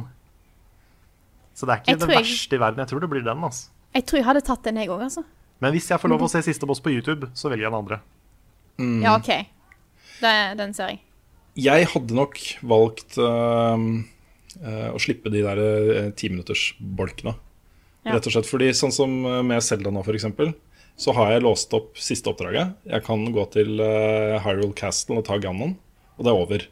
Så 1.57 1.67
det 1.67 1.73
er 1.73 1.81
ikke 1.81 1.91
Jeg 1.91 1.99
det 1.99 2.07
verste 2.13 2.53
jeg- 2.53 2.59
i 2.59 2.63
verden. 2.63 2.79
Jeg 2.79 2.87
tror 2.87 2.99
det 3.03 3.09
blir 3.09 3.23
den. 3.25 3.43
altså. 3.43 3.69
Jeg 3.93 4.05
tror 4.05 4.17
jeg 4.17 4.25
hadde 4.25 4.41
tatt 4.45 4.63
den, 4.63 4.77
jeg 4.77 4.89
òg, 4.89 5.01
altså. 5.03 5.23
Men 5.59 5.73
hvis 5.73 5.89
jeg 5.89 5.99
får 5.99 6.09
lov 6.09 6.21
å 6.21 6.29
se 6.29 6.41
siste 6.45 6.67
boss 6.67 6.79
på 6.79 6.91
YouTube, 6.93 7.31
så 7.33 7.49
velger 7.49 7.65
jeg 7.65 7.71
den 7.71 7.79
andre. 7.79 7.99
Ja, 8.77 9.15
OK. 9.17 9.27
Det, 10.21 10.57
den 10.57 10.73
ser 10.73 10.87
jeg. 10.93 10.99
Jeg 11.57 11.87
hadde 11.87 12.13
nok 12.13 12.37
valgt 12.61 13.17
uh, 13.17 13.73
uh, 13.73 14.89
å 14.93 14.99
slippe 15.01 15.31
de 15.33 15.41
der 15.41 15.57
uh, 15.57 16.11
timinuttersbolkene. 16.13 17.33
Ja. 18.05 18.13
Rett 18.13 18.27
og 18.29 18.35
slett 18.35 18.45
fordi 18.45 18.69
sånn 18.77 18.93
som 18.93 19.25
uh, 19.25 19.41
med 19.41 19.63
Selda 19.65 19.89
nå, 19.89 20.03
f.eks., 20.05 20.29
så 20.97 21.13
har 21.13 21.35
jeg 21.35 21.43
låst 21.45 21.73
opp 21.77 21.99
siste 22.01 22.31
oppdraget. 22.31 22.73
Jeg 22.89 23.05
kan 23.05 23.21
gå 23.33 23.43
til 23.53 23.77
uh, 23.77 24.39
Hyrule 24.41 24.73
Castle 24.77 25.19
og 25.19 25.27
ta 25.27 25.37
Ganon, 25.41 25.75
og 26.17 26.25
det 26.25 26.31
er 26.31 26.41
over. 26.41 26.65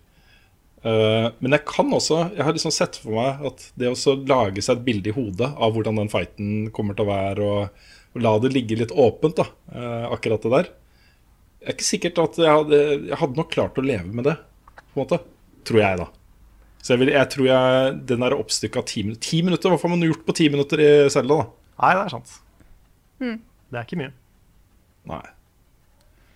Uh, 0.86 1.28
men 1.42 1.56
jeg 1.56 1.64
kan 1.66 1.90
også 1.98 2.18
Jeg 2.36 2.46
har 2.46 2.54
liksom 2.54 2.74
sett 2.74 3.00
for 3.02 3.18
meg 3.18 3.46
at 3.50 3.64
det 3.74 3.90
å 3.90 4.16
lage 4.30 4.62
seg 4.62 4.78
et 4.78 4.84
bilde 4.86 5.10
i 5.10 5.16
hodet 5.16 5.48
av 5.50 5.74
hvordan 5.74 5.98
den 5.98 6.12
fighten 6.14 6.68
kommer 6.76 6.98
til 6.98 7.08
å 7.08 7.10
være, 7.10 7.46
og, 7.46 7.94
og 8.14 8.26
la 8.26 8.34
det 8.42 8.54
ligge 8.54 8.78
litt 8.82 8.94
åpent, 8.94 9.42
da, 9.42 9.48
uh, 9.74 10.12
akkurat 10.14 10.46
det 10.46 10.54
der 10.54 10.70
Jeg 10.70 11.72
er 11.72 11.78
ikke 11.78 11.90
sikkert 11.90 12.22
at 12.26 12.38
jeg 12.42 12.60
hadde, 12.60 12.84
jeg 13.12 13.22
hadde 13.22 13.42
nok 13.42 13.54
klart 13.54 13.82
å 13.82 13.86
leve 13.86 14.10
med 14.10 14.30
det, 14.30 14.38
på 14.76 15.00
en 15.00 15.04
måte. 15.06 15.22
Tror 15.66 15.82
jeg, 15.82 16.02
da. 16.02 16.12
Så 16.86 16.94
jeg, 16.94 17.02
vil, 17.02 17.16
jeg 17.16 17.30
tror 17.34 17.48
jeg 17.50 17.94
den 18.10 18.22
der 18.22 18.38
oppstykka 18.38 18.86
ti 18.86 19.02
minutter 19.08 19.26
Ti 19.26 19.42
minutter, 19.42 19.74
Hva 19.74 19.82
får 19.82 19.94
man 19.96 20.06
gjort 20.06 20.26
på 20.28 20.36
ti 20.38 20.50
minutter 20.54 20.82
i 20.82 20.90
Selda, 21.14 21.40
da? 21.42 21.48
Nei, 21.82 21.94
det 21.98 22.04
er 22.04 22.14
sant. 22.14 22.36
Hmm. 23.22 23.40
Det 23.72 23.80
er 23.80 23.88
ikke 23.88 24.00
mye. 24.04 24.14
Nei. 25.10 25.22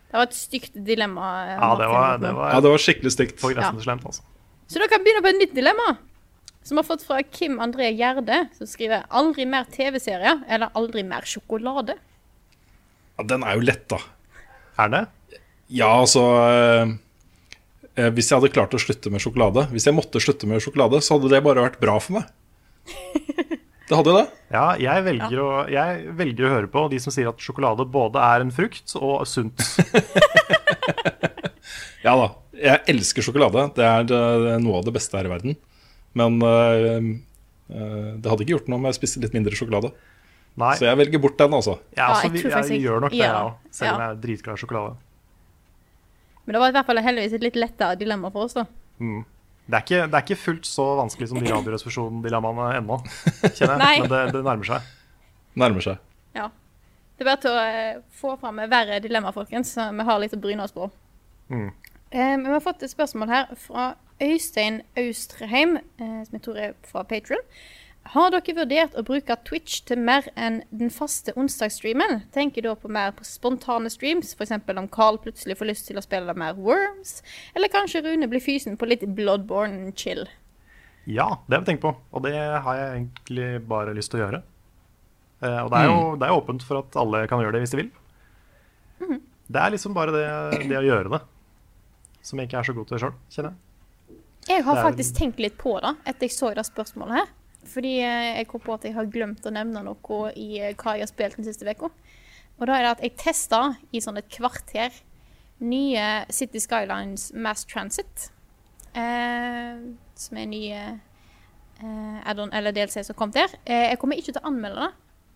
Det 0.10 0.18
var 0.18 0.26
et 0.26 0.34
stygt 0.38 0.74
dilemma. 0.86 1.28
eh, 1.46 1.56
Ja, 1.62 1.70
det 1.78 1.88
var, 1.90 2.18
det 2.18 2.34
var 2.36 2.54
Ja, 2.54 2.60
det 2.66 2.70
var 2.74 2.78
skikkelig 2.82 3.12
stygt. 3.14 3.40
på 3.42 3.52
Ja. 3.56 3.72
slemt, 3.82 4.06
altså. 4.06 4.22
Så 4.68 4.80
da 4.80 4.88
kan 4.88 5.00
vi 5.04 5.10
begynne 5.10 5.22
på 5.26 5.30
et 5.30 5.40
nytt 5.42 5.56
dilemma. 5.56 5.98
Som 6.64 6.78
har 6.78 6.84
fått 6.84 7.02
fra 7.06 7.22
Kim 7.24 7.58
André 7.60 7.90
Gjerde, 7.98 8.50
som 8.58 8.68
skriver 8.68 9.06
'aldri 9.10 9.46
mer 9.48 9.64
TV-serier' 9.66 10.44
eller 10.48 10.70
'aldri 10.76 11.04
mer 11.04 11.22
sjokolade'. 11.22 11.98
Ja, 13.18 13.24
den 13.24 13.44
er 13.44 13.56
jo 13.56 13.62
lett, 13.62 13.88
da. 13.88 13.98
Er 14.78 14.90
det? 14.90 15.08
Ja, 15.70 15.88
altså 16.02 16.22
eh, 16.50 16.94
eh, 17.98 18.10
hvis 18.12 18.30
jeg 18.30 18.40
hadde 18.42 18.54
klart 18.54 18.72
å 18.74 18.80
slutte 18.80 19.12
med 19.12 19.22
sjokolade 19.22 19.70
Hvis 19.72 19.86
jeg 19.86 19.94
måtte 19.94 20.20
slutte 20.20 20.48
med 20.48 20.62
sjokolade, 20.62 21.02
så 21.02 21.18
hadde 21.20 21.30
det 21.30 21.44
bare 21.44 21.62
vært 21.70 21.80
bra 21.80 22.00
for 22.00 22.14
meg. 22.14 22.26
Det 23.90 23.98
hadde 23.98 24.14
det. 24.14 24.26
Ja, 24.54 24.66
jeg 24.78 25.06
velger, 25.08 25.40
Å, 25.42 25.54
jeg 25.74 26.12
velger 26.18 26.46
å 26.46 26.52
høre 26.54 26.70
på 26.70 26.84
de 26.92 27.00
som 27.02 27.14
sier 27.14 27.30
at 27.32 27.42
sjokolade 27.42 27.88
både 27.90 28.22
er 28.22 28.46
en 28.46 28.54
frukt 28.54 28.94
og 29.00 29.26
sunt. 29.30 29.66
Ja 32.04 32.14
da. 32.16 32.28
Jeg 32.60 32.80
elsker 32.92 33.24
sjokolade. 33.24 33.66
Det 33.76 33.86
er, 33.86 34.06
det 34.08 34.20
er 34.54 34.62
noe 34.64 34.80
av 34.80 34.86
det 34.88 34.94
beste 34.96 35.16
her 35.20 35.28
i 35.28 35.32
verden. 35.32 35.58
Men 36.18 36.40
øh, 36.44 37.10
øh, 37.72 38.14
det 38.20 38.32
hadde 38.32 38.46
ikke 38.46 38.56
gjort 38.56 38.70
noe 38.72 38.80
om 38.82 38.88
jeg 38.90 38.98
spiste 38.98 39.24
litt 39.24 39.36
mindre 39.36 39.56
sjokolade. 39.56 39.92
Nei, 40.60 40.74
Så 40.76 40.88
jeg 40.90 41.00
velger 41.00 41.22
bort 41.24 41.38
den, 41.40 41.54
altså. 41.56 41.78
Ja, 41.96 42.10
altså, 42.10 42.28
jeg 42.28 42.50
jeg, 42.50 42.72
jeg, 42.74 42.82
gjør 42.84 43.06
nok 43.06 43.14
det, 43.14 43.22
ja, 43.22 43.28
jeg 43.30 43.48
òg. 43.48 43.76
Selv 43.76 43.94
om 43.94 44.04
jeg 44.04 44.12
er 44.12 44.22
dritglad 44.26 44.58
i 44.58 44.64
sjokolade. 44.64 44.96
Men 46.44 46.56
det 46.56 46.64
var 46.64 46.72
i 46.72 46.76
hvert 46.76 46.90
fall 46.90 47.02
heldigvis 47.06 47.36
et 47.38 47.46
litt 47.46 47.60
lettere 47.60 48.00
dilemma 48.00 48.32
for 48.34 48.50
oss, 48.50 48.58
da. 48.58 48.66
Det 49.70 49.78
er, 49.78 49.84
ikke, 49.86 50.06
det 50.10 50.18
er 50.18 50.24
ikke 50.26 50.42
fullt 50.42 50.66
så 50.66 50.84
vanskelig 50.98 51.28
som 51.30 51.38
de 51.38 51.52
Radioresepsjon-dilemmaene 51.52 52.70
ennå, 52.80 52.96
kjenner 53.44 53.76
jeg. 53.76 53.82
Nei. 53.84 53.92
Men 54.02 54.10
det, 54.10 54.22
det 54.34 54.42
nærmer 54.48 54.66
seg. 54.66 54.88
Nærmer 55.62 55.86
seg. 55.86 56.00
Ja. 56.34 56.48
Det 57.20 57.26
er 57.26 57.30
bare 57.30 57.42
til 57.44 57.54
å 57.54 57.68
eh, 57.68 58.00
få 58.18 58.34
fram 58.42 58.62
verre 58.72 58.98
dilemma, 59.04 59.34
folkens. 59.36 59.76
så 59.76 59.92
Vi 59.94 60.06
har 60.08 60.22
litt 60.24 60.34
å 60.34 60.42
bryne 60.42 60.66
oss 60.66 60.74
på. 60.74 60.90
Mm. 61.54 61.68
Eh, 62.10 62.36
vi 62.42 62.50
har 62.56 62.64
fått 62.66 62.82
et 62.86 62.94
spørsmål 62.96 63.30
her 63.30 63.52
fra 63.62 63.92
Øystein 64.24 64.82
Austrheim, 64.98 65.78
eh, 66.00 66.22
som 66.26 66.40
jeg 66.40 66.46
tror 66.48 66.58
er 66.64 66.74
fra 66.90 67.04
Patron. 67.06 67.46
Har 68.10 68.32
dere 68.34 68.56
vurdert 68.58 68.96
å 68.98 69.04
bruke 69.06 69.36
Twitch 69.46 69.84
til 69.86 70.00
mer 70.02 70.26
enn 70.34 70.64
den 70.74 70.90
faste 70.90 71.30
onsdagsstreamen? 71.38 72.24
Tenker 72.34 72.66
da 72.66 72.72
på 72.74 72.90
mer 72.90 73.12
på 73.14 73.26
spontane 73.28 73.92
streams, 73.94 74.32
f.eks. 74.34 74.56
om 74.66 74.88
Carl 74.90 75.20
plutselig 75.22 75.60
får 75.60 75.70
lyst 75.70 75.86
til 75.92 76.00
å 76.02 76.04
spille 76.06 76.34
mer 76.34 76.58
Worms, 76.58 77.20
eller 77.54 77.70
kanskje 77.70 78.02
Rune 78.08 78.30
blir 78.32 78.42
fysen 78.42 78.80
på 78.82 78.90
litt 78.90 79.06
Bloodborne 79.14 79.94
chill. 79.94 80.26
Ja, 81.06 81.36
det 81.46 81.60
har 81.60 81.62
vi 81.62 81.70
tenkt 81.70 81.86
på, 81.86 81.94
og 81.94 82.26
det 82.26 82.34
har 82.34 82.82
jeg 82.82 82.90
egentlig 82.96 83.50
bare 83.70 83.94
lyst 83.98 84.10
til 84.14 84.24
å 84.24 84.26
gjøre. 84.26 84.42
Eh, 85.46 85.62
og 85.62 85.70
det 85.70 85.78
er, 85.78 85.90
jo, 85.92 86.12
det 86.18 86.28
er 86.28 86.42
åpent 86.42 86.66
for 86.66 86.82
at 86.82 86.98
alle 87.00 87.24
kan 87.30 87.46
gjøre 87.46 87.60
det 87.60 87.66
hvis 87.68 87.76
de 87.76 87.84
vil. 87.84 87.92
Det 89.50 89.62
er 89.62 89.74
liksom 89.74 89.94
bare 89.94 90.14
det, 90.14 90.28
det 90.70 90.82
å 90.82 90.86
gjøre 90.86 91.14
det 91.14 91.22
som 92.26 92.42
jeg 92.42 92.50
ikke 92.50 92.58
er 92.60 92.68
så 92.68 92.74
god 92.76 92.90
til 92.90 93.02
sjøl, 93.02 93.20
kjenner 93.34 93.54
jeg. 93.54 93.66
Jeg 94.50 94.66
har 94.66 94.82
faktisk 94.82 95.18
tenkt 95.18 95.42
litt 95.42 95.56
på 95.62 95.76
det 95.84 95.94
etter 96.10 96.26
jeg 96.26 96.34
så 96.34 96.50
det 96.58 96.66
spørsmålet 96.66 97.22
her. 97.22 97.30
Fordi 97.70 97.96
eh, 98.02 98.38
jeg 98.40 98.48
kom 98.50 98.64
på 98.64 98.76
at 98.76 98.88
jeg 98.88 98.96
har 98.98 99.10
glemt 99.12 99.46
å 99.46 99.54
nevne 99.54 99.84
noe 99.86 100.22
i 100.36 100.60
eh, 100.60 100.74
hva 100.80 100.96
jeg 100.98 101.06
har 101.06 101.12
spilt 101.12 101.38
den 101.40 101.48
siste 101.48 101.68
uka. 101.70 101.92
Og 102.60 102.68
da 102.68 102.76
er 102.76 102.86
det 102.86 102.96
at 102.96 103.06
jeg 103.06 103.16
testa 103.22 103.62
i 103.96 104.02
sånn 104.04 104.20
et 104.20 104.28
kvarter 104.34 104.96
nye 105.60 106.08
City 106.34 106.60
Skylines 106.64 107.30
Mass 107.36 107.66
Transit. 107.70 108.30
Eh, 108.98 109.80
som 110.20 110.40
er 110.42 110.50
nye 110.50 110.82
eh, 111.80 112.20
add-on 112.28 112.52
eller 112.56 112.76
DLC 112.76 113.04
som 113.08 113.18
kom 113.18 113.32
der. 113.36 113.54
Eh, 113.66 113.92
jeg 113.92 114.02
kommer 114.02 114.20
ikke 114.20 114.34
til 114.34 114.42
å 114.42 114.50
anmelde 114.50 114.88
det, 114.88 114.92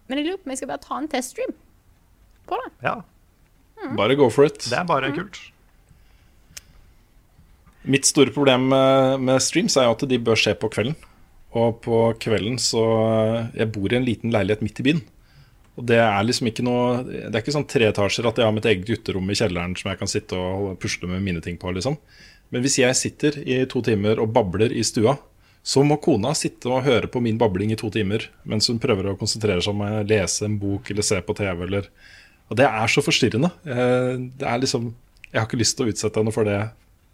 men 0.09 0.19
jeg 0.19 0.27
lurer 0.27 0.41
på 0.41 0.49
om 0.49 0.55
jeg 0.55 0.63
skal 0.63 0.73
bare 0.73 0.83
ta 0.83 0.99
en 0.99 1.09
teststream 1.11 1.55
på 2.49 2.59
det. 2.59 2.71
Ja, 2.83 2.99
Bare 3.97 4.15
go 4.15 4.29
for 4.31 4.47
it. 4.47 4.61
det 4.69 4.77
er 4.77 4.85
bare 4.87 5.09
kult. 5.11 5.39
Mitt 7.83 8.07
store 8.07 8.31
problem 8.31 8.69
med, 8.71 9.19
med 9.27 9.41
streams 9.43 9.75
er 9.75 9.89
jo 9.89 9.95
at 9.97 10.05
de 10.07 10.19
bør 10.23 10.39
skje 10.39 10.53
på 10.55 10.69
kvelden. 10.71 10.95
Og 11.53 11.81
på 11.85 11.97
kvelden 12.21 12.57
så 12.61 12.83
Jeg 13.53 13.71
bor 13.75 13.91
i 13.91 13.97
en 13.99 14.07
liten 14.07 14.33
leilighet 14.33 14.63
midt 14.65 14.79
i 14.81 14.85
byen. 14.87 15.01
Og 15.77 15.87
det 15.89 15.97
er 16.01 16.25
liksom 16.25 16.49
ikke 16.49 16.65
noe 16.65 17.01
Det 17.05 17.31
er 17.33 17.41
ikke 17.41 17.55
sånn 17.55 17.69
tre 17.69 17.87
etasjer 17.89 18.27
at 18.29 18.37
jeg 18.37 18.45
har 18.45 18.53
mitt 18.55 18.67
eget 18.69 18.85
gutterom 18.87 19.29
i 19.29 19.37
kjelleren 19.37 19.75
som 19.77 19.89
jeg 19.91 19.99
kan 20.01 20.11
sitte 20.11 20.37
og 20.37 20.75
pusle 20.81 21.09
med 21.09 21.23
mine 21.25 21.41
ting 21.45 21.57
på, 21.61 21.71
liksom. 21.73 21.97
Men 22.53 22.61
hvis 22.61 22.77
jeg 22.77 22.97
sitter 22.99 23.39
i 23.41 23.63
to 23.69 23.81
timer 23.81 24.19
og 24.21 24.29
babler 24.35 24.73
i 24.73 24.83
stua, 24.85 25.15
så 25.63 25.81
må 25.87 25.95
kona 26.03 26.33
sitte 26.37 26.69
og 26.69 26.83
høre 26.85 27.07
på 27.09 27.21
min 27.23 27.39
babling 27.39 27.71
i 27.73 27.77
to 27.79 27.89
timer 27.89 28.27
mens 28.45 28.67
hun 28.69 28.81
prøver 28.83 29.07
å 29.09 29.17
konsentrere 29.17 29.63
seg 29.63 29.71
om 29.73 29.85
å 29.85 30.03
lese 30.05 30.43
en 30.45 30.57
bok 30.61 30.91
eller 30.91 31.07
se 31.07 31.21
på 31.23 31.35
TV 31.39 31.63
eller 31.65 31.87
Og 32.51 32.57
det 32.59 32.65
er 32.67 32.87
så 32.91 33.01
forstyrrende. 33.01 33.49
Eh, 33.65 34.17
Det 34.37 34.45
er 34.45 34.59
liksom 34.59 34.93
Jeg 35.31 35.39
har 35.39 35.47
ikke 35.47 35.61
lyst 35.61 35.77
til 35.77 35.87
å 35.87 35.89
utsette 35.89 36.19
henne 36.19 36.33
for 36.33 36.43
det 36.43 36.59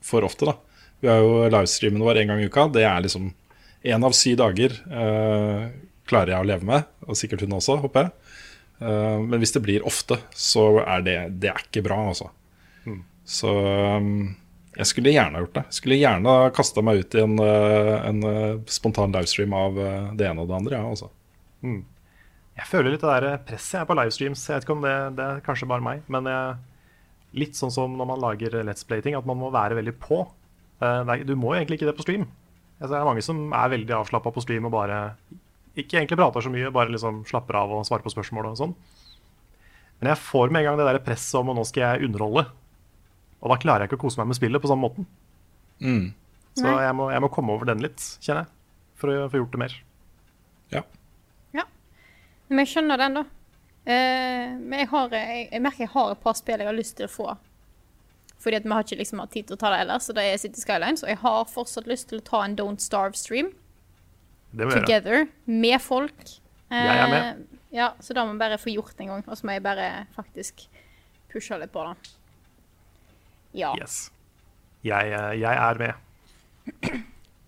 for 0.01 0.23
ofte, 0.23 0.45
da. 0.47 0.55
Vi 0.99 1.07
har 1.07 1.19
jo 1.19 1.47
livestreamen 1.47 2.03
vår 2.03 2.17
en 2.21 2.27
gang 2.27 2.41
i 2.41 2.47
uka. 2.47 2.67
Det 2.71 2.83
er 2.83 3.01
liksom 3.03 3.33
én 3.83 4.03
av 4.03 4.15
syv 4.15 4.39
dager 4.41 4.73
eh, 4.75 5.69
klarer 6.09 6.33
jeg 6.33 6.43
å 6.43 6.47
leve 6.49 6.67
med, 6.67 6.89
og 7.05 7.17
sikkert 7.17 7.45
hun 7.45 7.57
også, 7.59 7.77
håper 7.83 8.07
jeg. 8.07 8.35
Eh, 8.83 9.17
men 9.23 9.39
hvis 9.41 9.55
det 9.55 9.63
blir 9.63 9.87
ofte, 9.87 10.19
så 10.35 10.81
er 10.83 11.05
det, 11.05 11.17
det 11.39 11.51
er 11.53 11.63
ikke 11.67 11.85
bra, 11.87 12.01
altså. 12.11 12.31
Så 13.29 13.51
um, 13.53 14.31
jeg 14.73 14.89
skulle 14.89 15.11
gjerne 15.13 15.37
ha 15.37 15.43
gjort 15.43 15.57
det. 15.59 15.61
Skulle 15.75 15.99
gjerne 15.99 16.31
ha 16.33 16.47
kasta 16.55 16.81
meg 16.81 17.03
ut 17.03 17.13
i 17.13 17.21
en, 17.21 17.35
en 17.37 18.23
spontan 18.65 19.13
livestream 19.13 19.53
av 19.53 19.77
det 20.17 20.25
ene 20.25 20.41
og 20.41 20.49
det 20.49 20.55
andre, 20.57 20.79
ja, 20.79 20.87
altså. 20.89 21.11
Jeg 21.61 22.65
føler 22.65 22.95
litt 22.95 23.03
det 23.05 23.11
der 23.11 23.43
presset 23.45 23.75
jeg 23.75 23.83
er 23.83 23.91
på 23.91 23.97
livestreams. 23.99 24.47
Jeg 24.49 24.57
vet 24.57 24.65
ikke 24.65 24.77
om 24.79 24.81
det, 24.87 24.95
det 25.19 25.27
er 25.27 25.45
kanskje 25.45 25.69
bare 25.69 25.85
meg, 25.85 26.01
men 26.09 26.31
jeg, 26.31 26.57
litt 27.43 27.59
sånn 27.59 27.75
som 27.75 27.93
når 28.01 28.09
man 28.15 28.23
lager 28.23 28.57
Let's 28.65 28.87
Play-ting, 28.87 29.19
at 29.19 29.29
man 29.29 29.37
må 29.37 29.53
være 29.53 29.77
veldig 29.77 29.93
på. 30.01 30.23
Du 30.81 31.35
må 31.37 31.53
jo 31.53 31.59
egentlig 31.59 31.77
ikke 31.77 31.91
det 31.91 31.97
på 31.99 32.07
stream. 32.07 32.25
Altså, 32.79 32.93
det 32.93 32.99
er 32.99 33.07
mange 33.09 33.23
som 33.25 33.41
er 33.51 33.71
veldig 33.75 33.95
avslappa 33.97 34.31
på 34.33 34.43
stream 34.43 34.67
og 34.69 34.73
bare 34.73 34.99
ikke 35.79 35.99
egentlig 35.99 36.17
prater 36.19 36.43
så 36.43 36.51
mye, 36.51 36.71
bare 36.73 36.91
liksom 36.93 37.23
slapper 37.27 37.59
av 37.59 37.73
og 37.75 37.85
svarer 37.87 38.05
på 38.05 38.13
spørsmål 38.13 38.51
og 38.51 38.59
sånn. 38.59 38.75
Men 39.99 40.13
jeg 40.13 40.21
får 40.23 40.51
med 40.51 40.63
en 40.63 40.69
gang 40.69 40.79
det 40.79 40.87
der 40.87 41.01
presset 41.03 41.39
om 41.41 41.51
at 41.51 41.59
nå 41.59 41.65
skal 41.67 41.85
jeg 41.85 42.07
underholde. 42.07 42.45
Og 43.39 43.51
da 43.51 43.59
klarer 43.59 43.83
jeg 43.83 43.91
ikke 43.91 43.99
å 43.99 44.05
kose 44.05 44.19
meg 44.19 44.29
med 44.31 44.39
spillet 44.39 44.63
på 44.63 44.71
samme 44.71 44.87
måten. 44.87 45.07
Så 46.59 46.71
jeg 46.83 46.95
må, 46.95 47.09
jeg 47.13 47.23
må 47.23 47.31
komme 47.31 47.55
over 47.55 47.69
den 47.69 47.83
litt, 47.83 48.03
kjenner 48.23 48.45
jeg. 48.45 48.51
For 48.99 49.11
å 49.11 49.27
få 49.31 49.39
gjort 49.39 49.53
det 49.55 49.61
mer. 49.61 49.75
Ja. 50.73 50.81
Ja. 51.55 51.65
Men 52.49 52.63
jeg 52.63 52.71
skjønner 52.73 52.99
den, 52.99 53.19
da. 53.19 53.25
Uh, 53.89 54.55
men 54.59 54.81
jeg, 54.81 54.89
har, 54.91 55.13
jeg, 55.15 55.45
jeg 55.53 55.63
merker 55.63 55.85
jeg 55.85 55.93
har 55.93 56.11
et 56.13 56.23
par 56.23 56.35
spill 56.37 56.61
jeg 56.61 56.67
har 56.67 56.75
lyst 56.75 56.97
til 56.99 57.07
å 57.07 57.13
få. 57.13 57.29
Fordi 58.39 58.55
at 58.55 58.63
vi 58.63 58.71
har 58.71 58.83
ikke 58.85 58.99
liksom 59.01 59.19
hatt 59.19 59.31
tid 59.35 59.47
til 59.49 59.57
å 59.57 59.59
ta 59.59 59.69
det 59.73 59.81
ellers, 59.83 60.05
så 60.07 60.13
det 60.15 60.23
er 60.23 60.37
City 60.39 60.61
Skylines. 60.61 61.03
Og 61.03 61.09
jeg 61.11 61.19
har 61.23 61.41
fortsatt 61.51 61.89
lyst 61.91 62.07
til 62.11 62.21
å 62.21 62.25
ta 62.25 62.43
en 62.45 62.55
Don't 62.55 62.79
Starve-stream 62.83 63.51
together 64.55 65.27
med 65.45 65.81
folk. 65.83 66.37
Jeg 66.71 66.99
er 66.99 67.09
med. 67.11 67.23
Eh, 67.25 67.59
Ja, 67.71 67.91
så 68.01 68.15
da 68.17 68.23
må 68.25 68.33
vi 68.33 68.39
bare 68.41 68.57
få 68.57 68.71
gjort 68.73 68.95
det 68.97 69.05
en 69.05 69.11
gang. 69.13 69.23
Og 69.27 69.37
så 69.37 69.45
må 69.45 69.53
jeg 69.53 69.61
bare 69.63 70.07
faktisk 70.15 70.63
pushe 71.29 71.57
litt 71.61 71.71
på 71.73 71.83
det. 71.85 72.09
Ja. 73.59 73.75
Yes. 73.77 74.09
Jeg, 74.83 75.11
eh, 75.13 75.35
jeg 75.37 75.53
er 75.53 75.77
med. 75.77 75.93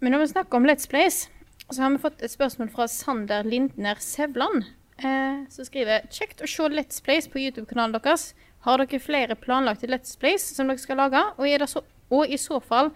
Men 0.01 0.13
når 0.13 0.19
vi 0.19 0.27
snakker 0.33 0.57
om 0.59 0.65
Let's 0.65 0.89
Plays, 0.89 1.23
så 1.71 1.81
har 1.81 1.89
vi 1.93 2.01
fått 2.03 2.21
et 2.21 2.33
spørsmål 2.33 2.69
fra 2.73 2.87
Sander 2.87 3.43
Lindner 3.47 3.97
Sevland. 4.01 4.65
Eh, 5.01 5.47
som 5.49 5.65
skriver 5.65 6.05
Kjekt 6.13 6.43
å 6.45 6.49
se 6.49 6.69
Let's 6.69 7.01
Plays 7.01 7.27
på 7.27 7.41
YouTube-kanalen 7.41 7.97
deres. 7.97 8.33
Har 8.65 8.81
dere 8.81 9.01
flere 9.01 9.37
planlagte 9.39 9.89
Let's 9.89 10.13
Plays 10.19 10.43
som 10.55 10.69
dere 10.69 10.81
skal 10.81 10.99
lage? 11.01 11.21
Og, 11.39 11.47
det 11.47 11.69
så, 11.69 11.81
og 12.13 12.29
i 12.29 12.37
så 12.37 12.59
fall, 12.61 12.91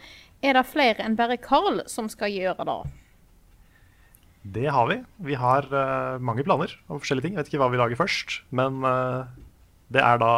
er 0.46 0.58
det 0.58 0.68
flere 0.70 1.06
enn 1.06 1.18
bare 1.18 1.40
Carl 1.42 1.82
som 1.90 2.10
skal 2.12 2.34
gjøre 2.34 2.68
det? 2.70 2.78
Det 4.56 4.68
har 4.70 4.86
vi. 4.92 5.00
Vi 5.26 5.38
har 5.42 5.66
uh, 5.74 6.22
mange 6.22 6.46
planer 6.46 6.76
om 6.86 7.02
forskjellige 7.02 7.26
ting. 7.26 7.34
Jeg 7.34 7.42
vet 7.42 7.50
ikke 7.50 7.64
hva 7.64 7.72
vi 7.74 7.82
lager 7.82 7.98
først, 7.98 8.44
men 8.54 8.86
uh, 8.86 9.26
det 9.90 10.04
er 10.06 10.22
da 10.22 10.34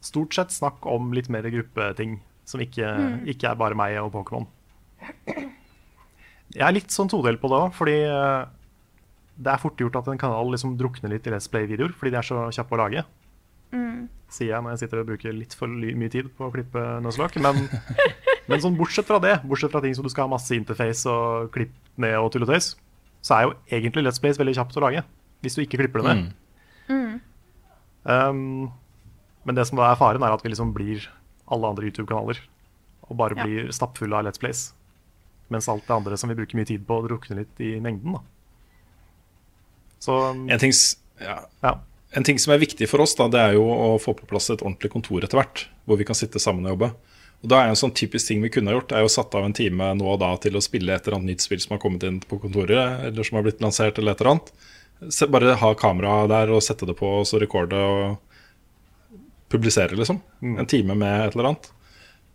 stort 0.00 0.32
sett 0.32 0.54
snakk 0.56 0.88
om 0.88 1.12
litt 1.12 1.28
mer 1.28 1.44
gruppeting. 1.52 2.22
Som 2.48 2.64
ikke, 2.64 2.88
ikke 3.30 3.46
er 3.52 3.58
bare 3.60 3.76
meg 3.78 3.94
og 4.00 4.08
Pokémon. 4.16 4.48
Jeg 6.56 6.64
er 6.66 6.72
litt 6.74 6.90
sånn 6.90 7.06
todelt 7.12 7.38
på 7.38 7.46
det 7.52 7.60
òg, 7.60 7.76
fordi 7.76 7.98
uh, 8.08 8.48
det 9.36 9.52
er 9.52 9.60
fort 9.60 9.78
gjort 9.78 10.00
at 10.00 10.08
en 10.10 10.18
kanal 10.18 10.48
liksom 10.50 10.74
drukner 10.80 11.12
litt 11.12 11.28
i 11.28 11.34
Let's 11.34 11.46
Play-videoer, 11.52 11.92
fordi 11.94 12.16
de 12.16 12.18
er 12.18 12.26
så 12.26 12.48
kjappe 12.56 12.74
å 12.74 12.80
lage. 12.80 13.04
Sier 14.30 14.52
jeg 14.54 14.62
når 14.62 14.74
jeg 14.76 14.82
sitter 14.84 15.00
og 15.02 15.08
bruker 15.10 15.34
litt 15.34 15.54
for 15.58 15.66
mye 15.70 16.10
tid 16.12 16.28
på 16.38 16.46
å 16.46 16.52
klippe 16.54 16.82
Nuzlocke. 17.02 17.40
Men, 17.42 17.64
men 18.50 18.62
sånn 18.62 18.76
bortsett 18.78 19.08
fra 19.08 19.18
det, 19.22 19.40
bortsett 19.42 19.72
fra 19.74 19.82
ting 19.82 19.94
som 19.96 20.06
du 20.06 20.10
skal 20.12 20.28
ha 20.28 20.34
masse 20.36 20.54
interface 20.54 21.06
og 21.10 21.50
klipp 21.54 21.72
ned 22.00 22.14
og 22.18 22.30
tull 22.34 22.46
og 22.46 22.52
tøys, 22.52 22.72
så 23.26 23.34
er 23.36 23.42
jo 23.48 23.56
egentlig 23.74 24.04
Let's 24.06 24.22
Plays 24.22 24.38
veldig 24.40 24.54
kjapt 24.58 24.78
å 24.78 24.84
lage. 24.86 25.02
Hvis 25.42 25.56
du 25.58 25.64
ikke 25.64 25.80
klipper 25.82 26.02
det 26.04 26.14
ned. 26.14 26.30
Um, 28.04 28.70
men 29.44 29.56
det 29.58 29.66
som 29.68 29.78
da 29.80 29.90
er 29.90 29.98
faren, 30.00 30.22
er 30.24 30.32
at 30.34 30.42
vi 30.44 30.52
liksom 30.52 30.72
blir 30.76 31.04
alle 31.50 31.68
andre 31.74 31.90
YouTube-kanaler. 31.90 32.38
Og 33.10 33.16
bare 33.18 33.34
Ja. 33.36 33.44
blir 33.44 33.72
stappfulle 33.74 34.14
av 34.16 34.24
Let's 34.26 34.38
Plays. 34.40 34.72
Mens 35.50 35.68
alt 35.68 35.86
det 35.86 35.96
andre 35.96 36.16
som 36.16 36.30
vi 36.30 36.36
bruker 36.38 36.54
mye 36.56 36.66
tid 36.70 36.86
på, 36.86 37.00
drukner 37.08 37.42
litt 37.42 37.60
i 37.60 37.80
mengden. 37.82 38.14
da. 38.14 38.20
Så 40.00 40.30
um, 40.30 40.46
En 40.48 40.58
ting, 40.58 40.72
ja, 41.20 41.40
ja. 41.62 41.74
En 42.10 42.26
ting 42.26 42.38
som 42.42 42.52
er 42.54 42.62
viktig 42.62 42.88
for 42.90 43.02
oss, 43.04 43.14
da, 43.18 43.28
det 43.30 43.40
er 43.40 43.56
jo 43.58 43.66
å 43.70 43.94
få 44.02 44.14
på 44.18 44.26
plass 44.30 44.50
et 44.50 44.64
ordentlig 44.64 44.90
kontor 44.92 45.24
etter 45.24 45.38
hvert. 45.38 45.64
Hvor 45.86 46.00
vi 46.00 46.06
kan 46.08 46.18
sitte 46.18 46.42
sammen 46.42 46.66
og 46.66 46.74
jobbe. 46.74 46.90
Og 47.40 47.48
da 47.52 47.62
er 47.62 47.70
En 47.70 47.78
sånn 47.78 47.94
typisk 47.96 48.28
ting 48.28 48.42
vi 48.42 48.50
kunne 48.52 48.72
ha 48.72 48.76
gjort, 48.76 48.92
er 48.92 49.04
jo 49.04 49.12
satt 49.12 49.34
av 49.34 49.46
en 49.46 49.54
time 49.56 49.92
nå 49.96 50.08
og 50.12 50.18
da 50.20 50.34
til 50.42 50.58
å 50.58 50.64
spille 50.64 50.92
et 50.92 51.06
eller 51.06 51.20
annet 51.20 51.34
nytt 51.34 51.46
spill 51.46 51.62
som 51.62 51.76
har 51.76 51.82
kommet 51.82 52.04
inn 52.04 52.18
på 52.20 52.40
kontoret, 52.42 53.06
eller 53.08 53.26
som 53.26 53.38
har 53.38 53.46
blitt 53.46 53.62
lansert, 53.64 53.98
eller 53.98 54.12
et 54.12 54.20
eller 54.20 54.34
annet. 54.34 54.50
Se, 55.08 55.28
bare 55.30 55.56
ha 55.56 55.70
kamera 55.78 56.26
der 56.28 56.52
og 56.52 56.60
sette 56.66 56.88
det 56.88 56.98
på, 56.98 57.08
og 57.22 57.28
så 57.28 57.40
rekorde 57.40 57.78
og 57.80 58.18
publisere, 59.50 59.96
liksom. 59.96 60.20
En 60.42 60.68
time 60.68 60.98
med 60.98 61.28
et 61.28 61.38
eller 61.38 61.52
annet. 61.52 61.70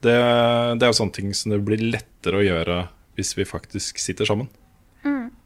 Det, 0.02 0.16
det 0.16 0.88
er 0.88 0.92
jo 0.92 0.98
sånne 0.98 1.16
ting 1.20 1.36
som 1.38 1.54
det 1.54 1.62
blir 1.66 1.84
lettere 1.84 2.42
å 2.42 2.46
gjøre 2.46 2.80
hvis 3.16 3.36
vi 3.38 3.46
faktisk 3.48 4.02
sitter 4.02 4.28
sammen. 4.28 4.50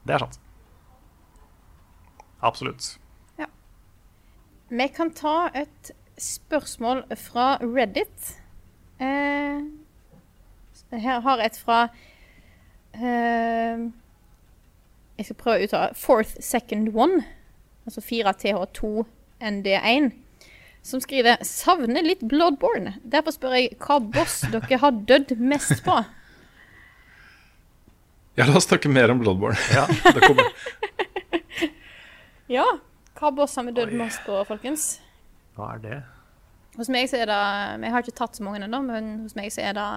Det 0.06 0.16
er 0.16 0.24
sant. 0.24 0.40
Absolutt. 2.40 2.94
Vi 4.70 4.86
kan 4.94 5.10
ta 5.10 5.50
et 5.54 5.90
spørsmål 6.20 7.02
fra 7.18 7.56
Reddit. 7.58 8.36
Eh, 9.00 9.62
her 11.00 11.20
har 11.20 11.40
et 11.42 11.56
fra 11.58 11.88
eh, 12.94 13.82
Jeg 15.18 15.26
skal 15.26 15.38
prøve 15.40 15.56
å 15.56 15.66
uttale 15.66 15.96
Fourth 15.98 16.36
Second 16.38 16.92
One. 16.94 17.24
Altså 17.88 18.00
4TH2 18.04 19.04
ND1. 19.40 20.12
Som 20.82 21.02
skriver 21.02 21.42
'Savner 21.42 22.06
litt 22.06 22.22
Bloodborne'. 22.22 22.94
Derfor 23.02 23.34
spør 23.34 23.56
jeg 23.58 23.74
hva 23.82 23.98
boss 23.98 24.44
dere 24.52 24.78
har 24.78 24.90
dødd 25.08 25.34
mest 25.38 25.82
på. 25.84 25.98
Ja, 28.38 28.46
la 28.46 28.54
oss 28.56 28.70
snakke 28.70 28.88
mer 28.88 29.10
om 29.10 29.18
Bloodborne. 29.18 29.58
Ja. 29.74 29.84
det 30.14 30.22
kommer. 30.22 30.46
Ja, 32.48 32.64
hva 33.20 33.30
boss 33.36 33.58
har 33.58 33.66
vi 33.68 33.76
dødd 33.76 33.92
mest 34.00 34.24
på, 34.24 34.38
folkens? 34.48 34.94
Hva 35.56 35.74
er 35.76 35.84
det? 35.84 36.00
Hos 36.78 36.88
meg 36.92 37.08
så 37.10 37.18
er 37.20 37.28
det 37.28 37.38
Jeg 37.82 37.92
har 37.92 38.04
ikke 38.04 38.18
tatt 38.20 38.38
så 38.38 38.44
mange 38.46 38.62
ennå, 38.62 38.80
men 38.86 39.10
hos 39.26 39.36
meg 39.36 39.50
så 39.52 39.64
er 39.68 39.76
det 39.76 39.88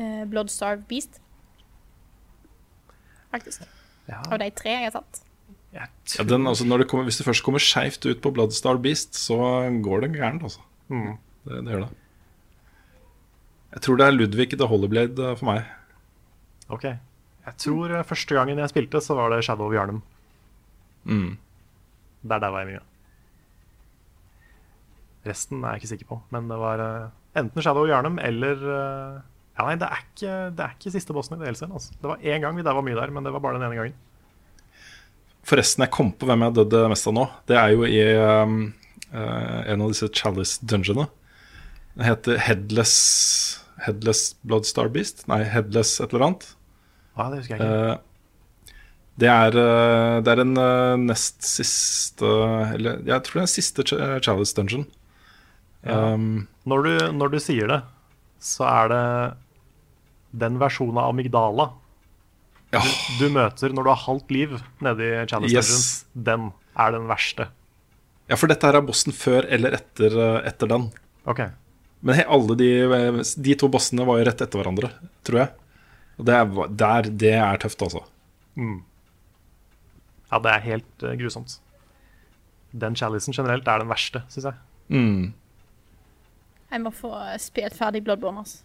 eh, 0.00 0.22
Bloodstarved 0.30 0.86
Beast. 0.90 1.20
Faktisk. 3.30 3.66
Ja, 4.10 4.22
Av 4.26 4.40
de 4.42 4.48
tre 4.58 4.74
jeg 4.74 4.88
har 4.88 4.96
tatt. 4.96 5.22
Ja, 5.70 5.86
den, 6.26 6.48
altså, 6.50 6.66
når 6.66 6.82
det 6.82 6.90
kommer, 6.90 7.06
hvis 7.06 7.20
det 7.20 7.28
først 7.28 7.44
kommer 7.46 7.62
skeivt 7.62 8.02
ut 8.08 8.22
på 8.24 8.32
Bloodstar 8.34 8.80
Beast, 8.82 9.14
så 9.14 9.38
går 9.84 10.06
det 10.06 10.16
gærent, 10.16 10.42
altså. 10.48 10.64
Mm. 10.90 11.12
Det, 11.46 11.60
det 11.66 11.76
gjør 11.76 11.84
det. 11.84 11.92
Jeg 13.70 13.84
tror 13.86 14.00
det 14.00 14.06
er 14.08 14.16
Ludvig 14.16 14.48
the 14.56 14.66
Hollyblade 14.66 15.28
eh, 15.28 15.36
for 15.38 15.52
meg. 15.52 15.68
Ok. 16.74 16.88
Jeg 16.90 17.54
tror 17.62 17.94
mm. 17.94 18.08
første 18.08 18.34
gangen 18.34 18.58
jeg 18.58 18.72
spilte, 18.72 19.04
så 19.04 19.14
var 19.18 19.30
det 19.30 19.44
Shadow 19.46 19.70
of 19.70 19.76
Jarnum. 19.76 20.02
Mm. 21.04 21.38
Der 22.22 22.42
der 22.42 22.52
var 22.52 22.64
jeg 22.64 22.74
mye. 22.74 22.84
Resten 25.26 25.64
er 25.64 25.74
jeg 25.74 25.82
ikke 25.82 25.92
sikker 25.92 26.08
på, 26.08 26.20
men 26.32 26.48
det 26.48 26.56
var 26.60 26.80
eh, 26.84 27.10
enten 27.40 27.62
Shadow 27.62 27.84
og 27.84 27.92
Yarnum 27.92 28.18
eller 28.22 28.62
eh, 28.76 29.18
Ja, 29.58 29.66
nei, 29.66 29.74
det 29.76 29.88
er 29.90 30.04
ikke, 30.06 30.34
det 30.56 30.64
er 30.64 30.76
ikke 30.76 30.92
siste 30.94 31.12
bossen 31.12 31.36
i 31.36 31.40
DLC. 31.42 31.66
Altså. 31.66 31.92
Det 32.00 32.08
var 32.08 32.22
én 32.24 32.40
gang 32.40 32.56
vi 32.56 32.64
der 32.64 32.76
var 32.76 32.84
mye 32.86 32.96
der, 32.96 33.10
men 33.12 33.26
det 33.26 33.32
var 33.34 33.42
bare 33.44 33.58
den 33.58 33.66
ene 33.66 33.76
gangen. 33.76 33.98
Forresten, 35.44 35.84
jeg 35.84 35.92
kom 35.92 36.14
på 36.16 36.28
hvem 36.28 36.40
jeg 36.40 36.52
har 36.52 36.56
dødd 36.62 36.88
mest 36.88 37.08
av 37.10 37.16
nå. 37.16 37.26
Det 37.50 37.58
er 37.60 37.74
jo 37.74 37.84
i 37.84 37.98
um, 38.16 38.54
uh, 39.12 39.60
en 39.68 39.84
av 39.84 39.92
disse 39.92 40.08
Chalice 40.16 40.64
dungeonene. 40.64 41.10
Den 41.92 42.06
heter 42.06 42.40
Headless 42.40 42.96
Headless 43.84 44.34
Bloodstar 44.46 44.88
Beast? 44.92 45.26
Nei, 45.28 45.42
Headless 45.48 45.98
et 46.00 46.12
eller 46.12 46.26
annet. 46.28 46.46
Ja, 47.16 47.28
det 47.28 47.40
husker 47.40 47.56
jeg 47.56 47.60
ikke. 47.60 47.90
Eh, 47.90 48.09
det 49.20 49.28
er, 49.30 49.56
eh, 49.60 50.16
det 50.24 50.32
er 50.32 50.40
en 50.42 50.56
eh, 50.60 50.94
nest 51.10 51.44
siste 51.46 52.30
Eller 52.74 53.00
jeg 53.06 53.22
tror 53.26 53.40
det 53.40 53.42
er 53.42 53.46
den 53.46 53.52
siste 53.54 53.84
Ch- 53.86 54.00
Chalice 54.24 54.56
dungeon. 54.56 54.86
Ja. 55.84 55.98
Um, 56.14 56.46
Når, 56.68 56.82
du, 56.86 56.90
når 57.16 57.32
du 57.32 57.38
sier 57.40 57.70
det, 57.70 57.78
så 58.40 58.66
er 58.68 58.90
det 58.92 59.04
den 60.44 60.58
versjonen 60.60 60.98
av 61.00 61.10
Amygdala 61.14 61.70
ja, 62.70 62.80
du 63.18 63.24
møter 63.34 63.72
når 63.74 63.82
du 63.82 63.88
har 63.90 64.02
halvt 64.04 64.28
liv 64.30 64.52
nede 64.84 65.06
i 65.08 65.24
Chalice 65.26 65.56
Yes. 65.56 65.70
Dungeon. 66.14 66.28
Den 66.28 66.44
er 66.84 66.92
den 66.94 67.08
verste. 67.10 67.48
ja, 68.30 68.36
for 68.38 68.46
dette 68.52 68.68
her 68.68 68.78
er 68.78 68.84
bossen 68.86 69.12
før 69.16 69.48
eller 69.50 69.74
etter, 69.80 70.14
eh, 70.14 70.36
etter 70.52 70.70
den. 70.70 70.84
Ok. 71.26 71.40
Men 72.06 72.14
he, 72.20 72.22
alle 72.30 72.54
de, 72.56 72.68
de 73.42 73.56
to 73.58 73.66
bossene 73.74 74.06
var 74.06 74.20
jo 74.20 74.28
rett 74.28 74.44
etter 74.46 74.60
hverandre, 74.62 74.92
tror 75.26 75.40
jeg. 75.42 75.50
Og 76.20 76.28
det 76.28 76.36
er, 76.38 76.54
der, 76.84 77.10
det 77.24 77.32
er 77.40 77.58
tøft, 77.64 77.82
altså. 77.88 78.04
Ja, 80.30 80.38
det 80.38 80.52
er 80.54 80.64
helt 80.66 81.02
uh, 81.04 81.12
grusomt. 81.18 81.58
Den 82.72 82.94
Chalicen 82.96 83.34
generelt 83.34 83.66
er 83.68 83.78
den 83.82 83.88
verste, 83.90 84.22
syns 84.30 84.44
jeg. 84.46 84.54
Mm. 84.88 85.32
Jeg 86.70 86.80
må 86.84 86.90
få 86.94 87.10
spilt 87.42 87.74
ferdig 87.74 88.04
Bloodborne, 88.06 88.38
altså. 88.44 88.60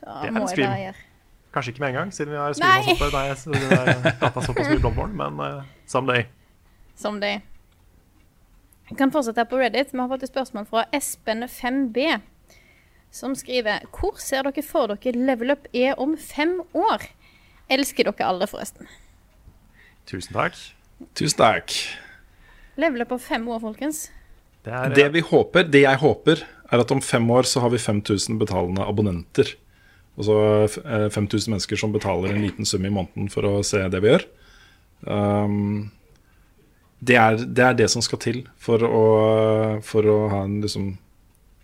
Da 0.00 0.16
Det 0.24 0.28
er 0.28 0.34
må 0.34 0.40
en 0.40 0.48
jeg 0.48 0.48
stream. 0.56 0.70
bare 0.72 0.80
gjøre. 0.80 1.06
Kanskje 1.54 1.70
ikke 1.72 1.80
med 1.82 1.88
en 1.88 1.94
gang, 1.94 2.10
siden 2.14 2.32
vi 2.32 2.36
har 2.38 2.52
streama 2.54 3.34
såpass, 3.34 4.46
såpass 4.46 4.68
mye 4.70 4.80
Bloodborne, 4.82 5.14
men 5.18 5.40
uh, 5.58 5.62
someday. 5.86 6.24
Someday. 6.96 7.40
Jeg 8.90 8.98
kan 8.98 9.12
fortsette 9.14 9.38
her 9.38 9.46
på 9.50 9.58
Reddit. 9.58 9.92
Vi 9.92 9.98
har 10.02 10.08
fått 10.10 10.22
et 10.26 10.32
spørsmål 10.32 10.66
fra 10.66 10.84
Espen5B. 10.94 12.18
Som 13.10 13.34
skriver 13.34 13.86
Hvor 13.90 14.18
ser 14.22 14.42
dere 14.46 14.62
for 14.62 14.86
dere 14.94 15.18
level 15.18 15.50
up 15.54 15.66
er 15.74 15.94
om 15.98 16.16
fem 16.18 16.60
år? 16.74 17.06
Elsker 17.70 18.06
dere 18.10 18.26
alle, 18.26 18.46
forresten. 18.50 18.86
Tusen 20.10 20.34
takk. 20.34 20.56
Tusen 21.16 21.38
takk. 21.38 21.74
Levele 22.80 23.06
på 23.08 23.18
fem 23.22 23.46
år, 23.52 23.60
folkens. 23.62 24.08
Det 24.64 24.72
er, 24.76 24.92
Det 24.94 25.06
vi 25.14 25.22
håper, 25.24 25.64
det 25.70 25.84
jeg 25.86 26.00
håper, 26.02 26.42
er 26.70 26.82
at 26.82 26.92
om 26.92 27.00
fem 27.02 27.24
år 27.32 27.46
så 27.48 27.62
har 27.64 27.70
vi 27.72 27.78
5000 27.80 28.38
betalende 28.40 28.84
abonnenter. 28.84 29.54
Altså 30.18 30.34
f- 30.66 30.80
eh, 30.84 31.06
5000 31.14 31.54
mennesker 31.54 31.78
som 31.80 31.92
betaler 31.94 32.34
en 32.34 32.42
liten 32.44 32.66
sum 32.68 32.84
i 32.84 32.90
måneden 32.92 33.30
for 33.32 33.46
å 33.48 33.62
se 33.64 33.80
det 33.88 34.00
vi 34.04 34.10
gjør. 34.12 34.26
Um, 35.06 35.90
det, 37.00 37.16
er, 37.16 37.38
det 37.40 37.64
er 37.64 37.78
det 37.78 37.86
som 37.90 38.02
skal 38.04 38.20
til 38.20 38.42
for 38.60 38.82
å, 38.84 39.04
for 39.86 40.04
å 40.12 40.18
ha 40.34 40.42
en 40.44 40.58
liksom 40.60 40.90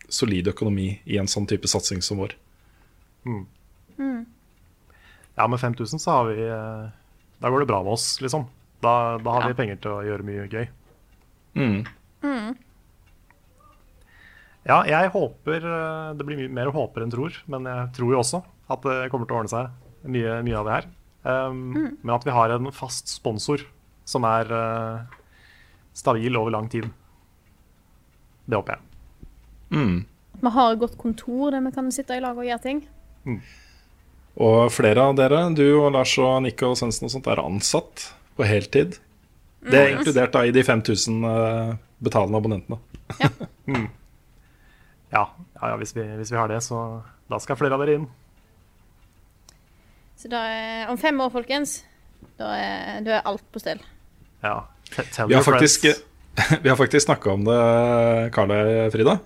solid 0.08 0.48
økonomi 0.48 1.00
i 1.04 1.18
en 1.20 1.28
sånn 1.28 1.44
type 1.50 1.68
satsing 1.68 2.00
som 2.06 2.22
vår. 2.22 2.32
Ja, 5.36 5.46
med 5.52 5.60
5000 5.60 6.00
så 6.00 6.10
har 6.14 6.30
vi 6.30 6.46
eh, 6.48 6.86
Da 7.40 7.50
går 7.52 7.60
det 7.64 7.68
bra 7.68 7.82
med 7.84 7.92
oss, 7.92 8.20
liksom. 8.24 8.46
Da, 8.82 9.18
da 9.18 9.30
har 9.36 9.42
Ja. 9.46 9.48
vi 9.52 9.58
penger 9.58 9.80
til 9.80 9.90
å 9.92 10.04
gjøre 10.04 10.24
mye 10.24 10.48
gøy. 10.48 10.68
Mm. 11.56 11.84
Ja, 14.66 14.80
jeg 14.84 15.12
håper 15.14 15.62
eh, 15.62 16.14
Det 16.18 16.26
blir 16.26 16.40
mye 16.40 16.52
mer 16.52 16.72
håper 16.74 17.04
enn 17.04 17.12
tror, 17.12 17.36
men 17.46 17.68
jeg 17.70 17.92
tror 17.96 18.12
jo 18.12 18.18
også 18.20 18.42
at 18.68 18.82
det 18.82 18.96
kommer 19.12 19.28
til 19.28 19.36
å 19.36 19.38
ordne 19.38 19.52
seg, 19.52 19.68
mye, 20.10 20.40
mye 20.42 20.56
av 20.58 20.66
det 20.66 20.74
her. 20.74 20.86
Um, 21.26 21.58
Men 22.02 22.14
at 22.16 22.24
vi 22.26 22.34
har 22.34 22.50
en 22.50 22.66
fast 22.74 23.06
sponsor 23.10 23.62
som 24.06 24.26
er 24.26 24.50
uh, 24.50 25.04
stabil 25.94 26.34
over 26.38 26.50
lang 26.54 26.66
tid. 26.70 26.88
Det 28.46 28.58
håper 28.58 28.74
jeg. 28.74 28.82
Mm. 29.70 29.96
At 30.34 30.42
vi 30.42 30.52
har 30.58 30.72
et 30.74 30.82
godt 30.82 30.98
kontor 30.98 31.54
der 31.54 31.62
vi 31.62 31.72
kan 31.78 31.92
sitte 31.94 32.18
i 32.18 32.22
lag 32.22 32.38
og 32.38 32.46
gjøre 32.46 32.62
ting. 32.62 32.82
Og 34.36 34.68
flere 34.74 35.00
av 35.08 35.16
dere, 35.16 35.46
du 35.56 35.64
og 35.78 35.90
Lars 35.94 36.12
og 36.20 36.42
Nico 36.44 36.72
og 36.72 36.78
Svendsen 36.78 37.08
og 37.08 37.14
sånt, 37.14 37.28
er 37.32 37.40
ansatt 37.40 38.10
på 38.36 38.44
heltid. 38.44 38.98
Det 39.66 39.78
er 39.80 39.94
inkludert 39.94 40.34
da 40.34 40.44
i 40.46 40.52
de 40.54 40.62
5000 40.64 41.24
eh, 41.30 41.72
betalende 42.04 42.42
abonnentene. 42.42 42.82
Ja, 45.16 45.22
ja, 45.54 45.68
ja 45.70 45.76
hvis, 45.78 45.92
vi, 45.96 46.02
hvis 46.18 46.32
vi 46.32 46.36
har 46.36 46.50
det, 46.50 46.58
så 46.66 46.80
da 47.30 47.38
skal 47.40 47.56
flere 47.56 47.76
av 47.76 47.84
dere 47.84 47.94
inn. 48.00 48.06
Så 50.18 50.28
da 50.32 50.40
er, 50.50 50.80
om 50.90 50.98
fem 51.00 51.20
år, 51.22 51.30
folkens, 51.32 51.78
da 52.40 52.50
er, 52.58 52.98
da 53.06 53.14
er 53.18 53.30
alt 53.30 53.44
på 53.54 53.62
stell. 53.62 53.80
Ja. 54.42 54.58
Tell 54.90 55.30
your 55.30 55.46
faktisk, 55.46 55.86
friends. 55.86 56.60
vi 56.64 56.68
har 56.68 56.76
faktisk 56.78 57.06
snakka 57.06 57.32
om 57.32 57.46
det, 57.46 57.60
Karle 58.34 58.60
Frida. 58.92 59.16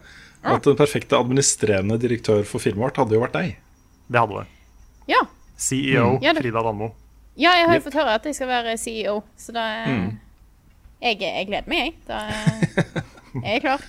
At 0.46 0.68
den 0.68 0.78
perfekte 0.78 1.18
administrerende 1.18 1.98
direktør 2.00 2.44
for 2.48 2.62
firmaet 2.62 2.90
vårt 2.90 3.02
hadde 3.02 3.16
jo 3.16 3.24
vært 3.24 3.36
deg. 3.40 3.58
Det 4.10 4.20
hadde 4.20 4.42
det. 4.42 4.59
Ja. 5.10 5.20
CEO 5.60 6.18
Ja, 6.22 6.32
det- 6.32 6.42
Frida 6.44 6.62
Danmo. 6.64 6.92
ja, 7.36 7.52
jeg 7.58 7.66
har 7.68 7.74
jo 7.74 7.80
Yep. 7.80 7.86
fått 7.90 7.98
høre 8.00 8.14
at 8.18 8.24
jeg 8.30 8.34
skal 8.38 8.48
være 8.48 8.76
CEO, 8.78 9.22
så 9.36 9.52
da 9.56 9.60
er, 9.84 9.96
jeg, 11.02 11.20
jeg 11.20 11.46
gleder 11.50 11.68
meg, 11.68 11.78
jeg. 11.78 11.94
Da 12.08 12.20
er 13.44 13.54
jeg 13.56 13.62
klar. 13.66 13.84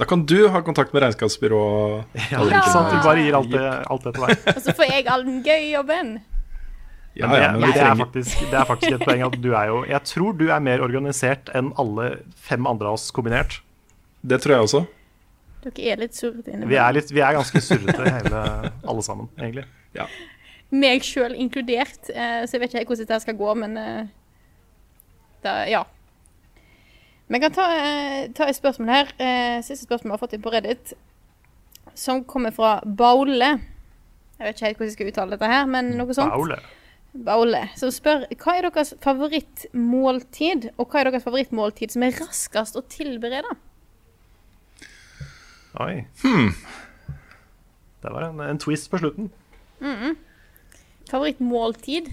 Da 0.00 0.06
kan 0.08 0.22
du 0.26 0.48
ha 0.48 0.60
kontakt 0.64 0.92
med 0.94 1.02
regnskapsbyrå. 1.04 1.58
Ja, 2.32 2.40
ikke 2.42 2.70
sant? 2.72 2.90
Du 2.90 3.02
bare 3.04 3.20
gir 3.22 3.36
alt 3.38 3.50
det, 3.52 3.64
alt 3.92 4.04
det 4.06 4.14
til 4.16 4.24
deg. 4.26 4.46
Og 4.56 4.62
så 4.64 4.74
får 4.78 4.88
jeg 4.90 5.06
all 5.12 5.24
den 5.28 5.42
gøye 5.44 5.68
jobben. 5.76 6.14
Ja, 7.14 7.26
Men 7.28 7.34
det, 7.36 7.42
ja, 7.42 7.52
men 7.52 7.60
det, 7.60 7.76
er 7.84 7.94
faktisk, 8.00 8.38
det 8.50 8.56
er 8.56 8.64
faktisk 8.64 8.92
et 8.96 9.02
poeng 9.04 9.20
at 9.26 9.34
du 9.44 9.50
er 9.52 9.66
jo 9.68 9.82
Jeg 9.84 10.00
tror 10.08 10.32
du 10.32 10.46
er 10.48 10.62
mer 10.64 10.80
organisert 10.80 11.50
enn 11.54 11.68
alle 11.76 12.06
fem 12.40 12.64
andre 12.66 12.88
av 12.88 12.96
oss 12.96 13.10
kombinert. 13.12 13.58
Det 14.24 14.38
tror 14.40 14.54
jeg 14.56 14.64
også. 14.64 14.80
Dere 15.66 15.92
er 15.92 16.00
litt 16.00 16.16
surrete 16.16 16.48
innimellom. 16.54 16.70
Vi 16.72 16.78
er, 16.80 17.12
vi 17.12 17.20
er 17.20 17.36
ganske 17.36 17.60
surrete 17.62 18.06
hele, 18.08 18.40
alle 18.88 19.04
sammen, 19.04 19.28
egentlig. 19.38 19.66
Ja. 19.94 20.06
Meg 20.72 21.04
sjøl 21.04 21.34
inkludert, 21.36 22.08
eh, 22.08 22.42
så 22.46 22.56
jeg 22.56 22.62
vet 22.62 22.74
ikke 22.74 22.94
hvordan 22.94 23.04
dette 23.04 23.20
skal 23.26 23.36
gå, 23.36 23.54
men 23.60 23.76
eh, 23.76 24.06
da, 25.44 25.56
ja. 25.68 25.82
Vi 27.28 27.40
kan 27.42 27.52
ta, 27.52 27.66
eh, 27.76 28.30
ta 28.32 28.48
et 28.48 28.56
spørsmål 28.56 28.92
her. 28.92 29.12
Siste 29.66 29.84
spørsmål 29.84 30.10
vi 30.10 30.14
har 30.16 30.22
fått 30.22 30.36
inn 30.36 30.44
på 30.44 30.52
Reddit, 30.54 30.94
som 31.92 32.24
kommer 32.24 32.54
fra 32.56 32.78
Baule. 32.84 33.50
Jeg 34.38 34.46
vet 34.46 34.56
ikke 34.56 34.70
helt 34.70 34.80
hvordan 34.80 34.90
jeg 34.90 34.96
skal 34.96 35.12
uttale 35.12 35.36
dette 35.36 35.52
her, 35.52 35.68
men 35.68 35.92
noe 35.98 36.16
sånt. 36.16 36.32
Baule. 36.32 36.58
Baule, 37.12 37.66
som 37.76 37.92
spør 37.92 38.24
hva 38.40 38.56
er 38.56 38.70
deres 38.70 38.94
favorittmåltid, 39.04 40.70
og 40.80 40.88
hva 40.88 41.02
er 41.02 41.10
deres 41.10 41.26
favorittmåltid 41.26 41.92
som 41.92 42.08
er 42.08 42.16
raskest 42.16 42.80
å 42.80 42.86
tilberede? 42.88 43.52
Oi. 45.84 46.06
Det 48.02 48.10
var 48.10 48.30
en, 48.30 48.40
en 48.40 48.60
twist 48.60 48.88
på 48.90 49.04
slutten. 49.04 49.28
Favorittmåltid? 51.12 52.08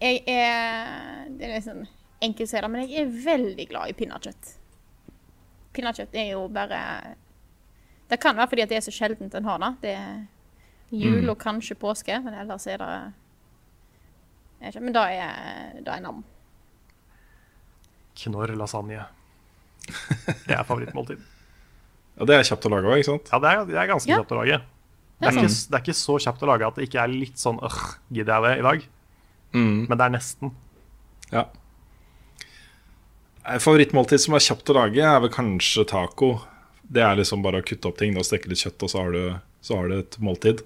Jeg 0.00 0.22
er 0.30 1.28
Det 1.34 1.48
er 1.48 1.54
liksom 1.58 1.84
enkelt 2.22 2.46
å 2.46 2.50
si 2.50 2.60
det, 2.62 2.70
men 2.70 2.86
jeg 2.88 3.02
er 3.04 3.12
veldig 3.24 3.66
glad 3.70 3.90
i 3.90 3.96
pinnekjøtt. 3.98 4.52
Pinnekjøtt 5.74 6.14
er 6.18 6.32
jo 6.32 6.44
bare 6.50 6.80
Det 8.10 8.18
kan 8.22 8.36
være 8.38 8.48
fordi 8.50 8.62
at 8.64 8.70
det 8.72 8.78
er 8.78 8.86
så 8.86 8.94
sjeldent 8.94 9.34
en 9.34 9.44
har 9.50 9.58
det. 9.62 9.72
Det 9.82 9.94
er 9.98 10.26
jul 10.90 11.28
og 11.28 11.38
kanskje 11.42 11.76
påske, 11.76 12.14
men 12.24 12.34
ellers 12.34 12.66
er 12.66 12.78
det 12.80 12.92
ikke, 14.70 14.80
Men 14.80 14.92
da 14.96 15.04
er 15.12 15.82
da 15.84 15.96
er 15.96 16.00
nam. 16.02 16.24
Knorr 18.18 18.54
lasagne. 18.58 19.04
Det 20.46 20.54
er 20.54 20.64
favorittmåltid. 20.64 21.18
Ja, 22.18 22.24
Det 22.26 22.34
er 22.34 22.42
kjapt 22.48 22.64
å 22.66 22.70
lage 22.72 22.88
òg, 22.90 22.98
ikke 22.98 23.06
sant? 23.12 23.28
Ja, 23.30 23.38
det 23.38 23.50
er, 23.52 23.60
det 23.68 23.76
er 23.78 23.86
ganske 23.92 24.10
Ja. 24.10 24.16
kjapt 24.18 24.32
å 24.34 24.38
lage. 24.40 24.56
Det 25.18 25.26
er, 25.26 25.34
ikke, 25.34 25.50
det 25.50 25.74
er 25.74 25.82
ikke 25.82 25.98
så 25.98 26.16
kjapt 26.22 26.42
å 26.44 26.48
lage 26.52 26.66
at 26.68 26.76
det 26.78 26.86
ikke 26.86 27.00
er 27.02 27.10
litt 27.10 27.40
sånn 27.42 27.58
øh, 27.66 27.78
gidder 28.14 28.36
jeg 28.38 28.44
det 28.44 28.60
i 28.60 28.66
dag? 28.68 28.84
Men 29.58 29.96
det 29.96 30.04
er 30.04 30.12
nesten. 30.14 30.52
Ja. 31.32 31.44
Favorittmåltid 33.58 34.22
som 34.22 34.36
er 34.36 34.44
kjapt 34.44 34.70
å 34.70 34.76
lage, 34.76 35.02
er 35.02 35.22
vel 35.24 35.32
kanskje 35.32 35.86
taco. 35.88 36.34
Det 36.88 37.02
er 37.04 37.18
liksom 37.18 37.42
bare 37.44 37.62
å 37.62 37.66
kutte 37.66 37.90
opp 37.90 37.98
ting 38.00 38.16
og 38.20 38.26
steke 38.28 38.50
litt 38.50 38.62
kjøtt, 38.62 38.84
og 38.84 38.92
så 38.92 39.02
har 39.02 39.14
du, 39.16 39.22
så 39.64 39.80
har 39.80 39.88
du 39.90 39.98
et 39.98 40.18
måltid. 40.22 40.62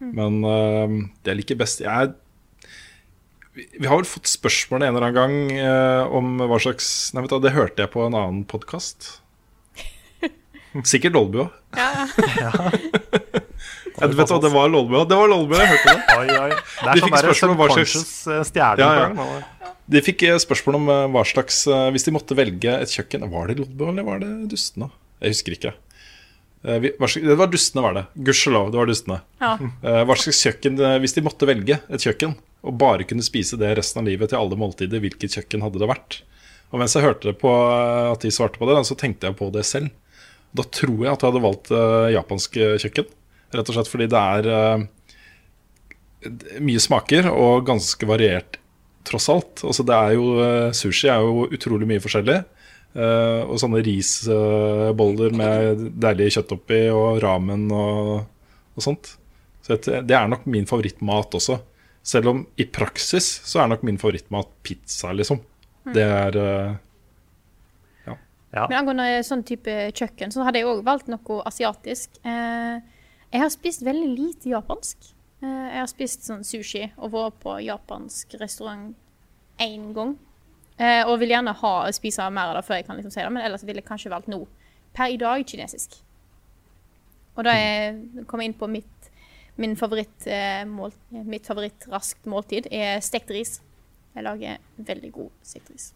Men 0.00 0.40
eh, 0.46 0.94
det 1.24 1.34
jeg 1.34 1.40
liker 1.42 1.58
best 1.60 1.82
jeg 1.82 1.90
er, 1.90 2.14
vi, 3.56 3.66
vi 3.82 3.88
har 3.90 3.98
vel 3.98 4.08
fått 4.08 4.30
spørsmål 4.30 4.84
en 4.86 4.94
eller 4.94 5.08
annen 5.08 5.18
gang 5.18 5.58
eh, 5.58 6.14
om 6.16 6.38
hva 6.38 6.60
slags 6.62 7.10
Nei, 7.12 7.24
vet 7.24 7.34
du, 7.34 7.40
det 7.42 7.56
hørte 7.56 7.84
jeg 7.84 7.92
på 7.92 8.04
en 8.06 8.16
annen 8.16 8.44
podkast. 8.48 9.16
Sikkert 10.92 11.16
Dolby 11.18 11.44
òg. 11.44 11.56
Ja, 11.76 12.52
du 14.08 14.16
vet 14.16 14.30
hva, 14.32 14.38
det 14.40 14.50
var 14.54 14.68
Lolbu. 14.72 14.96
Det 15.08 15.16
var 15.20 15.28
Lolbu, 15.28 15.54
jeg 15.58 15.68
hørte 15.74 15.92
det. 15.92 16.16
Oi, 16.16 16.38
oi. 16.40 16.50
Det 16.50 16.84
De 16.84 16.90
er 16.90 17.02
fikk 17.04 17.16
sånn 17.16 17.24
spørsmål 17.26 17.50
om 17.52 17.58
hva 17.60 17.68
slags- 17.74 18.26
eh, 18.30 18.42
stjerne. 18.48 18.78
Ja, 18.80 18.90
ja. 19.66 19.70
De 19.90 20.00
fikk 20.06 20.22
eh, 20.28 20.38
spørsmål 20.38 20.78
om 20.78 20.88
eh, 20.94 21.06
hva 21.10 21.22
slags 21.26 21.64
Hvis 21.92 22.04
de 22.06 22.12
måtte 22.14 22.36
velge 22.38 22.72
et 22.80 22.92
kjøkken 22.94 23.24
Var 23.30 23.48
det 23.50 23.56
Lolbu 23.58 23.88
eller 23.90 24.06
var 24.06 24.20
det 24.22 24.30
Dustene? 24.52 24.90
Jeg 25.20 25.34
husker 25.34 25.56
ikke. 25.58 25.72
Det 26.62 27.36
var 27.40 27.48
Dustene, 27.50 27.82
var 27.82 27.94
det. 27.96 28.04
Gudskjelov, 28.16 28.70
det 28.72 28.78
var 28.80 28.86
Dustene. 28.90 29.20
Ja. 29.40 29.54
Hva 30.04 30.16
slags 30.20 30.40
kjøkken 30.44 30.76
Hvis 31.02 31.14
de 31.16 31.24
måtte 31.24 31.48
velge 31.48 31.80
et 31.88 32.00
kjøkken 32.06 32.36
og 32.60 32.74
bare 32.76 33.06
kunne 33.08 33.24
spise 33.24 33.56
det 33.56 33.70
resten 33.78 34.02
av 34.02 34.04
livet 34.10 34.28
til 34.28 34.36
alle 34.36 34.56
måltider, 34.60 35.00
hvilket 35.00 35.32
kjøkken 35.32 35.62
hadde 35.64 35.80
det 35.80 35.86
vært? 35.88 36.18
Og 36.70 36.78
mens 36.82 36.92
jeg 36.92 37.02
hørte 37.06 37.32
på 37.40 37.48
eh, 37.48 38.10
at 38.12 38.20
de 38.20 38.30
svarte 38.30 38.60
på 38.60 38.68
det, 38.68 38.76
så 38.84 38.94
tenkte 39.00 39.30
jeg 39.30 39.36
på 39.38 39.48
det 39.54 39.64
selv. 39.64 39.88
Da 40.52 40.62
tror 40.68 40.98
jeg 41.06 41.08
at 41.14 41.22
jeg 41.24 41.30
hadde 41.30 41.40
valgt 41.44 41.70
japansk 42.12 42.58
kjøkken. 42.84 43.06
Rett 43.50 43.70
og 43.70 43.76
slett 43.76 43.90
fordi 43.90 44.08
det 44.10 44.20
er 44.20 44.48
eh, 44.54 44.86
mye 46.62 46.82
smaker 46.82 47.30
og 47.32 47.66
ganske 47.68 48.08
variert, 48.08 48.60
tross 49.08 49.28
alt. 49.32 49.64
Altså 49.66 49.86
det 49.86 49.96
er 49.96 50.16
jo, 50.16 50.32
eh, 50.44 50.72
sushi 50.76 51.10
er 51.10 51.24
jo 51.24 51.46
utrolig 51.50 51.88
mye 51.90 52.02
forskjellig. 52.04 52.40
Eh, 52.90 53.40
og 53.46 53.58
sånne 53.62 53.82
risboller 53.86 55.34
med 55.38 55.88
deilig 56.02 56.32
kjøtt 56.36 56.54
oppi, 56.56 56.82
og 56.94 57.20
ramen 57.22 57.68
og, 57.70 58.14
og 58.74 58.86
sånt. 58.86 59.14
Så 59.62 59.76
det, 59.76 60.04
det 60.10 60.16
er 60.18 60.30
nok 60.30 60.46
min 60.50 60.68
favorittmat 60.68 61.36
også. 61.38 61.60
Selv 62.02 62.32
om 62.32 62.44
i 62.56 62.64
praksis 62.64 63.26
så 63.46 63.62
er 63.62 63.70
nok 63.70 63.82
min 63.86 63.98
favorittmat 64.00 64.48
pizza, 64.66 65.12
liksom. 65.12 65.42
Det 65.94 66.04
er 66.04 66.36
eh, 66.36 66.72
Men 68.50 68.78
angående 68.80 69.20
sånn 69.26 69.44
type 69.46 69.70
kjøkken, 69.94 70.32
så 70.34 70.42
hadde 70.46 70.60
jeg 70.60 70.68
òg 70.68 70.82
valgt 70.86 71.10
noe 71.12 71.42
asiatisk. 71.46 72.18
Eh, 72.26 72.80
jeg 73.30 73.42
har 73.42 73.52
spist 73.52 73.84
veldig 73.86 74.08
lite 74.18 74.50
japansk. 74.50 75.12
Eh, 75.42 75.68
jeg 75.70 75.80
har 75.80 75.90
spist 75.90 76.26
sånn 76.26 76.42
sushi 76.46 76.82
og 76.96 77.12
vært 77.14 77.38
på 77.44 77.56
japansk 77.64 78.34
restaurant 78.40 78.96
én 79.62 79.90
gang. 79.96 80.16
Eh, 80.80 81.04
og 81.04 81.18
vil 81.20 81.34
gjerne 81.34 81.54
ha, 81.60 81.74
spise 81.92 82.26
mer 82.32 82.50
av 82.50 82.58
det 82.58 82.64
før 82.66 82.80
jeg 82.80 82.88
kan 82.88 82.98
liksom 82.98 83.12
si 83.14 83.20
det, 83.20 83.32
men 83.32 83.44
ellers 83.44 83.64
ville 83.68 83.82
jeg 83.82 83.88
kanskje 83.88 84.12
valgt 84.12 84.30
nå. 84.32 84.42
Per 84.96 85.12
i 85.12 85.20
dag 85.20 85.44
kinesisk. 85.46 86.00
Og 87.36 87.46
da 87.46 87.54
jeg 87.54 88.26
kom 88.28 88.42
inn 88.42 88.56
på 88.56 88.68
mitt, 88.68 89.10
min 89.60 89.76
favoritt, 89.78 90.26
eh, 90.26 90.64
mål, 90.66 90.92
mitt 91.10 91.46
favoritt 91.46 91.86
raskt 91.92 92.26
måltid, 92.26 92.66
er 92.72 93.00
stekt 93.04 93.30
ris. 93.30 93.60
Jeg 94.16 94.26
lager 94.26 94.58
veldig 94.76 95.12
god 95.14 95.30
stekt 95.46 95.70
ris. 95.70 95.92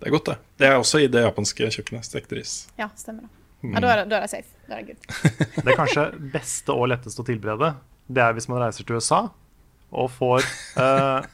Det 0.00 0.08
er 0.08 0.14
godt, 0.14 0.26
det. 0.26 0.38
Det 0.58 0.66
er 0.68 0.78
også 0.78 1.02
i 1.04 1.08
det 1.10 1.22
japanske 1.26 1.68
kjøkkenet. 1.76 2.06
Stekt 2.06 2.32
ris. 2.32 2.54
Ja, 2.78 2.88
stemmer 2.96 3.26
det. 3.26 3.43
Ja, 3.72 3.80
da 3.80 3.90
er 3.92 4.00
det, 4.02 4.04
da 4.10 4.18
er 4.18 4.26
det 4.26 4.30
safe. 4.32 4.50
Da 4.68 4.76
er 4.76 4.82
det 4.82 4.94
good. 4.94 5.00
Det 5.64 5.72
er 5.72 5.78
kanskje 5.78 6.04
beste 6.34 6.74
og 6.74 6.88
letteste 6.90 7.22
å 7.22 7.26
tilberede. 7.28 7.70
Det 8.12 8.20
er 8.24 8.34
hvis 8.36 8.48
man 8.50 8.60
reiser 8.60 8.84
til 8.84 8.98
USA 8.98 9.22
og 9.94 10.08
får 10.10 10.42
eh, 10.82 11.26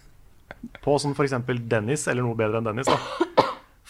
På 0.85 0.95
sånn 1.01 1.15
f.eks. 1.17 1.35
Dennis, 1.71 2.05
eller 2.11 2.23
noe 2.27 2.37
bedre 2.39 2.61
enn 2.61 2.69
Dennis, 2.69 2.91
da, 2.91 3.47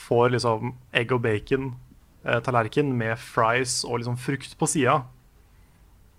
får 0.07 0.31
liksom 0.37 0.71
egg 0.97 1.13
og 1.17 1.25
bacon-tallerken 1.27 2.93
med 2.97 3.19
fries 3.21 3.81
og 3.85 4.01
liksom 4.01 4.17
frukt 4.23 4.55
på 4.61 4.69
sida, 4.71 5.01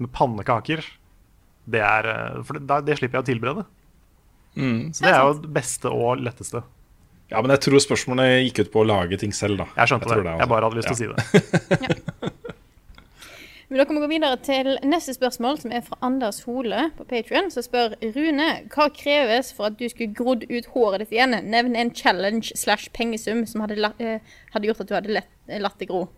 med 0.02 0.11
pannekaker. 0.14 0.84
Det 1.72 1.81
er 1.85 2.11
eh, 2.11 2.41
For 2.45 2.60
det, 2.60 2.81
det 2.89 2.99
slipper 2.99 3.22
jeg 3.22 3.26
å 3.26 3.30
tilberede. 3.31 3.65
Så 4.91 5.06
det 5.06 5.14
er 5.15 5.22
jo 5.23 5.38
det 5.45 5.53
beste 5.56 5.88
og 5.95 6.19
letteste. 6.19 6.60
Ja, 7.32 7.40
men 7.40 7.53
jeg 7.56 7.64
tror 7.64 7.80
spørsmålene 7.80 8.41
gikk 8.44 8.66
ut 8.66 8.72
på 8.74 8.82
å 8.82 8.88
lage 8.90 9.18
ting 9.22 9.32
selv, 9.36 9.62
da. 9.62 9.70
Jeg 9.80 9.94
skjønte 9.94 10.10
jeg 10.12 10.20
det. 10.20 10.28
det 10.28 10.40
Jeg 10.44 10.52
bare 10.52 10.68
hadde 10.68 10.80
lyst 10.82 10.91
til 10.91 10.95
å 10.95 10.99
si 10.99 11.08
det. 11.12 12.32
Men 13.72 13.80
dere 13.80 13.94
må 13.95 14.02
gå 14.03 14.08
videre 14.12 14.36
til 14.44 14.74
neste 14.84 15.14
spørsmål, 15.16 15.62
som 15.62 15.72
er 15.72 15.86
fra 15.86 15.95
Anders 16.03 16.41
Hole 16.44 16.90
på 16.98 17.06
Patrion. 17.08 17.48
Så 17.53 17.64
spør 17.64 17.94
Rune 18.03 18.48
hva 18.74 18.90
kreves 18.91 19.53
for 19.56 19.70
at 19.70 19.78
du 19.80 19.86
skulle 19.88 20.12
grodd 20.12 20.44
ut 20.49 20.68
håret 20.74 21.06
ditt 21.06 21.14
igjen? 21.16 21.38
Nevn 21.48 21.78
en 21.80 21.94
challenge 21.95 22.52
slash 22.60 22.91
pengesum 22.91 23.45
som 23.48 23.64
hadde, 23.64 23.80
la, 23.80 23.94
eh, 24.03 24.20
hadde 24.52 24.68
gjort 24.68 24.84
at 24.84 24.91
du 24.91 24.98
hadde 24.98 25.16
lett, 25.16 25.32
latt 25.64 25.80
det 25.80 25.88
gro. 25.88 26.10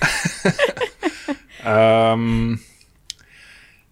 um, 1.68 2.56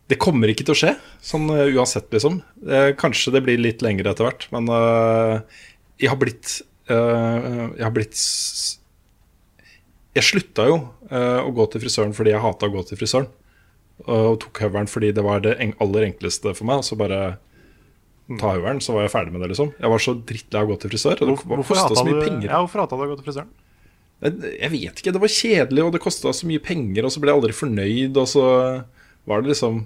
det 0.09 0.16
kommer 0.20 0.48
ikke 0.48 0.64
til 0.64 0.73
å 0.73 0.81
skje, 0.81 0.94
sånn 1.20 1.52
eh, 1.52 1.69
uansett, 1.77 2.09
liksom. 2.16 2.40
Eh, 2.64 2.94
kanskje 2.97 3.36
det 3.36 3.44
blir 3.44 3.60
litt 3.60 3.85
lengre 3.85 4.12
etter 4.12 4.27
hvert, 4.31 4.48
men 4.56 4.73
eh, 4.73 5.60
jeg 6.01 6.10
har 6.10 6.19
blitt 6.20 6.60
eh, 6.90 7.77
Jeg 7.77 7.85
har 7.85 7.94
blitt 7.94 8.19
Jeg 10.16 10.27
slutta 10.27 10.66
jo 10.69 10.78
eh, 11.10 11.40
å 11.43 11.52
gå 11.55 11.66
til 11.73 11.85
frisøren 11.85 12.14
fordi 12.16 12.35
jeg 12.35 12.44
hata 12.44 12.69
å 12.69 12.74
gå 12.74 12.85
til 12.89 13.01
frisøren. 13.01 13.31
Og 14.02 14.39
tok 14.43 14.64
høvelen 14.64 14.90
fordi 14.90 15.12
det 15.14 15.24
var 15.24 15.43
det 15.44 15.56
aller 15.60 16.09
enkleste 16.09 16.55
for 16.56 16.69
meg. 16.69 16.82
Og 16.82 16.89
så 16.89 16.98
bare 16.98 17.20
ta 18.40 18.55
høvelen, 18.55 18.81
så 18.82 18.97
var 18.97 19.06
jeg 19.06 19.12
ferdig 19.12 19.35
med 19.35 19.44
det, 19.44 19.51
liksom. 19.52 19.73
Jeg 19.78 19.93
var 19.93 20.02
så 20.02 20.14
drittlei 20.31 20.62
av 20.62 20.69
å 20.69 20.73
gå 20.73 20.78
til 20.82 20.93
frisør. 20.93 21.23
Og 21.23 21.32
det 21.32 21.66
kosta 21.69 21.98
så 21.98 22.05
mye 22.06 22.19
du, 22.19 22.24
penger. 22.24 22.48
ja, 22.48 22.60
hvorfor 22.62 22.85
hata 22.85 22.98
du 22.98 23.05
å 23.05 23.10
gå 23.12 23.19
til 23.19 23.28
frisøren? 23.28 23.52
Jeg 24.23 24.52
jeg 24.55 24.70
vet 24.70 25.01
ikke, 25.02 25.14
det 25.14 25.23
var 25.23 25.32
kjedelig, 25.35 25.82
og 25.82 25.97
det 25.97 26.01
kosta 26.02 26.32
så 26.36 26.47
mye 26.47 26.62
penger, 26.62 27.06
og 27.06 27.10
så 27.14 27.23
ble 27.23 27.32
jeg 27.32 27.40
aldri 27.40 27.56
fornøyd, 27.59 28.20
og 28.23 28.28
så 28.31 28.44
var 29.28 29.43
det 29.43 29.55
liksom 29.55 29.82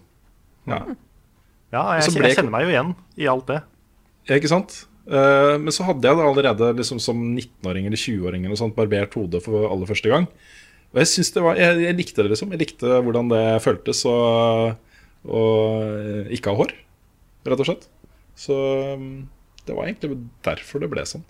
Ja, 0.69 0.83
Ja, 1.73 1.83
jeg, 1.97 2.11
jeg, 2.11 2.21
jeg, 2.23 2.37
kjenner 2.37 2.53
meg 2.53 2.67
jo 2.67 2.75
igjen 2.75 2.93
i 3.17 3.31
alt 3.31 3.49
det. 3.49 3.63
ikke 4.37 4.51
sant? 4.53 4.77
Eh, 5.07 5.55
men 5.63 5.75
så 5.75 5.87
hadde 5.87 6.09
jeg 6.09 6.19
det 6.19 6.27
allerede 6.27 6.73
liksom 6.81 7.01
som 7.03 7.21
19-åring 7.37 7.87
eller 7.87 8.01
20-åring 8.01 8.47
eller 8.47 8.59
sånt, 8.59 8.77
barbert 8.79 9.15
hodet 9.19 9.43
for 9.45 9.69
aller 9.71 9.91
første 9.91 10.11
gang. 10.13 10.29
Og 10.95 11.03
jeg 11.03 11.27
det 11.35 11.45
var 11.45 11.59
jeg, 11.61 11.79
jeg 11.85 11.99
likte 11.99 12.23
det, 12.23 12.33
liksom. 12.33 12.53
Jeg 12.55 12.63
likte 12.63 13.01
hvordan 13.05 13.31
det 13.33 13.45
føltes 13.65 14.05
å 14.07 14.17
ikke 16.33 16.53
ha 16.53 16.61
hår, 16.61 16.73
rett 17.51 17.63
og 17.63 17.69
slett. 17.69 17.89
Så 18.39 18.55
um, 18.95 19.27
det 19.67 19.75
var 19.75 19.89
egentlig 19.89 20.19
derfor 20.47 20.83
det 20.83 20.91
ble 20.93 21.03
sånn, 21.09 21.25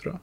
tror 0.00 0.14
jeg. 0.14 0.20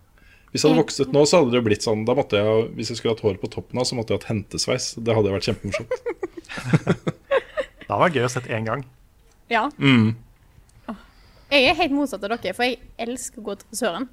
Hvis 0.52 0.64
jeg 0.64 0.72
hadde 0.72 0.82
vokst 0.82 1.02
ut 1.04 1.14
nå, 1.14 1.24
så 1.28 1.40
hadde 1.42 1.52
det 1.54 1.60
jo 1.60 1.66
blitt 1.66 1.84
sånn 1.84 2.06
Da 2.08 2.14
måtte 2.16 2.40
jeg, 2.40 2.62
Hvis 2.78 2.88
jeg 2.88 2.98
skulle 2.98 3.12
hatt 3.18 3.24
hår 3.26 3.36
på 3.42 3.50
toppen 3.52 3.82
av, 3.82 3.84
så 3.86 3.98
måtte 3.98 4.16
jeg 4.16 4.22
hatt 4.22 4.30
hentesveis. 4.32 4.94
Det 4.96 5.14
hadde 5.14 5.34
vært 5.34 5.50
kjempemorsomt. 5.50 5.92
Det 7.88 7.92
hadde 7.92 8.04
vært 8.04 8.18
gøy 8.18 8.26
å 8.28 8.32
sett 8.32 8.48
én 8.52 8.66
gang. 8.68 8.82
Ja. 9.52 9.68
Mm. 9.80 10.16
Jeg 11.52 11.70
er 11.70 11.78
helt 11.80 11.94
motsatt 11.96 12.24
av 12.28 12.34
dere, 12.36 12.54
for 12.56 12.68
jeg 12.68 12.80
elsker 13.00 13.40
å 13.42 13.46
gå 13.46 13.56
til 13.60 13.70
frisøren. 13.72 14.08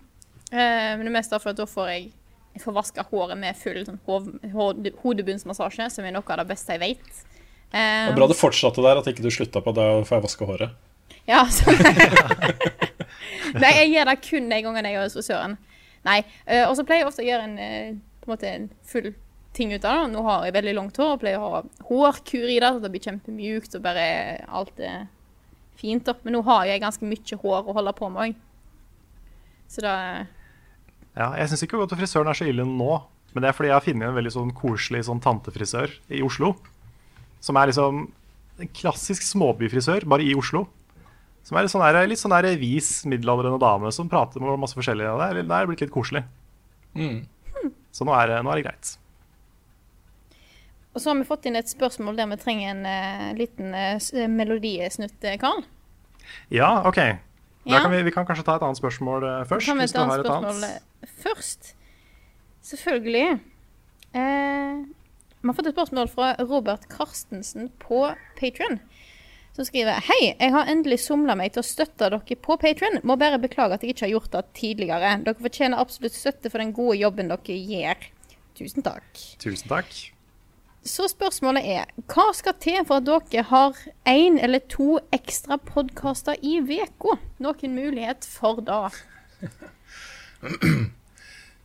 Eh, 0.52 0.93
men 0.94 1.02
det 1.02 1.11
er 1.11 1.16
mest 1.19 1.32
derfor 1.35 1.51
at 1.55 1.59
da 1.59 1.66
får 1.66 1.89
jeg 1.94 2.05
jeg 2.55 2.62
får 2.62 2.74
vaska 2.77 3.02
håret 3.11 3.39
med 3.39 3.56
full 3.59 3.81
sånn, 3.82 3.97
hov, 4.06 4.28
hode, 4.52 4.93
hodebunnsmassasje, 5.02 5.89
som 5.90 6.05
er 6.06 6.12
noe 6.15 6.23
av 6.31 6.39
det 6.39 6.44
beste 6.52 6.77
jeg 6.77 6.82
vet. 6.85 7.16
Eh, 7.74 7.81
Det 8.06 8.12
er 8.12 8.19
bra 8.20 8.28
du 8.31 8.35
fortsatte 8.39 8.82
der, 8.85 9.01
at 9.01 9.09
ikke 9.11 9.24
du 9.24 9.31
slutta 9.35 9.59
på 9.65 9.74
det 9.74 9.82
å 9.82 10.05
få 10.06 10.20
vaske 10.23 10.47
håret. 10.47 10.77
Ja, 11.27 11.40
sånn. 11.51 11.74
Nei, 13.62 13.73
jeg 13.81 13.90
gjør 13.97 14.11
det 14.11 14.16
kun 14.23 14.47
de 14.52 14.61
gangene 14.62 14.93
jeg 14.93 15.01
er 15.01 15.06
hos 15.09 15.16
frisøren. 15.19 15.56
Nei, 16.06 16.20
eh, 16.47 16.62
Og 16.69 16.77
så 16.78 16.85
pleier 16.86 17.02
jeg 17.02 17.11
ofte 17.11 17.24
å 17.24 17.27
gjøre 17.27 17.48
en, 17.48 17.59
eh, 17.59 17.90
på 18.23 18.31
en, 18.31 18.35
måte 18.36 18.52
en 18.52 18.70
full 18.86 19.11
ting 19.56 19.74
ut 19.74 19.85
av 19.85 20.05
det. 20.05 20.12
Nå 20.15 20.23
har 20.28 20.47
jeg 20.47 20.55
veldig 20.55 20.74
langt 20.78 20.97
hår 21.02 21.12
og 21.16 21.20
pleier 21.24 21.43
å 21.43 21.51
ha 21.56 21.62
hårkur 21.90 22.47
i 22.55 22.61
det, 22.61 22.70
så 22.70 22.82
det 22.85 22.93
blir 22.94 23.06
kjempemjukt 23.09 23.74
og 23.74 23.82
bare 23.82 24.06
alt 24.47 24.78
er 24.78 25.09
fint. 25.85 26.05
da. 26.09 26.16
Men 26.24 26.39
nå 26.39 26.43
har 26.48 26.65
jeg 26.73 26.82
ganske 26.82 27.05
mye 27.12 27.40
hår 27.44 27.69
å 27.69 27.77
holde 27.77 27.93
på 28.01 28.11
med 28.12 28.28
òg. 28.31 28.35
Så 29.69 29.85
da 29.85 29.94
Ja, 31.15 31.28
jeg 31.39 31.48
syns 31.52 31.62
ikke 31.62 31.77
å 31.78 31.85
gå 31.85 31.89
til 31.93 32.01
frisøren 32.01 32.28
er 32.32 32.35
så 32.40 32.48
ille 32.51 32.65
nå. 32.66 33.02
Men 33.35 33.43
det 33.43 33.48
er 33.51 33.55
fordi 33.56 33.69
jeg 33.70 33.74
har 33.77 33.85
funnet 33.85 34.09
en 34.09 34.15
veldig 34.19 34.32
sånn 34.35 34.52
koselig 34.55 35.05
sånn 35.09 35.20
tantefrisør 35.23 35.90
i 36.15 36.23
Oslo. 36.23 36.55
som 37.44 37.56
er 37.61 37.66
liksom 37.69 38.06
en 38.62 38.69
klassisk 38.73 39.23
småbyfrisør, 39.27 40.06
bare 40.09 40.23
i 40.24 40.35
Oslo. 40.39 40.62
Som 41.44 41.59
er 41.59 41.66
litt 41.66 41.73
sånn 41.74 41.82
der, 41.85 42.06
litt 42.09 42.19
sånn 42.23 42.32
der 42.32 42.47
vis 42.56 43.02
middelaldrende 43.05 43.59
dame 43.61 43.90
som 43.93 44.09
prater 44.09 44.40
med 44.40 44.56
masse 44.62 44.78
forskjellige. 44.78 45.11
Det 45.20 45.27
er, 45.28 45.43
det 45.43 45.56
er 45.59 45.66
blitt 45.69 45.82
litt 45.85 45.93
koselig. 45.93 46.23
Så 47.93 48.06
nå 48.06 48.15
er, 48.16 48.27
det- 48.31 48.43
nå 48.47 48.51
er 48.55 48.62
det 48.62 48.65
greit. 48.70 48.94
Og 50.94 51.02
så 51.02 51.11
har 51.11 51.19
vi 51.19 51.27
fått 51.27 51.47
inn 51.51 51.56
et 51.59 51.66
spørsmål 51.69 52.16
der 52.16 52.28
vi 52.31 52.36
trenger 52.39 52.70
en 52.70 52.86
uh, 52.86 53.35
liten 53.36 53.74
uh, 53.74 54.28
melodisnutt, 54.31 55.19
Karl. 55.43 55.65
Ja, 56.51 56.82
OK. 56.88 56.96
Da 56.96 57.18
Ja. 57.66 57.80
kan 57.80 57.90
vi, 57.90 58.02
vi 58.02 58.10
kan 58.12 58.26
kanskje 58.26 58.44
ta 58.44 58.56
et 58.56 58.62
annet 58.62 58.76
spørsmål 58.76 59.24
eh, 59.24 59.44
først. 59.48 59.66
Kan 59.66 59.78
vi 59.78 59.86
ta 59.86 60.05
et 60.05 60.20
et 60.20 60.26
spørsmål 60.26 60.64
annet. 60.64 60.82
eh, 61.02 61.09
først? 61.24 61.74
Selvfølgelig. 62.62 63.40
Eh, 64.14 64.84
vi 65.42 65.48
har 65.48 65.56
fått 65.56 65.66
et 65.68 65.74
spørsmål 65.76 66.09
fra 66.12 66.34
Robert 66.40 66.86
Karstensen 66.88 67.70
på 67.82 68.14
Patron. 68.38 68.80
Som 69.55 69.64
skriver 69.68 70.01
Hei, 70.02 70.34
jeg 70.40 70.51
har 70.51 70.66
endelig 70.66 70.98
somla 71.05 71.36
meg 71.38 71.52
til 71.55 71.62
å 71.62 71.66
støtte 71.66 72.09
dere 72.10 72.36
på 72.42 72.56
Patron. 72.59 72.98
Må 73.06 73.16
bare 73.20 73.38
beklage 73.38 73.76
at 73.76 73.82
jeg 73.84 73.94
ikke 73.94 74.06
har 74.09 74.14
gjort 74.16 74.30
det 74.32 74.44
tidligere. 74.59 75.12
Dere 75.24 75.34
fortjener 75.44 75.78
absolutt 75.78 76.12
støtte 76.16 76.51
for 76.51 76.59
den 76.59 76.72
gode 76.74 76.96
jobben 76.98 77.28
dere 77.30 77.59
gjør. 77.60 78.09
Tusen 78.59 78.82
takk. 78.86 79.06
Tusen 79.38 79.68
takk. 79.70 79.92
Så 80.85 81.06
spørsmålet 81.09 81.65
er 81.65 81.93
hva 82.12 82.27
skal 82.36 82.56
til 82.61 82.82
for 82.85 83.01
at 83.01 83.06
dere 83.32 83.47
har 83.48 83.78
én 84.09 84.36
eller 84.36 84.61
to 84.69 84.98
ekstra 85.16 85.56
podkaster 85.56 86.36
i 86.44 86.59
uka? 86.61 87.16
Noen 87.40 87.77
mulighet 87.77 88.27
for 88.28 88.61
det? 88.65 88.82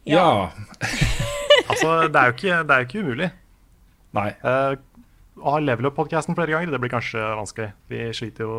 Ja. 0.10 0.50
Altså, 1.70 2.08
det 2.10 2.18
er 2.18 2.30
jo 2.30 2.34
ikke, 2.34 2.56
det 2.66 2.74
er 2.74 2.80
jo 2.82 2.86
ikke 2.88 3.02
umulig. 3.04 3.26
Nei. 4.18 4.30
Eh, 4.48 4.78
å 5.38 5.52
ha 5.54 5.60
level 5.62 5.90
up-podkasten 5.90 6.34
flere 6.38 6.56
ganger, 6.56 6.72
det 6.74 6.80
blir 6.82 6.90
kanskje 6.90 7.22
vanskelig. 7.38 7.68
Vi 7.92 8.00
sliter 8.18 8.48
jo 8.48 8.56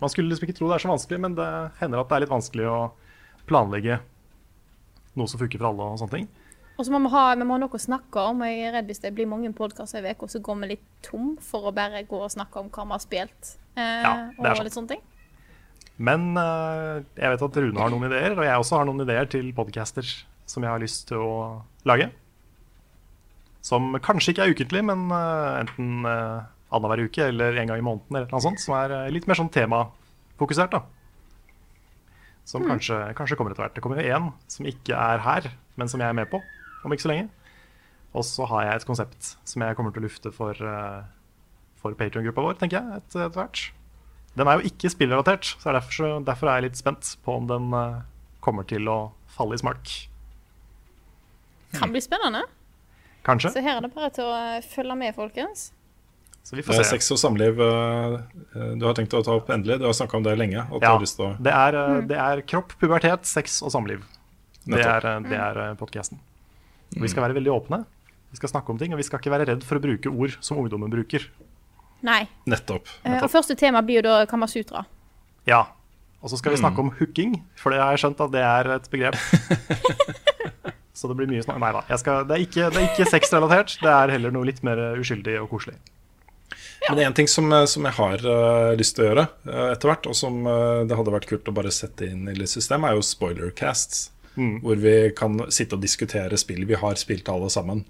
Man 0.00 0.12
skulle 0.12 0.30
liksom 0.30 0.46
ikke 0.46 0.56
tro 0.56 0.70
det 0.70 0.78
er 0.78 0.84
så 0.84 0.92
vanskelig, 0.92 1.18
men 1.20 1.34
det 1.36 1.48
hender 1.82 2.00
at 2.00 2.08
det 2.08 2.16
er 2.16 2.24
litt 2.24 2.32
vanskelig 2.32 2.66
å 2.70 2.78
planlegge 3.50 3.98
noe 5.18 5.28
som 5.28 5.40
funker 5.42 5.60
for 5.60 5.68
alle 5.70 5.90
og 5.90 6.00
sånne 6.00 6.16
ting. 6.16 6.26
Og 6.80 6.86
så 6.86 6.94
må 6.94 7.02
vi 7.04 7.10
ha, 7.12 7.22
vi 7.36 7.44
må 7.44 7.58
ha 7.58 7.60
noe 7.60 7.76
å 7.76 7.82
snakke 7.82 8.22
om. 8.30 8.40
Jeg 8.48 8.62
er 8.64 8.72
redd 8.78 8.86
hvis 8.88 9.02
det 9.02 9.12
blir 9.12 9.28
mange 9.28 9.50
podkaster 9.52 10.00
i 10.00 10.14
uka, 10.14 10.30
så 10.32 10.40
går 10.40 10.62
vi 10.62 10.68
litt 10.70 10.84
tom 11.04 11.34
for 11.44 11.68
å 11.68 11.72
bare 11.76 12.00
gå 12.08 12.16
og 12.16 12.30
snakke 12.32 12.62
om 12.62 12.70
hva 12.72 12.86
vi 12.86 12.94
har 12.96 13.02
spilt. 13.04 13.50
Eh, 13.76 14.06
Ja, 14.06 14.12
det 14.32 14.52
er 14.54 14.60
og 14.64 14.72
sant. 14.72 14.94
Men 16.00 16.30
eh, 16.40 17.02
jeg 17.20 17.34
vet 17.34 17.42
at 17.44 17.58
Rune 17.60 17.82
har 17.84 17.92
noen 17.92 18.06
ideer, 18.08 18.32
og 18.32 18.46
jeg 18.46 18.62
også 18.62 18.78
har 18.80 18.88
noen 18.88 19.04
ideer 19.04 19.28
til 19.28 19.50
podcaster 19.52 20.08
som 20.48 20.64
jeg 20.64 20.72
har 20.72 20.80
lyst 20.80 21.04
til 21.10 21.20
å 21.20 21.34
lage. 21.84 22.08
Som 23.60 23.92
kanskje 24.00 24.32
ikke 24.32 24.46
er 24.46 24.54
ukentlig, 24.56 24.80
men 24.88 25.02
eh, 25.12 25.58
enten 25.60 26.06
uh, 26.08 26.46
annenhver 26.72 27.02
uke 27.04 27.26
eller 27.26 27.58
en 27.60 27.74
gang 27.74 27.82
i 27.82 27.84
måneden. 27.84 28.16
eller 28.16 28.32
noe 28.32 28.40
sånt, 28.40 28.62
Som 28.64 28.78
er 28.78 28.94
eh, 29.02 29.10
litt 29.12 29.28
mer 29.28 29.36
sånn 29.36 29.52
temafokusert. 29.52 30.72
da. 30.72 30.80
Som 32.48 32.64
kanskje, 32.64 33.02
kanskje 33.20 33.36
kommer 33.36 33.52
etter 33.52 33.66
hvert. 33.66 33.76
Det 33.76 33.84
kommer 33.84 34.00
jo 34.00 34.16
én 34.16 34.32
som 34.48 34.64
ikke 34.66 34.96
er 34.96 35.20
her, 35.28 35.50
men 35.76 35.92
som 35.92 36.00
jeg 36.00 36.08
er 36.08 36.16
med 36.16 36.32
på 36.32 36.40
om 36.84 36.92
ikke 36.94 37.04
så 37.06 37.12
lenge. 37.12 37.28
Og 38.14 38.24
så 38.26 38.46
har 38.50 38.64
jeg 38.66 38.80
et 38.80 38.86
konsept 38.88 39.34
som 39.46 39.62
jeg 39.62 39.76
kommer 39.78 39.92
til 39.94 40.02
å 40.02 40.06
lufte 40.08 40.32
for, 40.34 40.54
uh, 40.66 41.02
for 41.78 41.94
Patrion-gruppa 41.94 42.42
vår, 42.42 42.58
tenker 42.58 42.80
jeg, 42.80 42.96
et- 42.98 43.16
etter 43.16 43.36
hvert. 43.38 43.70
Den 44.36 44.46
er 44.48 44.58
jo 44.60 44.68
ikke 44.70 44.90
spillrelatert, 44.90 45.54
så 45.58 45.70
er 45.70 45.78
derfor, 45.80 45.92
så 45.92 46.24
derfor 46.24 46.48
er 46.50 46.60
jeg 46.60 46.70
litt 46.70 46.76
spent 46.78 47.16
på 47.24 47.34
om 47.36 47.46
den 47.50 47.72
eh, 47.74 48.00
kommer 48.40 48.62
til 48.66 48.86
å 48.86 49.10
falle 49.26 49.54
i 49.54 49.58
smak. 49.58 49.90
Kan 51.74 51.90
bli 51.90 52.00
spennende. 52.02 52.44
Kanskje. 53.26 53.50
Så 53.54 53.62
her 53.62 53.76
er 53.78 53.84
det 53.84 53.90
bare 53.94 54.10
til 54.14 54.24
å 54.26 54.36
eh, 54.38 54.60
følge 54.62 54.96
med, 54.96 55.14
folkens. 55.16 55.72
Så 56.46 56.56
vi 56.56 56.62
får 56.64 56.78
se. 56.78 56.84
sex 56.94 57.10
og 57.12 57.18
samliv 57.20 57.58
eh, 57.60 58.14
eh, 58.54 58.70
du 58.80 58.86
har 58.86 58.94
tenkt 58.96 59.12
å 59.18 59.22
ta 59.26 59.34
opp 59.36 59.50
endelig. 59.52 59.80
Du 59.82 59.86
har 59.90 59.98
snakka 59.98 60.16
om 60.16 60.22
det 60.24 60.36
lenge. 60.40 60.62
Ja, 60.80 60.94
lyst 61.02 61.18
å 61.20 61.32
det 61.42 61.52
er, 61.52 61.74
eh, 61.82 62.00
det 62.10 62.16
er 62.22 62.42
kropp, 62.48 62.74
pubertet, 62.80 63.26
sex 63.28 63.58
og 63.66 63.74
samliv. 63.74 64.06
Det 64.64 64.76
Nettopp. 64.78 64.94
er, 64.94 65.10
eh, 65.10 65.20
det 65.28 65.38
er 65.42 65.60
eh, 65.66 65.74
podcasten. 65.78 66.22
Og 66.96 67.04
Vi 67.04 67.10
skal 67.12 67.26
være 67.26 67.36
veldig 67.38 67.52
åpne. 67.54 67.84
Vi 68.30 68.38
skal 68.38 68.52
snakke 68.52 68.72
om 68.72 68.78
ting, 68.78 68.94
og 68.94 69.00
vi 69.00 69.06
skal 69.06 69.20
ikke 69.22 69.32
være 69.32 69.48
redd 69.50 69.66
for 69.66 69.78
å 69.78 69.82
bruke 69.82 70.10
ord 70.10 70.36
som 70.44 70.58
ungdommen 70.62 70.90
bruker. 70.92 71.26
Nei. 72.06 72.22
Nettopp. 72.48 72.88
Nettopp. 73.04 73.26
og 73.26 73.32
første 73.32 73.56
tema 73.58 73.82
blir 73.84 74.00
jo 74.00 74.06
da 74.08 74.24
Kamasutra. 74.30 74.84
Ja. 75.48 75.66
Og 76.20 76.32
så 76.32 76.38
skal 76.40 76.54
vi 76.54 76.60
snakke 76.60 76.82
om 76.82 76.90
hooking, 76.98 77.38
for 77.56 77.72
det 77.72 77.80
har 77.80 77.94
jeg 77.96 78.04
skjønt 78.04 78.20
at 78.26 78.32
det 78.34 78.42
er 78.44 78.72
et 78.76 78.90
begrep. 78.92 79.16
så 80.98 81.08
det 81.08 81.16
blir 81.16 81.30
mye 81.30 81.44
snakk. 81.44 81.60
Nei 81.62 81.72
da. 81.76 81.84
Jeg 81.88 82.02
skal, 82.02 82.26
det 82.28 82.36
er 82.36 82.44
ikke, 82.44 82.68
det 82.74 82.82
er 82.82 82.90
ikke 82.90 83.08
sexrelatert. 83.08 83.78
Det 83.80 83.94
er 83.94 84.12
heller 84.16 84.34
noe 84.34 84.48
litt 84.48 84.60
mer 84.66 84.82
uskyldig 85.00 85.38
og 85.40 85.48
koselig. 85.54 85.78
Men 86.88 86.96
det 86.96 87.04
er 87.04 87.10
en 87.10 87.16
ting 87.16 87.28
som, 87.28 87.50
eh, 87.52 87.66
som 87.68 87.84
jeg 87.86 87.96
har 87.98 88.24
uh, 88.24 88.72
lyst 88.78 88.96
til 88.96 89.04
å 89.04 89.10
gjøre 89.10 89.26
uh, 89.46 89.66
etter 89.70 89.90
hvert, 89.90 90.08
og 90.10 90.16
som 90.16 90.40
uh, 90.48 90.82
det 90.88 90.96
hadde 90.96 91.12
vært 91.14 91.28
kult 91.30 91.50
å 91.50 91.54
bare 91.54 91.72
sette 91.74 92.08
inn 92.08 92.28
i 92.30 92.36
litt 92.36 92.52
system, 92.52 92.86
er 92.88 92.96
jo 92.96 93.04
spoilercasts. 93.04 94.08
Hvor 94.64 94.80
vi 94.82 94.94
kan 95.16 95.38
sitte 95.52 95.76
og 95.76 95.84
diskutere 95.84 96.38
spill 96.40 96.64
vi 96.68 96.78
har 96.80 96.98
spilt 97.00 97.28
alle 97.32 97.50
sammen, 97.52 97.84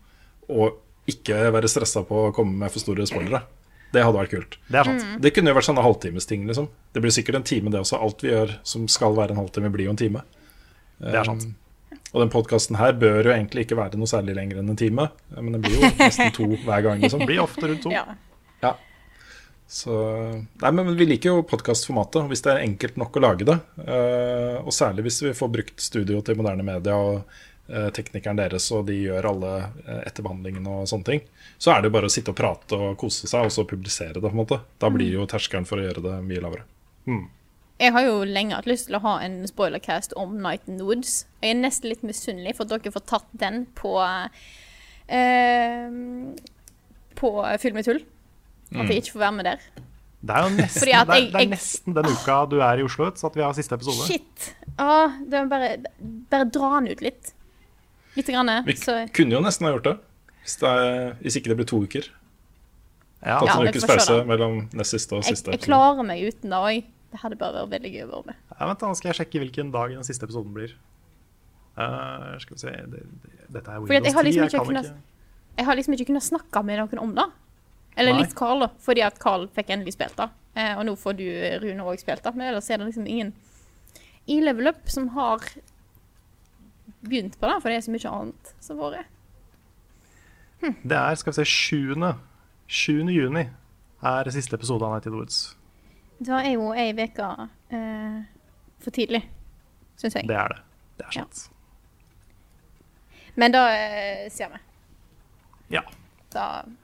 og 0.51 0.81
ikke 1.11 1.49
være 1.55 1.71
stressa 1.71 2.03
på 2.07 2.27
å 2.29 2.35
komme 2.35 2.59
med 2.61 2.73
for 2.73 2.83
store 2.83 3.07
spoilere. 3.09 3.43
Det 3.91 4.05
hadde 4.07 4.21
vært 4.21 4.31
kult. 4.31 4.59
Det 4.71 4.79
er. 4.79 4.91
Det 5.19 5.33
kunne 5.35 5.51
jo 5.51 5.57
vært 5.57 5.67
sånne 5.67 5.83
halvtimesting, 5.83 6.45
liksom. 6.47 6.69
Det 6.95 7.03
blir 7.03 7.15
sikkert 7.15 7.41
en 7.41 7.47
time, 7.49 7.73
det 7.75 7.81
også. 7.81 7.99
Alt 7.99 8.23
vi 8.23 8.31
gjør 8.31 8.53
som 8.63 8.85
skal 8.91 9.17
være 9.17 9.35
en 9.35 9.41
halvtime, 9.43 9.73
blir 9.75 9.89
jo 9.89 9.95
en 9.97 9.99
time. 9.99 10.23
Det 11.01 11.17
er 11.19 11.27
sant. 11.27 11.49
Og 12.11 12.23
den 12.23 12.31
podkasten 12.31 12.79
her 12.79 12.95
bør 12.99 13.29
jo 13.29 13.33
egentlig 13.35 13.65
ikke 13.67 13.79
være 13.79 13.99
noe 13.99 14.11
særlig 14.11 14.35
lenger 14.39 14.61
enn 14.61 14.71
en 14.73 14.79
time, 14.79 15.09
men 15.37 15.57
det 15.57 15.61
blir 15.65 15.77
jo 15.79 15.91
nesten 15.99 16.33
to 16.35 16.47
hver 16.67 16.87
gang, 16.87 17.03
liksom. 17.03 17.23
Det 17.23 17.31
blir 17.31 17.43
ofte 17.43 17.71
rundt 17.71 17.85
to. 17.87 17.93
Ja. 17.95 18.05
Ja. 18.63 18.75
Så 19.71 19.95
Nei, 20.59 20.71
men 20.75 20.97
vi 20.99 21.07
liker 21.07 21.31
jo 21.31 21.43
podkastformatet, 21.47 22.25
hvis 22.27 22.43
det 22.43 22.51
er 22.51 22.65
enkelt 22.65 22.97
nok 22.99 23.15
å 23.17 23.23
lage 23.23 23.47
det. 23.47 23.55
eh, 23.85 24.57
og 24.59 24.75
særlig 24.75 25.05
hvis 25.07 25.21
vi 25.23 25.37
får 25.39 25.53
brukt 25.55 25.85
studio 25.85 26.19
til 26.27 26.41
moderne 26.41 26.67
media 26.67 26.97
og 26.99 27.21
eh, 27.71 27.87
teknikeren 27.95 28.41
deres, 28.41 28.67
og 28.75 28.89
de 28.89 28.97
gjør 28.99 29.29
alle 29.31 29.53
uh, 29.87 30.01
etterbehandlingene 30.09 30.75
og 30.81 30.91
sånne 30.91 31.07
ting. 31.07 31.23
Så 31.55 31.71
er 31.71 31.79
det 31.79 31.93
jo 31.93 31.95
bare 32.01 32.11
å 32.11 32.17
sitte 32.17 32.35
og 32.35 32.41
prate 32.43 32.83
og 32.83 32.99
kose 32.99 33.31
seg, 33.31 33.47
og 33.47 33.55
så 33.55 33.63
publisere 33.63 34.19
det, 34.19 34.27
på 34.27 34.35
en 34.35 34.43
måte. 34.43 34.59
Da 34.83 34.91
blir 34.91 35.15
jo 35.15 35.31
terskelen 35.31 35.71
for 35.71 35.79
å 35.79 35.87
gjøre 35.87 36.03
det 36.09 36.19
mye 36.27 36.43
lavere. 36.43 36.67
Jeg 37.79 37.95
har 37.95 38.11
jo 38.11 38.21
lenge 38.27 38.59
hatt 38.59 38.67
lyst 38.69 38.91
til 38.91 38.99
å 38.99 39.05
ha 39.07 39.17
en 39.23 39.45
spoilercast 39.47 40.19
om 40.19 40.35
Night 40.43 40.67
in 40.67 40.83
the 40.83 40.91
Woods. 40.91 41.29
Jeg 41.45 41.55
er 41.55 41.63
nesten 41.63 41.95
litt 41.95 42.03
misunnelig 42.03 42.59
for 42.59 42.67
at 42.67 42.75
dere 42.75 42.99
får 42.99 43.07
tatt 43.15 43.31
den 43.39 43.69
på 43.79 43.95
eh, 45.07 45.87
På 47.23 47.39
filmetull 47.63 48.03
tull. 48.03 48.09
At 48.75 48.89
jeg 48.89 49.03
ikke 49.03 49.13
får 49.17 49.23
være 49.25 49.33
med 49.37 49.45
der. 49.45 49.59
Det 50.21 50.37
er 50.37 50.43
jo 50.45 50.51
nesten, 50.57 50.89
jeg, 50.89 51.07
det 51.09 51.15
er, 51.17 51.21
det 51.21 51.35
er 51.35 51.39
jeg- 51.41 51.49
nesten 51.51 51.95
den 51.97 52.05
uka 52.13 52.35
du 52.51 52.59
er 52.61 52.79
i 52.79 52.83
Oslo, 52.85 53.11
så 53.17 53.27
at 53.31 53.35
vi 53.37 53.43
har 53.43 53.53
siste 53.57 53.75
episode. 53.75 54.07
Shit. 54.07 54.55
Ah, 54.79 55.11
det 55.25 55.35
er 55.35 55.47
bare, 55.49 55.71
bare 56.31 56.45
dra 56.53 56.81
den 56.81 56.91
ut 56.93 57.01
litt. 57.01 57.33
Lite 58.17 58.33
grann. 58.35 58.51
Vi 58.67 58.75
Så, 58.77 59.09
kunne 59.17 59.33
jo 59.33 59.41
nesten 59.41 59.65
ha 59.67 59.73
gjort 59.73 59.85
det, 59.89 59.97
hvis, 60.45 60.57
det 60.61 60.69
er, 60.69 61.15
hvis 61.23 61.37
ikke 61.41 61.49
det 61.49 61.57
blir 61.57 61.67
to 61.73 61.81
uker. 61.83 62.11
Ja, 63.25 63.39
Tatt 63.41 63.49
en 63.57 63.65
ja, 63.67 63.71
ukes 63.73 63.85
pause 63.89 64.25
mellom 64.29 64.69
nest 64.73 64.91
siste 64.97 65.13
og 65.17 65.25
siste. 65.25 65.51
jeg 65.53 65.61
jeg 65.61 65.67
klarer 65.69 66.05
meg 66.05 66.23
uten 66.29 66.51
det 66.51 66.61
òg. 66.61 66.85
Det 67.11 67.19
hadde 67.25 67.37
bare 67.37 67.53
vært 67.67 67.73
veldig 67.81 67.91
gøy 67.93 68.05
å 68.07 68.11
være 68.13 68.27
med. 68.31 68.37
Ja, 68.61 68.67
vent, 68.71 68.79
da 68.85 68.93
skal 68.95 69.09
jeg 69.11 69.17
sjekke 69.19 69.41
hvilken 69.43 69.73
dag 69.73 69.91
den 69.97 70.05
siste 70.07 70.25
episoden 70.29 70.53
blir. 70.55 70.77
Uh, 71.81 72.37
skal 72.39 72.55
vi 72.57 72.61
se 72.61 72.71
det, 72.71 73.03
det, 73.25 73.31
Dette 73.57 73.71
er 73.73 73.81
Windows 73.81 74.05
jeg 74.05 74.15
har 74.15 74.23
10. 74.23 74.27
liksom 74.29 74.43
Jeg 74.43 74.51
ikke 74.51 74.59
kan 74.59 74.67
kunnet- 74.67 74.85
ikke 74.85 75.59
Jeg 75.59 75.65
har 75.67 75.75
liksom 75.77 75.95
ikke 75.97 76.07
kunnet 76.07 76.23
snakke 76.23 76.63
med 76.65 76.79
noen 76.79 76.99
om 77.01 77.15
det. 77.15 77.25
Eller 78.01 78.17
Nei. 78.17 78.25
litt 78.25 78.35
Carl, 78.39 78.65
da, 78.65 78.71
fordi 78.81 79.03
at 79.05 79.19
Carl 79.21 79.45
fikk 79.53 79.73
endelig 79.75 79.93
spilt 79.99 80.17
det. 80.17 80.31
Eh, 80.57 80.73
og 80.79 80.87
nå 80.89 80.95
får 80.99 81.19
du, 81.19 81.27
Rune, 81.61 81.85
òg 81.85 82.01
spilt 82.01 82.25
det. 82.25 82.33
Men 82.35 82.49
ellers 82.49 82.71
er 82.73 82.81
det 82.81 82.89
liksom 82.89 83.07
ingen 83.07 83.35
i 84.31 84.41
Level 84.41 84.71
Up 84.71 84.89
som 84.89 85.11
har 85.17 85.45
begynt 87.01 87.37
på 87.41 87.49
det, 87.49 87.57
for 87.61 87.69
det 87.69 87.77
er 87.77 87.87
så 87.87 87.93
mye 87.95 88.13
annet 88.15 88.53
som 88.65 88.81
har 88.81 88.97
vært. 88.99 89.17
Det 90.61 90.97
er 90.97 91.15
skal 91.17 91.33
vi 91.33 91.39
se, 91.39 91.45
7. 91.45 91.95
7. 92.71 92.91
juni 93.11 93.47
er 94.05 94.31
siste 94.33 94.57
episode 94.57 94.85
av 94.85 94.93
Night 94.95 95.07
in 95.09 95.15
the 95.15 95.19
Woods. 95.19 95.39
Da 96.21 96.43
er 96.45 96.53
jo 96.53 96.73
ei 96.77 96.91
uke 96.93 97.31
eh, 97.73 98.19
for 98.81 98.93
tidlig, 98.97 99.23
syns 100.01 100.19
jeg. 100.19 100.29
Det 100.29 100.37
er 100.37 100.53
det. 100.53 100.61
Det 101.01 101.07
er 101.09 101.17
sant. 101.23 101.47
Men 103.41 103.57
da 103.57 103.65
eh, 103.73 104.27
ser 104.33 104.53
vi. 104.53 104.63
Ja. 105.77 105.85
Da 106.35 106.47
Ja. 106.63 106.77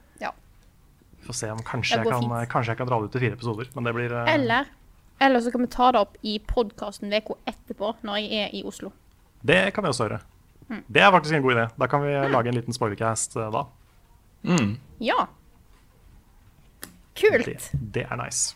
Får 1.27 1.35
se 1.35 1.51
om 1.51 1.61
kanskje 1.67 1.99
jeg, 1.99 2.07
kan, 2.07 2.33
kanskje 2.49 2.71
jeg 2.71 2.79
kan 2.79 2.89
dra 2.89 2.99
det 3.01 3.09
ut 3.09 3.15
til 3.17 3.23
fire 3.25 3.35
episoder. 3.35 3.71
Men 3.75 3.87
det 3.87 3.95
blir 3.97 4.13
uh... 4.15 4.23
Eller 4.31 4.69
eller 5.19 5.39
så 5.41 5.51
kan 5.51 5.61
vi 5.61 5.67
ta 5.67 5.91
det 5.91 5.99
opp 5.99 6.17
i 6.21 6.39
podkasten 6.39 7.13
uka 7.13 7.37
etterpå, 7.49 7.95
når 8.05 8.19
jeg 8.21 8.43
er 8.43 8.53
i 8.53 8.61
Oslo. 8.67 8.91
Det 9.41 9.73
kan 9.73 9.83
vi 9.85 9.89
også 9.89 10.05
gjøre. 10.05 10.19
Mm. 10.67 10.83
Det 10.87 11.01
er 11.01 11.11
faktisk 11.11 11.35
en 11.35 11.41
god 11.41 11.55
idé. 11.55 11.65
Da 11.79 11.87
kan 11.87 12.03
vi 12.03 12.13
lage 12.33 12.51
en 12.51 12.57
liten 12.57 12.75
spoilercast 12.75 13.37
eh, 13.37 13.49
da. 13.53 13.63
Ja. 15.01 15.25
Kult. 17.17 17.45
Det, 17.45 17.71
det 17.95 18.05
er 18.05 18.19
nice. 18.19 18.55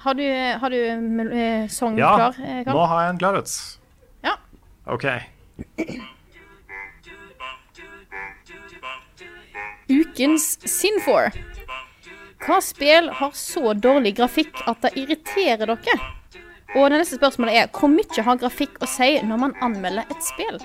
Har 0.00 0.14
du, 0.16 0.24
har 0.60 0.72
du 0.72 0.78
sang 1.68 1.98
Ja, 1.98 2.14
klar, 2.16 2.38
eh, 2.40 2.64
Karl? 2.64 2.74
nå 2.74 2.86
har 2.86 3.02
jeg 3.02 3.10
en 3.10 3.18
klar, 3.18 3.36
vet 3.36 3.52
du. 3.52 3.52
Ja. 4.24 4.34
OK. 4.86 5.04
Ukens 9.88 10.58
Sinfor. 10.64 11.32
Hva 12.44 12.60
spill 12.62 13.10
har 13.18 13.34
så 13.36 13.72
dårlig 13.74 14.14
grafikk 14.18 14.62
at 14.70 14.84
det 14.84 14.94
irriterer 15.00 15.66
dere? 15.74 15.96
Og 16.76 16.90
det 16.92 17.00
neste 17.00 17.16
spørsmålet 17.16 17.62
er 17.62 17.72
hvor 17.72 17.90
mye 17.90 18.24
har 18.24 18.38
grafikk 18.40 18.76
å 18.84 18.88
si 18.90 19.14
når 19.24 19.40
man 19.40 19.56
anmelder 19.64 20.08
et 20.12 20.22
spill? 20.26 20.60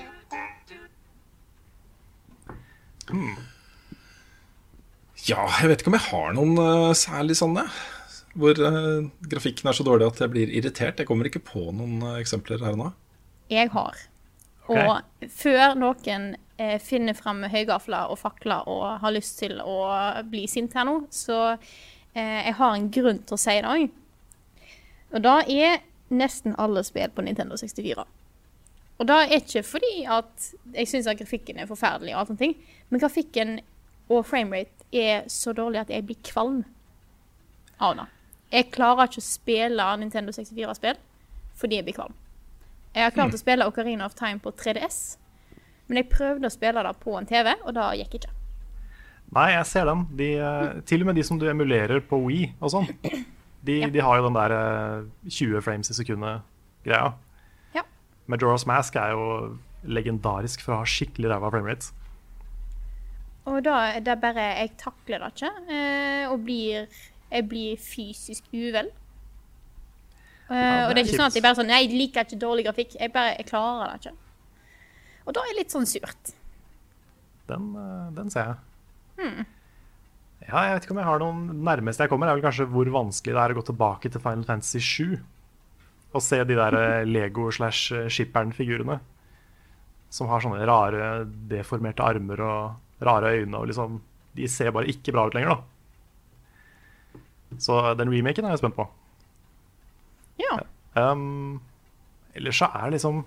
Ja, 5.24 5.44
jeg 5.60 5.70
vet 5.70 5.82
ikke 5.82 5.92
om 5.92 5.98
jeg 5.98 6.08
har 6.10 6.34
noen 6.36 6.58
uh, 6.60 6.92
særlig 6.98 7.38
sånne. 7.40 7.64
Hvor 8.34 8.58
uh, 8.58 9.06
grafikken 9.30 9.70
er 9.70 9.76
så 9.76 9.86
dårlig 9.86 10.10
at 10.10 10.20
jeg 10.20 10.32
blir 10.34 10.52
irritert. 10.52 11.00
Jeg 11.00 11.08
kommer 11.08 11.30
ikke 11.30 11.44
på 11.44 11.70
noen 11.72 12.02
uh, 12.04 12.18
eksempler 12.20 12.60
her 12.64 12.76
nå. 12.76 12.90
Jeg 13.52 13.70
har. 13.72 14.04
Og 14.72 15.28
før 15.32 15.74
noen 15.76 16.34
finner 16.82 17.16
fram 17.18 17.42
høygafler 17.50 18.12
og 18.12 18.20
fakler 18.20 18.68
og 18.70 18.84
har 19.02 19.14
lyst 19.14 19.40
til 19.40 19.58
å 19.58 19.78
bli 20.30 20.44
sint 20.50 20.74
her 20.78 20.86
nå, 20.86 21.00
så 21.10 21.38
eh, 21.54 22.46
jeg 22.46 22.56
har 22.60 22.76
en 22.76 22.90
grunn 22.94 23.22
til 23.26 23.36
å 23.36 23.40
si 23.40 23.56
det 23.58 23.70
òg. 23.70 23.88
Og 25.14 25.24
da 25.24 25.40
er 25.50 25.82
nesten 26.14 26.54
alle 26.60 26.84
spill 26.86 27.10
på 27.14 27.24
Nintendo 27.26 27.58
64. 27.58 28.04
Og 28.94 29.08
da 29.10 29.20
er 29.24 29.40
ikke 29.40 29.64
fordi 29.66 30.04
at 30.06 30.50
jeg 30.76 30.90
syns 30.90 31.10
grafikken 31.18 31.58
er 31.58 31.70
forferdelig, 31.70 32.14
og 32.14 32.22
alt 32.22 32.34
sånt, 32.34 32.66
men 32.90 33.02
grafikken 33.02 33.56
og 34.12 34.26
framerate 34.28 34.86
er 34.94 35.24
så 35.32 35.54
dårlig 35.56 35.82
at 35.82 35.90
jeg 35.90 36.06
blir 36.06 36.20
kvalm 36.22 36.62
av 37.82 37.96
det. 37.98 38.06
Jeg 38.54 38.70
klarer 38.74 39.08
ikke 39.08 39.22
å 39.22 39.26
spille 39.26 39.88
Nintendo 39.98 40.34
64-spill 40.34 41.00
fordi 41.58 41.78
jeg 41.78 41.86
blir 41.86 41.96
kvalm. 41.96 42.14
Jeg 42.94 43.08
har 43.08 43.14
klart 43.14 43.34
å 43.34 43.38
spille 43.40 43.66
Ocarina 43.66 44.06
of 44.06 44.14
Time 44.18 44.38
på 44.42 44.52
3DS, 44.54 45.16
men 45.88 45.96
jeg 46.00 46.08
prøvde 46.12 46.48
å 46.48 46.52
spille 46.54 46.82
det 46.86 46.94
på 47.02 47.16
en 47.18 47.26
TV, 47.28 47.52
og 47.64 47.74
det 47.76 47.88
gikk 48.00 48.14
ikke. 48.20 48.32
Nei, 49.34 49.48
jeg 49.56 49.66
ser 49.66 49.84
den. 49.88 50.04
De, 50.16 50.28
eh, 50.38 50.80
til 50.86 51.00
og 51.02 51.06
med 51.10 51.16
de 51.18 51.22
som 51.26 51.38
du 51.40 51.46
emulerer 51.50 52.00
på 52.06 52.18
Wii 52.24 52.52
og 52.60 52.70
sånn, 52.70 52.86
de, 53.64 53.78
Ja. 53.80 53.88
de 53.90 54.00
har 54.04 54.16
jo 54.20 54.28
den 54.28 54.36
der 54.36 54.52
eh, 54.52 55.04
20 55.28 55.60
frames 55.64 55.90
i 55.90 55.94
sekundet-greia. 55.96 57.14
Ja. 57.74 57.82
Majora's 58.28 58.66
Mask 58.66 58.96
er 58.96 59.10
jo 59.16 59.58
legendarisk 59.84 60.60
for 60.64 60.72
å 60.74 60.78
ha 60.82 60.84
skikkelig 60.88 61.28
ræva 61.32 61.50
framerate. 61.52 61.90
Og 63.44 63.58
da 63.66 63.98
det 64.00 64.08
er 64.08 64.20
bare 64.22 64.44
Jeg 64.56 64.70
takler 64.80 65.18
det 65.20 65.32
ikke, 65.34 65.50
eh, 65.68 66.28
og 66.32 66.38
blir 66.46 66.86
Jeg 67.30 67.48
blir 67.48 67.76
fysisk 67.76 68.44
uvel. 68.54 68.88
Ja, 70.48 70.54
det 70.54 70.88
og 70.88 70.94
det 70.94 71.00
er 71.02 71.04
ikke 71.08 71.18
sånn 71.18 71.26
at 71.30 71.34
jeg 71.36 71.42
bare 71.44 71.56
sånn 71.58 71.66
Nei, 71.72 71.82
jeg 71.86 71.96
liker 71.98 72.24
ikke 72.24 72.38
dårlig 72.40 72.64
grafikk. 72.68 72.96
Jeg 73.00 73.12
bare 73.12 73.34
Jeg 73.38 73.46
klarer 73.50 73.92
det 73.92 74.00
ikke. 74.06 74.16
Og 75.24 75.34
da 75.36 75.42
er 75.42 75.52
det 75.52 75.60
litt 75.62 75.74
sånn 75.74 75.88
surt. 75.88 76.34
Den, 77.48 77.70
eh, 77.76 78.08
den 78.16 78.32
ser 78.32 78.52
jeg. 78.52 79.44
Ja, 80.44 80.60
jeg 80.66 80.74
vet 80.76 80.86
ikke 80.86 80.92
om 80.92 81.00
jeg 81.00 81.08
har 81.08 81.22
noen 81.22 81.44
nærmeste 81.64 82.04
jeg 82.04 82.10
kommer, 82.12 82.28
er 82.28 82.36
vel 82.36 82.44
kanskje 82.44 82.66
hvor 82.68 82.88
vanskelig 82.92 83.32
det 83.32 83.42
er 83.42 83.54
å 83.54 83.56
gå 83.56 83.64
tilbake 83.70 84.10
til 84.12 84.20
Final 84.20 84.44
Fantasy 84.44 84.80
7 84.82 85.22
og 86.14 86.22
se 86.22 86.38
de 86.46 86.56
der 86.58 86.76
eh, 86.78 87.06
Lego 87.14 87.48
slash 87.50 87.94
eh, 87.94 88.08
Shippern-figurene. 88.12 89.00
Som 90.14 90.28
har 90.30 90.44
sånne 90.44 90.66
rare, 90.68 91.24
deformerte 91.50 92.04
armer 92.06 92.42
og 92.44 93.02
rare 93.02 93.32
øyne. 93.40 93.58
og 93.58 93.66
liksom, 93.70 93.96
De 94.36 94.46
ser 94.48 94.70
bare 94.70 94.90
ikke 94.92 95.14
bra 95.14 95.26
ut 95.26 95.34
lenger, 95.34 95.56
da. 95.56 97.18
Så 97.58 97.80
den 97.98 98.12
remaken 98.12 98.46
er 98.46 98.54
jeg 98.54 98.62
spent 98.62 98.76
på. 98.78 98.86
Ja. 100.38 100.58
Um, 100.94 101.60
ellers 102.34 102.58
så 102.58 102.68
er 102.70 102.86
det 102.86 102.96
liksom 102.98 103.24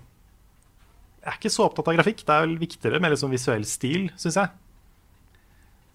Jeg 1.28 1.34
er 1.34 1.40
ikke 1.42 1.52
så 1.52 1.66
opptatt 1.68 1.90
av 1.90 1.98
grafikk. 1.98 2.22
Det 2.24 2.32
er 2.32 2.46
vel 2.46 2.54
viktigere 2.56 3.00
med 3.04 3.12
liksom 3.12 3.32
visuell 3.34 3.66
stil, 3.68 4.06
syns 4.16 4.38
jeg. 4.40 4.48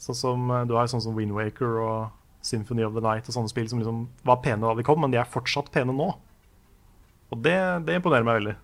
Sånn 0.03 0.17
som, 0.19 0.51
eh, 0.51 0.65
Du 0.69 0.75
har 0.75 0.85
jo 0.85 0.93
sånn 0.93 1.01
som 1.01 1.15
Windwaker 1.17 1.79
og 1.81 2.11
Symphony 2.43 2.83
of 2.83 2.93
the 2.93 3.01
Night 3.01 3.25
og 3.27 3.33
sånne 3.33 3.49
spill 3.49 3.69
som 3.69 3.79
liksom 3.79 4.07
var 4.23 4.43
pene 4.43 4.61
da 4.61 4.75
de 4.75 4.83
kom, 4.83 4.99
men 5.01 5.09
de 5.09 5.17
er 5.17 5.25
fortsatt 5.25 5.71
pene 5.71 5.95
nå. 5.95 6.09
Og 7.31 7.41
det, 7.41 7.57
det 7.87 7.95
imponerer 7.97 8.27
meg 8.27 8.37
veldig, 8.41 8.55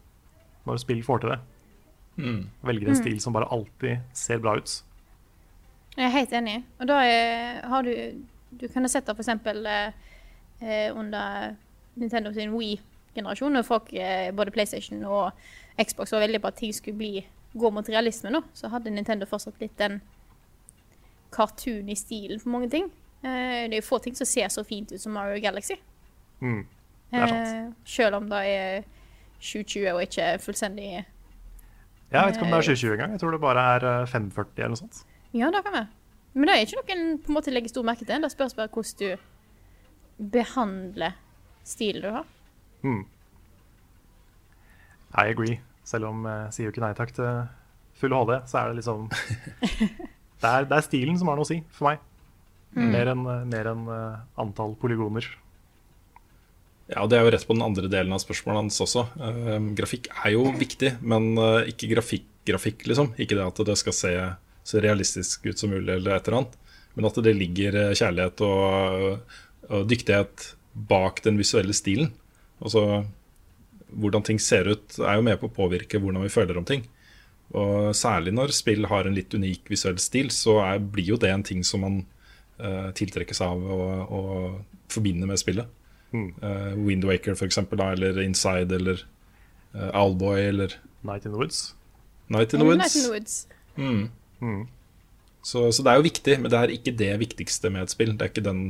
når 0.68 0.82
spill 0.84 1.02
får 1.02 1.24
til 1.24 1.34
det. 1.34 1.40
Velger 2.62 2.92
en 2.92 3.00
stil 3.00 3.20
som 3.24 3.34
bare 3.34 3.48
alltid 3.50 4.04
ser 4.14 4.42
bra 4.44 4.58
ut. 4.60 4.84
Jeg 5.96 6.06
er 6.06 6.14
helt 6.14 6.36
enig. 6.36 6.58
Og 6.80 6.88
da 6.92 7.00
er, 7.02 7.64
har 7.68 7.88
du 7.88 7.96
Du 8.60 8.68
kan 8.68 8.82
ha 8.82 8.90
sett 8.90 9.06
det 9.06 9.14
f.eks. 9.14 9.28
Eh, 9.30 9.92
eh, 10.62 10.96
under 10.98 11.56
Nintendo 11.96 12.32
sin 12.34 12.50
Wii-generasjon, 12.50 13.54
når 13.54 13.66
folk, 13.68 13.94
eh, 13.94 14.32
både 14.34 14.52
PlayStation 14.52 15.04
og 15.06 15.32
Xbox, 15.80 16.12
var 16.12 16.26
veldig 16.26 16.42
på 16.44 16.50
at 16.52 16.58
ting 16.60 16.74
skulle 16.76 16.98
bli, 17.00 17.26
gå 17.54 17.72
mot 17.72 17.90
realisme 17.90 18.32
nå, 18.34 18.42
så 18.54 18.70
hadde 18.74 18.92
Nintendo 18.94 19.28
fortsatt 19.30 19.62
litt 19.62 19.78
den 19.80 20.02
cartoon 21.34 21.90
i 21.90 21.96
stilen 21.98 22.42
for 22.42 22.52
mange 22.54 22.70
ting. 22.74 22.90
Eh, 23.24 23.68
det 23.70 23.78
er 23.78 23.82
jo 23.82 23.88
få 23.88 24.00
ting 24.04 24.16
som 24.18 24.28
ser 24.28 24.50
så 24.52 24.64
fint 24.68 24.92
ut 24.92 25.02
som 25.02 25.14
Mario 25.16 25.42
Galaxy. 25.44 25.78
Mm. 26.42 26.66
Eh, 27.12 27.70
selv 27.86 28.20
om 28.20 28.30
det 28.30 28.42
er 28.48 28.84
2020 29.40 29.94
og 29.94 30.02
ikke 30.04 30.26
fullstendig 30.44 30.90
Jeg 30.90 31.06
vet 32.12 32.36
ikke 32.36 32.46
om 32.46 32.52
det 32.52 32.58
er 32.58 32.68
2020 32.68 32.94
engang. 32.94 33.12
Jeg 33.12 33.20
tror 33.20 33.32
det 33.32 33.42
bare 33.42 33.66
er 33.76 33.88
eh, 34.02 34.08
540 34.08 34.52
eller 34.58 34.76
noe 34.76 34.82
sånt. 34.84 35.02
Ja, 35.34 35.52
det 35.54 35.64
kan 35.66 35.74
være. 35.74 35.88
Men 36.34 36.48
det 36.48 36.56
er 36.56 36.66
ikke 36.66 36.82
noen 36.82 37.18
på 37.22 37.32
en 37.32 37.38
måte 37.38 37.54
legger 37.54 37.70
stor 37.70 37.86
merke 37.86 38.06
til. 38.06 38.22
Det 38.24 38.32
spørs 38.32 38.58
bare 38.58 38.72
hvordan 38.74 39.00
du 39.00 40.28
behandler 40.32 41.18
stilen 41.64 42.04
du 42.04 42.10
har. 42.14 42.26
Mm. 42.82 43.06
I 45.18 45.30
agree. 45.30 45.60
Selv 45.90 46.12
om 46.12 46.28
jeg 46.30 46.54
sier 46.56 46.70
jo 46.70 46.74
ikke 46.76 46.86
nei 46.86 46.94
takk 46.98 47.16
til 47.18 47.30
full 48.00 48.16
HD, 48.16 48.36
så 48.48 48.62
er 48.62 48.70
det 48.70 48.80
liksom 48.80 49.08
det 50.42 50.52
er, 50.54 50.68
det 50.70 50.78
er 50.78 50.86
stilen 50.86 51.18
som 51.20 51.32
har 51.32 51.40
noe 51.40 51.48
å 51.48 51.50
si 51.50 51.60
for 51.76 51.90
meg. 51.90 52.04
Mer 52.78 53.10
enn 53.12 53.24
mer 53.26 53.72
enn, 53.72 53.88
en, 53.90 54.20
antall 54.40 54.76
polygoner. 54.80 55.26
Ja, 56.90 57.04
og 57.04 57.10
Det 57.10 57.18
er 57.18 57.26
jo 57.26 57.34
rett 57.34 57.46
på 57.46 57.56
den 57.58 57.66
andre 57.66 57.90
delen 57.90 58.14
av 58.14 58.22
spørsmålet 58.22 58.64
hans 58.64 58.80
også. 58.82 59.06
Uh, 59.18 59.58
grafikk 59.78 60.10
er 60.14 60.34
jo 60.34 60.46
viktig, 60.58 60.96
men 61.06 61.32
uh, 61.38 61.66
ikke 61.70 61.90
grafikk-grafikk, 61.92 62.86
liksom. 62.90 63.12
Ikke 63.18 63.38
det 63.38 63.46
at 63.46 63.62
det 63.68 63.78
skal 63.82 63.98
se 63.98 64.14
så 64.70 64.82
realistisk 64.84 65.46
ut 65.50 65.58
som 65.58 65.74
mulig, 65.74 65.92
eller 65.96 66.16
et 66.16 66.30
eller 66.30 66.44
annet. 66.44 66.58
Men 66.98 67.08
at 67.10 67.20
det 67.24 67.36
ligger 67.38 67.76
eh, 67.80 67.96
kjærlighet 67.98 68.42
og, 68.46 69.38
og 69.70 69.86
dyktighet 69.90 70.50
bak 70.90 71.22
den 71.26 71.38
visuelle 71.40 71.74
stilen. 71.78 72.10
Altså 72.60 73.06
hvordan 73.92 74.26
ting 74.26 74.40
ser 74.42 74.70
ut, 74.70 75.00
er 75.00 75.18
jo 75.18 75.26
med 75.26 75.40
på 75.42 75.50
å 75.50 75.56
påvirke 75.56 76.00
hvordan 76.02 76.26
vi 76.26 76.34
føler 76.34 76.60
om 76.60 76.68
ting. 76.68 76.86
Og 77.58 77.96
særlig 77.98 78.34
når 78.36 78.54
spill 78.54 78.86
har 78.92 79.08
en 79.08 79.16
litt 79.18 79.34
unik 79.34 79.72
visuell 79.72 79.98
stil, 80.02 80.30
så 80.34 80.60
er, 80.62 80.82
blir 80.82 81.16
jo 81.16 81.20
det 81.22 81.32
en 81.34 81.46
ting 81.46 81.64
som 81.66 81.82
man 81.86 82.02
uh, 82.62 82.92
tiltrekkes 82.98 83.42
av 83.42 83.64
og, 83.64 84.14
og 84.14 84.92
forbinder 84.94 85.30
med 85.30 85.42
spillet. 85.42 85.70
Uh, 86.14 86.74
Windwaker, 86.78 87.36
for 87.38 87.50
eksempel, 87.50 87.82
da, 87.82 87.92
eller 87.94 88.22
Inside, 88.22 88.74
eller 88.76 89.02
uh, 89.74 89.90
Owlboy, 89.94 90.42
eller 90.52 90.78
Night 91.02 91.26
in 91.26 91.32
the 91.32 91.38
Woods. 91.38 91.74
Night 92.30 92.54
in 92.54 92.60
the 92.60 92.66
Woods. 92.66 92.96
in 92.96 93.04
the 93.04 93.12
Woods. 93.12 93.48
Mm. 93.78 94.68
Så, 95.42 95.72
så 95.72 95.84
det 95.84 95.92
er 95.92 96.00
jo 96.00 96.06
viktig, 96.06 96.40
men 96.42 96.52
det 96.52 96.60
er 96.60 96.74
ikke 96.74 96.94
det 96.98 97.12
viktigste 97.22 97.72
med 97.74 97.88
et 97.88 97.94
spill. 97.94 98.14
Det 98.14 98.26
er 98.26 98.34
ikke 98.34 98.46
den, 98.46 98.64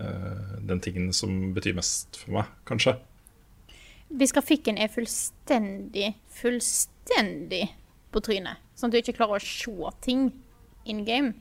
uh, 0.00 0.60
den 0.68 0.80
tingen 0.80 1.12
som 1.12 1.52
betyr 1.56 1.76
mest 1.76 2.22
for 2.24 2.38
meg, 2.38 2.52
kanskje. 2.68 2.96
Hvis 4.12 4.34
grafikken 4.34 4.78
er 4.80 4.92
fullstendig, 4.92 6.12
fullstendig 6.36 7.64
på 8.12 8.20
trynet, 8.24 8.60
sånn 8.76 8.90
at 8.90 8.96
du 8.96 9.00
ikke 9.00 9.16
klarer 9.16 9.40
å 9.40 9.44
se 9.44 9.92
ting 10.04 10.26
in 10.88 11.04
game, 11.06 11.32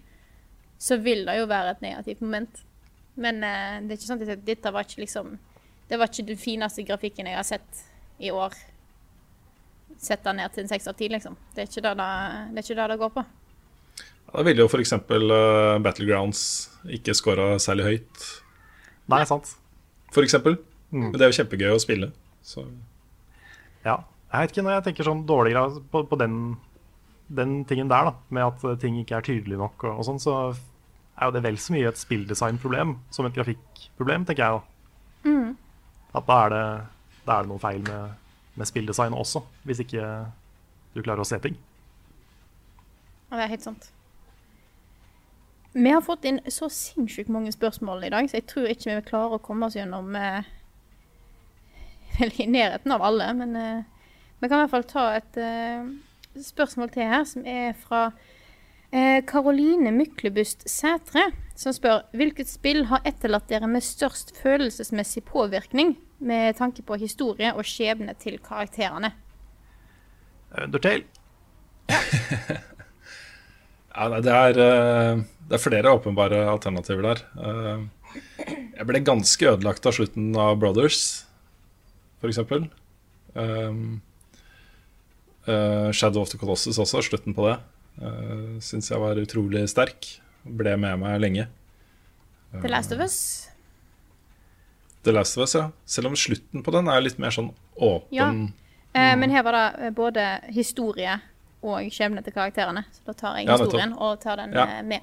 så 0.81 0.97
vil 1.01 1.25
det 1.27 1.37
jo 1.37 1.49
være 1.51 1.75
et 1.75 1.83
negativt 1.83 2.23
moment. 2.23 2.61
Men 3.21 3.43
uh, 3.43 3.77
det 3.83 3.93
er 3.93 3.99
ikke 3.99 4.07
sånn 4.07 4.23
at 4.23 4.45
dette 4.47 4.71
var 4.71 4.87
ikke 4.87 5.01
liksom 5.03 5.33
Det 5.89 5.97
var 5.99 6.07
ikke 6.07 6.23
den 6.29 6.39
fineste 6.39 6.85
grafikken 6.87 7.27
jeg 7.27 7.35
har 7.35 7.43
sett 7.43 7.81
i 8.23 8.31
år. 8.31 8.55
Sett 9.99 10.23
den 10.23 10.39
ned 10.39 10.53
til 10.55 10.63
en 10.63 10.71
seks 10.71 10.87
av 10.87 10.95
ti, 10.95 11.09
liksom. 11.11 11.35
Det 11.51 11.65
er 11.65 11.67
ikke 11.67 11.83
det 11.83 11.91
det, 11.99 12.07
det, 12.07 12.61
er 12.61 12.63
ikke 12.63 12.77
det, 12.79 12.87
det 12.93 12.99
går 13.01 13.11
på. 13.17 13.25
Da 14.31 14.45
ville 14.47 14.63
jo 14.63 14.69
f.eks. 14.71 14.93
Uh, 14.95 15.81
Battlegrounds 15.83 16.43
ikke 16.87 17.17
scora 17.17 17.51
særlig 17.59 17.89
høyt, 17.89 18.23
Nei, 19.11 19.25
sant. 19.27 19.51
f.eks. 20.15 20.37
Men 20.91 21.11
det 21.17 21.25
er 21.25 21.33
jo 21.33 21.39
kjempegøy 21.41 21.75
å 21.75 21.81
spille. 21.83 22.11
Så 22.41 22.65
Ja. 23.85 24.03
Jeg 24.31 24.45
vet 24.45 24.51
ikke 24.53 24.63
når 24.63 24.77
jeg 24.77 24.83
tenker 24.85 25.03
sånn 25.03 25.25
dårlig 25.27 25.53
på, 25.91 26.05
på 26.07 26.17
den, 26.19 26.35
den 27.27 27.65
tingen 27.67 27.89
der, 27.91 28.05
da, 28.07 28.13
med 28.31 28.45
at 28.45 28.63
eh, 28.63 28.77
ting 28.79 28.95
ikke 29.01 29.17
er 29.17 29.25
tydelig 29.27 29.57
nok 29.59 29.83
og, 29.89 29.97
og 29.99 30.05
sånn, 30.07 30.21
så 30.23 30.35
er 30.55 31.27
jo 31.27 31.33
det 31.35 31.41
vel 31.43 31.57
så 31.59 31.75
mye 31.75 31.89
et 31.89 31.99
spilldesignproblem 31.99 32.93
som 33.11 33.27
et 33.27 33.35
grafikkproblem, 33.35 34.23
tenker 34.29 34.45
jeg 34.45 34.55
da. 34.55 34.61
At 36.15 36.27
da 36.29 36.37
er, 36.45 36.53
det, 36.55 36.63
da 37.27 37.35
er 37.35 37.43
det 37.43 37.51
noe 37.51 37.61
feil 37.61 37.83
med, 37.83 38.15
med 38.55 38.69
spilldesign 38.71 39.13
også, 39.19 39.43
hvis 39.67 39.83
ikke 39.83 40.07
du 40.95 41.01
klarer 41.03 41.23
å 41.23 41.27
se 41.27 41.39
ting. 41.43 41.59
Ja, 43.29 43.35
det 43.37 43.43
er 43.43 43.51
helt 43.53 43.67
sant. 43.67 43.91
Vi 45.71 45.91
har 45.91 46.01
fått 46.03 46.25
inn 46.27 46.41
så 46.51 46.67
sinnssykt 46.71 47.31
mange 47.31 47.51
spørsmål 47.55 48.03
i 48.03 48.09
dag, 48.11 48.27
så 48.27 48.41
jeg 48.41 48.47
tror 48.51 48.71
ikke 48.71 48.89
vi 48.89 48.95
vil 48.97 49.05
klare 49.07 49.37
å 49.37 49.43
komme 49.43 49.69
oss 49.69 49.77
gjennom 49.77 50.15
eh, 50.19 50.47
Vel, 52.21 52.35
i 52.43 52.49
nærheten 52.49 52.93
av 52.95 53.03
alle, 53.09 53.31
men 53.37 53.57
eh, 53.57 54.05
vi 54.39 54.47
kan 54.49 54.59
i 54.59 54.63
hvert 54.63 54.75
fall 54.75 54.89
ta 54.89 55.07
et 55.17 55.41
eh, 55.41 55.89
spørsmål 56.41 56.93
til 56.93 57.09
her, 57.09 57.25
som 57.27 57.47
er 57.49 57.73
fra 57.77 58.09
Eh, 58.91 59.21
Karoline 59.23 59.87
Myklebust 59.95 60.65
Sætre 60.67 61.29
som 61.55 61.71
spør 61.71 62.01
hvilket 62.11 62.49
spill 62.51 62.83
har 62.89 63.05
etterlatt 63.07 63.47
dere 63.47 63.69
med 63.71 63.85
størst 63.85 64.33
følelsesmessig 64.35 65.23
påvirkning 65.29 65.93
med 66.19 66.57
tanke 66.59 66.83
på 66.83 66.97
historie 66.99 67.53
og 67.55 67.63
skjebne 67.63 68.11
til 68.19 68.39
karakterene? 68.43 69.13
Undertale. 70.51 71.07
Ja, 73.91 74.05
ja 74.07 74.19
det, 74.23 74.63
eh, 74.63 75.17
det 75.51 75.57
er 75.57 75.59
flere 75.59 75.91
åpenbare 75.91 76.45
alternativer 76.47 77.09
der. 77.09 77.23
Eh, 77.35 77.81
Jeg 78.77 78.87
ble 78.87 79.01
ganske 79.03 79.49
ødelagt 79.49 79.85
av 79.85 79.91
slutten 79.97 80.29
av 80.39 80.55
Brothers, 80.61 81.25
f.eks. 82.21 82.39
Um, 83.35 84.01
uh, 85.47 85.91
Shadow 85.91 86.21
of 86.21 86.29
the 86.29 86.37
Colossus 86.37 86.79
også, 86.79 87.01
slutten 87.09 87.33
på 87.37 87.47
det. 87.49 87.57
Uh, 88.01 88.59
Syns 88.63 88.91
jeg 88.91 89.01
var 89.01 89.19
utrolig 89.21 89.65
sterk. 89.71 90.07
Ble 90.45 90.75
med 90.79 90.99
meg 91.01 91.19
lenge. 91.21 91.47
The 92.51 92.67
Last 92.71 92.91
of 92.91 92.99
Us? 93.03 93.17
The 95.05 95.13
Last 95.15 95.37
of 95.37 95.45
Us, 95.45 95.55
ja. 95.55 95.69
Selv 95.85 96.11
om 96.11 96.15
slutten 96.19 96.63
på 96.65 96.73
den 96.75 96.89
er 96.91 97.01
litt 97.01 97.19
mer 97.21 97.33
sånn 97.33 97.51
åpen. 97.77 98.11
Ja. 98.15 98.27
Eh, 98.91 99.13
men 99.15 99.31
her 99.31 99.45
var 99.47 99.55
det 99.55 99.85
eh, 99.87 99.93
både 99.95 100.25
historie 100.51 101.13
og 101.63 101.87
skjebne 101.93 102.19
til 102.25 102.33
karakterene. 102.35 102.83
Så 102.91 103.05
da 103.07 103.13
tar 103.15 103.37
jeg 103.39 103.47
Ja, 103.47 103.55
historien 103.61 103.93
og 103.95 104.19
tar 104.21 104.41
den 104.41 104.51
Ja. 104.57 104.65
eh, 104.67 104.81
med. 104.83 105.01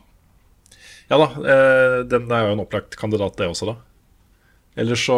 Ja 1.08 1.16
da, 1.16 1.28
eh, 1.40 2.02
den 2.04 2.30
er 2.30 2.44
jo 2.46 2.52
en 2.52 2.60
opplagt 2.66 2.96
kandidat, 3.00 3.36
det 3.40 3.48
også, 3.48 3.70
da. 3.72 3.76
Ellers 4.76 5.06
så 5.08 5.16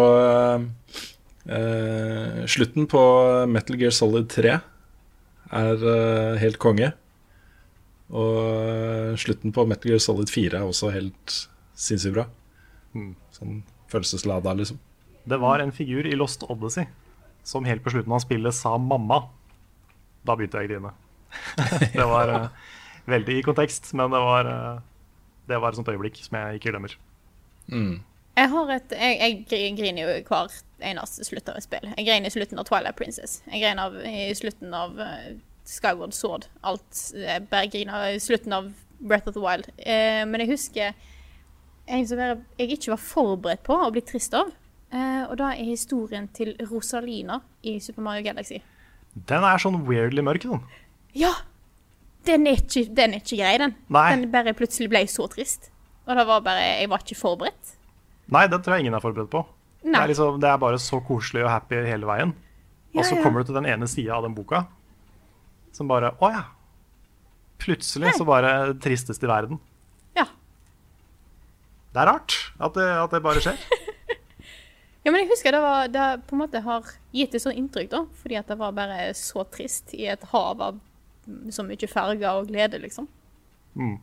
eh, 1.51 2.41
eh, 2.41 2.47
Slutten 2.51 2.87
på 2.91 3.01
Metal 3.51 3.79
Gear 3.81 3.95
Solid 3.95 4.29
3 4.31 4.61
er 5.51 5.83
uh, 5.83 6.39
helt 6.41 6.61
konge. 6.63 6.93
Og 8.11 8.39
eh, 8.43 9.17
slutten 9.23 9.53
på 9.55 9.65
Metal 9.71 9.93
Gear 9.93 10.03
Solid 10.03 10.31
4 10.31 10.59
er 10.59 10.67
også 10.67 10.91
helt 10.95 11.35
sinnssykt 11.79 12.17
bra. 12.17 12.25
Sånn 13.37 13.61
følelseslada, 13.91 14.55
liksom. 14.59 14.81
Det 15.31 15.39
var 15.39 15.63
en 15.63 15.71
figur 15.75 16.09
i 16.09 16.17
Lost 16.19 16.43
Odyssey 16.51 16.89
som 17.47 17.67
helt 17.67 17.85
på 17.85 17.93
slutten 17.95 18.13
av 18.15 18.23
spillet 18.25 18.55
sa 18.55 18.77
'mamma'. 18.79 19.29
Da 20.27 20.35
begynte 20.37 20.59
jeg 20.59 20.69
å 20.69 20.73
grine. 20.73 20.93
det 21.99 22.07
var 22.11 22.35
uh, 22.35 22.49
veldig 23.07 23.39
i 23.39 23.47
kontekst, 23.47 23.93
men 23.95 24.11
det 24.11 24.23
var, 24.23 24.51
det 25.47 25.59
var 25.63 25.71
et 25.71 25.79
sånt 25.79 25.89
øyeblikk 25.89 26.19
som 26.19 26.39
jeg 26.39 26.59
ikke 26.59 26.75
glemmer. 26.75 26.99
Jeg 28.41 28.49
har 28.55 28.71
et 28.73 28.93
Jeg, 28.97 29.45
jeg 29.53 29.77
griner 29.77 30.03
jo 30.03 30.13
hver 30.31 30.55
eneste 30.81 31.27
slutt 31.29 31.49
av 31.53 31.59
et 31.61 31.67
spill. 31.67 31.91
Jeg 31.93 32.07
griner 32.09 32.31
i 32.31 32.33
slutten 32.33 32.61
av 32.61 32.69
Twilight 32.69 32.97
Princess. 32.97 33.41
Jeg 33.51 33.61
griner 33.61 33.91
av, 33.91 33.99
i 34.09 34.31
slutten 34.39 34.73
av 34.77 35.01
eh, 35.05 35.35
Skyward 35.69 36.17
Sword. 36.17 36.47
Alt. 36.65 37.03
Jeg 37.13 37.45
bare 37.51 37.69
griner 37.73 38.15
i 38.15 38.23
slutten 38.23 38.55
av 38.57 38.71
Breath 39.01 39.29
of 39.29 39.37
the 39.37 39.43
Wild. 39.45 39.69
Eh, 39.77 40.23
men 40.29 40.41
jeg 40.45 40.55
husker 40.55 40.97
en 41.91 42.07
som 42.09 42.23
jeg, 42.23 42.39
jeg 42.63 42.79
ikke 42.79 42.95
var 42.95 43.03
forberedt 43.03 43.65
på 43.67 43.77
å 43.77 43.91
bli 43.93 44.03
trist 44.09 44.37
av. 44.37 44.55
Eh, 44.91 45.25
og 45.27 45.37
da 45.41 45.53
er 45.53 45.69
historien 45.69 46.31
til 46.35 46.55
Rosalina 46.71 47.43
i 47.67 47.77
Super 47.83 48.07
Mario 48.07 48.25
Galaxy. 48.31 48.63
Den 49.29 49.45
er 49.45 49.61
sånn 49.61 49.83
weirdly 49.89 50.25
mørk, 50.25 50.47
den. 50.49 50.65
Ja! 51.19 51.35
Den 52.29 52.45
er 52.47 52.59
ikke, 52.61 52.85
den 52.95 53.17
er 53.17 53.23
ikke 53.23 53.39
grei, 53.41 53.53
den. 53.63 53.77
Nei. 53.93 54.09
Den 54.13 54.33
bare 54.33 54.57
plutselig 54.57 54.91
ble 54.93 55.05
så 55.09 55.29
trist. 55.33 55.71
Og 56.07 56.17
det 56.17 56.25
var 56.29 56.43
bare 56.45 56.65
Jeg 56.81 56.91
var 56.93 57.05
ikke 57.05 57.17
forberedt. 57.21 57.77
Nei, 58.31 58.45
den 58.51 58.63
tror 58.63 58.77
jeg 58.77 58.87
ingen 58.87 58.97
er 58.97 59.03
forberedt 59.03 59.33
på. 59.33 59.43
Det 59.81 59.97
er, 59.97 60.11
liksom, 60.11 60.39
det 60.43 60.49
er 60.51 60.61
bare 60.61 60.79
så 60.83 61.01
koselig 61.05 61.43
og 61.47 61.51
happy 61.51 61.81
hele 61.89 62.09
veien. 62.09 62.35
Ja, 62.93 63.01
og 63.01 63.07
så 63.09 63.17
ja. 63.17 63.23
kommer 63.25 63.41
du 63.41 63.51
til 63.51 63.57
den 63.57 63.69
ene 63.71 63.89
sida 63.89 64.17
av 64.17 64.27
den 64.27 64.35
boka 64.37 64.65
som 65.75 65.87
bare 65.91 66.13
Å 66.19 66.31
ja. 66.35 66.45
Plutselig 67.61 68.17
så 68.17 68.25
bare 68.27 68.73
tristest 68.83 69.23
i 69.23 69.29
verden. 69.31 69.61
Ja. 70.17 70.27
Det 71.93 72.03
er 72.03 72.09
rart 72.09 72.37
at 72.59 72.77
det, 72.77 72.89
at 73.05 73.15
det 73.15 73.23
bare 73.25 73.45
skjer. 73.45 73.61
Ja, 75.01 75.09
men 75.09 75.23
jeg 75.23 75.31
husker 75.31 75.55
det, 75.55 75.61
var, 75.65 75.87
det 75.89 76.07
på 76.29 76.37
en 76.37 76.43
måte 76.43 76.61
har 76.61 76.89
gitt 77.17 77.33
et 77.33 77.41
sånt 77.41 77.57
inntrykk, 77.57 77.89
da. 77.89 78.03
Fordi 78.21 78.37
at 78.37 78.51
det 78.53 78.59
var 78.61 78.75
bare 78.77 79.07
så 79.17 79.47
trist 79.49 79.95
i 79.97 80.05
et 80.13 80.27
hav 80.29 80.61
av 80.61 80.77
mm, 81.25 81.47
så 81.57 81.65
mye 81.65 81.89
farger 81.89 82.29
og 82.37 82.51
glede, 82.51 82.77
liksom. 82.83 83.07
Nei, 83.81 83.97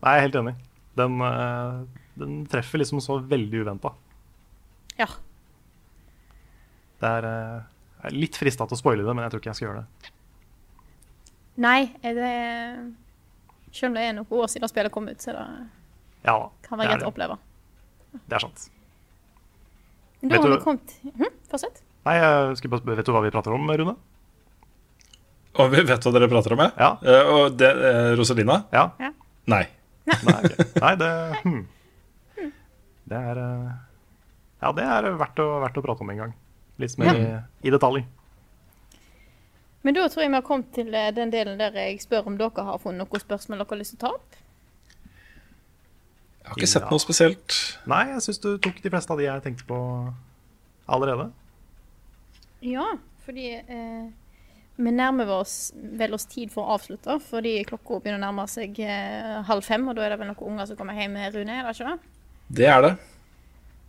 jeg 0.00 0.14
er 0.14 0.24
helt 0.24 0.38
enig. 0.40 0.54
Den, 0.96 1.20
eh, 1.26 1.97
den 2.18 2.38
treffer 2.50 2.80
liksom 2.82 3.00
så 3.04 3.18
veldig 3.30 3.64
uventa. 3.64 3.92
Ja. 4.98 5.06
Det 6.98 7.10
er 7.18 7.26
eh, 7.28 7.58
jeg 7.98 8.12
er 8.12 8.16
litt 8.22 8.38
frista 8.38 8.66
til 8.66 8.76
å 8.76 8.80
spoile 8.80 9.04
det, 9.06 9.14
men 9.14 9.24
jeg 9.26 9.32
tror 9.32 9.42
ikke 9.42 9.50
jeg 9.52 9.58
skal 9.58 9.68
gjøre 9.68 9.82
det. 9.82 10.12
Nei, 11.58 11.78
er 12.06 12.14
det 12.14 12.32
Selv 13.74 13.90
om 13.90 13.96
det 13.98 14.04
er 14.06 14.12
noen 14.16 14.30
år 14.38 14.46
siden 14.50 14.70
spillet 14.70 14.94
kom 14.94 15.08
ut, 15.10 15.20
så 15.20 15.34
det 15.34 15.46
Ja, 16.26 16.36
kan 16.64 16.78
være 16.78 16.92
greit 16.92 17.02
å 17.02 17.06
det. 17.06 17.10
oppleve. 17.12 17.38
Det 18.26 18.36
er 18.38 18.44
sant. 18.46 18.68
Men 20.20 20.30
da 20.30 20.34
Vet 20.36 20.42
har 20.44 20.50
du- 20.50 20.56
vi 20.56 20.64
kommet 20.64 20.94
hm? 21.02 21.34
Fortsett. 21.50 21.82
Nei, 22.06 22.14
jeg 22.18 22.56
skal 22.58 22.70
bare, 22.70 22.96
Vet 22.96 23.06
du 23.06 23.12
hva 23.12 23.22
vi 23.22 23.30
prater 23.34 23.52
om, 23.52 23.68
Rune? 23.70 23.96
Og 25.58 25.70
vi 25.72 25.82
vet 25.82 26.00
hva 26.06 26.12
dere 26.14 26.28
prater 26.30 26.52
om, 26.54 26.58
ja? 26.58 26.70
Ja. 26.78 26.90
Eh, 27.02 27.32
og 27.34 27.56
det, 27.58 27.68
eh, 27.70 28.14
Rosalina? 28.16 28.64
Ja? 28.72 28.92
Nei. 29.46 29.66
Nei, 30.06 30.38
okay. 30.44 30.64
Nei 30.80 30.94
det 30.96 31.10
hmm. 31.42 31.66
Det 33.08 33.16
er 33.18 33.40
eh, 33.42 33.72
Ja, 34.62 34.72
det 34.74 34.84
er 34.84 35.08
verdt 35.20 35.38
å, 35.42 35.48
verdt 35.62 35.78
å 35.80 35.84
prate 35.84 36.04
om 36.04 36.10
en 36.12 36.22
gang. 36.24 36.32
Litt 36.82 36.96
mer 36.98 37.16
i, 37.18 37.28
i 37.66 37.72
detalj. 37.74 38.04
Men 39.86 39.94
da 39.94 40.08
tror 40.10 40.24
jeg 40.24 40.32
vi 40.32 40.36
har 40.38 40.44
kommet 40.46 40.72
til 40.74 40.92
eh, 40.94 41.10
den 41.14 41.30
delen 41.32 41.58
der 41.60 41.74
jeg 41.78 42.00
spør 42.02 42.26
om 42.30 42.36
dere 42.38 42.64
har 42.66 42.80
funnet 42.82 43.00
noen 43.04 43.22
spørsmål 43.22 43.62
dere 43.62 43.72
har 43.72 43.80
lyst 43.80 43.94
til 43.94 44.00
å 44.00 44.04
ta 44.08 44.12
opp. 44.18 44.38
Jeg 46.42 46.50
har 46.52 46.58
ikke 46.62 46.70
sett 46.70 46.86
Ja. 46.86 46.90
noe 46.90 47.02
spesielt. 47.02 47.56
Nei, 47.90 48.02
jeg 48.14 48.24
syns 48.24 48.40
du 48.42 48.48
tok 48.64 48.80
de 48.82 48.90
fleste 48.92 49.12
av 49.14 49.20
de 49.20 49.26
jeg 49.28 49.44
tenkte 49.44 49.66
på 49.68 49.78
allerede. 50.88 51.28
Ja, 52.64 52.86
fordi 53.26 53.50
eh, 53.60 54.06
vi 54.78 54.92
nærmer 54.94 55.30
oss 55.38 55.72
vel 55.76 56.14
oss 56.16 56.24
tid 56.30 56.50
for 56.54 56.64
å 56.64 56.76
avslutte, 56.78 57.18
fordi 57.22 57.58
klokka 57.68 58.00
begynner 58.00 58.18
å 58.22 58.26
nærme 58.26 58.46
seg 58.50 58.78
eh, 58.82 59.42
halv 59.46 59.66
fem, 59.66 59.84
og 59.90 59.98
da 59.98 60.06
er 60.06 60.14
det 60.14 60.20
vel 60.22 60.32
noen 60.32 60.54
unger 60.54 60.70
som 60.70 60.78
kommer 60.80 60.96
hjem 60.98 61.14
med 61.18 61.36
Rune, 61.36 61.58
er 61.60 61.68
det 61.68 61.76
ikke 61.76 61.92
det? 62.48 62.66
Er 62.68 62.82
det. 62.84 62.94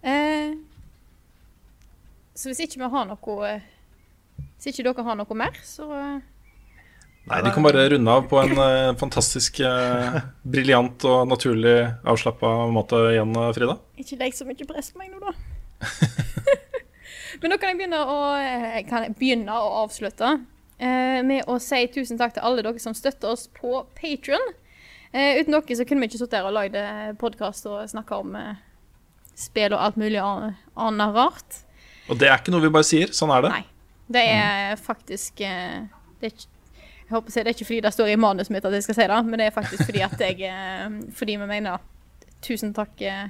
Eh, 0.10 0.52
så 2.40 2.50
hvis 2.52 2.62
ikke 2.64 2.80
vi 2.80 2.90
har 2.94 3.08
noe 3.10 3.38
eh, 3.50 3.64
Hvis 4.56 4.70
ikke 4.72 4.86
dere 4.88 5.04
har 5.04 5.18
noe 5.20 5.36
mer, 5.40 5.58
så 5.68 5.88
eh, 5.96 6.20
Nei, 7.30 7.40
De 7.46 7.52
kan 7.54 7.66
bare 7.66 7.84
runde 7.92 8.14
av 8.16 8.24
på 8.32 8.40
en 8.42 8.56
eh, 8.64 8.94
fantastisk 9.00 9.60
eh, 9.66 10.22
briljant 10.48 11.04
og 11.08 11.28
naturlig 11.30 11.76
avslappa 12.10 12.54
måte 12.74 13.02
igjen, 13.14 13.36
Frida. 13.56 13.76
ikke 14.00 14.18
legg 14.22 14.38
så 14.38 14.48
mye 14.48 14.70
press 14.70 14.94
på 14.96 15.04
meg 15.04 15.12
nå, 15.12 15.20
da. 15.20 15.36
Men 17.42 17.54
nå 17.54 17.60
kan 17.60 17.70
jeg 17.72 17.78
begynne 17.84 18.00
å, 18.02 18.18
kan 18.90 19.06
jeg 19.06 19.14
begynne 19.20 19.54
å 19.56 19.84
avslutte 19.84 20.32
eh, 20.80 21.20
med 21.28 21.46
å 21.48 21.60
si 21.62 21.84
tusen 21.94 22.18
takk 22.20 22.34
til 22.36 22.44
alle 22.48 22.64
dere 22.66 22.82
som 22.82 22.96
støtter 22.98 23.32
oss 23.36 23.46
på 23.54 23.84
Patrion. 24.00 24.42
Eh, 24.42 24.66
uten 25.14 25.56
dere 25.56 25.76
så 25.80 25.86
kunne 25.90 26.04
vi 26.04 26.10
ikke 26.12 26.20
sittet 26.22 26.38
her 26.40 26.48
og 26.50 26.54
lagd 26.54 26.76
podkast 27.22 27.66
og 27.70 27.82
snakka 27.90 28.20
om 28.22 28.36
eh, 28.38 28.60
spill 29.40 29.74
og 29.74 29.82
alt 29.88 29.98
mulig 29.98 30.20
annet 30.22 31.16
rart. 31.16 31.60
Og 32.10 32.18
det 32.20 32.30
er 32.30 32.38
ikke 32.42 32.54
noe 32.54 32.66
vi 32.66 32.72
bare 32.74 32.86
sier. 32.88 33.12
Sånn 33.14 33.32
er 33.34 33.46
det. 33.48 33.52
Nei. 33.54 33.66
Det 34.10 34.22
er 34.34 34.80
faktisk 34.82 35.42
eh, 35.46 35.84
det 36.20 36.30
er 36.30 36.34
ikke, 36.34 36.48
Jeg 37.10 37.14
håper 37.16 37.30
å 37.30 37.34
si 37.34 37.42
det 37.42 37.50
er 37.52 37.56
ikke 37.58 37.68
fordi 37.70 37.82
det 37.86 37.92
står 37.94 38.10
i 38.14 38.16
manuset 38.22 38.54
mitt 38.54 38.66
at 38.66 38.74
jeg 38.78 38.86
skal 38.86 38.98
si 38.98 39.06
det, 39.10 39.20
men 39.26 39.42
det 39.42 39.46
er 39.50 39.54
faktisk 39.54 39.86
fordi 39.86 40.02
at 40.06 40.24
jeg 40.26 40.42
eh, 40.50 40.88
Fordi 41.18 41.36
vi 41.42 41.50
mener 41.50 41.86
Tusen 42.46 42.74
takk. 42.74 43.02
eh, 43.02 43.30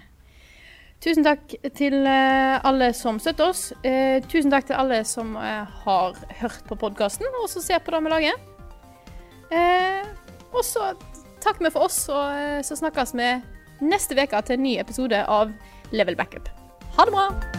Tusen 1.04 1.24
takk 1.24 1.54
til 1.80 1.96
eh, 2.04 2.60
alle 2.68 2.90
som 2.94 3.20
støtter 3.24 3.54
oss. 3.54 3.70
Eh, 3.88 4.20
tusen 4.28 4.52
takk 4.52 4.68
til 4.68 4.76
alle 4.76 4.98
som 5.08 5.32
eh, 5.40 5.64
har 5.86 6.18
hørt 6.42 6.66
på 6.68 6.76
podkasten, 6.76 7.24
og 7.40 7.48
som 7.50 7.64
ser 7.64 7.80
på 7.80 7.94
det 7.96 8.02
vi 8.04 8.12
lager. 8.12 8.42
Eh, 9.50 10.04
og 10.52 10.60
så 10.68 10.90
takker 11.44 11.68
vi 11.68 11.74
for 11.76 11.90
oss, 11.90 12.02
og 12.12 12.36
eh, 12.36 12.60
så 12.66 12.78
snakkes 12.80 13.16
vi 13.18 13.32
neste 13.86 14.18
uke 14.18 14.44
til 14.46 14.60
en 14.60 14.66
ny 14.66 14.76
episode 14.82 15.24
av 15.28 15.56
Level 15.96 16.20
Backup. 16.20 16.52
Ha 16.98 17.08
det 17.08 17.16
bra! 17.16 17.59